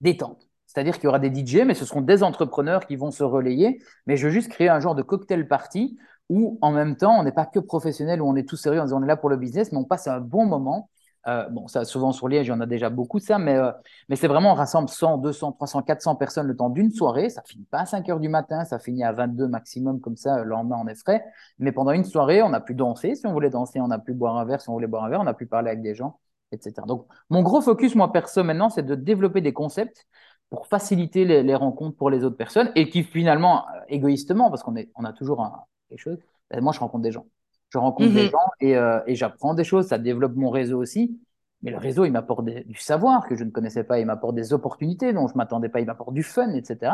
détente. 0.00 0.45
C'est-à-dire 0.76 0.96
qu'il 0.96 1.04
y 1.04 1.06
aura 1.06 1.18
des 1.18 1.34
DJ, 1.34 1.62
mais 1.64 1.72
ce 1.72 1.86
seront 1.86 2.02
des 2.02 2.22
entrepreneurs 2.22 2.86
qui 2.86 2.96
vont 2.96 3.10
se 3.10 3.24
relayer. 3.24 3.82
Mais 4.06 4.18
je 4.18 4.26
veux 4.26 4.30
juste 4.30 4.50
créer 4.50 4.68
un 4.68 4.78
genre 4.78 4.94
de 4.94 5.00
cocktail 5.00 5.48
party 5.48 5.96
où, 6.28 6.58
en 6.60 6.70
même 6.70 6.96
temps, 6.96 7.18
on 7.18 7.22
n'est 7.22 7.32
pas 7.32 7.46
que 7.46 7.60
professionnel, 7.60 8.20
où 8.20 8.28
on 8.28 8.36
est 8.36 8.46
tout 8.46 8.58
sérieux, 8.58 8.82
on 8.92 9.02
est 9.02 9.06
là 9.06 9.16
pour 9.16 9.30
le 9.30 9.38
business, 9.38 9.72
mais 9.72 9.78
on 9.78 9.84
passe 9.84 10.06
un 10.06 10.20
bon 10.20 10.44
moment. 10.44 10.90
Euh, 11.28 11.48
bon, 11.48 11.66
ça, 11.66 11.86
souvent 11.86 12.12
sur 12.12 12.28
Liège, 12.28 12.48
il 12.48 12.50
y 12.50 12.52
en 12.52 12.60
a 12.60 12.66
déjà 12.66 12.90
beaucoup, 12.90 13.20
ça, 13.20 13.38
mais, 13.38 13.56
euh, 13.56 13.72
mais 14.10 14.16
c'est 14.16 14.28
vraiment, 14.28 14.52
on 14.52 14.54
rassemble 14.54 14.90
100, 14.90 15.16
200, 15.16 15.52
300, 15.52 15.80
400 15.80 16.16
personnes 16.16 16.46
le 16.46 16.54
temps 16.54 16.68
d'une 16.68 16.90
soirée. 16.90 17.30
Ça 17.30 17.40
finit 17.46 17.64
pas 17.64 17.80
à 17.80 17.86
5 17.86 18.06
heures 18.10 18.20
du 18.20 18.28
matin, 18.28 18.66
ça 18.66 18.78
finit 18.78 19.02
à 19.02 19.12
22 19.12 19.48
maximum, 19.48 20.02
comme 20.02 20.16
ça, 20.16 20.42
le 20.42 20.50
lendemain, 20.50 20.76
on 20.78 20.86
est 20.88 20.94
frais. 20.94 21.24
Mais 21.58 21.72
pendant 21.72 21.92
une 21.92 22.04
soirée, 22.04 22.42
on 22.42 22.52
a 22.52 22.60
pu 22.60 22.74
danser 22.74 23.14
si 23.14 23.26
on 23.26 23.32
voulait 23.32 23.48
danser, 23.48 23.80
on 23.80 23.90
a 23.90 23.98
pu 23.98 24.12
boire 24.12 24.36
un 24.36 24.44
verre 24.44 24.60
si 24.60 24.68
on 24.68 24.74
voulait 24.74 24.88
boire 24.88 25.04
un 25.04 25.08
verre, 25.08 25.22
on 25.22 25.26
a 25.26 25.32
pu 25.32 25.46
parler 25.46 25.70
avec 25.70 25.80
des 25.80 25.94
gens 25.94 26.18
etc. 26.52 26.74
Donc, 26.86 27.06
mon 27.30 27.42
gros 27.42 27.60
focus, 27.60 27.94
moi, 27.94 28.12
perso, 28.12 28.44
maintenant, 28.44 28.68
c'est 28.68 28.84
de 28.84 28.94
développer 28.94 29.40
des 29.40 29.52
concepts 29.52 30.06
pour 30.50 30.66
faciliter 30.66 31.24
les, 31.24 31.54
rencontres 31.54 31.96
pour 31.96 32.10
les 32.10 32.24
autres 32.24 32.36
personnes 32.36 32.70
et 32.76 32.88
qui, 32.88 33.02
finalement, 33.02 33.66
euh, 33.68 33.80
égoïstement, 33.88 34.48
parce 34.50 34.62
qu'on 34.62 34.74
on 34.94 35.04
a 35.04 35.12
toujours 35.12 35.42
un, 35.42 35.64
quelque 35.88 36.00
chose, 36.00 36.18
ben, 36.50 36.60
moi, 36.60 36.72
je 36.72 36.80
rencontre 36.80 37.02
des 37.02 37.12
gens. 37.12 37.26
Je 37.70 37.78
rencontre 37.78 38.12
des 38.12 38.24
mhm. 38.24 38.30
gens 38.30 38.50
et, 38.60 38.76
euh, 38.76 39.00
et 39.06 39.16
j'apprends 39.16 39.54
des 39.54 39.64
choses, 39.64 39.88
ça 39.88 39.98
développe 39.98 40.36
mon 40.36 40.50
réseau 40.50 40.78
aussi. 40.78 41.18
Mais 41.62 41.70
le 41.70 41.78
réseau, 41.78 42.04
il 42.04 42.12
m'apporte 42.12 42.44
du 42.44 42.78
savoir 42.78 43.26
que 43.26 43.34
je 43.34 43.42
ne 43.42 43.50
connaissais 43.50 43.82
pas, 43.82 43.98
il 43.98 44.06
m'apporte 44.06 44.34
des 44.34 44.52
opportunités 44.52 45.12
dont 45.12 45.26
je 45.26 45.32
ne 45.32 45.38
m'attendais 45.38 45.68
pas, 45.68 45.80
il 45.80 45.86
m'apporte 45.86 46.14
du 46.14 46.22
fun, 46.22 46.52
etc. 46.52 46.92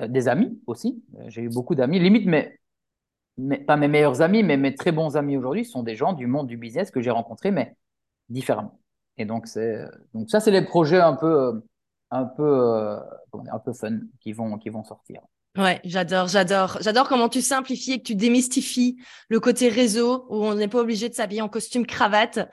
Euh, 0.00 0.08
des 0.08 0.28
amis 0.28 0.60
aussi. 0.66 1.02
J'ai 1.28 1.42
eu 1.42 1.48
beaucoup 1.48 1.74
d'amis, 1.74 1.98
limite, 1.98 2.26
mais, 2.26 2.58
mais, 3.38 3.58
pas 3.58 3.76
mes 3.76 3.88
meilleurs 3.88 4.20
amis, 4.20 4.42
mais 4.42 4.56
mes 4.56 4.74
très 4.74 4.92
bons 4.92 5.16
amis 5.16 5.36
aujourd'hui 5.36 5.64
sont 5.64 5.82
des 5.82 5.94
gens 5.94 6.12
du 6.12 6.26
monde 6.26 6.46
du 6.46 6.56
business 6.58 6.90
que 6.90 7.00
j'ai 7.00 7.10
rencontrés, 7.10 7.50
mais 7.50 7.76
différemment. 8.28 8.78
Et 9.18 9.24
donc, 9.24 9.46
donc 10.14 10.30
ça, 10.30 10.40
c'est 10.40 10.50
les 10.50 10.64
projets 10.64 11.00
un 11.00 11.14
peu, 11.14 11.62
un 12.12 12.24
peu, 12.24 12.42
euh, 12.42 12.98
un 13.50 13.58
peu 13.58 13.72
fun 13.72 13.98
qui 14.20 14.32
vont, 14.32 14.58
qui 14.58 14.68
vont 14.68 14.84
sortir. 14.84 15.20
Ouais, 15.58 15.80
j'adore, 15.84 16.28
j'adore. 16.28 16.78
J'adore 16.80 17.08
comment 17.08 17.28
tu 17.28 17.42
simplifies 17.42 17.92
et 17.92 17.98
que 17.98 18.04
tu 18.04 18.14
démystifies 18.14 18.96
le 19.28 19.40
côté 19.40 19.68
réseau 19.68 20.26
où 20.30 20.44
on 20.44 20.54
n'est 20.54 20.68
pas 20.68 20.80
obligé 20.80 21.08
de 21.08 21.14
s'habiller 21.14 21.42
en 21.42 21.48
costume 21.48 21.84
cravate, 21.86 22.50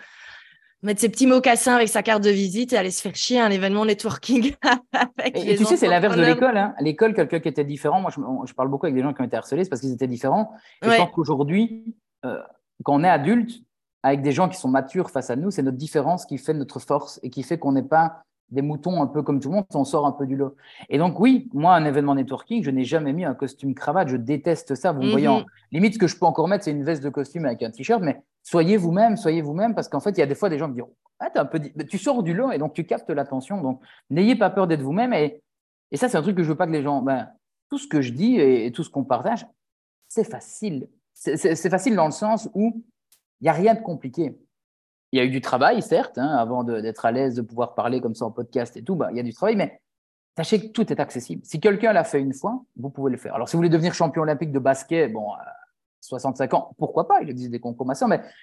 mettre 0.81 1.01
ses 1.01 1.09
petits 1.09 1.27
mocassins 1.27 1.75
avec 1.75 1.87
sa 1.89 2.03
carte 2.03 2.23
de 2.23 2.29
visite 2.29 2.73
et 2.73 2.77
aller 2.77 2.91
se 2.91 3.01
faire 3.01 3.15
chier 3.15 3.39
à 3.39 3.45
un 3.45 3.51
événement 3.51 3.85
networking. 3.85 4.53
et, 5.23 5.55
tu 5.55 5.65
sais, 5.65 5.77
c'est 5.77 5.87
l'inverse 5.87 6.15
de 6.15 6.23
l'école. 6.23 6.57
Hein. 6.57 6.73
L'école, 6.79 7.13
quelqu'un 7.13 7.39
qui 7.39 7.47
était 7.47 7.63
différent. 7.63 8.01
Moi, 8.01 8.11
je, 8.11 8.53
parle 8.53 8.69
beaucoup 8.69 8.85
avec 8.85 8.95
des 8.95 9.01
gens 9.01 9.13
qui 9.13 9.21
ont 9.21 9.25
été 9.25 9.37
harcelés 9.37 9.65
parce 9.69 9.81
qu'ils 9.81 9.93
étaient 9.93 10.07
différents. 10.07 10.53
Et 10.81 10.89
je 10.89 10.97
pense 10.97 11.11
qu'aujourd'hui, 11.11 11.95
euh, 12.25 12.41
quand 12.83 12.95
on 12.95 13.03
est 13.03 13.09
adulte, 13.09 13.61
avec 14.03 14.21
des 14.21 14.31
gens 14.31 14.47
qui 14.47 14.57
sont 14.57 14.69
matures 14.69 15.09
face 15.09 15.29
à 15.29 15.35
nous, 15.35 15.51
c'est 15.51 15.61
notre 15.61 15.77
différence 15.77 16.25
qui 16.25 16.37
fait 16.37 16.53
notre 16.53 16.79
force 16.79 17.19
et 17.23 17.29
qui 17.29 17.43
fait 17.43 17.57
qu'on 17.57 17.73
n'est 17.73 17.83
pas 17.83 18.23
des 18.51 18.61
moutons 18.61 19.01
un 19.01 19.07
peu 19.07 19.21
comme 19.21 19.39
tout 19.39 19.49
le 19.49 19.55
monde, 19.55 19.65
on 19.73 19.83
sort 19.83 20.05
un 20.05 20.11
peu 20.11 20.25
du 20.25 20.35
lot. 20.35 20.55
Et 20.89 20.97
donc 20.97 21.19
oui, 21.19 21.49
moi, 21.53 21.75
un 21.75 21.85
événement 21.85 22.15
networking, 22.15 22.63
je 22.63 22.71
n'ai 22.71 22.83
jamais 22.83 23.13
mis 23.13 23.25
un 23.25 23.33
costume 23.33 23.73
cravate, 23.73 24.07
je 24.07 24.17
déteste 24.17 24.75
ça. 24.75 24.91
Vous 24.91 25.09
voyez, 25.09 25.27
mhm. 25.27 25.45
limite, 25.71 25.93
ce 25.93 25.99
que 25.99 26.07
je 26.07 26.17
peux 26.17 26.25
encore 26.25 26.47
mettre, 26.47 26.63
c'est 26.63 26.71
une 26.71 26.83
veste 26.83 27.03
de 27.03 27.09
costume 27.09 27.45
avec 27.45 27.61
un 27.63 27.71
t-shirt, 27.71 28.01
mais 28.01 28.21
soyez 28.43 28.77
vous-même, 28.77 29.17
soyez 29.17 29.41
vous-même, 29.41 29.75
parce 29.75 29.87
qu'en 29.87 29.99
fait, 29.99 30.11
il 30.11 30.19
y 30.19 30.23
a 30.23 30.27
des 30.27 30.35
fois 30.35 30.49
des 30.49 30.57
gens 30.57 30.67
qui 30.67 30.75
disent, 30.75 30.83
ah, 31.19 31.29
un 31.35 31.45
peu... 31.45 31.59
tu 31.59 31.97
sors 31.97 32.23
du 32.23 32.33
lot 32.33 32.51
et 32.51 32.57
donc 32.57 32.73
tu 32.73 32.85
captes 32.85 33.09
l'attention, 33.09 33.61
donc 33.61 33.81
n'ayez 34.09 34.35
pas 34.35 34.49
peur 34.49 34.67
d'être 34.67 34.81
vous-même. 34.81 35.13
Et, 35.13 35.41
et 35.91 35.97
ça, 35.97 36.09
c'est 36.09 36.17
un 36.17 36.21
truc 36.21 36.35
que 36.35 36.43
je 36.43 36.49
veux 36.49 36.57
pas 36.57 36.67
que 36.67 36.71
les 36.71 36.83
gens... 36.83 37.01
Ben, 37.01 37.29
tout 37.69 37.77
ce 37.77 37.87
que 37.87 38.01
je 38.01 38.11
dis 38.11 38.39
et 38.39 38.71
tout 38.71 38.83
ce 38.83 38.89
qu'on 38.89 39.03
partage, 39.03 39.45
c'est 40.07 40.23
facile. 40.23 40.89
C'est 41.13 41.69
facile 41.69 41.95
dans 41.95 42.05
le 42.05 42.11
sens 42.11 42.49
où 42.53 42.83
il 43.41 43.43
n'y 43.43 43.49
a 43.49 43.53
rien 43.53 43.75
de 43.75 43.81
compliqué. 43.81 44.37
Il 45.11 45.17
y 45.17 45.21
a 45.21 45.25
eu 45.25 45.29
du 45.29 45.41
travail, 45.41 45.81
certes, 45.81 46.17
hein, 46.17 46.35
avant 46.37 46.63
d'être 46.63 47.05
à 47.05 47.11
l'aise 47.11 47.35
de 47.35 47.41
pouvoir 47.41 47.73
parler 47.73 47.99
comme 47.99 48.15
ça 48.15 48.25
en 48.25 48.31
podcast 48.31 48.77
et 48.77 48.83
tout. 48.83 48.95
Bah, 48.95 49.09
il 49.11 49.17
y 49.17 49.19
a 49.19 49.23
du 49.23 49.33
travail, 49.33 49.55
mais 49.55 49.81
sachez 50.37 50.59
que 50.59 50.67
tout 50.67 50.91
est 50.91 50.99
accessible. 50.99 51.41
Si 51.43 51.59
quelqu'un 51.59 51.93
l'a 51.93 52.03
fait 52.03 52.21
une 52.21 52.33
fois, 52.33 52.63
vous 52.77 52.89
pouvez 52.89 53.11
le 53.11 53.17
faire. 53.17 53.33
Alors, 53.35 53.49
si 53.49 53.53
vous 53.53 53.59
voulez 53.59 53.69
devenir 53.69 53.93
champion 53.93 54.21
olympique 54.21 54.51
de 54.51 54.59
basket, 54.59 55.11
bon, 55.11 55.31
65 56.01 56.53
ans, 56.53 56.75
pourquoi 56.77 57.07
pas? 57.07 57.21
Il 57.21 57.29
existe 57.29 57.51
des 57.51 57.59
concours 57.59 57.87
mais 57.87 57.95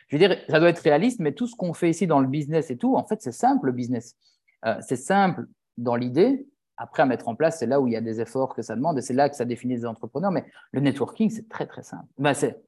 je 0.08 0.16
veux 0.16 0.18
dire, 0.18 0.36
ça 0.48 0.58
doit 0.58 0.68
être 0.68 0.80
réaliste. 0.80 1.20
Mais 1.20 1.32
tout 1.32 1.46
ce 1.46 1.54
qu'on 1.54 1.72
fait 1.72 1.90
ici 1.90 2.06
dans 2.06 2.20
le 2.20 2.26
business 2.26 2.70
et 2.70 2.76
tout, 2.76 2.96
en 2.96 3.04
fait, 3.04 3.22
c'est 3.22 3.32
simple 3.32 3.66
le 3.66 3.72
business. 3.72 4.16
Euh, 4.64 4.76
c'est 4.80 4.96
simple 4.96 5.46
dans 5.76 5.94
l'idée. 5.94 6.46
Après, 6.76 7.02
à 7.02 7.06
mettre 7.06 7.28
en 7.28 7.34
place, 7.34 7.58
c'est 7.58 7.66
là 7.66 7.80
où 7.80 7.86
il 7.86 7.92
y 7.92 7.96
a 7.96 8.00
des 8.00 8.20
efforts 8.20 8.54
que 8.54 8.60
ça 8.60 8.76
demande 8.76 8.98
et 8.98 9.02
c'est 9.02 9.14
là 9.14 9.30
que 9.30 9.36
ça 9.36 9.44
définit 9.44 9.76
des 9.76 9.86
entrepreneurs. 9.86 10.32
Mais 10.32 10.44
le 10.72 10.80
networking, 10.80 11.30
c'est 11.30 11.48
très, 11.48 11.66
très 11.66 11.82
simple. 11.82 12.04
Ben, 12.18 12.34
c'est 12.34 12.60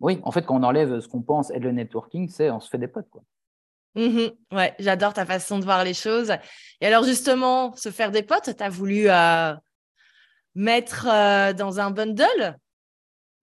oui, 0.00 0.20
en 0.24 0.32
fait, 0.32 0.44
quand 0.44 0.58
on 0.58 0.62
enlève 0.64 1.00
ce 1.00 1.08
qu'on 1.08 1.22
pense 1.22 1.50
être 1.50 1.62
le 1.62 1.72
networking, 1.72 2.28
c'est 2.28 2.50
on 2.50 2.60
se 2.60 2.68
fait 2.68 2.78
des 2.78 2.88
potes. 2.88 3.08
Quoi. 3.10 3.22
Mmh 3.96 4.26
ouais, 4.50 4.74
j'adore 4.80 5.12
ta 5.14 5.24
façon 5.24 5.58
de 5.58 5.64
voir 5.64 5.84
les 5.84 5.94
choses. 5.94 6.32
Et 6.80 6.86
alors, 6.86 7.04
justement, 7.04 7.74
se 7.76 7.90
faire 7.90 8.10
des 8.10 8.22
potes, 8.22 8.50
tu 8.56 8.62
as 8.62 8.68
voulu 8.68 9.08
euh, 9.08 9.54
mettre 10.54 11.06
euh, 11.10 11.52
dans 11.52 11.80
un 11.80 11.90
bundle? 11.90 12.56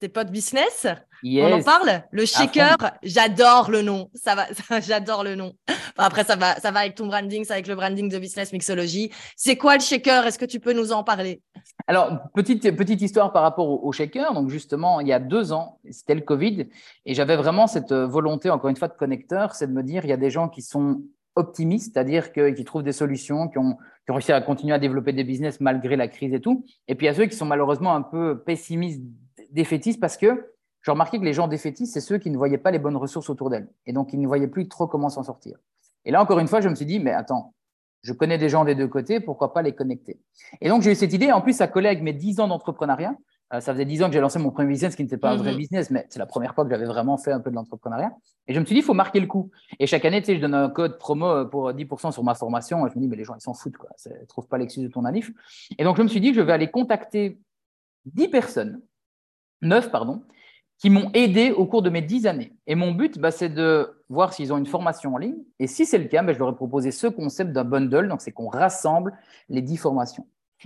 Tes 0.02 0.10
potes 0.10 0.32
business 0.32 0.88
on 1.24 1.52
en 1.54 1.62
parle? 1.62 2.04
Le 2.12 2.26
shaker, 2.26 2.78
j'adore 3.04 3.70
le 3.70 3.82
nom. 3.82 4.10
Ça 4.14 4.36
va, 4.36 4.48
j'adore 4.82 5.24
le 5.24 5.36
nom. 5.36 5.54
après, 5.98 6.24
ça 6.24 6.36
va, 6.36 6.56
ça 6.56 6.72
va 6.72 6.80
avec 6.82 6.96
ton 6.96 7.08
branding, 7.08 7.44
ça 7.44 7.54
avec 7.54 7.68
le 7.68 7.76
branding 7.76 8.10
de 8.10 8.18
Business 8.18 8.52
Mixology. 8.52 9.12
C'est 9.36 9.56
quoi 9.56 9.76
le 9.76 9.82
shaker? 9.82 10.26
Est-ce 10.26 10.40
que 10.40 10.46
tu 10.46 10.60
peux 10.60 10.74
nous 10.74 10.92
en 10.92 11.04
parler? 11.04 11.42
Alors, 11.88 12.20
petite, 12.34 12.76
petite 12.76 13.02
histoire 13.02 13.32
par 13.32 13.44
rapport 13.44 13.84
au, 13.84 13.92
shaker. 13.92 14.34
Donc, 14.34 14.50
justement, 14.50 15.00
il 15.00 15.08
y 15.08 15.14
a 15.14 15.20
deux 15.20 15.54
ans, 15.54 15.80
c'était 15.90 16.16
le 16.16 16.22
Covid, 16.22 16.68
et 17.06 17.14
j'avais 17.14 17.36
vraiment 17.36 17.68
cette 17.68 17.94
volonté, 17.94 18.50
encore 18.50 18.70
une 18.70 18.76
fois, 18.76 18.88
de 18.88 18.94
connecteur, 18.94 19.56
c'est 19.56 19.68
de 19.68 19.74
me 19.74 19.84
dire, 19.84 20.06
il 20.06 20.10
y 20.10 20.14
a 20.14 20.18
des 20.18 20.30
gens 20.30 20.50
qui 20.50 20.62
sont 20.62 21.02
optimistes, 21.36 21.94
c'est-à-dire 21.94 22.32
qui 22.34 22.66
trouvent 22.66 22.84
des 22.84 22.92
solutions, 22.92 23.48
qui 23.48 23.58
ont, 23.58 23.78
qui 24.06 24.12
ont 24.12 24.16
réussi 24.16 24.32
à 24.34 24.42
continuer 24.42 24.74
à 24.74 24.80
développer 24.80 25.14
des 25.14 25.24
business 25.24 25.62
malgré 25.62 25.96
la 25.96 26.08
crise 26.08 26.34
et 26.34 26.42
tout. 26.42 26.66
Et 26.88 26.96
puis 26.96 27.06
il 27.06 27.10
y 27.10 27.12
a 27.12 27.14
ceux 27.14 27.26
qui 27.26 27.38
sont 27.38 27.46
malheureusement 27.46 27.96
un 27.96 28.02
peu 28.02 28.44
pessimistes, 28.44 29.02
défaitistes, 29.52 30.00
parce 30.00 30.18
que 30.18 30.54
j'ai 30.84 30.92
remarqué 30.92 31.20
que 31.20 31.24
les 31.24 31.34
gens 31.34 31.48
défaitistes, 31.48 31.94
c'est 31.94 32.02
ceux 32.02 32.18
qui 32.18 32.32
ne 32.32 32.38
voyaient 32.38 32.58
pas 32.58 32.72
les 32.72 32.80
bonnes 32.80 32.96
ressources 32.96 33.30
autour 33.30 33.50
d'elles. 33.50 33.70
Et 33.86 33.94
donc, 33.94 34.14
ils 34.14 34.20
ne 34.20 34.28
voyaient 34.28 34.48
plus 34.48 34.68
trop 34.68 34.88
comment 34.88 35.10
s'en 35.10 35.24
sortir. 35.24 35.58
Et 36.06 36.12
là, 36.12 36.22
encore 36.22 36.40
une 36.40 36.48
fois, 36.48 36.62
je 36.62 36.70
me 36.70 36.76
suis 36.76 36.86
dit, 36.86 37.00
mais 37.00 37.12
attends, 37.12 37.54
je 38.02 38.14
connais 38.14 38.38
des 38.38 38.50
gens 38.50 38.66
des 38.66 38.74
deux 38.74 38.88
côtés, 38.88 39.20
pourquoi 39.20 39.54
pas 39.54 39.62
les 39.62 39.74
connecter? 39.74 40.20
Et 40.60 40.70
donc, 40.70 40.82
j'ai 40.82 40.92
eu 40.92 40.96
cette 40.96 41.14
idée. 41.14 41.32
En 41.32 41.42
plus, 41.42 41.54
ça 41.54 41.66
avec 41.66 42.02
mes 42.02 42.14
10 42.14 42.40
ans 42.40 42.48
d'entrepreneuriat. 42.48 43.16
Euh, 43.54 43.60
ça 43.60 43.74
faisait 43.74 43.86
10 43.86 44.04
ans 44.04 44.08
que 44.08 44.14
j'ai 44.14 44.22
lancé 44.22 44.40
mon 44.40 44.50
premier 44.50 44.70
business, 44.70 44.96
qui 44.96 45.04
n'était 45.04 45.18
pas 45.18 45.32
un 45.32 45.36
vrai 45.36 45.52
mhm. 45.52 45.58
business, 45.58 45.92
mais 45.92 46.08
c'est 46.10 46.20
la 46.20 46.26
première 46.26 46.56
fois 46.56 46.64
que 46.64 46.70
j'avais 46.70 46.86
vraiment 46.86 47.18
fait 47.18 47.32
un 47.32 47.42
peu 47.42 47.50
de 47.50 47.56
l'entrepreneuriat. 47.56 48.16
Et 48.48 48.54
je 48.54 48.60
me 48.60 48.66
suis 48.66 48.74
dit, 48.74 48.80
il 48.80 48.84
faut 48.84 48.94
marquer 48.94 49.20
le 49.20 49.28
coup. 49.28 49.52
Et 49.78 49.88
chaque 49.88 50.06
année, 50.06 50.22
tu 50.22 50.28
sais, 50.28 50.36
je 50.38 50.42
donne 50.42 50.54
un 50.54 50.70
code 50.70 50.98
promo 50.98 51.28
euh, 51.28 51.46
pour 51.46 51.70
10% 51.72 52.12
sur 52.12 52.24
ma 52.24 52.34
formation. 52.34 52.88
Et 52.88 52.90
je 52.90 52.96
me 52.96 53.02
dis, 53.02 53.08
mais 53.08 53.18
les 53.18 53.26
gens, 53.26 53.36
ils 53.36 53.42
s'en 53.42 53.54
foutent, 53.54 53.78
quoi. 53.78 53.90
Ils 54.06 54.28
trouvent 54.28 54.48
pas 54.48 54.58
l'excuse 54.58 54.84
de 54.84 54.88
ton 54.88 55.06
anif. 55.06 55.32
Et 55.78 55.84
donc, 55.84 55.98
je 55.98 56.02
me 56.02 56.08
suis 56.08 56.22
dit, 56.22 56.34
je 56.34 56.42
vais 56.42 56.54
aller 56.54 56.72
contacter 56.72 57.40
10 58.06 58.30
personnes, 58.30 58.82
9, 59.62 59.92
pardon, 59.92 60.24
qui 60.82 60.90
m'ont 60.90 61.12
aidé 61.14 61.52
au 61.52 61.66
cours 61.68 61.84
de 61.84 61.92
mes 61.92 62.02
dix 62.02 62.26
années. 62.26 62.54
Et 62.66 62.74
mon 62.74 62.92
but, 62.92 63.20
bah, 63.20 63.30
c'est 63.30 63.50
de 63.50 63.88
voir 64.10 64.34
s'ils 64.34 64.52
ont 64.52 64.58
une 64.58 64.66
formation 64.66 65.14
en 65.14 65.18
ligne. 65.18 65.38
Et 65.60 65.68
si 65.68 65.86
c'est 65.86 66.00
le 66.00 66.06
cas, 66.06 66.24
bah, 66.24 66.34
je 66.34 66.40
leur 66.40 66.50
ai 66.50 66.56
proposé 66.56 66.90
ce 66.90 67.06
concept 67.06 67.52
d'un 67.52 67.64
bundle. 67.64 68.08
Donc, 68.08 68.22
c'est 68.22 68.32
qu'on 68.32 68.48
rassemble 68.48 69.14
les 69.48 69.62
dix 69.62 69.78
formations. 69.78 70.26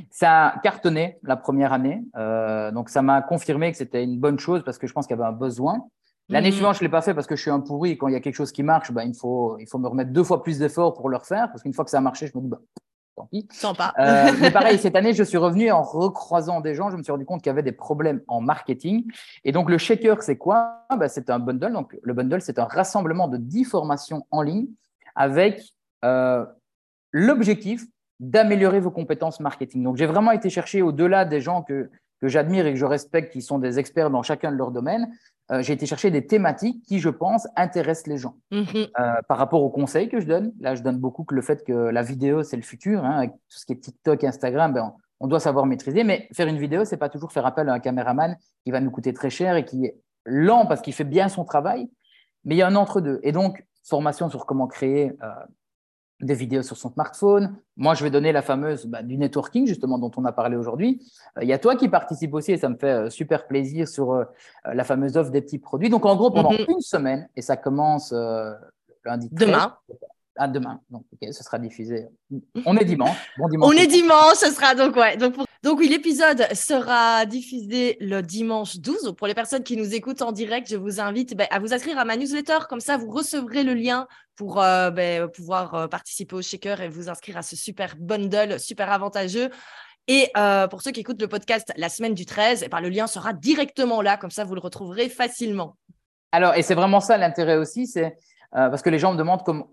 Ça 0.10 0.48
a 0.48 0.60
cartonné 0.60 1.20
la 1.24 1.36
première 1.36 1.74
année. 1.74 2.04
Euh, 2.16 2.72
donc, 2.72 2.90
ça 2.90 3.02
m'a 3.02 3.22
confirmé 3.22 3.72
que 3.72 3.78
c'était 3.78 4.04
une 4.04 4.18
bonne 4.18 4.40
chose 4.40 4.64
parce 4.64 4.78
que 4.78 4.88
je 4.88 4.94
pense 4.94 5.06
qu'il 5.06 5.18
y 5.18 5.20
avait 5.20 5.28
un 5.28 5.34
besoin. 5.34 5.86
L'année 6.30 6.50
mhm. 6.50 6.56
suivante, 6.56 6.76
je 6.76 6.80
ne 6.80 6.86
l'ai 6.86 6.92
pas 6.92 7.02
fait 7.02 7.14
parce 7.14 7.28
que 7.28 7.36
je 7.36 7.42
suis 7.42 7.52
un 7.52 7.60
pourri. 7.60 7.98
quand 7.98 8.08
il 8.08 8.14
y 8.14 8.18
a 8.18 8.22
quelque 8.22 8.36
chose 8.36 8.54
qui 8.54 8.64
marche, 8.64 8.94
bah, 8.94 9.04
il, 9.04 9.16
faut, 9.16 9.58
il 9.60 9.68
faut 9.68 9.80
me 9.80 9.88
remettre 9.88 10.12
deux 10.12 10.24
fois 10.24 10.44
plus 10.44 10.60
d'efforts 10.60 10.94
pour 10.94 11.10
le 11.10 11.18
refaire. 11.18 11.50
Parce 11.50 11.62
qu'une 11.62 11.74
fois 11.74 11.84
que 11.84 11.92
ça 11.92 11.98
a 11.98 12.02
marché, 12.02 12.28
je 12.28 12.38
me 12.38 12.42
dis, 12.42 12.50
bah, 12.50 12.62
tant 13.16 13.26
pis. 13.26 13.48
Sympa. 13.52 13.94
Euh, 14.00 14.32
mais 14.40 14.52
pareil, 14.52 14.78
cette 14.78 14.96
année, 14.96 15.14
je 15.14 15.24
suis 15.24 15.38
revenu 15.38 15.72
en 15.72 15.82
recroisant 15.82 16.62
des 16.62 16.76
gens, 16.76 16.90
je 16.92 16.98
me 16.98 17.04
suis 17.04 17.12
rendu 17.12 17.26
compte 17.26 17.42
qu'il 17.42 17.50
y 17.50 17.52
avait 17.52 17.64
des 17.64 17.72
problèmes 17.72 18.22
en 18.28 18.42
marketing. 18.42 19.06
Et 19.44 19.52
donc, 19.52 19.70
le 19.70 19.78
shaker, 19.78 20.22
c'est 20.24 20.38
quoi? 20.38 20.86
Bah, 20.96 21.08
C'est 21.08 21.30
un 21.30 21.40
bundle. 21.40 21.74
Donc, 21.74 21.98
le 22.02 22.14
bundle, 22.14 22.42
c'est 22.42 22.60
un 22.60 22.66
rassemblement 22.66 23.28
de 23.28 23.38
10 23.38 23.66
formations 23.66 24.26
en 24.32 24.42
ligne 24.42 24.68
avec 25.16 25.62
euh, 26.04 26.46
l'objectif 27.12 27.86
d'améliorer 28.20 28.80
vos 28.80 28.92
compétences 28.92 29.40
marketing. 29.40 29.84
Donc, 29.84 29.98
j'ai 29.98 30.06
vraiment 30.06 30.32
été 30.32 30.50
chercher 30.50 30.82
au-delà 30.82 31.26
des 31.26 31.42
gens 31.42 31.64
que, 31.64 31.90
que 32.22 32.28
j'admire 32.28 32.66
et 32.66 32.74
que 32.74 32.80
je 32.80 32.86
respecte, 32.86 33.34
qui 33.34 33.42
sont 33.42 33.60
des 33.60 33.80
experts 33.80 34.10
dans 34.10 34.24
chacun 34.24 34.52
de 34.52 34.58
leurs 34.58 34.72
domaines, 34.72 35.10
euh, 35.52 35.62
j'ai 35.62 35.74
été 35.74 35.86
chercher 35.86 36.10
des 36.10 36.26
thématiques 36.26 36.84
qui, 36.84 37.00
je 37.00 37.10
pense, 37.10 37.48
intéressent 37.56 38.08
les 38.08 38.18
gens. 38.18 38.36
Mhm. 38.52 38.88
Euh, 39.00 39.14
par 39.28 39.38
rapport 39.38 39.62
aux 39.62 39.70
conseils 39.70 40.10
que 40.10 40.20
je 40.20 40.26
donne, 40.26 40.54
là, 40.60 40.74
je 40.76 40.82
donne 40.82 40.98
beaucoup 40.98 41.24
que 41.24 41.36
le 41.36 41.42
fait 41.42 41.64
que 41.64 41.74
la 41.74 42.02
vidéo, 42.02 42.44
c'est 42.44 42.56
le 42.56 42.64
futur, 42.64 43.04
hein, 43.06 43.18
avec 43.18 43.32
tout 43.32 43.60
ce 43.60 43.66
qui 43.66 43.74
est 43.74 43.80
TikTok, 43.80 44.24
Instagram, 44.24 44.74
ben, 44.74 44.94
on, 45.20 45.28
doit 45.28 45.40
savoir 45.40 45.66
maîtriser. 45.66 46.04
Mais 46.04 46.28
faire 46.34 46.48
une 46.48 46.58
vidéo, 46.58 46.84
c'est 46.84 46.98
pas 46.98 47.10
toujours 47.10 47.32
faire 47.32 47.46
appel 47.46 47.70
à 47.70 47.74
un 47.74 47.80
caméraman 47.80 48.38
qui 48.64 48.72
va 48.72 48.80
nous 48.80 48.92
coûter 48.92 49.14
très 49.14 49.30
cher 49.30 49.56
et 49.56 49.66
qui 49.66 49.86
est 49.86 49.98
lent 50.26 50.66
parce 50.66 50.82
qu'il 50.82 50.94
fait 50.94 51.04
bien 51.04 51.30
son 51.30 51.46
travail. 51.46 51.90
Mais 52.44 52.56
il 52.56 52.58
y 52.58 52.62
a 52.64 52.68
un 52.68 52.76
entre-deux. 52.76 53.20
Et 53.22 53.32
donc, 53.32 53.64
formation 53.84 54.30
sur 54.30 54.46
comment 54.48 54.68
créer 54.68 55.12
euh, 55.22 55.28
des 56.22 56.34
vidéos 56.34 56.64
sur 56.64 56.78
son 56.78 56.92
smartphone. 56.92 57.56
Moi, 57.76 57.94
je 57.94 58.04
vais 58.04 58.10
donner 58.10 58.32
la 58.32 58.42
fameuse 58.42 58.86
bah, 58.86 59.04
du 59.04 59.18
networking, 59.18 59.68
justement, 59.68 59.98
dont 59.98 60.12
on 60.16 60.26
a 60.26 60.32
parlé 60.32 60.56
aujourd'hui. 60.56 61.02
Euh, 61.38 61.44
il 61.44 61.50
y 61.50 61.54
a 61.54 61.60
toi 61.60 61.76
qui 61.76 61.90
participe 61.90 62.34
aussi, 62.34 62.54
et 62.54 62.58
ça 62.58 62.70
me 62.70 62.78
fait 62.78 62.92
euh, 62.92 63.10
super 63.10 63.48
plaisir, 63.48 63.88
sur 63.88 64.14
euh, 64.14 64.24
la 64.66 64.84
fameuse 64.84 65.18
offre 65.18 65.32
des 65.32 65.42
petits 65.42 65.60
produits. 65.60 65.90
Donc, 65.90 66.06
en 66.06 66.16
gros, 66.16 66.32
pendant 66.32 66.52
mhm. 66.52 66.66
une 66.70 66.82
semaine, 66.82 67.28
et 67.36 67.42
ça 67.42 67.58
commence 67.58 68.14
lundi. 69.04 69.30
Demain. 69.32 69.76
Ah, 70.38 70.48
demain. 70.48 70.82
Donc, 70.90 71.06
ok, 71.14 71.34
ce 71.34 71.44
sera 71.44 71.60
diffusé. 71.60 72.08
On 72.66 72.76
est 72.76 72.84
dimanche. 72.84 73.32
Bon 73.38 73.48
dimanche. 73.48 73.70
On 73.74 73.78
est 73.78 73.88
dimanche, 73.88 74.36
ce 74.36 74.52
sera 74.52 74.76
donc, 74.76 74.96
ouais. 74.98 75.16
Donc, 75.16 75.36
donc 75.66 75.80
oui, 75.80 75.90
l'épisode 75.90 76.46
sera 76.54 77.26
diffusé 77.26 77.98
le 78.00 78.22
dimanche 78.22 78.78
12. 78.78 79.16
pour 79.18 79.26
les 79.26 79.34
personnes 79.34 79.64
qui 79.64 79.76
nous 79.76 79.96
écoutent 79.96 80.22
en 80.22 80.32
direct, 80.32 80.70
je 80.70 80.76
vous 80.76 81.00
invite 81.00 81.36
ben, 81.36 81.48
à 81.50 81.58
vous 81.58 81.74
inscrire 81.74 81.98
à 81.98 82.06
ma 82.06 82.16
newsletter. 82.18 82.60
Comme 82.70 82.82
ça, 82.82 82.98
vous 82.98 83.10
recevrez 83.10 83.64
le 83.64 83.74
lien 83.74 84.08
pour 84.36 84.62
euh, 84.62 84.92
ben, 84.92 85.28
pouvoir 85.28 85.74
euh, 85.74 85.88
participer 85.88 86.36
au 86.36 86.44
shaker 86.44 86.82
et 86.82 86.88
vous 86.88 87.10
inscrire 87.10 87.38
à 87.38 87.42
ce 87.42 87.56
super 87.56 87.96
bundle, 87.98 88.60
super 88.60 88.92
avantageux. 88.92 89.50
Et 90.08 90.30
euh, 90.38 90.68
pour 90.68 90.84
ceux 90.84 90.92
qui 90.92 91.00
écoutent 91.00 91.20
le 91.20 91.28
podcast 91.28 91.74
la 91.78 91.90
semaine 91.90 92.14
du 92.14 92.28
13, 92.28 92.62
et 92.62 92.66
eh 92.68 92.70
ben, 92.70 92.80
le 92.80 92.90
lien 92.90 93.08
sera 93.08 93.34
directement 93.34 94.04
là. 94.04 94.18
Comme 94.18 94.30
ça, 94.30 94.44
vous 94.44 94.54
le 94.54 94.62
retrouverez 94.62 95.10
facilement. 95.10 95.78
Alors, 96.32 96.54
et 96.54 96.62
c'est 96.62 96.76
vraiment 96.76 97.00
ça 97.00 97.18
l'intérêt 97.18 97.58
aussi, 97.58 97.88
c'est 97.88 98.16
parce 98.52 98.84
que 98.84 98.92
les 98.92 99.00
gens 99.00 99.14
me 99.14 99.18
demandent 99.18 99.44
comment, 99.44 99.72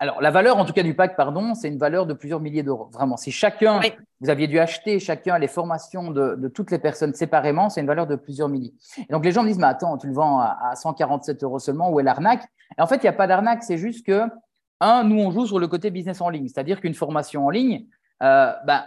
alors, 0.00 0.20
la 0.20 0.30
valeur, 0.30 0.58
en 0.58 0.64
tout 0.64 0.72
cas 0.72 0.82
du 0.82 0.94
pack, 0.94 1.16
pardon, 1.16 1.54
c'est 1.54 1.68
une 1.68 1.78
valeur 1.78 2.04
de 2.06 2.14
plusieurs 2.14 2.40
milliers 2.40 2.64
d'euros. 2.64 2.90
Vraiment, 2.92 3.16
si 3.16 3.30
chacun, 3.30 3.80
vous 4.20 4.28
aviez 4.28 4.48
dû 4.48 4.58
acheter 4.58 4.98
chacun 4.98 5.38
les 5.38 5.46
formations 5.46 6.10
de, 6.10 6.48
toutes 6.48 6.72
les 6.72 6.80
personnes 6.80 7.14
séparément, 7.14 7.70
c'est 7.70 7.80
une 7.80 7.86
valeur 7.86 8.06
de 8.06 8.16
plusieurs 8.16 8.48
milliers. 8.48 8.74
Et 8.98 9.12
donc, 9.12 9.24
les 9.24 9.30
gens 9.30 9.42
me 9.42 9.48
disent, 9.48 9.58
mais 9.58 9.66
attends, 9.66 9.96
tu 9.96 10.08
le 10.08 10.12
vends 10.12 10.40
à, 10.40 10.72
147 10.74 11.44
euros 11.44 11.60
seulement, 11.60 11.90
où 11.90 12.00
est 12.00 12.02
l'arnaque? 12.02 12.42
Et 12.76 12.82
en 12.82 12.86
fait, 12.86 12.96
il 12.96 13.02
n'y 13.02 13.08
a 13.08 13.12
pas 13.12 13.28
d'arnaque, 13.28 13.62
c'est 13.62 13.78
juste 13.78 14.04
que, 14.04 14.22
un, 14.80 15.04
nous, 15.04 15.20
on 15.20 15.30
joue 15.30 15.46
sur 15.46 15.60
le 15.60 15.68
côté 15.68 15.90
business 15.90 16.20
en 16.20 16.28
ligne. 16.28 16.48
C'est-à-dire 16.48 16.80
qu'une 16.80 16.94
formation 16.94 17.46
en 17.46 17.50
ligne, 17.50 17.86
euh, 18.22 18.52
ben, 18.66 18.82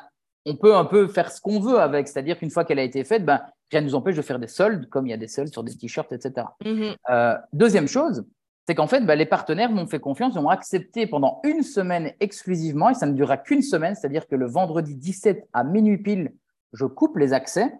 on 0.46 0.56
peut 0.56 0.76
un 0.76 0.86
peu 0.86 1.08
faire 1.08 1.32
ce 1.32 1.40
qu'on 1.40 1.60
veut 1.60 1.80
avec. 1.80 2.10
C'est-à-dire 2.10 2.38
qu'une 2.38 2.52
fois 2.52 2.66
qu'elle 2.66 2.80
a 2.80 2.84
été 2.84 3.04
faite, 3.06 3.26
ben, 3.26 3.42
rien 3.72 3.82
ne 3.82 3.86
nous 3.86 3.96
empêche 3.96 4.18
de 4.18 4.22
faire 4.22 4.40
des 4.40 4.48
soldes, 4.48 4.90
comme 4.90 5.08
il 5.08 5.12
y 5.12 5.14
a 5.14 5.18
des 5.18 5.28
soldes 5.28 5.52
sur 5.52 5.64
des 5.64 5.76
t-shirts, 5.76 6.12
etc. 6.12 6.48
Mm-hmm. 6.64 6.96
Euh, 7.10 7.38
deuxième 7.54 7.88
chose, 7.88 8.26
c'est 8.68 8.76
qu'en 8.76 8.88
fait, 8.88 9.00
bah, 9.06 9.16
les 9.16 9.26
partenaires 9.26 9.72
m'ont 9.72 9.88
fait 9.88 10.00
confiance, 10.00 10.34
ils 10.36 10.40
ont 10.40 10.50
accepté 10.50 11.08
pendant 11.08 11.40
une 11.46 11.64
semaine 11.64 12.12
exclusivement, 12.20 12.90
et 12.90 12.96
ça 12.96 13.06
ne 13.06 13.14
durera 13.14 13.38
qu'une 13.38 13.62
semaine, 13.62 13.96
c'est-à-dire 13.96 14.28
que 14.28 14.36
le 14.36 14.46
vendredi 14.46 14.94
17 14.94 15.48
à 15.54 15.64
minuit 15.64 15.98
pile, 15.98 16.34
je 16.74 16.86
coupe 16.86 17.16
les 17.18 17.32
accès. 17.32 17.74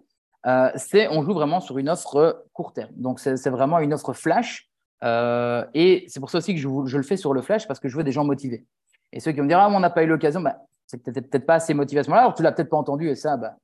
Euh, 0.46 0.70
c'est, 0.76 1.08
on 1.08 1.22
joue 1.22 1.34
vraiment 1.34 1.60
sur 1.60 1.76
une 1.76 1.90
offre 1.90 2.46
court 2.54 2.72
terme. 2.72 2.90
Donc, 2.96 3.20
c'est 3.20 3.50
vraiment 3.50 3.80
une 3.80 3.92
offre 3.92 4.14
flash. 4.14 4.70
Euh, 5.04 5.62
et 5.74 6.06
c'est 6.08 6.20
pour 6.20 6.30
ça 6.30 6.38
aussi 6.38 6.54
que 6.54 6.60
je, 6.60 6.96
le 6.96 7.02
fais 7.02 7.18
sur 7.18 7.34
le 7.34 7.42
flash, 7.42 7.68
parce 7.68 7.80
que 7.80 7.88
je 7.88 7.96
veux 7.96 8.04
des 8.04 8.12
gens 8.12 8.24
motivés. 8.24 8.64
Et 9.12 9.20
ceux 9.20 9.32
qui 9.32 9.38
vont 9.38 9.44
me 9.44 9.48
dire, 9.48 9.58
ah, 9.58 9.68
on 9.70 9.80
n'a 9.80 9.90
pas 9.90 10.04
eu 10.04 10.06
l'occasion, 10.06 10.40
bah, 10.40 10.56
c'est 10.86 11.02
peut-être 11.02 11.44
pas 11.44 11.56
assez 11.56 11.74
motivé 11.74 12.00
à 12.00 12.04
ce 12.04 12.08
moment-là. 12.08 12.22
Alors, 12.22 12.34
tu 12.34 12.42
l'as 12.42 12.52
peut-être 12.52 12.70
pas 12.70 12.78
entendu, 12.78 13.10
et 13.10 13.14
ça, 13.14 13.36
bah, 13.36 13.56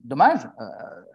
dommage, 0.00 0.40
euh, 0.60 0.64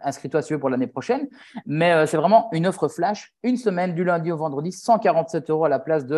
inscris-toi 0.02 0.42
sur 0.42 0.60
pour 0.60 0.68
l'année 0.68 0.86
prochaine. 0.86 1.28
Mais 1.66 1.92
euh, 1.92 2.06
c'est 2.06 2.16
vraiment 2.16 2.48
une 2.52 2.66
offre 2.66 2.88
flash, 2.88 3.32
une 3.42 3.56
semaine 3.56 3.94
du 3.94 4.04
lundi 4.04 4.30
au 4.30 4.36
vendredi, 4.36 4.72
147 4.72 5.50
euros 5.50 5.64
à 5.64 5.68
la 5.68 5.78
place 5.78 6.06
de, 6.06 6.16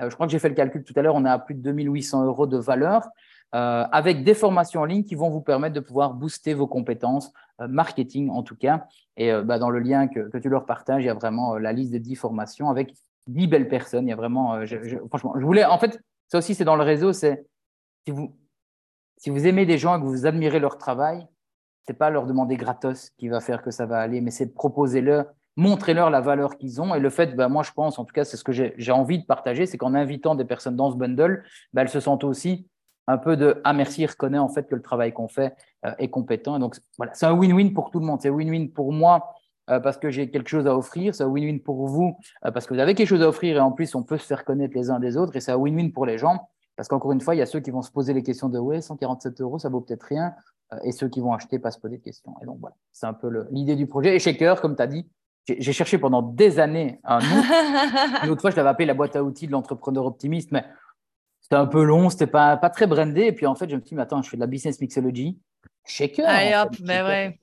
euh, 0.00 0.10
je 0.10 0.14
crois 0.14 0.26
que 0.26 0.32
j'ai 0.32 0.38
fait 0.38 0.48
le 0.48 0.54
calcul 0.54 0.84
tout 0.84 0.94
à 0.96 1.02
l'heure, 1.02 1.14
on 1.14 1.24
est 1.24 1.30
à 1.30 1.38
plus 1.38 1.54
de 1.54 1.60
2800 1.60 2.24
euros 2.24 2.46
de 2.46 2.58
valeur, 2.58 3.08
avec 3.50 4.24
des 4.24 4.34
formations 4.34 4.82
en 4.82 4.84
ligne 4.84 5.04
qui 5.04 5.14
vont 5.14 5.30
vous 5.30 5.40
permettre 5.40 5.74
de 5.74 5.80
pouvoir 5.80 6.12
booster 6.12 6.52
vos 6.52 6.66
compétences, 6.66 7.32
marketing 7.58 8.28
en 8.28 8.42
tout 8.42 8.56
cas. 8.56 8.84
Et 9.16 9.32
bah, 9.42 9.58
dans 9.58 9.70
le 9.70 9.78
lien 9.78 10.06
que, 10.06 10.36
tu 10.36 10.50
leur 10.50 10.66
partages, 10.66 11.02
il 11.02 11.06
y 11.06 11.08
a 11.08 11.14
vraiment 11.14 11.56
la 11.56 11.72
liste 11.72 11.90
de 11.90 11.96
10 11.96 12.14
formations 12.16 12.68
avec 12.68 12.92
10 13.26 13.46
belles 13.46 13.68
personnes. 13.68 14.06
Il 14.06 14.10
y 14.10 14.12
a 14.12 14.16
vraiment, 14.16 14.60
franchement, 15.08 15.32
je 15.38 15.46
voulais, 15.46 15.64
en 15.64 15.78
fait, 15.78 15.98
ça 16.26 16.36
aussi 16.36 16.54
c'est 16.54 16.66
dans 16.66 16.76
le 16.76 16.82
réseau, 16.82 17.14
c'est 17.14 17.46
si 18.04 18.10
vous, 18.10 18.36
si 19.16 19.30
vous 19.30 19.46
aimez 19.46 19.64
des 19.64 19.78
gens 19.78 19.96
et 19.96 20.00
que 20.00 20.04
vous 20.04 20.26
admirez 20.26 20.60
leur 20.60 20.76
travail, 20.76 21.26
c'est 21.88 21.94
pas 21.94 22.10
leur 22.10 22.26
demander 22.26 22.58
gratos 22.58 23.12
qui 23.16 23.28
va 23.28 23.40
faire 23.40 23.62
que 23.62 23.70
ça 23.70 23.86
va 23.86 23.98
aller, 23.98 24.20
mais 24.20 24.30
c'est 24.30 24.44
de 24.44 24.52
proposer 24.52 25.00
leur, 25.00 25.24
montrer 25.56 25.94
leur 25.94 26.10
la 26.10 26.20
valeur 26.20 26.58
qu'ils 26.58 26.82
ont. 26.82 26.94
Et 26.94 27.00
le 27.00 27.08
fait, 27.08 27.34
ben, 27.34 27.48
moi, 27.48 27.62
je 27.62 27.72
pense, 27.72 27.98
en 27.98 28.04
tout 28.04 28.12
cas, 28.12 28.24
c'est 28.24 28.36
ce 28.36 28.44
que 28.44 28.52
j'ai 28.52 28.92
envie 28.92 29.18
de 29.18 29.24
partager, 29.24 29.64
c'est 29.64 29.78
qu'en 29.78 29.94
invitant 29.94 30.34
des 30.34 30.44
personnes 30.44 30.76
dans 30.76 30.90
ce 30.90 30.96
bundle, 30.96 31.42
ben, 31.72 31.82
elles 31.82 31.88
se 31.88 32.00
sentent 32.00 32.24
aussi 32.24 32.68
un 33.06 33.16
peu 33.16 33.38
de 33.38 33.62
ah 33.64 33.72
merci, 33.72 34.04
reconnaît 34.04 34.38
en 34.38 34.50
fait 34.50 34.68
que 34.68 34.74
le 34.74 34.82
travail 34.82 35.14
qu'on 35.14 35.28
fait 35.28 35.56
euh, 35.86 35.94
est 35.96 36.10
compétent. 36.10 36.56
Et 36.56 36.60
donc 36.60 36.76
voilà, 36.98 37.14
c'est 37.14 37.24
un 37.24 37.32
win-win 37.32 37.72
pour 37.72 37.90
tout 37.90 38.00
le 38.00 38.04
monde. 38.04 38.20
C'est 38.20 38.28
win-win 38.28 38.70
pour 38.70 38.92
moi 38.92 39.32
euh, 39.70 39.80
parce 39.80 39.96
que 39.96 40.10
j'ai 40.10 40.30
quelque 40.30 40.50
chose 40.50 40.66
à 40.66 40.76
offrir, 40.76 41.14
c'est 41.14 41.24
un 41.24 41.28
win-win 41.28 41.62
pour 41.62 41.86
vous 41.86 42.18
euh, 42.44 42.50
parce 42.50 42.66
que 42.66 42.74
vous 42.74 42.80
avez 42.80 42.94
quelque 42.94 43.08
chose 43.08 43.22
à 43.22 43.28
offrir 43.28 43.56
et 43.56 43.60
en 43.60 43.72
plus 43.72 43.94
on 43.94 44.02
peut 44.02 44.18
se 44.18 44.26
faire 44.26 44.44
connaître 44.44 44.74
les 44.76 44.90
uns 44.90 45.00
des 45.00 45.16
autres 45.16 45.34
et 45.36 45.40
c'est 45.40 45.52
un 45.52 45.56
win-win 45.56 45.90
pour 45.90 46.04
les 46.04 46.18
gens 46.18 46.50
parce 46.78 46.86
qu'encore 46.86 47.10
une 47.10 47.20
fois, 47.20 47.34
il 47.34 47.38
y 47.38 47.42
a 47.42 47.46
ceux 47.46 47.58
qui 47.58 47.72
vont 47.72 47.82
se 47.82 47.90
poser 47.90 48.12
les 48.12 48.22
questions 48.22 48.48
de 48.48 48.56
ouais, 48.56 48.80
147 48.80 49.40
euros, 49.40 49.58
ça 49.58 49.68
vaut 49.68 49.80
peut-être 49.80 50.04
rien. 50.04 50.32
Euh, 50.72 50.76
et 50.84 50.92
ceux 50.92 51.08
qui 51.08 51.18
vont 51.18 51.32
acheter 51.32 51.58
pas 51.58 51.72
se 51.72 51.78
poser 51.80 51.98
de 51.98 52.02
questions. 52.04 52.36
Et 52.40 52.46
donc 52.46 52.58
voilà, 52.60 52.76
c'est 52.92 53.06
un 53.06 53.14
peu 53.14 53.48
l'idée 53.50 53.74
du 53.74 53.88
projet. 53.88 54.14
Et 54.14 54.20
Shaker, 54.20 54.60
comme 54.60 54.76
tu 54.76 54.82
as 54.82 54.86
dit, 54.86 55.04
j'ai 55.48 55.72
cherché 55.72 55.98
pendant 55.98 56.22
des 56.22 56.60
années 56.60 57.00
un 57.02 57.18
nom. 57.18 57.42
Une 58.22 58.30
autre 58.30 58.42
fois, 58.42 58.50
je 58.52 58.56
l'avais 58.56 58.68
appelé 58.68 58.86
la 58.86 58.94
boîte 58.94 59.16
à 59.16 59.24
outils 59.24 59.48
de 59.48 59.52
l'entrepreneur 59.52 60.06
optimiste, 60.06 60.52
mais 60.52 60.64
c'était 61.40 61.56
un 61.56 61.66
peu 61.66 61.82
long, 61.82 62.10
c'était 62.10 62.28
pas, 62.28 62.56
pas 62.56 62.70
très 62.70 62.86
brandé. 62.86 63.22
Et 63.22 63.32
puis 63.32 63.46
en 63.46 63.56
fait, 63.56 63.68
je 63.68 63.74
me 63.74 63.80
suis 63.80 63.88
dit, 63.88 63.94
mais 63.96 64.02
attends, 64.02 64.22
je 64.22 64.30
fais 64.30 64.36
de 64.36 64.42
la 64.42 64.46
business 64.46 64.80
mixology. 64.80 65.36
Shaker. 65.84 66.28
Allez 66.28 66.54
hop, 66.54 66.76
mais 66.84 67.02
ouais. 67.02 67.40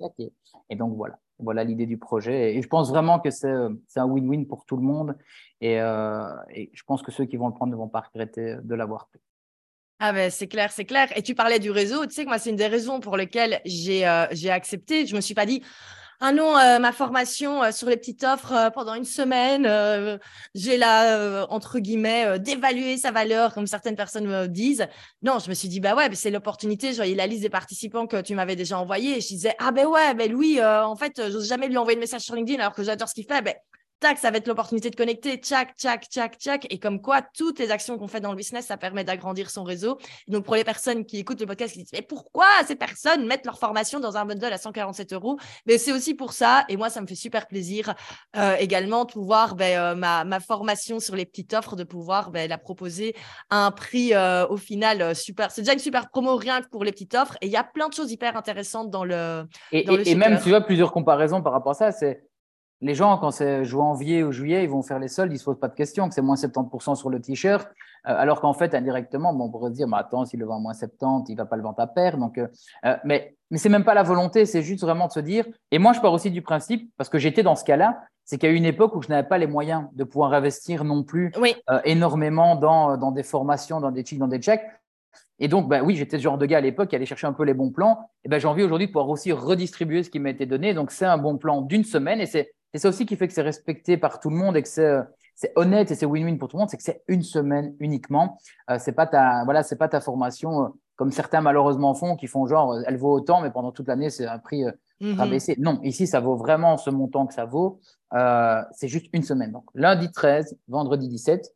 Et 0.70 0.78
donc 0.78 0.96
voilà, 0.96 1.20
voilà 1.40 1.64
l'idée 1.64 1.86
du 1.86 1.98
projet. 1.98 2.56
Et 2.56 2.62
je 2.62 2.68
pense 2.68 2.90
vraiment 2.90 3.20
que 3.20 3.30
c'est 3.30 3.50
un 3.50 4.08
win-win 4.08 4.46
pour 4.48 4.66
tout 4.66 4.78
le 4.78 4.84
monde. 4.84 5.18
Et, 5.62 5.80
euh, 5.80 6.28
et, 6.54 6.70
je 6.74 6.84
pense 6.84 7.02
que 7.02 7.12
ceux 7.12 7.26
qui 7.26 7.38
vont 7.38 7.48
le 7.48 7.54
prendre 7.54 7.72
ne 7.72 7.78
vont 7.78 7.88
pas 7.88 8.02
regretter 8.02 8.58
de 8.62 8.76
l'avoir 8.76 9.08
pris. 9.08 9.20
Ah 10.00 10.12
ben 10.12 10.30
c'est 10.30 10.48
clair, 10.48 10.72
c'est 10.72 10.84
clair. 10.84 11.08
Et 11.18 11.22
tu 11.22 11.36
parlais 11.36 11.60
du 11.60 11.72
réseau. 11.72 12.06
Tu 12.06 12.14
sais 12.14 12.24
que 12.24 12.30
moi, 12.30 12.38
c'est 12.38 12.50
une 12.50 12.58
des 12.58 12.68
raisons 12.68 13.00
pour 13.00 13.16
lesquelles 13.16 13.62
j'ai 13.66 14.06
euh, 14.06 14.28
accepté. 14.50 15.06
Je 15.06 15.16
me 15.16 15.22
suis 15.22 15.34
pas 15.34 15.46
dit, 15.46 15.64
ah 16.28 16.32
non, 16.32 16.58
euh, 16.58 16.80
ma 16.80 16.92
formation 16.92 17.62
euh, 17.62 17.72
sur 17.72 17.88
les 17.88 17.98
petites 17.98 18.24
offres 18.24 18.52
euh, 18.52 18.70
pendant 18.72 18.96
une 18.96 19.06
semaine, 19.06 19.70
j'ai 20.56 20.76
là, 20.76 21.46
entre 21.52 21.78
guillemets, 21.78 22.40
d'évaluer 22.40 22.98
sa 22.98 23.12
valeur, 23.12 23.54
comme 23.54 23.68
certaines 23.68 23.96
personnes 23.96 24.26
me 24.26 24.48
disent. 24.48 24.88
Non, 25.22 25.38
je 25.38 25.50
me 25.50 25.54
suis 25.54 25.68
dit, 25.68 25.80
bah 25.80 25.94
ouais, 25.94 26.10
c'est 26.16 26.32
l'opportunité. 26.32 26.94
Je 26.94 26.96
voyais 26.96 27.14
la 27.14 27.28
liste 27.28 27.44
des 27.44 27.50
participants 27.50 28.08
que 28.08 28.22
tu 28.22 28.34
m'avais 28.34 28.56
déjà 28.56 28.80
envoyé 28.80 29.18
et 29.18 29.22
je 29.22 29.28
disais, 29.28 29.54
ah 29.60 29.72
ben 29.72 29.86
ouais, 29.86 30.16
ben 30.16 30.32
Louis, 30.32 30.60
en 30.64 30.96
fait, 30.96 31.22
j'ose 31.30 31.48
jamais 31.48 31.68
lui 31.68 31.78
envoyer 31.78 31.96
de 31.96 32.02
message 32.02 32.22
sur 32.22 32.34
LinkedIn 32.34 32.60
alors 32.60 32.74
que 32.74 32.82
j'adore 32.82 33.08
ce 33.08 33.14
qu'il 33.14 33.26
fait. 33.26 33.44
Ben, 33.44 33.54
tac, 34.00 34.18
ça 34.18 34.32
va 34.32 34.38
être 34.38 34.48
l'opportunité 34.48 34.90
de 34.90 34.96
connecter, 34.96 35.38
tchac, 35.38 35.76
tchac, 35.78 36.06
tchac, 36.06 36.38
tchac. 36.38 36.68
Et 36.70 36.80
comme 36.80 37.02
quoi, 37.02 37.22
toutes 37.22 37.60
les 37.60 37.72
actions 37.72 37.98
qu'on 37.98 38.08
fait 38.08 38.20
dans 38.20 38.32
le 38.32 38.38
business, 38.38 38.68
ça 38.68 38.78
permet 38.78 39.04
d'agrandir 39.04 39.50
son 39.50 39.64
réseau. 39.64 39.98
donc, 40.28 40.46
pour 40.46 40.56
les 40.56 40.64
personnes 40.64 41.06
qui 41.06 41.18
écoutent 41.18 41.40
le 41.40 41.48
podcast, 41.48 41.74
qui 41.74 41.80
disent, 41.80 41.92
mais 41.94 42.02
pourquoi 42.02 42.46
ces 42.68 42.76
personnes 42.76 43.26
mettent 43.26 43.46
leur 43.46 43.60
formation 43.60 44.00
dans 44.00 44.18
un 44.18 44.26
bundle 44.26 44.52
à 44.52 44.58
147 44.58 45.14
euros? 45.14 45.38
Mais 45.66 45.78
c'est 45.78 45.92
aussi 45.92 46.14
pour 46.14 46.34
ça. 46.34 46.66
Et 46.70 46.78
moi, 46.78 46.90
ça 46.90 47.02
me 47.02 47.08
fait 47.08 47.16
super 47.16 47.48
plaisir 47.48 47.94
euh, 48.36 48.56
également 48.60 49.06
de 49.06 49.12
pouvoir 49.12 49.56
ben, 49.56 49.78
euh, 49.78 49.96
ma, 49.96 50.24
ma, 50.24 50.40
formation 50.40 51.00
sur 51.00 51.16
les 51.16 51.26
petites 51.26 51.54
offres, 51.54 51.76
de 51.76 51.84
pouvoir 51.84 52.32
ben, 52.32 52.50
la 52.50 52.58
proposer 52.58 53.16
à 53.50 53.66
un 53.66 53.72
prix 53.72 54.14
euh, 54.14 54.46
au 54.48 54.58
final 54.58 55.16
super. 55.16 55.52
C'est 55.52 55.62
déjà 55.62 55.74
une 55.74 55.80
super 55.80 56.10
promo 56.10 56.36
rien 56.36 56.62
que 56.62 56.68
pour 56.70 56.84
les 56.84 56.92
petites 56.92 57.16
offres. 57.16 57.38
Et 57.42 57.48
il 57.48 57.52
y 57.52 57.58
a 57.58 57.64
plein 57.64 57.88
de 57.88 57.94
choses 57.94 58.12
hyper 58.12 58.38
intéressantes 58.38 58.90
dans 58.90 59.06
le. 59.06 59.46
Et, 59.72 59.84
dans 59.84 59.98
et, 59.98 60.10
et 60.10 60.16
même, 60.16 60.40
tu 60.42 60.50
vois, 60.50 60.62
plusieurs 60.62 60.92
comparaisons 60.92 61.42
par 61.42 61.54
rapport 61.54 61.72
à 61.72 61.76
ça. 61.76 61.92
C'est 61.92 62.24
les 62.82 62.94
gens, 62.94 63.18
quand 63.18 63.32
c'est 63.32 63.64
janvier 63.64 64.24
ou 64.24 64.32
juillet, 64.32 64.64
ils 64.64 64.70
vont 64.70 64.82
faire 64.82 65.00
les 65.00 65.08
soldes, 65.08 65.32
ils 65.32 65.36
ne 65.36 65.40
se 65.40 65.46
posent 65.46 65.60
pas 65.60 65.68
de 65.68 65.76
questions, 65.76 66.08
que 66.08 66.14
c'est 66.14 66.22
moins 66.22 66.36
70% 66.36 66.96
sur 66.96 67.10
le 67.10 67.22
t-shirt, 67.22 67.68
euh, 68.08 68.16
alors 68.18 68.42
qu'en 68.42 68.54
fait, 68.54 68.76
indirectement, 68.76 69.34
bon, 69.34 69.46
on 69.46 69.50
pourrait 69.50 69.72
se 69.72 69.76
dire, 69.76 69.88
mais 69.88 69.98
attends, 69.98 70.26
s'il 70.26 70.40
le 70.40 70.46
vend 70.46 70.60
moins 70.60 70.74
70, 70.74 71.32
il 71.32 71.34
ne 71.34 71.38
va 71.38 71.46
pas 71.46 71.56
le 71.56 71.64
vendre 71.64 71.80
à 71.80 71.88
perte. 71.88 72.20
Donc, 72.20 72.38
euh, 72.38 72.48
euh, 72.86 72.98
mais 73.04 73.36
mais 73.52 73.60
ce 73.60 73.68
n'est 73.68 73.74
même 73.74 73.84
pas 73.84 73.94
la 73.94 74.04
volonté, 74.04 74.46
c'est 74.46 74.64
juste 74.64 74.82
vraiment 74.82 75.08
de 75.08 75.12
se 75.12 75.20
dire, 75.20 75.46
et 75.72 75.78
moi, 75.78 75.94
je 75.94 76.02
pars 76.02 76.12
aussi 76.12 76.32
du 76.32 76.42
principe, 76.42 76.92
parce 76.98 77.10
que 77.10 77.20
j'étais 77.20 77.44
dans 77.44 77.56
ce 77.56 77.64
cas-là, 77.64 78.02
c'est 78.24 78.40
qu'il 78.40 78.50
y 78.50 78.52
a 78.52 78.56
eu 78.56 78.58
une 78.58 78.66
époque 78.66 78.96
où 78.96 79.04
je 79.04 79.10
n'avais 79.10 79.28
pas 79.28 79.38
les 79.38 79.46
moyens 79.46 79.86
de 79.94 80.04
pouvoir 80.04 80.34
investir 80.34 80.84
non 80.84 81.04
plus 81.04 81.32
énormément 81.84 82.56
dans, 82.56 82.98
dans 82.98 83.12
des 83.12 83.22
formations, 83.22 83.80
dans 83.80 83.92
des 83.92 84.02
checks, 84.02 84.18
dans 84.18 84.28
des 84.28 84.40
checks. 84.40 84.64
Et 85.40 85.48
donc, 85.48 85.68
bah, 85.68 85.82
oui, 85.84 85.96
j'étais 85.96 86.18
ce 86.18 86.24
genre 86.24 86.38
de 86.38 86.46
gars 86.46 86.58
à 86.58 86.62
l'époque 86.62 86.90
qui 86.90 86.96
allait 86.96 87.06
chercher 87.06 87.28
un 87.28 87.34
peu 87.34 87.44
les 87.44 87.54
bons 87.54 87.72
plans. 87.72 88.10
Et 88.24 88.30
ben, 88.30 88.40
j'ai 88.40 88.48
envie 88.48 88.64
aujourd'hui 88.64 88.88
de 88.88 88.92
pouvoir 88.92 89.10
aussi 89.10 89.32
redistribuer 89.32 90.04
ce 90.04 90.10
qui 90.10 90.20
m'a 90.20 90.30
été 90.30 90.46
donné. 90.46 90.74
Donc, 90.74 90.92
c'est 90.92 91.06
un 91.06 91.18
bon 91.18 91.38
plan 91.38 91.62
d'une 91.62 91.84
semaine 91.84 92.20
et 92.22 92.26
c'est 92.26 92.54
et 92.76 92.78
c'est 92.78 92.90
aussi 92.90 93.06
qui 93.06 93.16
fait 93.16 93.30
que 93.30 93.34
c'est 93.34 93.42
respecté 93.42 93.96
par 93.96 94.20
tout 94.20 94.30
le 94.30 94.36
monde 94.36 94.58
et 94.58 94.62
que 94.62 94.68
c'est, 94.68 95.54
honnête 95.56 95.92
et 95.92 95.96
c'est 95.96 96.06
win-win 96.06 96.38
pour 96.38 96.50
tout 96.50 96.58
le 96.58 96.60
monde, 96.60 96.70
c'est 96.70 96.76
que 96.76 96.84
c'est 96.84 97.04
une 97.08 97.22
semaine 97.22 97.74
uniquement. 97.80 98.38
Euh, 98.70 98.76
c'est 98.82 98.92
pas 98.92 99.08
ta, 99.08 99.46
voilà, 99.46 99.64
c'est 99.64 99.78
pas 99.78 99.88
ta 99.88 100.02
formation 100.02 100.62
euh, 100.62 100.68
comme 100.98 101.10
certains 101.10 101.40
malheureusement 101.40 101.94
font, 101.94 102.18
qui 102.18 102.28
font 102.28 102.46
genre, 102.48 102.74
euh, 102.74 102.82
elle 102.86 102.98
vaut 102.98 103.14
autant, 103.14 103.40
mais 103.40 103.50
pendant 103.50 103.72
toute 103.72 103.88
l'année, 103.88 104.10
c'est 104.10 104.28
un 104.28 104.40
prix 104.40 104.66
mm-hmm. 105.00 105.16
rabaissé. 105.16 105.56
Non, 105.58 105.80
ici, 105.84 106.06
ça 106.06 106.20
vaut 106.20 106.36
vraiment 106.36 106.76
ce 106.76 106.90
montant 106.90 107.26
que 107.28 107.34
ça 107.34 107.46
vaut. 107.46 107.80
c'est 108.74 108.90
juste 108.90 109.08
une 109.14 109.24
semaine. 109.24 109.54
Donc, 109.54 109.64
lundi 109.74 110.12
13, 110.12 110.58
vendredi 110.68 111.08
17. 111.08 111.50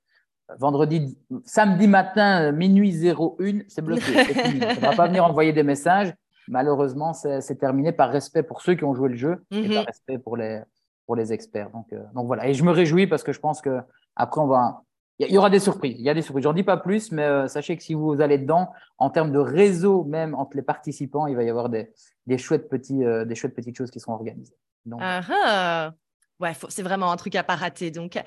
Vendredi, 0.57 1.17
samedi 1.43 1.88
matin, 1.88 2.53
minuit 2.53 2.95
01, 3.05 3.63
c'est 3.67 3.82
bloqué. 3.82 4.24
Ça 4.24 4.24
ne 4.53 4.80
va 4.80 4.95
pas 4.95 5.07
venir 5.07 5.26
envoyer 5.26 5.51
des 5.51 5.63
messages. 5.63 6.13
Malheureusement, 6.47 7.11
c'est 7.11 7.59
terminé 7.59 7.91
par 7.91 8.09
respect 8.09 8.41
pour 8.41 8.61
ceux 8.61 8.76
qui 8.76 8.86
ont 8.86 8.93
joué 8.95 9.09
le 9.09 9.17
jeu 9.17 9.43
et 9.51 9.67
par 9.67 9.84
mm-hmm. 9.84 9.86
respect 9.86 10.17
pour 10.17 10.38
les, 10.38 10.61
pour 11.10 11.16
les 11.16 11.34
experts. 11.34 11.72
Donc, 11.72 11.91
euh, 11.91 12.03
donc 12.14 12.28
voilà. 12.28 12.47
Et 12.47 12.53
je 12.53 12.64
me 12.64 12.70
réjouis 12.70 13.07
parce 13.07 13.24
que 13.24 13.34
je 13.34 13.39
pense 13.39 13.62
que 13.62 13.80
après 14.16 14.39
on 14.41 14.45
va. 14.45 14.84
Il 15.18 15.32
y, 15.32 15.39
aura 15.39 15.49
des 15.49 15.60
surprises. 15.60 15.95
Il 15.97 16.05
y 16.05 16.10
a 16.10 16.14
des 16.14 16.22
surprises. 16.22 16.43
J'en 16.43 16.53
dis 16.53 16.64
pas 16.64 16.78
plus, 16.78 17.12
mais 17.12 17.24
euh, 17.24 17.47
sachez 17.47 17.76
que 17.76 17.82
si 17.82 17.95
vous 17.95 18.22
allez 18.22 18.38
dedans, 18.38 18.70
en 18.99 19.10
termes 19.10 19.32
de 19.32 19.39
réseau 19.39 20.03
même 20.03 20.36
entre 20.36 20.55
les 20.55 20.62
participants, 20.62 21.26
il 21.26 21.36
va 21.36 21.41
y 21.43 21.49
avoir 21.49 21.70
des, 21.70 21.91
des 22.28 22.38
chouettes 22.38 22.70
petits, 22.70 23.03
euh, 23.03 23.26
des 23.26 23.34
chouettes 23.34 23.55
petites 23.55 23.76
choses 23.76 23.89
qui 23.89 23.99
seront 23.99 24.14
organisées. 24.14 24.53
Donc, 24.86 24.99
ah, 25.03 25.22
ah. 25.28 25.91
Ouais, 26.39 26.53
c'est 26.70 26.84
vraiment 26.84 27.12
un 27.12 27.18
truc 27.18 27.36
à 27.36 27.43
pas 27.43 27.55
rater. 27.55 27.89
Donc, 27.89 28.24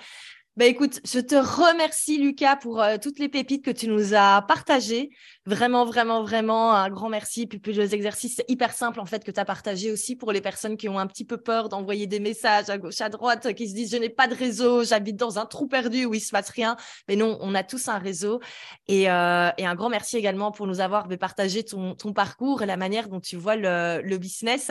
bah 0.59 0.67
écoute, 0.67 1.01
je 1.07 1.19
te 1.19 1.35
remercie 1.35 2.19
Lucas 2.19 2.57
pour 2.57 2.83
euh, 2.83 2.99
toutes 3.03 3.19
les 3.19 3.31
pépites 3.31 3.65
que 3.65 3.71
tu 3.71 3.89
nous 3.89 4.13
as 4.13 4.45
partagées. 4.47 5.09
Vraiment, 5.47 5.87
vraiment, 5.87 6.23
vraiment 6.23 6.75
un 6.75 6.91
grand 6.91 7.09
merci. 7.09 7.47
Puis 7.47 7.59
plus 7.59 7.73
les 7.73 7.95
exercices 7.95 8.43
hyper 8.49 8.73
simples 8.73 9.01
en 9.01 9.07
fait 9.07 9.25
que 9.25 9.31
tu 9.31 9.41
as 9.41 9.47
partagé 9.47 9.91
aussi 9.91 10.15
pour 10.15 10.31
les 10.31 10.43
personnes 10.43 10.77
qui 10.77 10.91
ont 10.91 10.99
un 10.99 11.07
petit 11.07 11.25
peu 11.25 11.39
peur 11.39 11.71
d'envoyer 11.71 12.07
des 12.07 12.21
messages 12.21 12.69
à 12.69 12.77
gauche, 12.77 13.01
à 13.01 13.09
droite, 13.09 13.55
qui 13.55 13.67
se 13.67 13.75
disent 13.75 13.93
je 13.93 13.97
n'ai 13.97 14.11
pas 14.11 14.29
de 14.29 14.35
réseau, 14.35 14.85
j'habite 14.85 15.17
dans 15.17 15.39
un 15.39 15.47
trou 15.47 15.69
perdu 15.69 16.05
où 16.05 16.13
il 16.13 16.21
se 16.21 16.31
passe 16.31 16.51
rien. 16.51 16.77
Mais 17.09 17.17
non, 17.17 17.39
on 17.41 17.55
a 17.55 17.63
tous 17.63 17.89
un 17.89 17.99
réseau. 17.99 18.41
Et, 18.89 19.11
euh, 19.11 19.49
et 19.57 19.65
un 19.65 19.75
grand 19.75 19.89
merci 19.89 20.19
également 20.19 20.53
pour 20.53 20.67
nous 20.67 20.81
avoir 20.81 21.09
partagé 21.19 21.65
ton, 21.65 21.95
ton, 21.95 22.13
parcours 22.13 22.61
et 22.61 22.67
la 22.67 22.77
manière 22.77 23.09
dont 23.09 23.21
tu 23.21 23.37
vois 23.37 23.57
le, 23.57 24.03
le 24.05 24.19
business. 24.19 24.71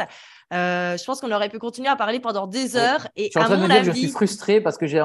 Euh, 0.53 0.95
je 0.95 1.03
pense 1.05 1.21
qu'on 1.21 1.31
aurait 1.31 1.49
pu 1.49 1.57
continuer 1.57 1.89
à 1.89 1.95
parler 1.95 2.19
pendant 2.19 2.45
des 2.45 2.75
heures. 2.75 3.07
Et 3.15 3.25
je 3.25 3.29
suis 3.29 3.39
en 3.39 3.45
train 3.45 3.57
de 3.57 3.63
me 3.63 3.67
dire, 3.67 3.83
je 3.83 3.91
suis 3.97 4.09
frustré 4.09 4.61
parce 4.61 4.77
que 4.77 4.85
j'ai 4.85 5.01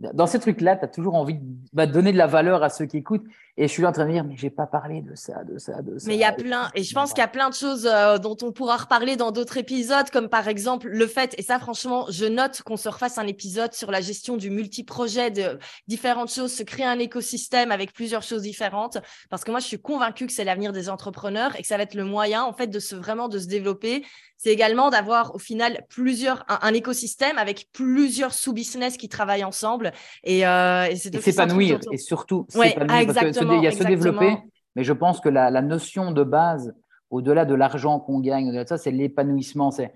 dans 0.00 0.26
ces 0.26 0.38
trucs-là, 0.38 0.76
tu 0.76 0.84
as 0.84 0.88
toujours 0.88 1.14
envie 1.14 1.34
de 1.34 1.44
bah, 1.72 1.86
donner 1.86 2.12
de 2.12 2.16
la 2.16 2.26
valeur 2.26 2.62
à 2.62 2.70
ceux 2.70 2.86
qui 2.86 2.96
écoutent. 2.96 3.26
Et 3.60 3.68
je 3.68 3.72
suis 3.74 3.84
en 3.84 3.92
train 3.92 4.06
de 4.06 4.12
dire, 4.12 4.24
mais 4.24 4.38
j'ai 4.38 4.48
pas 4.48 4.64
parlé 4.64 5.02
de 5.02 5.14
ça, 5.14 5.44
de 5.44 5.58
ça, 5.58 5.82
de 5.82 5.98
ça. 5.98 6.08
Mais 6.08 6.14
il 6.14 6.20
y 6.20 6.24
a 6.24 6.32
plein, 6.32 6.70
et 6.74 6.82
je 6.82 6.94
pense 6.94 7.10
qu'il 7.10 7.20
y 7.20 7.24
a 7.24 7.28
plein 7.28 7.50
de 7.50 7.54
choses 7.54 7.86
euh, 7.86 8.16
dont 8.16 8.36
on 8.40 8.52
pourra 8.52 8.78
reparler 8.78 9.16
dans 9.16 9.32
d'autres 9.32 9.58
épisodes, 9.58 10.08
comme 10.08 10.30
par 10.30 10.48
exemple 10.48 10.88
le 10.88 11.06
fait, 11.06 11.34
et 11.36 11.42
ça 11.42 11.58
franchement, 11.58 12.06
je 12.08 12.24
note 12.24 12.62
qu'on 12.62 12.78
se 12.78 12.88
refasse 12.88 13.18
un 13.18 13.26
épisode 13.26 13.74
sur 13.74 13.90
la 13.90 14.00
gestion 14.00 14.38
du 14.38 14.48
multi-projet, 14.48 15.30
de 15.30 15.58
différentes 15.88 16.32
choses, 16.32 16.54
se 16.54 16.62
créer 16.62 16.86
un 16.86 16.98
écosystème 16.98 17.70
avec 17.70 17.92
plusieurs 17.92 18.22
choses 18.22 18.40
différentes, 18.40 18.96
parce 19.28 19.44
que 19.44 19.50
moi, 19.50 19.60
je 19.60 19.66
suis 19.66 19.78
convaincue 19.78 20.26
que 20.26 20.32
c'est 20.32 20.44
l'avenir 20.44 20.72
des 20.72 20.88
entrepreneurs 20.88 21.54
et 21.58 21.60
que 21.60 21.68
ça 21.68 21.76
va 21.76 21.82
être 21.82 21.94
le 21.94 22.04
moyen, 22.04 22.44
en 22.44 22.54
fait, 22.54 22.68
de 22.68 22.78
se 22.78 22.96
vraiment 22.96 23.28
de 23.28 23.38
se 23.38 23.46
développer. 23.46 24.06
C'est 24.42 24.48
également 24.48 24.88
d'avoir 24.88 25.34
au 25.34 25.38
final 25.38 25.84
plusieurs, 25.90 26.46
un, 26.48 26.72
écosystème 26.72 27.36
avec 27.36 27.68
plusieurs 27.74 28.32
sous-business 28.32 28.96
qui 28.96 29.10
travaillent 29.10 29.44
ensemble 29.44 29.92
et, 30.24 30.46
euh, 30.46 30.86
et 30.86 30.96
c'est 30.96 31.14
s'épanouir 31.20 31.78
et 31.92 31.98
surtout 31.98 32.46
s'épanouir 32.48 33.49
il 33.56 33.64
y 33.64 33.66
a 33.66 33.72
se 33.72 33.84
développer, 33.84 34.36
mais 34.76 34.84
je 34.84 34.92
pense 34.92 35.20
que 35.20 35.28
la, 35.28 35.50
notion 35.62 36.12
de 36.12 36.22
base, 36.22 36.74
au-delà 37.10 37.44
de 37.44 37.54
l'argent 37.54 38.00
qu'on 38.00 38.20
gagne, 38.20 38.48
au-delà 38.48 38.64
de 38.64 38.68
ça, 38.68 38.78
c'est 38.78 38.90
l'épanouissement. 38.90 39.70
C'est 39.70 39.92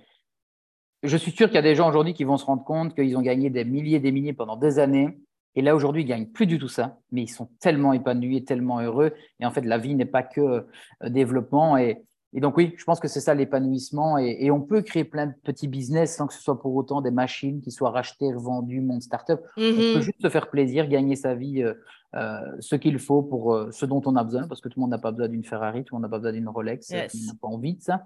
je 1.03 1.17
suis 1.19 1.33
sûr 1.33 1.49
qu'il 1.49 1.57
y 1.57 1.59
a 1.59 1.63
des 1.63 1.75
gens 1.75 1.89
aujourd'hui 1.89 2.15
qui 2.15 2.25
vont 2.25 2.39
se 2.39 2.47
rendre 2.47 2.65
compte 2.65 2.95
qu'ils 2.95 3.17
ont 3.17 3.23
gagné 3.23 3.51
des 3.51 3.65
milliers, 3.65 4.01
des 4.01 4.11
milliers 4.11 4.33
pendant 4.33 4.57
des 4.57 4.79
années. 4.79 5.19
Et 5.55 5.63
là, 5.63 5.77
aujourd'hui, 5.77 6.03
ils 6.03 6.07
gagnent 6.07 6.27
plus 6.27 6.47
du 6.47 6.59
tout 6.59 6.69
ça, 6.69 6.99
mais 7.13 7.23
ils 7.23 7.29
sont 7.29 7.51
tellement 7.61 7.93
épanouis, 7.93 8.45
tellement 8.45 8.81
heureux. 8.81 9.13
Et 9.39 9.47
en 9.47 9.51
fait, 9.51 9.61
la 9.61 9.79
vie 9.79 9.95
n'est 9.95 10.07
pas 10.07 10.23
que 10.23 10.41
euh, 10.41 11.09
développement. 11.09 11.77
Et, 11.77 12.03
et 12.35 12.41
donc 12.41 12.57
oui, 12.57 12.75
je 12.77 12.85
pense 12.85 12.99
que 12.99 13.07
c'est 13.07 13.21
ça 13.21 13.33
l'épanouissement 13.33 14.19
et, 14.19 14.51
on 14.51 14.61
peut 14.61 14.83
créer 14.83 15.05
plein 15.05 15.27
de 15.27 15.35
petits 15.45 15.69
business 15.69 16.17
sans 16.17 16.27
que 16.27 16.35
ce 16.35 16.43
soit 16.43 16.61
pour 16.61 16.75
autant 16.75 17.01
des 17.01 17.13
machines 17.13 17.61
qui 17.61 17.71
soient 17.71 17.91
rachetées, 17.91 18.33
revendues, 18.33 18.81
monde 18.81 19.03
startup. 19.03 19.41
On 19.57 19.61
peut 19.61 19.97
mhm. 19.97 20.01
juste 20.01 20.21
se 20.21 20.29
faire 20.29 20.51
plaisir, 20.51 20.89
gagner 20.89 21.15
sa 21.15 21.35
vie, 21.35 21.63
euh, 21.63 21.75
euh, 22.17 22.41
ce 22.59 22.75
qu'il 22.75 22.99
faut 22.99 23.23
pour 23.23 23.55
euh, 23.55 23.71
ce 23.71 23.87
dont 23.87 24.03
on 24.05 24.17
a 24.17 24.25
besoin, 24.25 24.49
parce 24.49 24.61
que 24.61 24.69
tout 24.69 24.79
le 24.79 24.83
monde 24.83 24.91
n'a 24.91 24.99
pas 24.99 25.13
besoin 25.13 25.29
d'une 25.29 25.45
Ferrari, 25.45 25.85
tout 25.85 25.95
le 25.95 26.01
monde 26.01 26.11
n'a 26.11 26.13
pas 26.15 26.19
besoin 26.19 26.33
d'une 26.33 26.49
Rolex, 26.49 26.89
tout 26.89 26.95
le 26.95 27.01
monde 27.01 27.27
n'a 27.27 27.35
pas 27.41 27.49
envie 27.49 27.75
de 27.75 27.83
ça. 27.83 28.03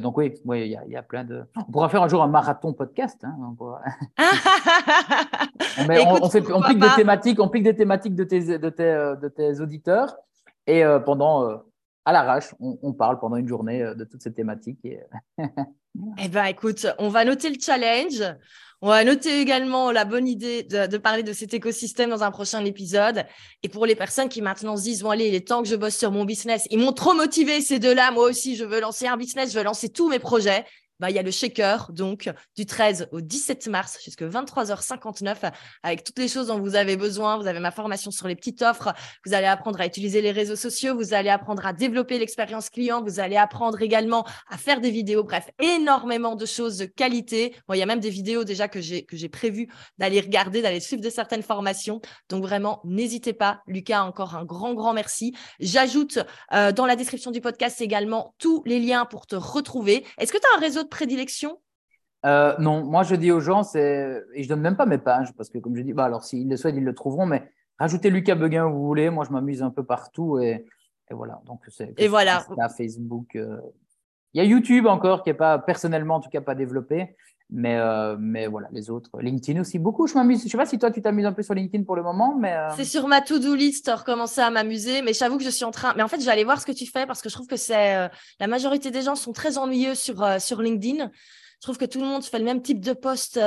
donc 0.00 0.18
oui, 0.18 0.34
oui, 0.44 0.76
il 0.86 0.92
y, 0.92 0.96
a 0.96 1.02
plein 1.02 1.24
de. 1.24 1.44
On 1.56 1.72
pourra 1.72 1.88
faire 1.88 2.02
un 2.02 2.08
jour 2.08 2.22
un 2.22 2.28
marathon 2.28 2.74
podcast. 2.74 3.24
Hein, 3.24 3.34
on, 3.38 3.56
on, 6.22 6.28
fait, 6.28 6.52
on 6.52 6.62
pique 6.62 6.78
des 6.78 6.94
thématiques, 6.94 7.40
on 7.40 7.48
pique 7.48 7.64
des 7.64 7.76
thématiques 7.76 8.14
de 8.14 8.24
tes, 8.24 8.58
de 8.58 8.68
tes, 8.68 9.14
de 9.20 9.28
tes 9.28 9.60
auditeurs 9.60 10.14
et 10.66 10.84
pendant 11.04 11.62
à 12.04 12.12
l'arrache, 12.12 12.54
on, 12.60 12.92
parle 12.92 13.18
pendant 13.20 13.36
une 13.36 13.48
journée 13.48 13.82
euh, 13.82 13.94
de 13.94 14.04
toutes 14.04 14.22
ces 14.22 14.32
thématiques. 14.32 14.80
Et... 14.84 15.00
eh 16.18 16.28
bien, 16.28 16.44
écoute, 16.46 16.86
on 16.98 17.08
va 17.08 17.24
noter 17.24 17.48
le 17.48 17.56
challenge. 17.60 18.22
On 18.84 18.88
va 18.88 19.04
noter 19.04 19.40
également 19.40 19.92
la 19.92 20.04
bonne 20.04 20.26
idée 20.26 20.64
de, 20.64 20.96
parler 20.96 21.22
de 21.22 21.32
cet 21.32 21.54
écosystème 21.54 22.10
dans 22.10 22.24
un 22.24 22.32
prochain 22.32 22.64
épisode. 22.64 23.24
Et 23.62 23.68
pour 23.68 23.86
les 23.86 23.94
personnes 23.94 24.28
qui 24.28 24.42
maintenant 24.42 24.76
se 24.76 24.82
disent, 24.82 25.02
bon 25.02 25.10
allez, 25.10 25.28
il 25.28 25.34
est 25.36 25.46
temps 25.46 25.62
que 25.62 25.68
je 25.68 25.76
bosse 25.76 25.96
sur 25.96 26.10
mon 26.10 26.24
business, 26.24 26.66
ils 26.68 26.80
m'ont 26.80 26.92
trop 26.92 27.14
motivé 27.14 27.60
ces 27.60 27.78
deux-là. 27.78 28.10
Moi 28.10 28.24
aussi, 28.24 28.56
je 28.56 28.64
veux 28.64 28.80
lancer 28.80 29.06
un 29.06 29.16
business, 29.16 29.52
je 29.52 29.58
veux 29.58 29.64
lancer 29.64 29.88
tous 29.88 30.08
mes 30.08 30.18
projets. 30.18 30.64
Bah, 31.02 31.10
il 31.10 31.16
y 31.16 31.18
a 31.18 31.22
le 31.22 31.32
shaker, 31.32 31.90
donc 31.90 32.30
du 32.54 32.64
13 32.64 33.08
au 33.10 33.20
17 33.20 33.66
mars 33.66 33.98
jusqu'à 34.04 34.24
23h59, 34.24 35.50
avec 35.82 36.04
toutes 36.04 36.20
les 36.20 36.28
choses 36.28 36.46
dont 36.46 36.60
vous 36.60 36.76
avez 36.76 36.96
besoin. 36.96 37.38
Vous 37.38 37.48
avez 37.48 37.58
ma 37.58 37.72
formation 37.72 38.12
sur 38.12 38.28
les 38.28 38.36
petites 38.36 38.62
offres. 38.62 38.94
Vous 39.26 39.34
allez 39.34 39.48
apprendre 39.48 39.80
à 39.80 39.86
utiliser 39.86 40.22
les 40.22 40.30
réseaux 40.30 40.54
sociaux. 40.54 40.94
Vous 40.94 41.12
allez 41.12 41.28
apprendre 41.28 41.66
à 41.66 41.72
développer 41.72 42.20
l'expérience 42.20 42.70
client. 42.70 43.02
Vous 43.02 43.18
allez 43.18 43.36
apprendre 43.36 43.82
également 43.82 44.24
à 44.48 44.56
faire 44.56 44.80
des 44.80 44.92
vidéos. 44.92 45.24
Bref, 45.24 45.50
énormément 45.58 46.36
de 46.36 46.46
choses 46.46 46.78
de 46.78 46.84
qualité. 46.84 47.56
il 47.72 47.78
y 47.78 47.82
a 47.82 47.86
même 47.86 47.98
des 47.98 48.08
vidéos 48.08 48.44
déjà 48.44 48.68
que 48.68 48.80
j'ai 48.80 49.04
que 49.04 49.16
j'ai 49.16 49.28
prévu 49.28 49.66
d'aller 49.98 50.20
regarder, 50.20 50.62
d'aller 50.62 50.78
suivre 50.78 51.02
de 51.02 51.10
certaines 51.10 51.42
formations. 51.42 52.00
Donc 52.28 52.44
vraiment, 52.44 52.80
n'hésitez 52.84 53.32
pas. 53.32 53.60
Lucas, 53.66 54.04
encore 54.04 54.36
un 54.36 54.44
grand, 54.44 54.72
grand 54.74 54.92
merci. 54.92 55.34
J'ajoute 55.58 56.20
euh, 56.52 56.70
dans 56.70 56.86
la 56.86 56.94
description 56.94 57.32
du 57.32 57.40
podcast 57.40 57.80
également 57.80 58.36
tous 58.38 58.62
les 58.66 58.78
liens 58.78 59.04
pour 59.04 59.26
te 59.26 59.34
retrouver. 59.34 60.06
Est-ce 60.18 60.32
que 60.32 60.38
tu 60.38 60.46
as 60.54 60.58
un 60.58 60.60
réseau 60.60 60.84
de 60.84 60.91
prédilection? 60.92 61.58
Euh, 62.24 62.54
Non, 62.58 62.84
moi 62.84 63.02
je 63.02 63.16
dis 63.16 63.32
aux 63.32 63.40
gens, 63.40 63.62
c'est 63.64 64.22
et 64.34 64.42
je 64.44 64.48
donne 64.48 64.60
même 64.60 64.76
pas 64.76 64.86
mes 64.86 64.98
pages 64.98 65.32
parce 65.36 65.50
que 65.50 65.58
comme 65.58 65.74
je 65.76 65.82
dis, 65.82 65.92
bah 65.92 66.04
alors 66.04 66.22
s'ils 66.22 66.48
le 66.48 66.56
souhaitent, 66.56 66.76
ils 66.76 66.84
le 66.84 66.94
trouveront, 66.94 67.26
mais 67.26 67.42
rajoutez 67.78 68.10
Lucas 68.10 68.36
Beguin 68.36 68.66
où 68.66 68.74
vous 68.74 68.86
voulez. 68.86 69.10
Moi 69.10 69.24
je 69.24 69.32
m'amuse 69.32 69.62
un 69.62 69.70
peu 69.70 69.84
partout 69.84 70.38
et, 70.38 70.64
et 71.10 71.14
voilà. 71.14 71.40
Donc 71.46 71.60
c'est 71.68 71.92
et 71.96 72.08
voilà 72.08 72.44
Facebook. 72.76 73.34
Euh, 73.34 73.60
Il 74.34 74.38
y 74.38 74.40
a 74.40 74.44
YouTube 74.44 74.86
encore 74.86 75.22
qui 75.22 75.30
est 75.30 75.34
pas 75.34 75.58
personnellement 75.58 76.16
en 76.16 76.20
tout 76.20 76.30
cas 76.30 76.40
pas 76.40 76.54
développé, 76.54 77.14
mais, 77.54 77.76
euh, 77.76 78.16
mais 78.18 78.46
voilà, 78.46 78.68
les 78.72 78.88
autres. 78.88 79.10
LinkedIn 79.20 79.60
aussi, 79.60 79.78
beaucoup. 79.78 80.06
Je 80.06 80.14
m'amuse. 80.14 80.42
Je 80.42 80.48
sais 80.48 80.56
pas 80.56 80.64
si 80.64 80.78
toi, 80.78 80.90
tu 80.90 81.02
t'amuses 81.02 81.26
un 81.26 81.32
peu 81.32 81.42
sur 81.42 81.52
LinkedIn 81.52 81.84
pour 81.84 81.96
le 81.96 82.02
moment, 82.02 82.34
mais. 82.34 82.54
Euh, 82.54 82.70
c'est 82.74 82.84
sur 82.84 83.06
ma 83.08 83.20
to-do 83.20 83.54
list, 83.54 83.90
recommencer 83.94 84.40
à 84.40 84.50
m'amuser. 84.50 85.02
Mais 85.02 85.12
j'avoue 85.12 85.36
que 85.36 85.44
je 85.44 85.50
suis 85.50 85.66
en 85.66 85.70
train. 85.70 85.92
Mais 85.94 86.02
en 86.02 86.08
fait, 86.08 86.20
j'allais 86.22 86.44
voir 86.44 86.60
ce 86.60 86.66
que 86.66 86.72
tu 86.72 86.86
fais 86.86 87.06
parce 87.06 87.20
que 87.20 87.28
je 87.28 87.34
trouve 87.34 87.46
que 87.46 87.56
c'est. 87.56 87.94
Euh, 87.94 88.08
la 88.40 88.46
majorité 88.46 88.90
des 88.90 89.02
gens 89.02 89.16
sont 89.16 89.32
très 89.32 89.58
ennuyeux 89.58 89.94
sur, 89.94 90.26
sur 90.40 90.62
LinkedIn. 90.62 91.10
Je 91.60 91.60
trouve 91.60 91.76
que 91.76 91.84
tout 91.84 92.00
le 92.00 92.06
monde 92.06 92.24
fait 92.24 92.38
le 92.38 92.44
même 92.46 92.62
type 92.62 92.80
de 92.80 92.94
post 92.94 93.38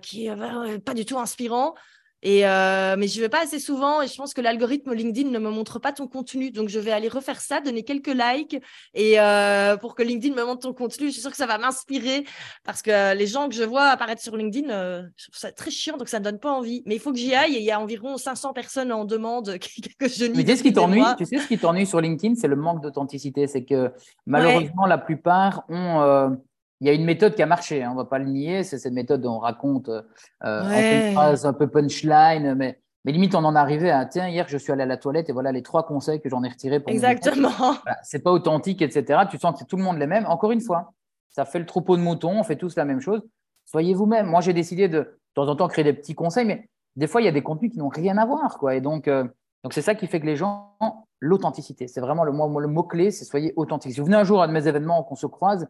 qui 0.00 0.26
est 0.26 0.78
pas 0.80 0.94
du 0.94 1.04
tout 1.04 1.18
inspirant. 1.18 1.74
Et 2.22 2.46
euh, 2.46 2.94
mais 2.96 3.08
je 3.08 3.20
vais 3.20 3.28
pas 3.28 3.42
assez 3.42 3.58
souvent 3.58 4.00
et 4.00 4.06
je 4.06 4.14
pense 4.16 4.32
que 4.32 4.40
l'algorithme 4.40 4.92
LinkedIn 4.92 5.28
ne 5.30 5.38
me 5.40 5.50
montre 5.50 5.80
pas 5.80 5.92
ton 5.92 6.06
contenu. 6.06 6.52
Donc, 6.52 6.68
je 6.68 6.78
vais 6.78 6.92
aller 6.92 7.08
refaire 7.08 7.40
ça, 7.40 7.60
donner 7.60 7.82
quelques 7.82 8.14
likes 8.14 8.56
et 8.94 9.18
euh, 9.18 9.76
pour 9.76 9.96
que 9.96 10.04
LinkedIn 10.04 10.34
me 10.34 10.44
montre 10.44 10.60
ton 10.60 10.72
contenu. 10.72 11.08
Je 11.08 11.12
suis 11.12 11.20
sûre 11.20 11.32
que 11.32 11.36
ça 11.36 11.46
va 11.46 11.58
m'inspirer 11.58 12.24
parce 12.64 12.80
que 12.80 13.16
les 13.16 13.26
gens 13.26 13.48
que 13.48 13.54
je 13.56 13.64
vois 13.64 13.86
apparaître 13.86 14.22
sur 14.22 14.36
LinkedIn, 14.36 14.70
euh, 14.70 15.02
je 15.16 15.24
trouve 15.24 15.38
ça 15.38 15.50
très 15.50 15.72
chiant, 15.72 15.96
donc 15.96 16.08
ça 16.08 16.20
ne 16.20 16.24
donne 16.24 16.38
pas 16.38 16.52
envie. 16.52 16.84
Mais 16.86 16.94
il 16.94 17.00
faut 17.00 17.12
que 17.12 17.18
j'y 17.18 17.34
aille 17.34 17.56
et 17.56 17.58
il 17.58 17.64
y 17.64 17.72
a 17.72 17.80
environ 17.80 18.16
500 18.16 18.52
personnes 18.52 18.92
en 18.92 19.04
demande 19.04 19.58
que 19.98 20.08
je 20.08 20.26
Mais 20.26 20.44
tu 20.44 20.50
sais 20.50 20.56
ce 20.56 20.62
qui 20.62 20.72
t'ennuie? 20.72 21.02
Tu 21.18 21.26
sais 21.26 21.38
ce 21.38 21.48
qui 21.48 21.58
t'ennuie 21.58 21.86
sur 21.86 22.00
LinkedIn, 22.00 22.36
c'est 22.36 22.48
le 22.48 22.56
manque 22.56 22.82
d'authenticité. 22.82 23.48
C'est 23.48 23.64
que 23.64 23.92
malheureusement, 24.26 24.86
la 24.86 24.98
plupart 24.98 25.64
ont 25.68 26.38
il 26.82 26.86
y 26.86 26.90
a 26.90 26.94
une 26.94 27.04
méthode 27.04 27.36
qui 27.36 27.42
a 27.42 27.46
marché, 27.46 27.84
hein, 27.84 27.90
on 27.90 27.92
ne 27.92 27.98
va 27.98 28.06
pas 28.06 28.18
le 28.18 28.24
nier, 28.24 28.64
c'est 28.64 28.76
cette 28.76 28.92
méthode 28.92 29.20
dont 29.20 29.36
on 29.36 29.38
raconte 29.38 29.88
euh, 29.88 31.06
une 31.06 31.12
phrase 31.12 31.46
un 31.46 31.52
peu 31.52 31.68
punchline, 31.68 32.56
mais, 32.56 32.80
mais 33.04 33.12
limite 33.12 33.36
on 33.36 33.44
en 33.44 33.54
est 33.54 33.58
arrivé 33.58 33.88
à 33.88 34.04
tiens, 34.04 34.26
hier 34.26 34.46
je 34.48 34.58
suis 34.58 34.72
allé 34.72 34.82
à 34.82 34.86
la 34.86 34.96
toilette 34.96 35.30
et 35.30 35.32
voilà 35.32 35.52
les 35.52 35.62
trois 35.62 35.86
conseils 35.86 36.20
que 36.20 36.28
j'en 36.28 36.42
ai 36.42 36.48
retirés 36.48 36.80
pour 36.80 36.90
Exactement. 36.90 37.50
Voilà, 37.84 37.98
c'est 38.02 38.18
pas 38.18 38.32
authentique, 38.32 38.82
etc. 38.82 39.20
Tu 39.30 39.38
sens 39.38 39.52
que 39.52 39.60
c'est 39.60 39.66
tout 39.66 39.76
le 39.76 39.84
monde 39.84 39.96
les 39.98 40.08
mêmes. 40.08 40.26
Encore 40.26 40.50
une 40.50 40.60
fois, 40.60 40.92
ça 41.30 41.44
fait 41.44 41.60
le 41.60 41.66
troupeau 41.66 41.96
de 41.96 42.02
moutons, 42.02 42.40
on 42.40 42.42
fait 42.42 42.56
tous 42.56 42.74
la 42.74 42.84
même 42.84 43.00
chose. 43.00 43.22
Soyez 43.64 43.94
vous-même. 43.94 44.26
Moi 44.26 44.40
j'ai 44.40 44.52
décidé 44.52 44.88
de, 44.88 44.98
de 44.98 45.18
temps 45.34 45.46
en 45.46 45.54
temps 45.54 45.68
créer 45.68 45.84
des 45.84 45.92
petits 45.92 46.16
conseils, 46.16 46.46
mais 46.46 46.68
des 46.96 47.06
fois 47.06 47.22
il 47.22 47.26
y 47.26 47.28
a 47.28 47.32
des 47.32 47.44
contenus 47.44 47.70
qui 47.70 47.78
n'ont 47.78 47.90
rien 47.90 48.18
à 48.18 48.26
voir. 48.26 48.58
Quoi. 48.58 48.74
Et 48.74 48.80
donc, 48.80 49.06
euh, 49.06 49.22
donc 49.62 49.72
c'est 49.72 49.82
ça 49.82 49.94
qui 49.94 50.08
fait 50.08 50.18
que 50.18 50.26
les 50.26 50.34
gens, 50.34 50.74
l'authenticité, 51.20 51.86
c'est 51.86 52.00
vraiment 52.00 52.24
le, 52.24 52.32
le 52.32 52.66
mot-clé, 52.66 53.12
c'est 53.12 53.24
soyez 53.24 53.52
authentique. 53.54 53.92
Si 53.92 54.00
vous 54.00 54.06
venez 54.06 54.16
un 54.16 54.24
jour 54.24 54.42
à 54.42 54.48
de 54.48 54.52
mes 54.52 54.66
événements 54.66 55.04
qu'on 55.04 55.14
se 55.14 55.28
croise, 55.28 55.68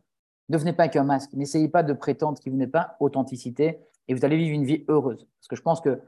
ne 0.52 0.58
venez 0.58 0.72
pas 0.72 0.84
avec 0.84 0.96
un 0.96 1.04
masque. 1.04 1.32
N'essayez 1.32 1.68
pas 1.68 1.82
de 1.82 1.92
prétendre 1.92 2.38
qu'il 2.38 2.52
vous 2.52 2.58
n'est 2.58 2.66
pas 2.66 2.96
authenticité 3.00 3.80
et 4.06 4.14
vous 4.14 4.24
allez 4.24 4.36
vivre 4.36 4.54
une 4.54 4.64
vie 4.64 4.84
heureuse. 4.88 5.26
Parce 5.38 5.48
que 5.48 5.56
je 5.56 5.62
pense 5.62 5.80
que 5.80 6.00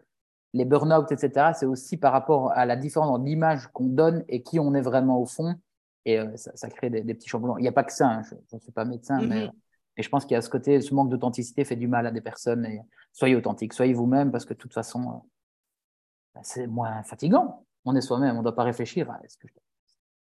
les 0.53 0.65
burn-out, 0.65 1.11
etc., 1.11 1.53
c'est 1.55 1.67
aussi 1.67 1.97
par 1.97 2.13
rapport 2.13 2.53
à 2.53 2.67
la 2.67 2.77
différence 2.77 3.09
dans 3.09 3.25
l'image 3.25 3.69
qu'on 3.73 3.87
donne 3.87 4.25
et 4.29 4.43
qui 4.43 4.61
on 4.61 4.75
est 4.75 4.83
vraiment 4.83 5.21
au 5.21 5.27
fond. 5.27 5.55
Et 6.05 6.19
euh, 6.19 6.37
ça, 6.37 6.69
crée 6.69 6.91
des, 6.91 7.03
petits 7.15 7.29
changements. 7.29 7.57
Il 7.57 7.63
n'y 7.63 7.69
a 7.69 7.73
pas 7.73 7.85
que 7.85 7.93
ça, 7.93 8.09
hein. 8.09 8.23
je 8.23 8.35
ne 8.55 8.61
suis 8.61 8.71
pas 8.71 8.85
médecin, 8.85 9.19
mm-hmm. 9.19 9.51
mais, 9.97 10.03
je 10.03 10.09
pense 10.09 10.27
qu'il 10.27 10.35
y 10.35 10.37
a 10.37 10.43
ce 10.43 10.51
côté, 10.51 10.81
ce 10.81 10.93
manque 10.93 11.09
d'authenticité 11.09 11.65
fait 11.65 11.77
du 11.77 11.89
mal 11.89 12.07
à 12.07 12.11
des 12.11 12.21
personnes. 12.21 12.67
Et 12.67 12.83
soyez 13.13 13.37
authentique, 13.37 13.73
soyez 13.73 13.95
vous-même, 13.95 14.31
parce 14.31 14.45
que 14.45 14.53
de 14.53 14.59
toute 14.59 14.75
façon, 14.75 15.01
euh, 15.01 15.29
bah, 16.35 16.41
c'est 16.43 16.67
moins 16.67 17.03
fatigant. 17.05 17.65
On 17.85 17.97
est 17.97 18.01
soi-même, 18.01 18.35
on 18.35 18.39
ne 18.39 18.43
doit 18.43 18.55
pas 18.55 18.65
réfléchir 18.65 19.11
à 19.11 19.21
ce 19.27 19.39
que 19.39 19.49
je 19.49 19.55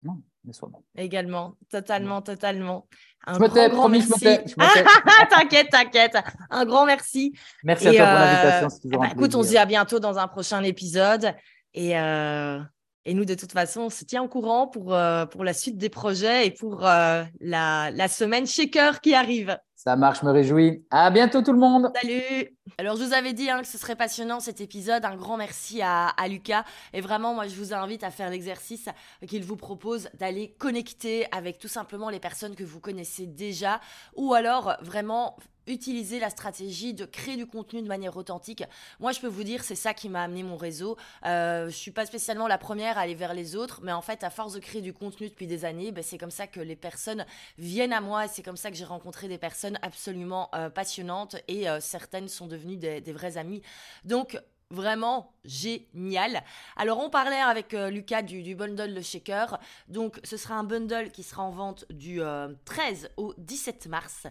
non, 0.04 0.20
soi-même. 0.52 0.80
Également, 0.96 1.56
totalement, 1.70 2.22
totalement. 2.22 2.86
Un 3.26 3.34
je 3.34 3.40
me 3.40 3.48
tais, 3.48 3.70
promis, 3.70 4.02
je 4.02 4.08
me 4.08 4.18
tais. 4.18 4.44
t'inquiète, 5.30 5.70
t'inquiète. 5.70 6.16
Un 6.50 6.64
grand 6.66 6.84
merci. 6.84 7.34
Merci 7.62 7.88
à 7.88 7.92
toi 7.94 8.06
pour 8.06 8.14
l'invitation. 8.14 8.90
Euh, 8.92 8.98
bah, 8.98 9.08
écoute, 9.12 9.34
on 9.34 9.42
se 9.42 9.48
dit 9.48 9.58
à 9.58 9.64
bientôt 9.64 9.98
dans 9.98 10.18
un 10.18 10.28
prochain 10.28 10.62
épisode. 10.62 11.34
Et, 11.72 11.98
euh, 11.98 12.60
et 13.06 13.14
nous, 13.14 13.24
de 13.24 13.34
toute 13.34 13.52
façon, 13.52 13.82
on 13.82 13.90
se 13.90 14.04
tient 14.04 14.22
au 14.22 14.28
courant 14.28 14.66
pour, 14.66 14.94
euh, 14.94 15.24
pour 15.26 15.44
la 15.44 15.54
suite 15.54 15.78
des 15.78 15.88
projets 15.88 16.46
et 16.46 16.50
pour 16.50 16.80
la, 16.80 17.26
la 17.40 18.08
semaine 18.08 18.46
shaker 18.46 19.00
qui 19.00 19.14
arrive. 19.14 19.56
Ça 19.86 19.96
marche, 19.96 20.22
me 20.22 20.30
réjouis. 20.30 20.82
À 20.90 21.10
bientôt 21.10 21.42
tout 21.42 21.52
le 21.52 21.58
monde. 21.58 21.92
Salut. 22.00 22.56
Alors 22.78 22.96
je 22.96 23.04
vous 23.04 23.12
avais 23.12 23.34
dit 23.34 23.50
hein, 23.50 23.60
que 23.60 23.66
ce 23.66 23.76
serait 23.76 23.96
passionnant 23.96 24.40
cet 24.40 24.62
épisode. 24.62 25.04
Un 25.04 25.14
grand 25.14 25.36
merci 25.36 25.82
à, 25.82 26.14
Lucas. 26.26 26.64
Et 26.94 27.02
vraiment, 27.02 27.34
moi 27.34 27.46
je 27.48 27.54
vous 27.54 27.74
invite 27.74 28.02
à 28.02 28.10
faire 28.10 28.30
l'exercice 28.30 28.88
qu'il 29.28 29.44
vous 29.44 29.56
propose 29.56 30.08
d'aller 30.18 30.54
connecter 30.58 31.26
avec 31.32 31.58
tout 31.58 31.68
simplement 31.68 32.08
les 32.08 32.18
personnes 32.18 32.54
que 32.54 32.64
vous 32.64 32.80
connaissez 32.80 33.26
déjà. 33.26 33.78
Ou 34.16 34.32
alors 34.32 34.74
vraiment 34.80 35.36
utiliser 35.66 36.18
la 36.18 36.30
stratégie 36.30 36.94
de 36.94 37.04
créer 37.04 37.36
du 37.36 37.46
contenu 37.46 37.82
de 37.82 37.88
manière 37.88 38.16
authentique. 38.16 38.64
Moi, 39.00 39.12
je 39.12 39.20
peux 39.20 39.28
vous 39.28 39.44
dire, 39.44 39.64
c'est 39.64 39.74
ça 39.74 39.94
qui 39.94 40.08
m'a 40.08 40.22
amené 40.22 40.42
mon 40.42 40.56
réseau. 40.56 40.96
Euh, 41.24 41.68
je 41.68 41.74
suis 41.74 41.90
pas 41.90 42.06
spécialement 42.06 42.48
la 42.48 42.58
première 42.58 42.98
à 42.98 43.02
aller 43.02 43.14
vers 43.14 43.34
les 43.34 43.56
autres, 43.56 43.80
mais 43.82 43.92
en 43.92 44.02
fait, 44.02 44.24
à 44.24 44.30
force 44.30 44.54
de 44.54 44.60
créer 44.60 44.82
du 44.82 44.92
contenu 44.92 45.28
depuis 45.28 45.46
des 45.46 45.64
années, 45.64 45.92
ben, 45.92 46.02
c'est 46.02 46.18
comme 46.18 46.30
ça 46.30 46.46
que 46.46 46.60
les 46.60 46.76
personnes 46.76 47.24
viennent 47.58 47.92
à 47.92 48.00
moi 48.00 48.26
et 48.26 48.28
c'est 48.28 48.42
comme 48.42 48.56
ça 48.56 48.70
que 48.70 48.76
j'ai 48.76 48.84
rencontré 48.84 49.28
des 49.28 49.38
personnes 49.38 49.73
absolument 49.82 50.50
euh, 50.54 50.70
passionnantes 50.70 51.36
et 51.48 51.68
euh, 51.68 51.80
certaines 51.80 52.28
sont 52.28 52.46
devenues 52.46 52.76
des, 52.76 53.00
vrais 53.12 53.36
amis. 53.36 53.62
Donc, 54.04 54.40
vraiment 54.70 55.32
génial. 55.44 56.42
Alors 56.76 56.98
on 56.98 57.10
parlait 57.10 57.36
avec 57.36 57.74
euh, 57.74 57.90
Lucas 57.90 58.22
du, 58.22 58.42
du, 58.42 58.54
bundle 58.54 58.92
Le 58.92 59.02
Shaker. 59.02 59.58
Donc 59.88 60.18
ce 60.24 60.36
sera 60.36 60.56
un 60.56 60.64
bundle 60.64 61.10
qui 61.10 61.22
sera 61.22 61.42
en 61.42 61.50
vente 61.50 61.84
du 61.90 62.20
13 62.64 63.10
au 63.16 63.34
17 63.38 63.86
mars. 63.86 64.26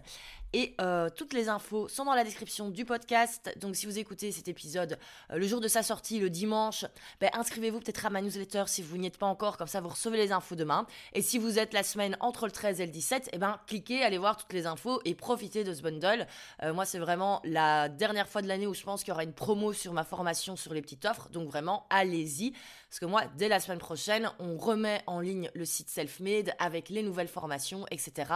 Et 0.56 0.72
euh, 0.80 1.10
toutes 1.10 1.32
les 1.32 1.48
infos 1.48 1.88
sont 1.88 2.04
dans 2.04 2.14
la 2.14 2.22
description 2.22 2.68
du 2.68 2.84
podcast. 2.84 3.52
Donc 3.58 3.74
si 3.74 3.86
vous 3.86 3.98
écoutez 3.98 4.30
cet 4.30 4.46
épisode 4.46 5.00
euh, 5.32 5.36
le 5.36 5.48
jour 5.48 5.60
de 5.60 5.66
sa 5.66 5.82
sortie, 5.82 6.20
le 6.20 6.30
dimanche, 6.30 6.84
ben, 7.20 7.28
inscrivez-vous 7.32 7.80
peut-être 7.80 8.06
à 8.06 8.10
ma 8.10 8.22
newsletter 8.22 8.62
si 8.68 8.80
vous 8.80 8.96
n'y 8.96 9.08
êtes 9.08 9.18
pas 9.18 9.26
encore, 9.26 9.56
comme 9.56 9.66
ça 9.66 9.80
vous 9.80 9.88
recevez 9.88 10.16
les 10.16 10.30
infos 10.30 10.54
demain. 10.54 10.86
Et 11.12 11.22
si 11.22 11.38
vous 11.38 11.58
êtes 11.58 11.72
la 11.72 11.82
semaine 11.82 12.16
entre 12.20 12.46
le 12.46 12.52
13 12.52 12.80
et 12.80 12.86
le 12.86 12.92
17, 12.92 13.30
eh 13.32 13.38
ben, 13.38 13.58
cliquez, 13.66 14.04
allez 14.04 14.16
voir 14.16 14.36
toutes 14.36 14.52
les 14.52 14.66
infos 14.66 15.00
et 15.04 15.16
profitez 15.16 15.64
de 15.64 15.74
ce 15.74 15.82
bundle. 15.82 16.24
Euh, 16.62 16.72
moi 16.72 16.84
c'est 16.84 17.00
vraiment 17.00 17.40
la 17.42 17.88
dernière 17.88 18.28
fois 18.28 18.40
de 18.40 18.46
l'année 18.46 18.68
où 18.68 18.74
je 18.74 18.84
pense 18.84 19.00
qu'il 19.02 19.08
y 19.08 19.12
aura 19.12 19.24
une 19.24 19.32
promo 19.32 19.72
sur 19.72 19.92
ma 19.92 20.04
formation 20.04 20.54
sur 20.54 20.72
les 20.72 20.82
petites 20.82 21.04
offres. 21.04 21.30
Donc 21.30 21.48
vraiment, 21.48 21.84
allez-y. 21.90 22.52
Parce 22.88 23.00
que 23.00 23.06
moi, 23.06 23.24
dès 23.36 23.48
la 23.48 23.58
semaine 23.58 23.80
prochaine, 23.80 24.30
on 24.38 24.56
remet 24.56 25.02
en 25.08 25.18
ligne 25.18 25.50
le 25.54 25.64
site 25.64 25.88
Selfmade 25.88 26.54
avec 26.60 26.90
les 26.90 27.02
nouvelles 27.02 27.26
formations, 27.26 27.86
etc. 27.90 28.34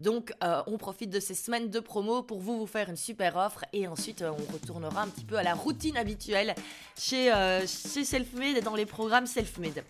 Donc, 0.00 0.32
on 0.40 0.78
profite 0.78 1.10
de 1.10 1.20
ces 1.20 1.36
semaines 1.36 1.59
de 1.68 1.80
promo 1.80 2.22
pour 2.22 2.40
vous 2.40 2.58
vous 2.58 2.66
faire 2.66 2.88
une 2.88 2.96
super 2.96 3.36
offre 3.36 3.64
et 3.72 3.86
ensuite 3.86 4.22
euh, 4.22 4.30
on 4.30 4.52
retournera 4.52 5.02
un 5.02 5.08
petit 5.08 5.24
peu 5.24 5.36
à 5.36 5.42
la 5.42 5.54
routine 5.54 5.96
habituelle 5.96 6.54
chez, 6.98 7.32
euh, 7.32 7.60
chez 7.66 8.04
Selfmade 8.04 8.56
et 8.56 8.60
dans 8.60 8.76
les 8.76 8.86
programmes 8.86 9.26
Selfmade. 9.26 9.84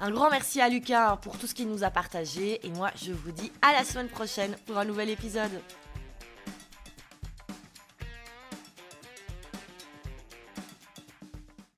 Un 0.00 0.10
grand 0.10 0.30
merci 0.30 0.60
à 0.60 0.68
Lucas 0.68 1.16
pour 1.22 1.38
tout 1.38 1.46
ce 1.46 1.54
qu'il 1.54 1.68
nous 1.68 1.84
a 1.84 1.90
partagé 1.90 2.64
et 2.66 2.70
moi 2.70 2.90
je 3.02 3.12
vous 3.12 3.32
dis 3.32 3.52
à 3.62 3.72
la 3.72 3.84
semaine 3.84 4.08
prochaine 4.08 4.56
pour 4.66 4.76
un 4.78 4.84
nouvel 4.84 5.08
épisode. 5.10 5.52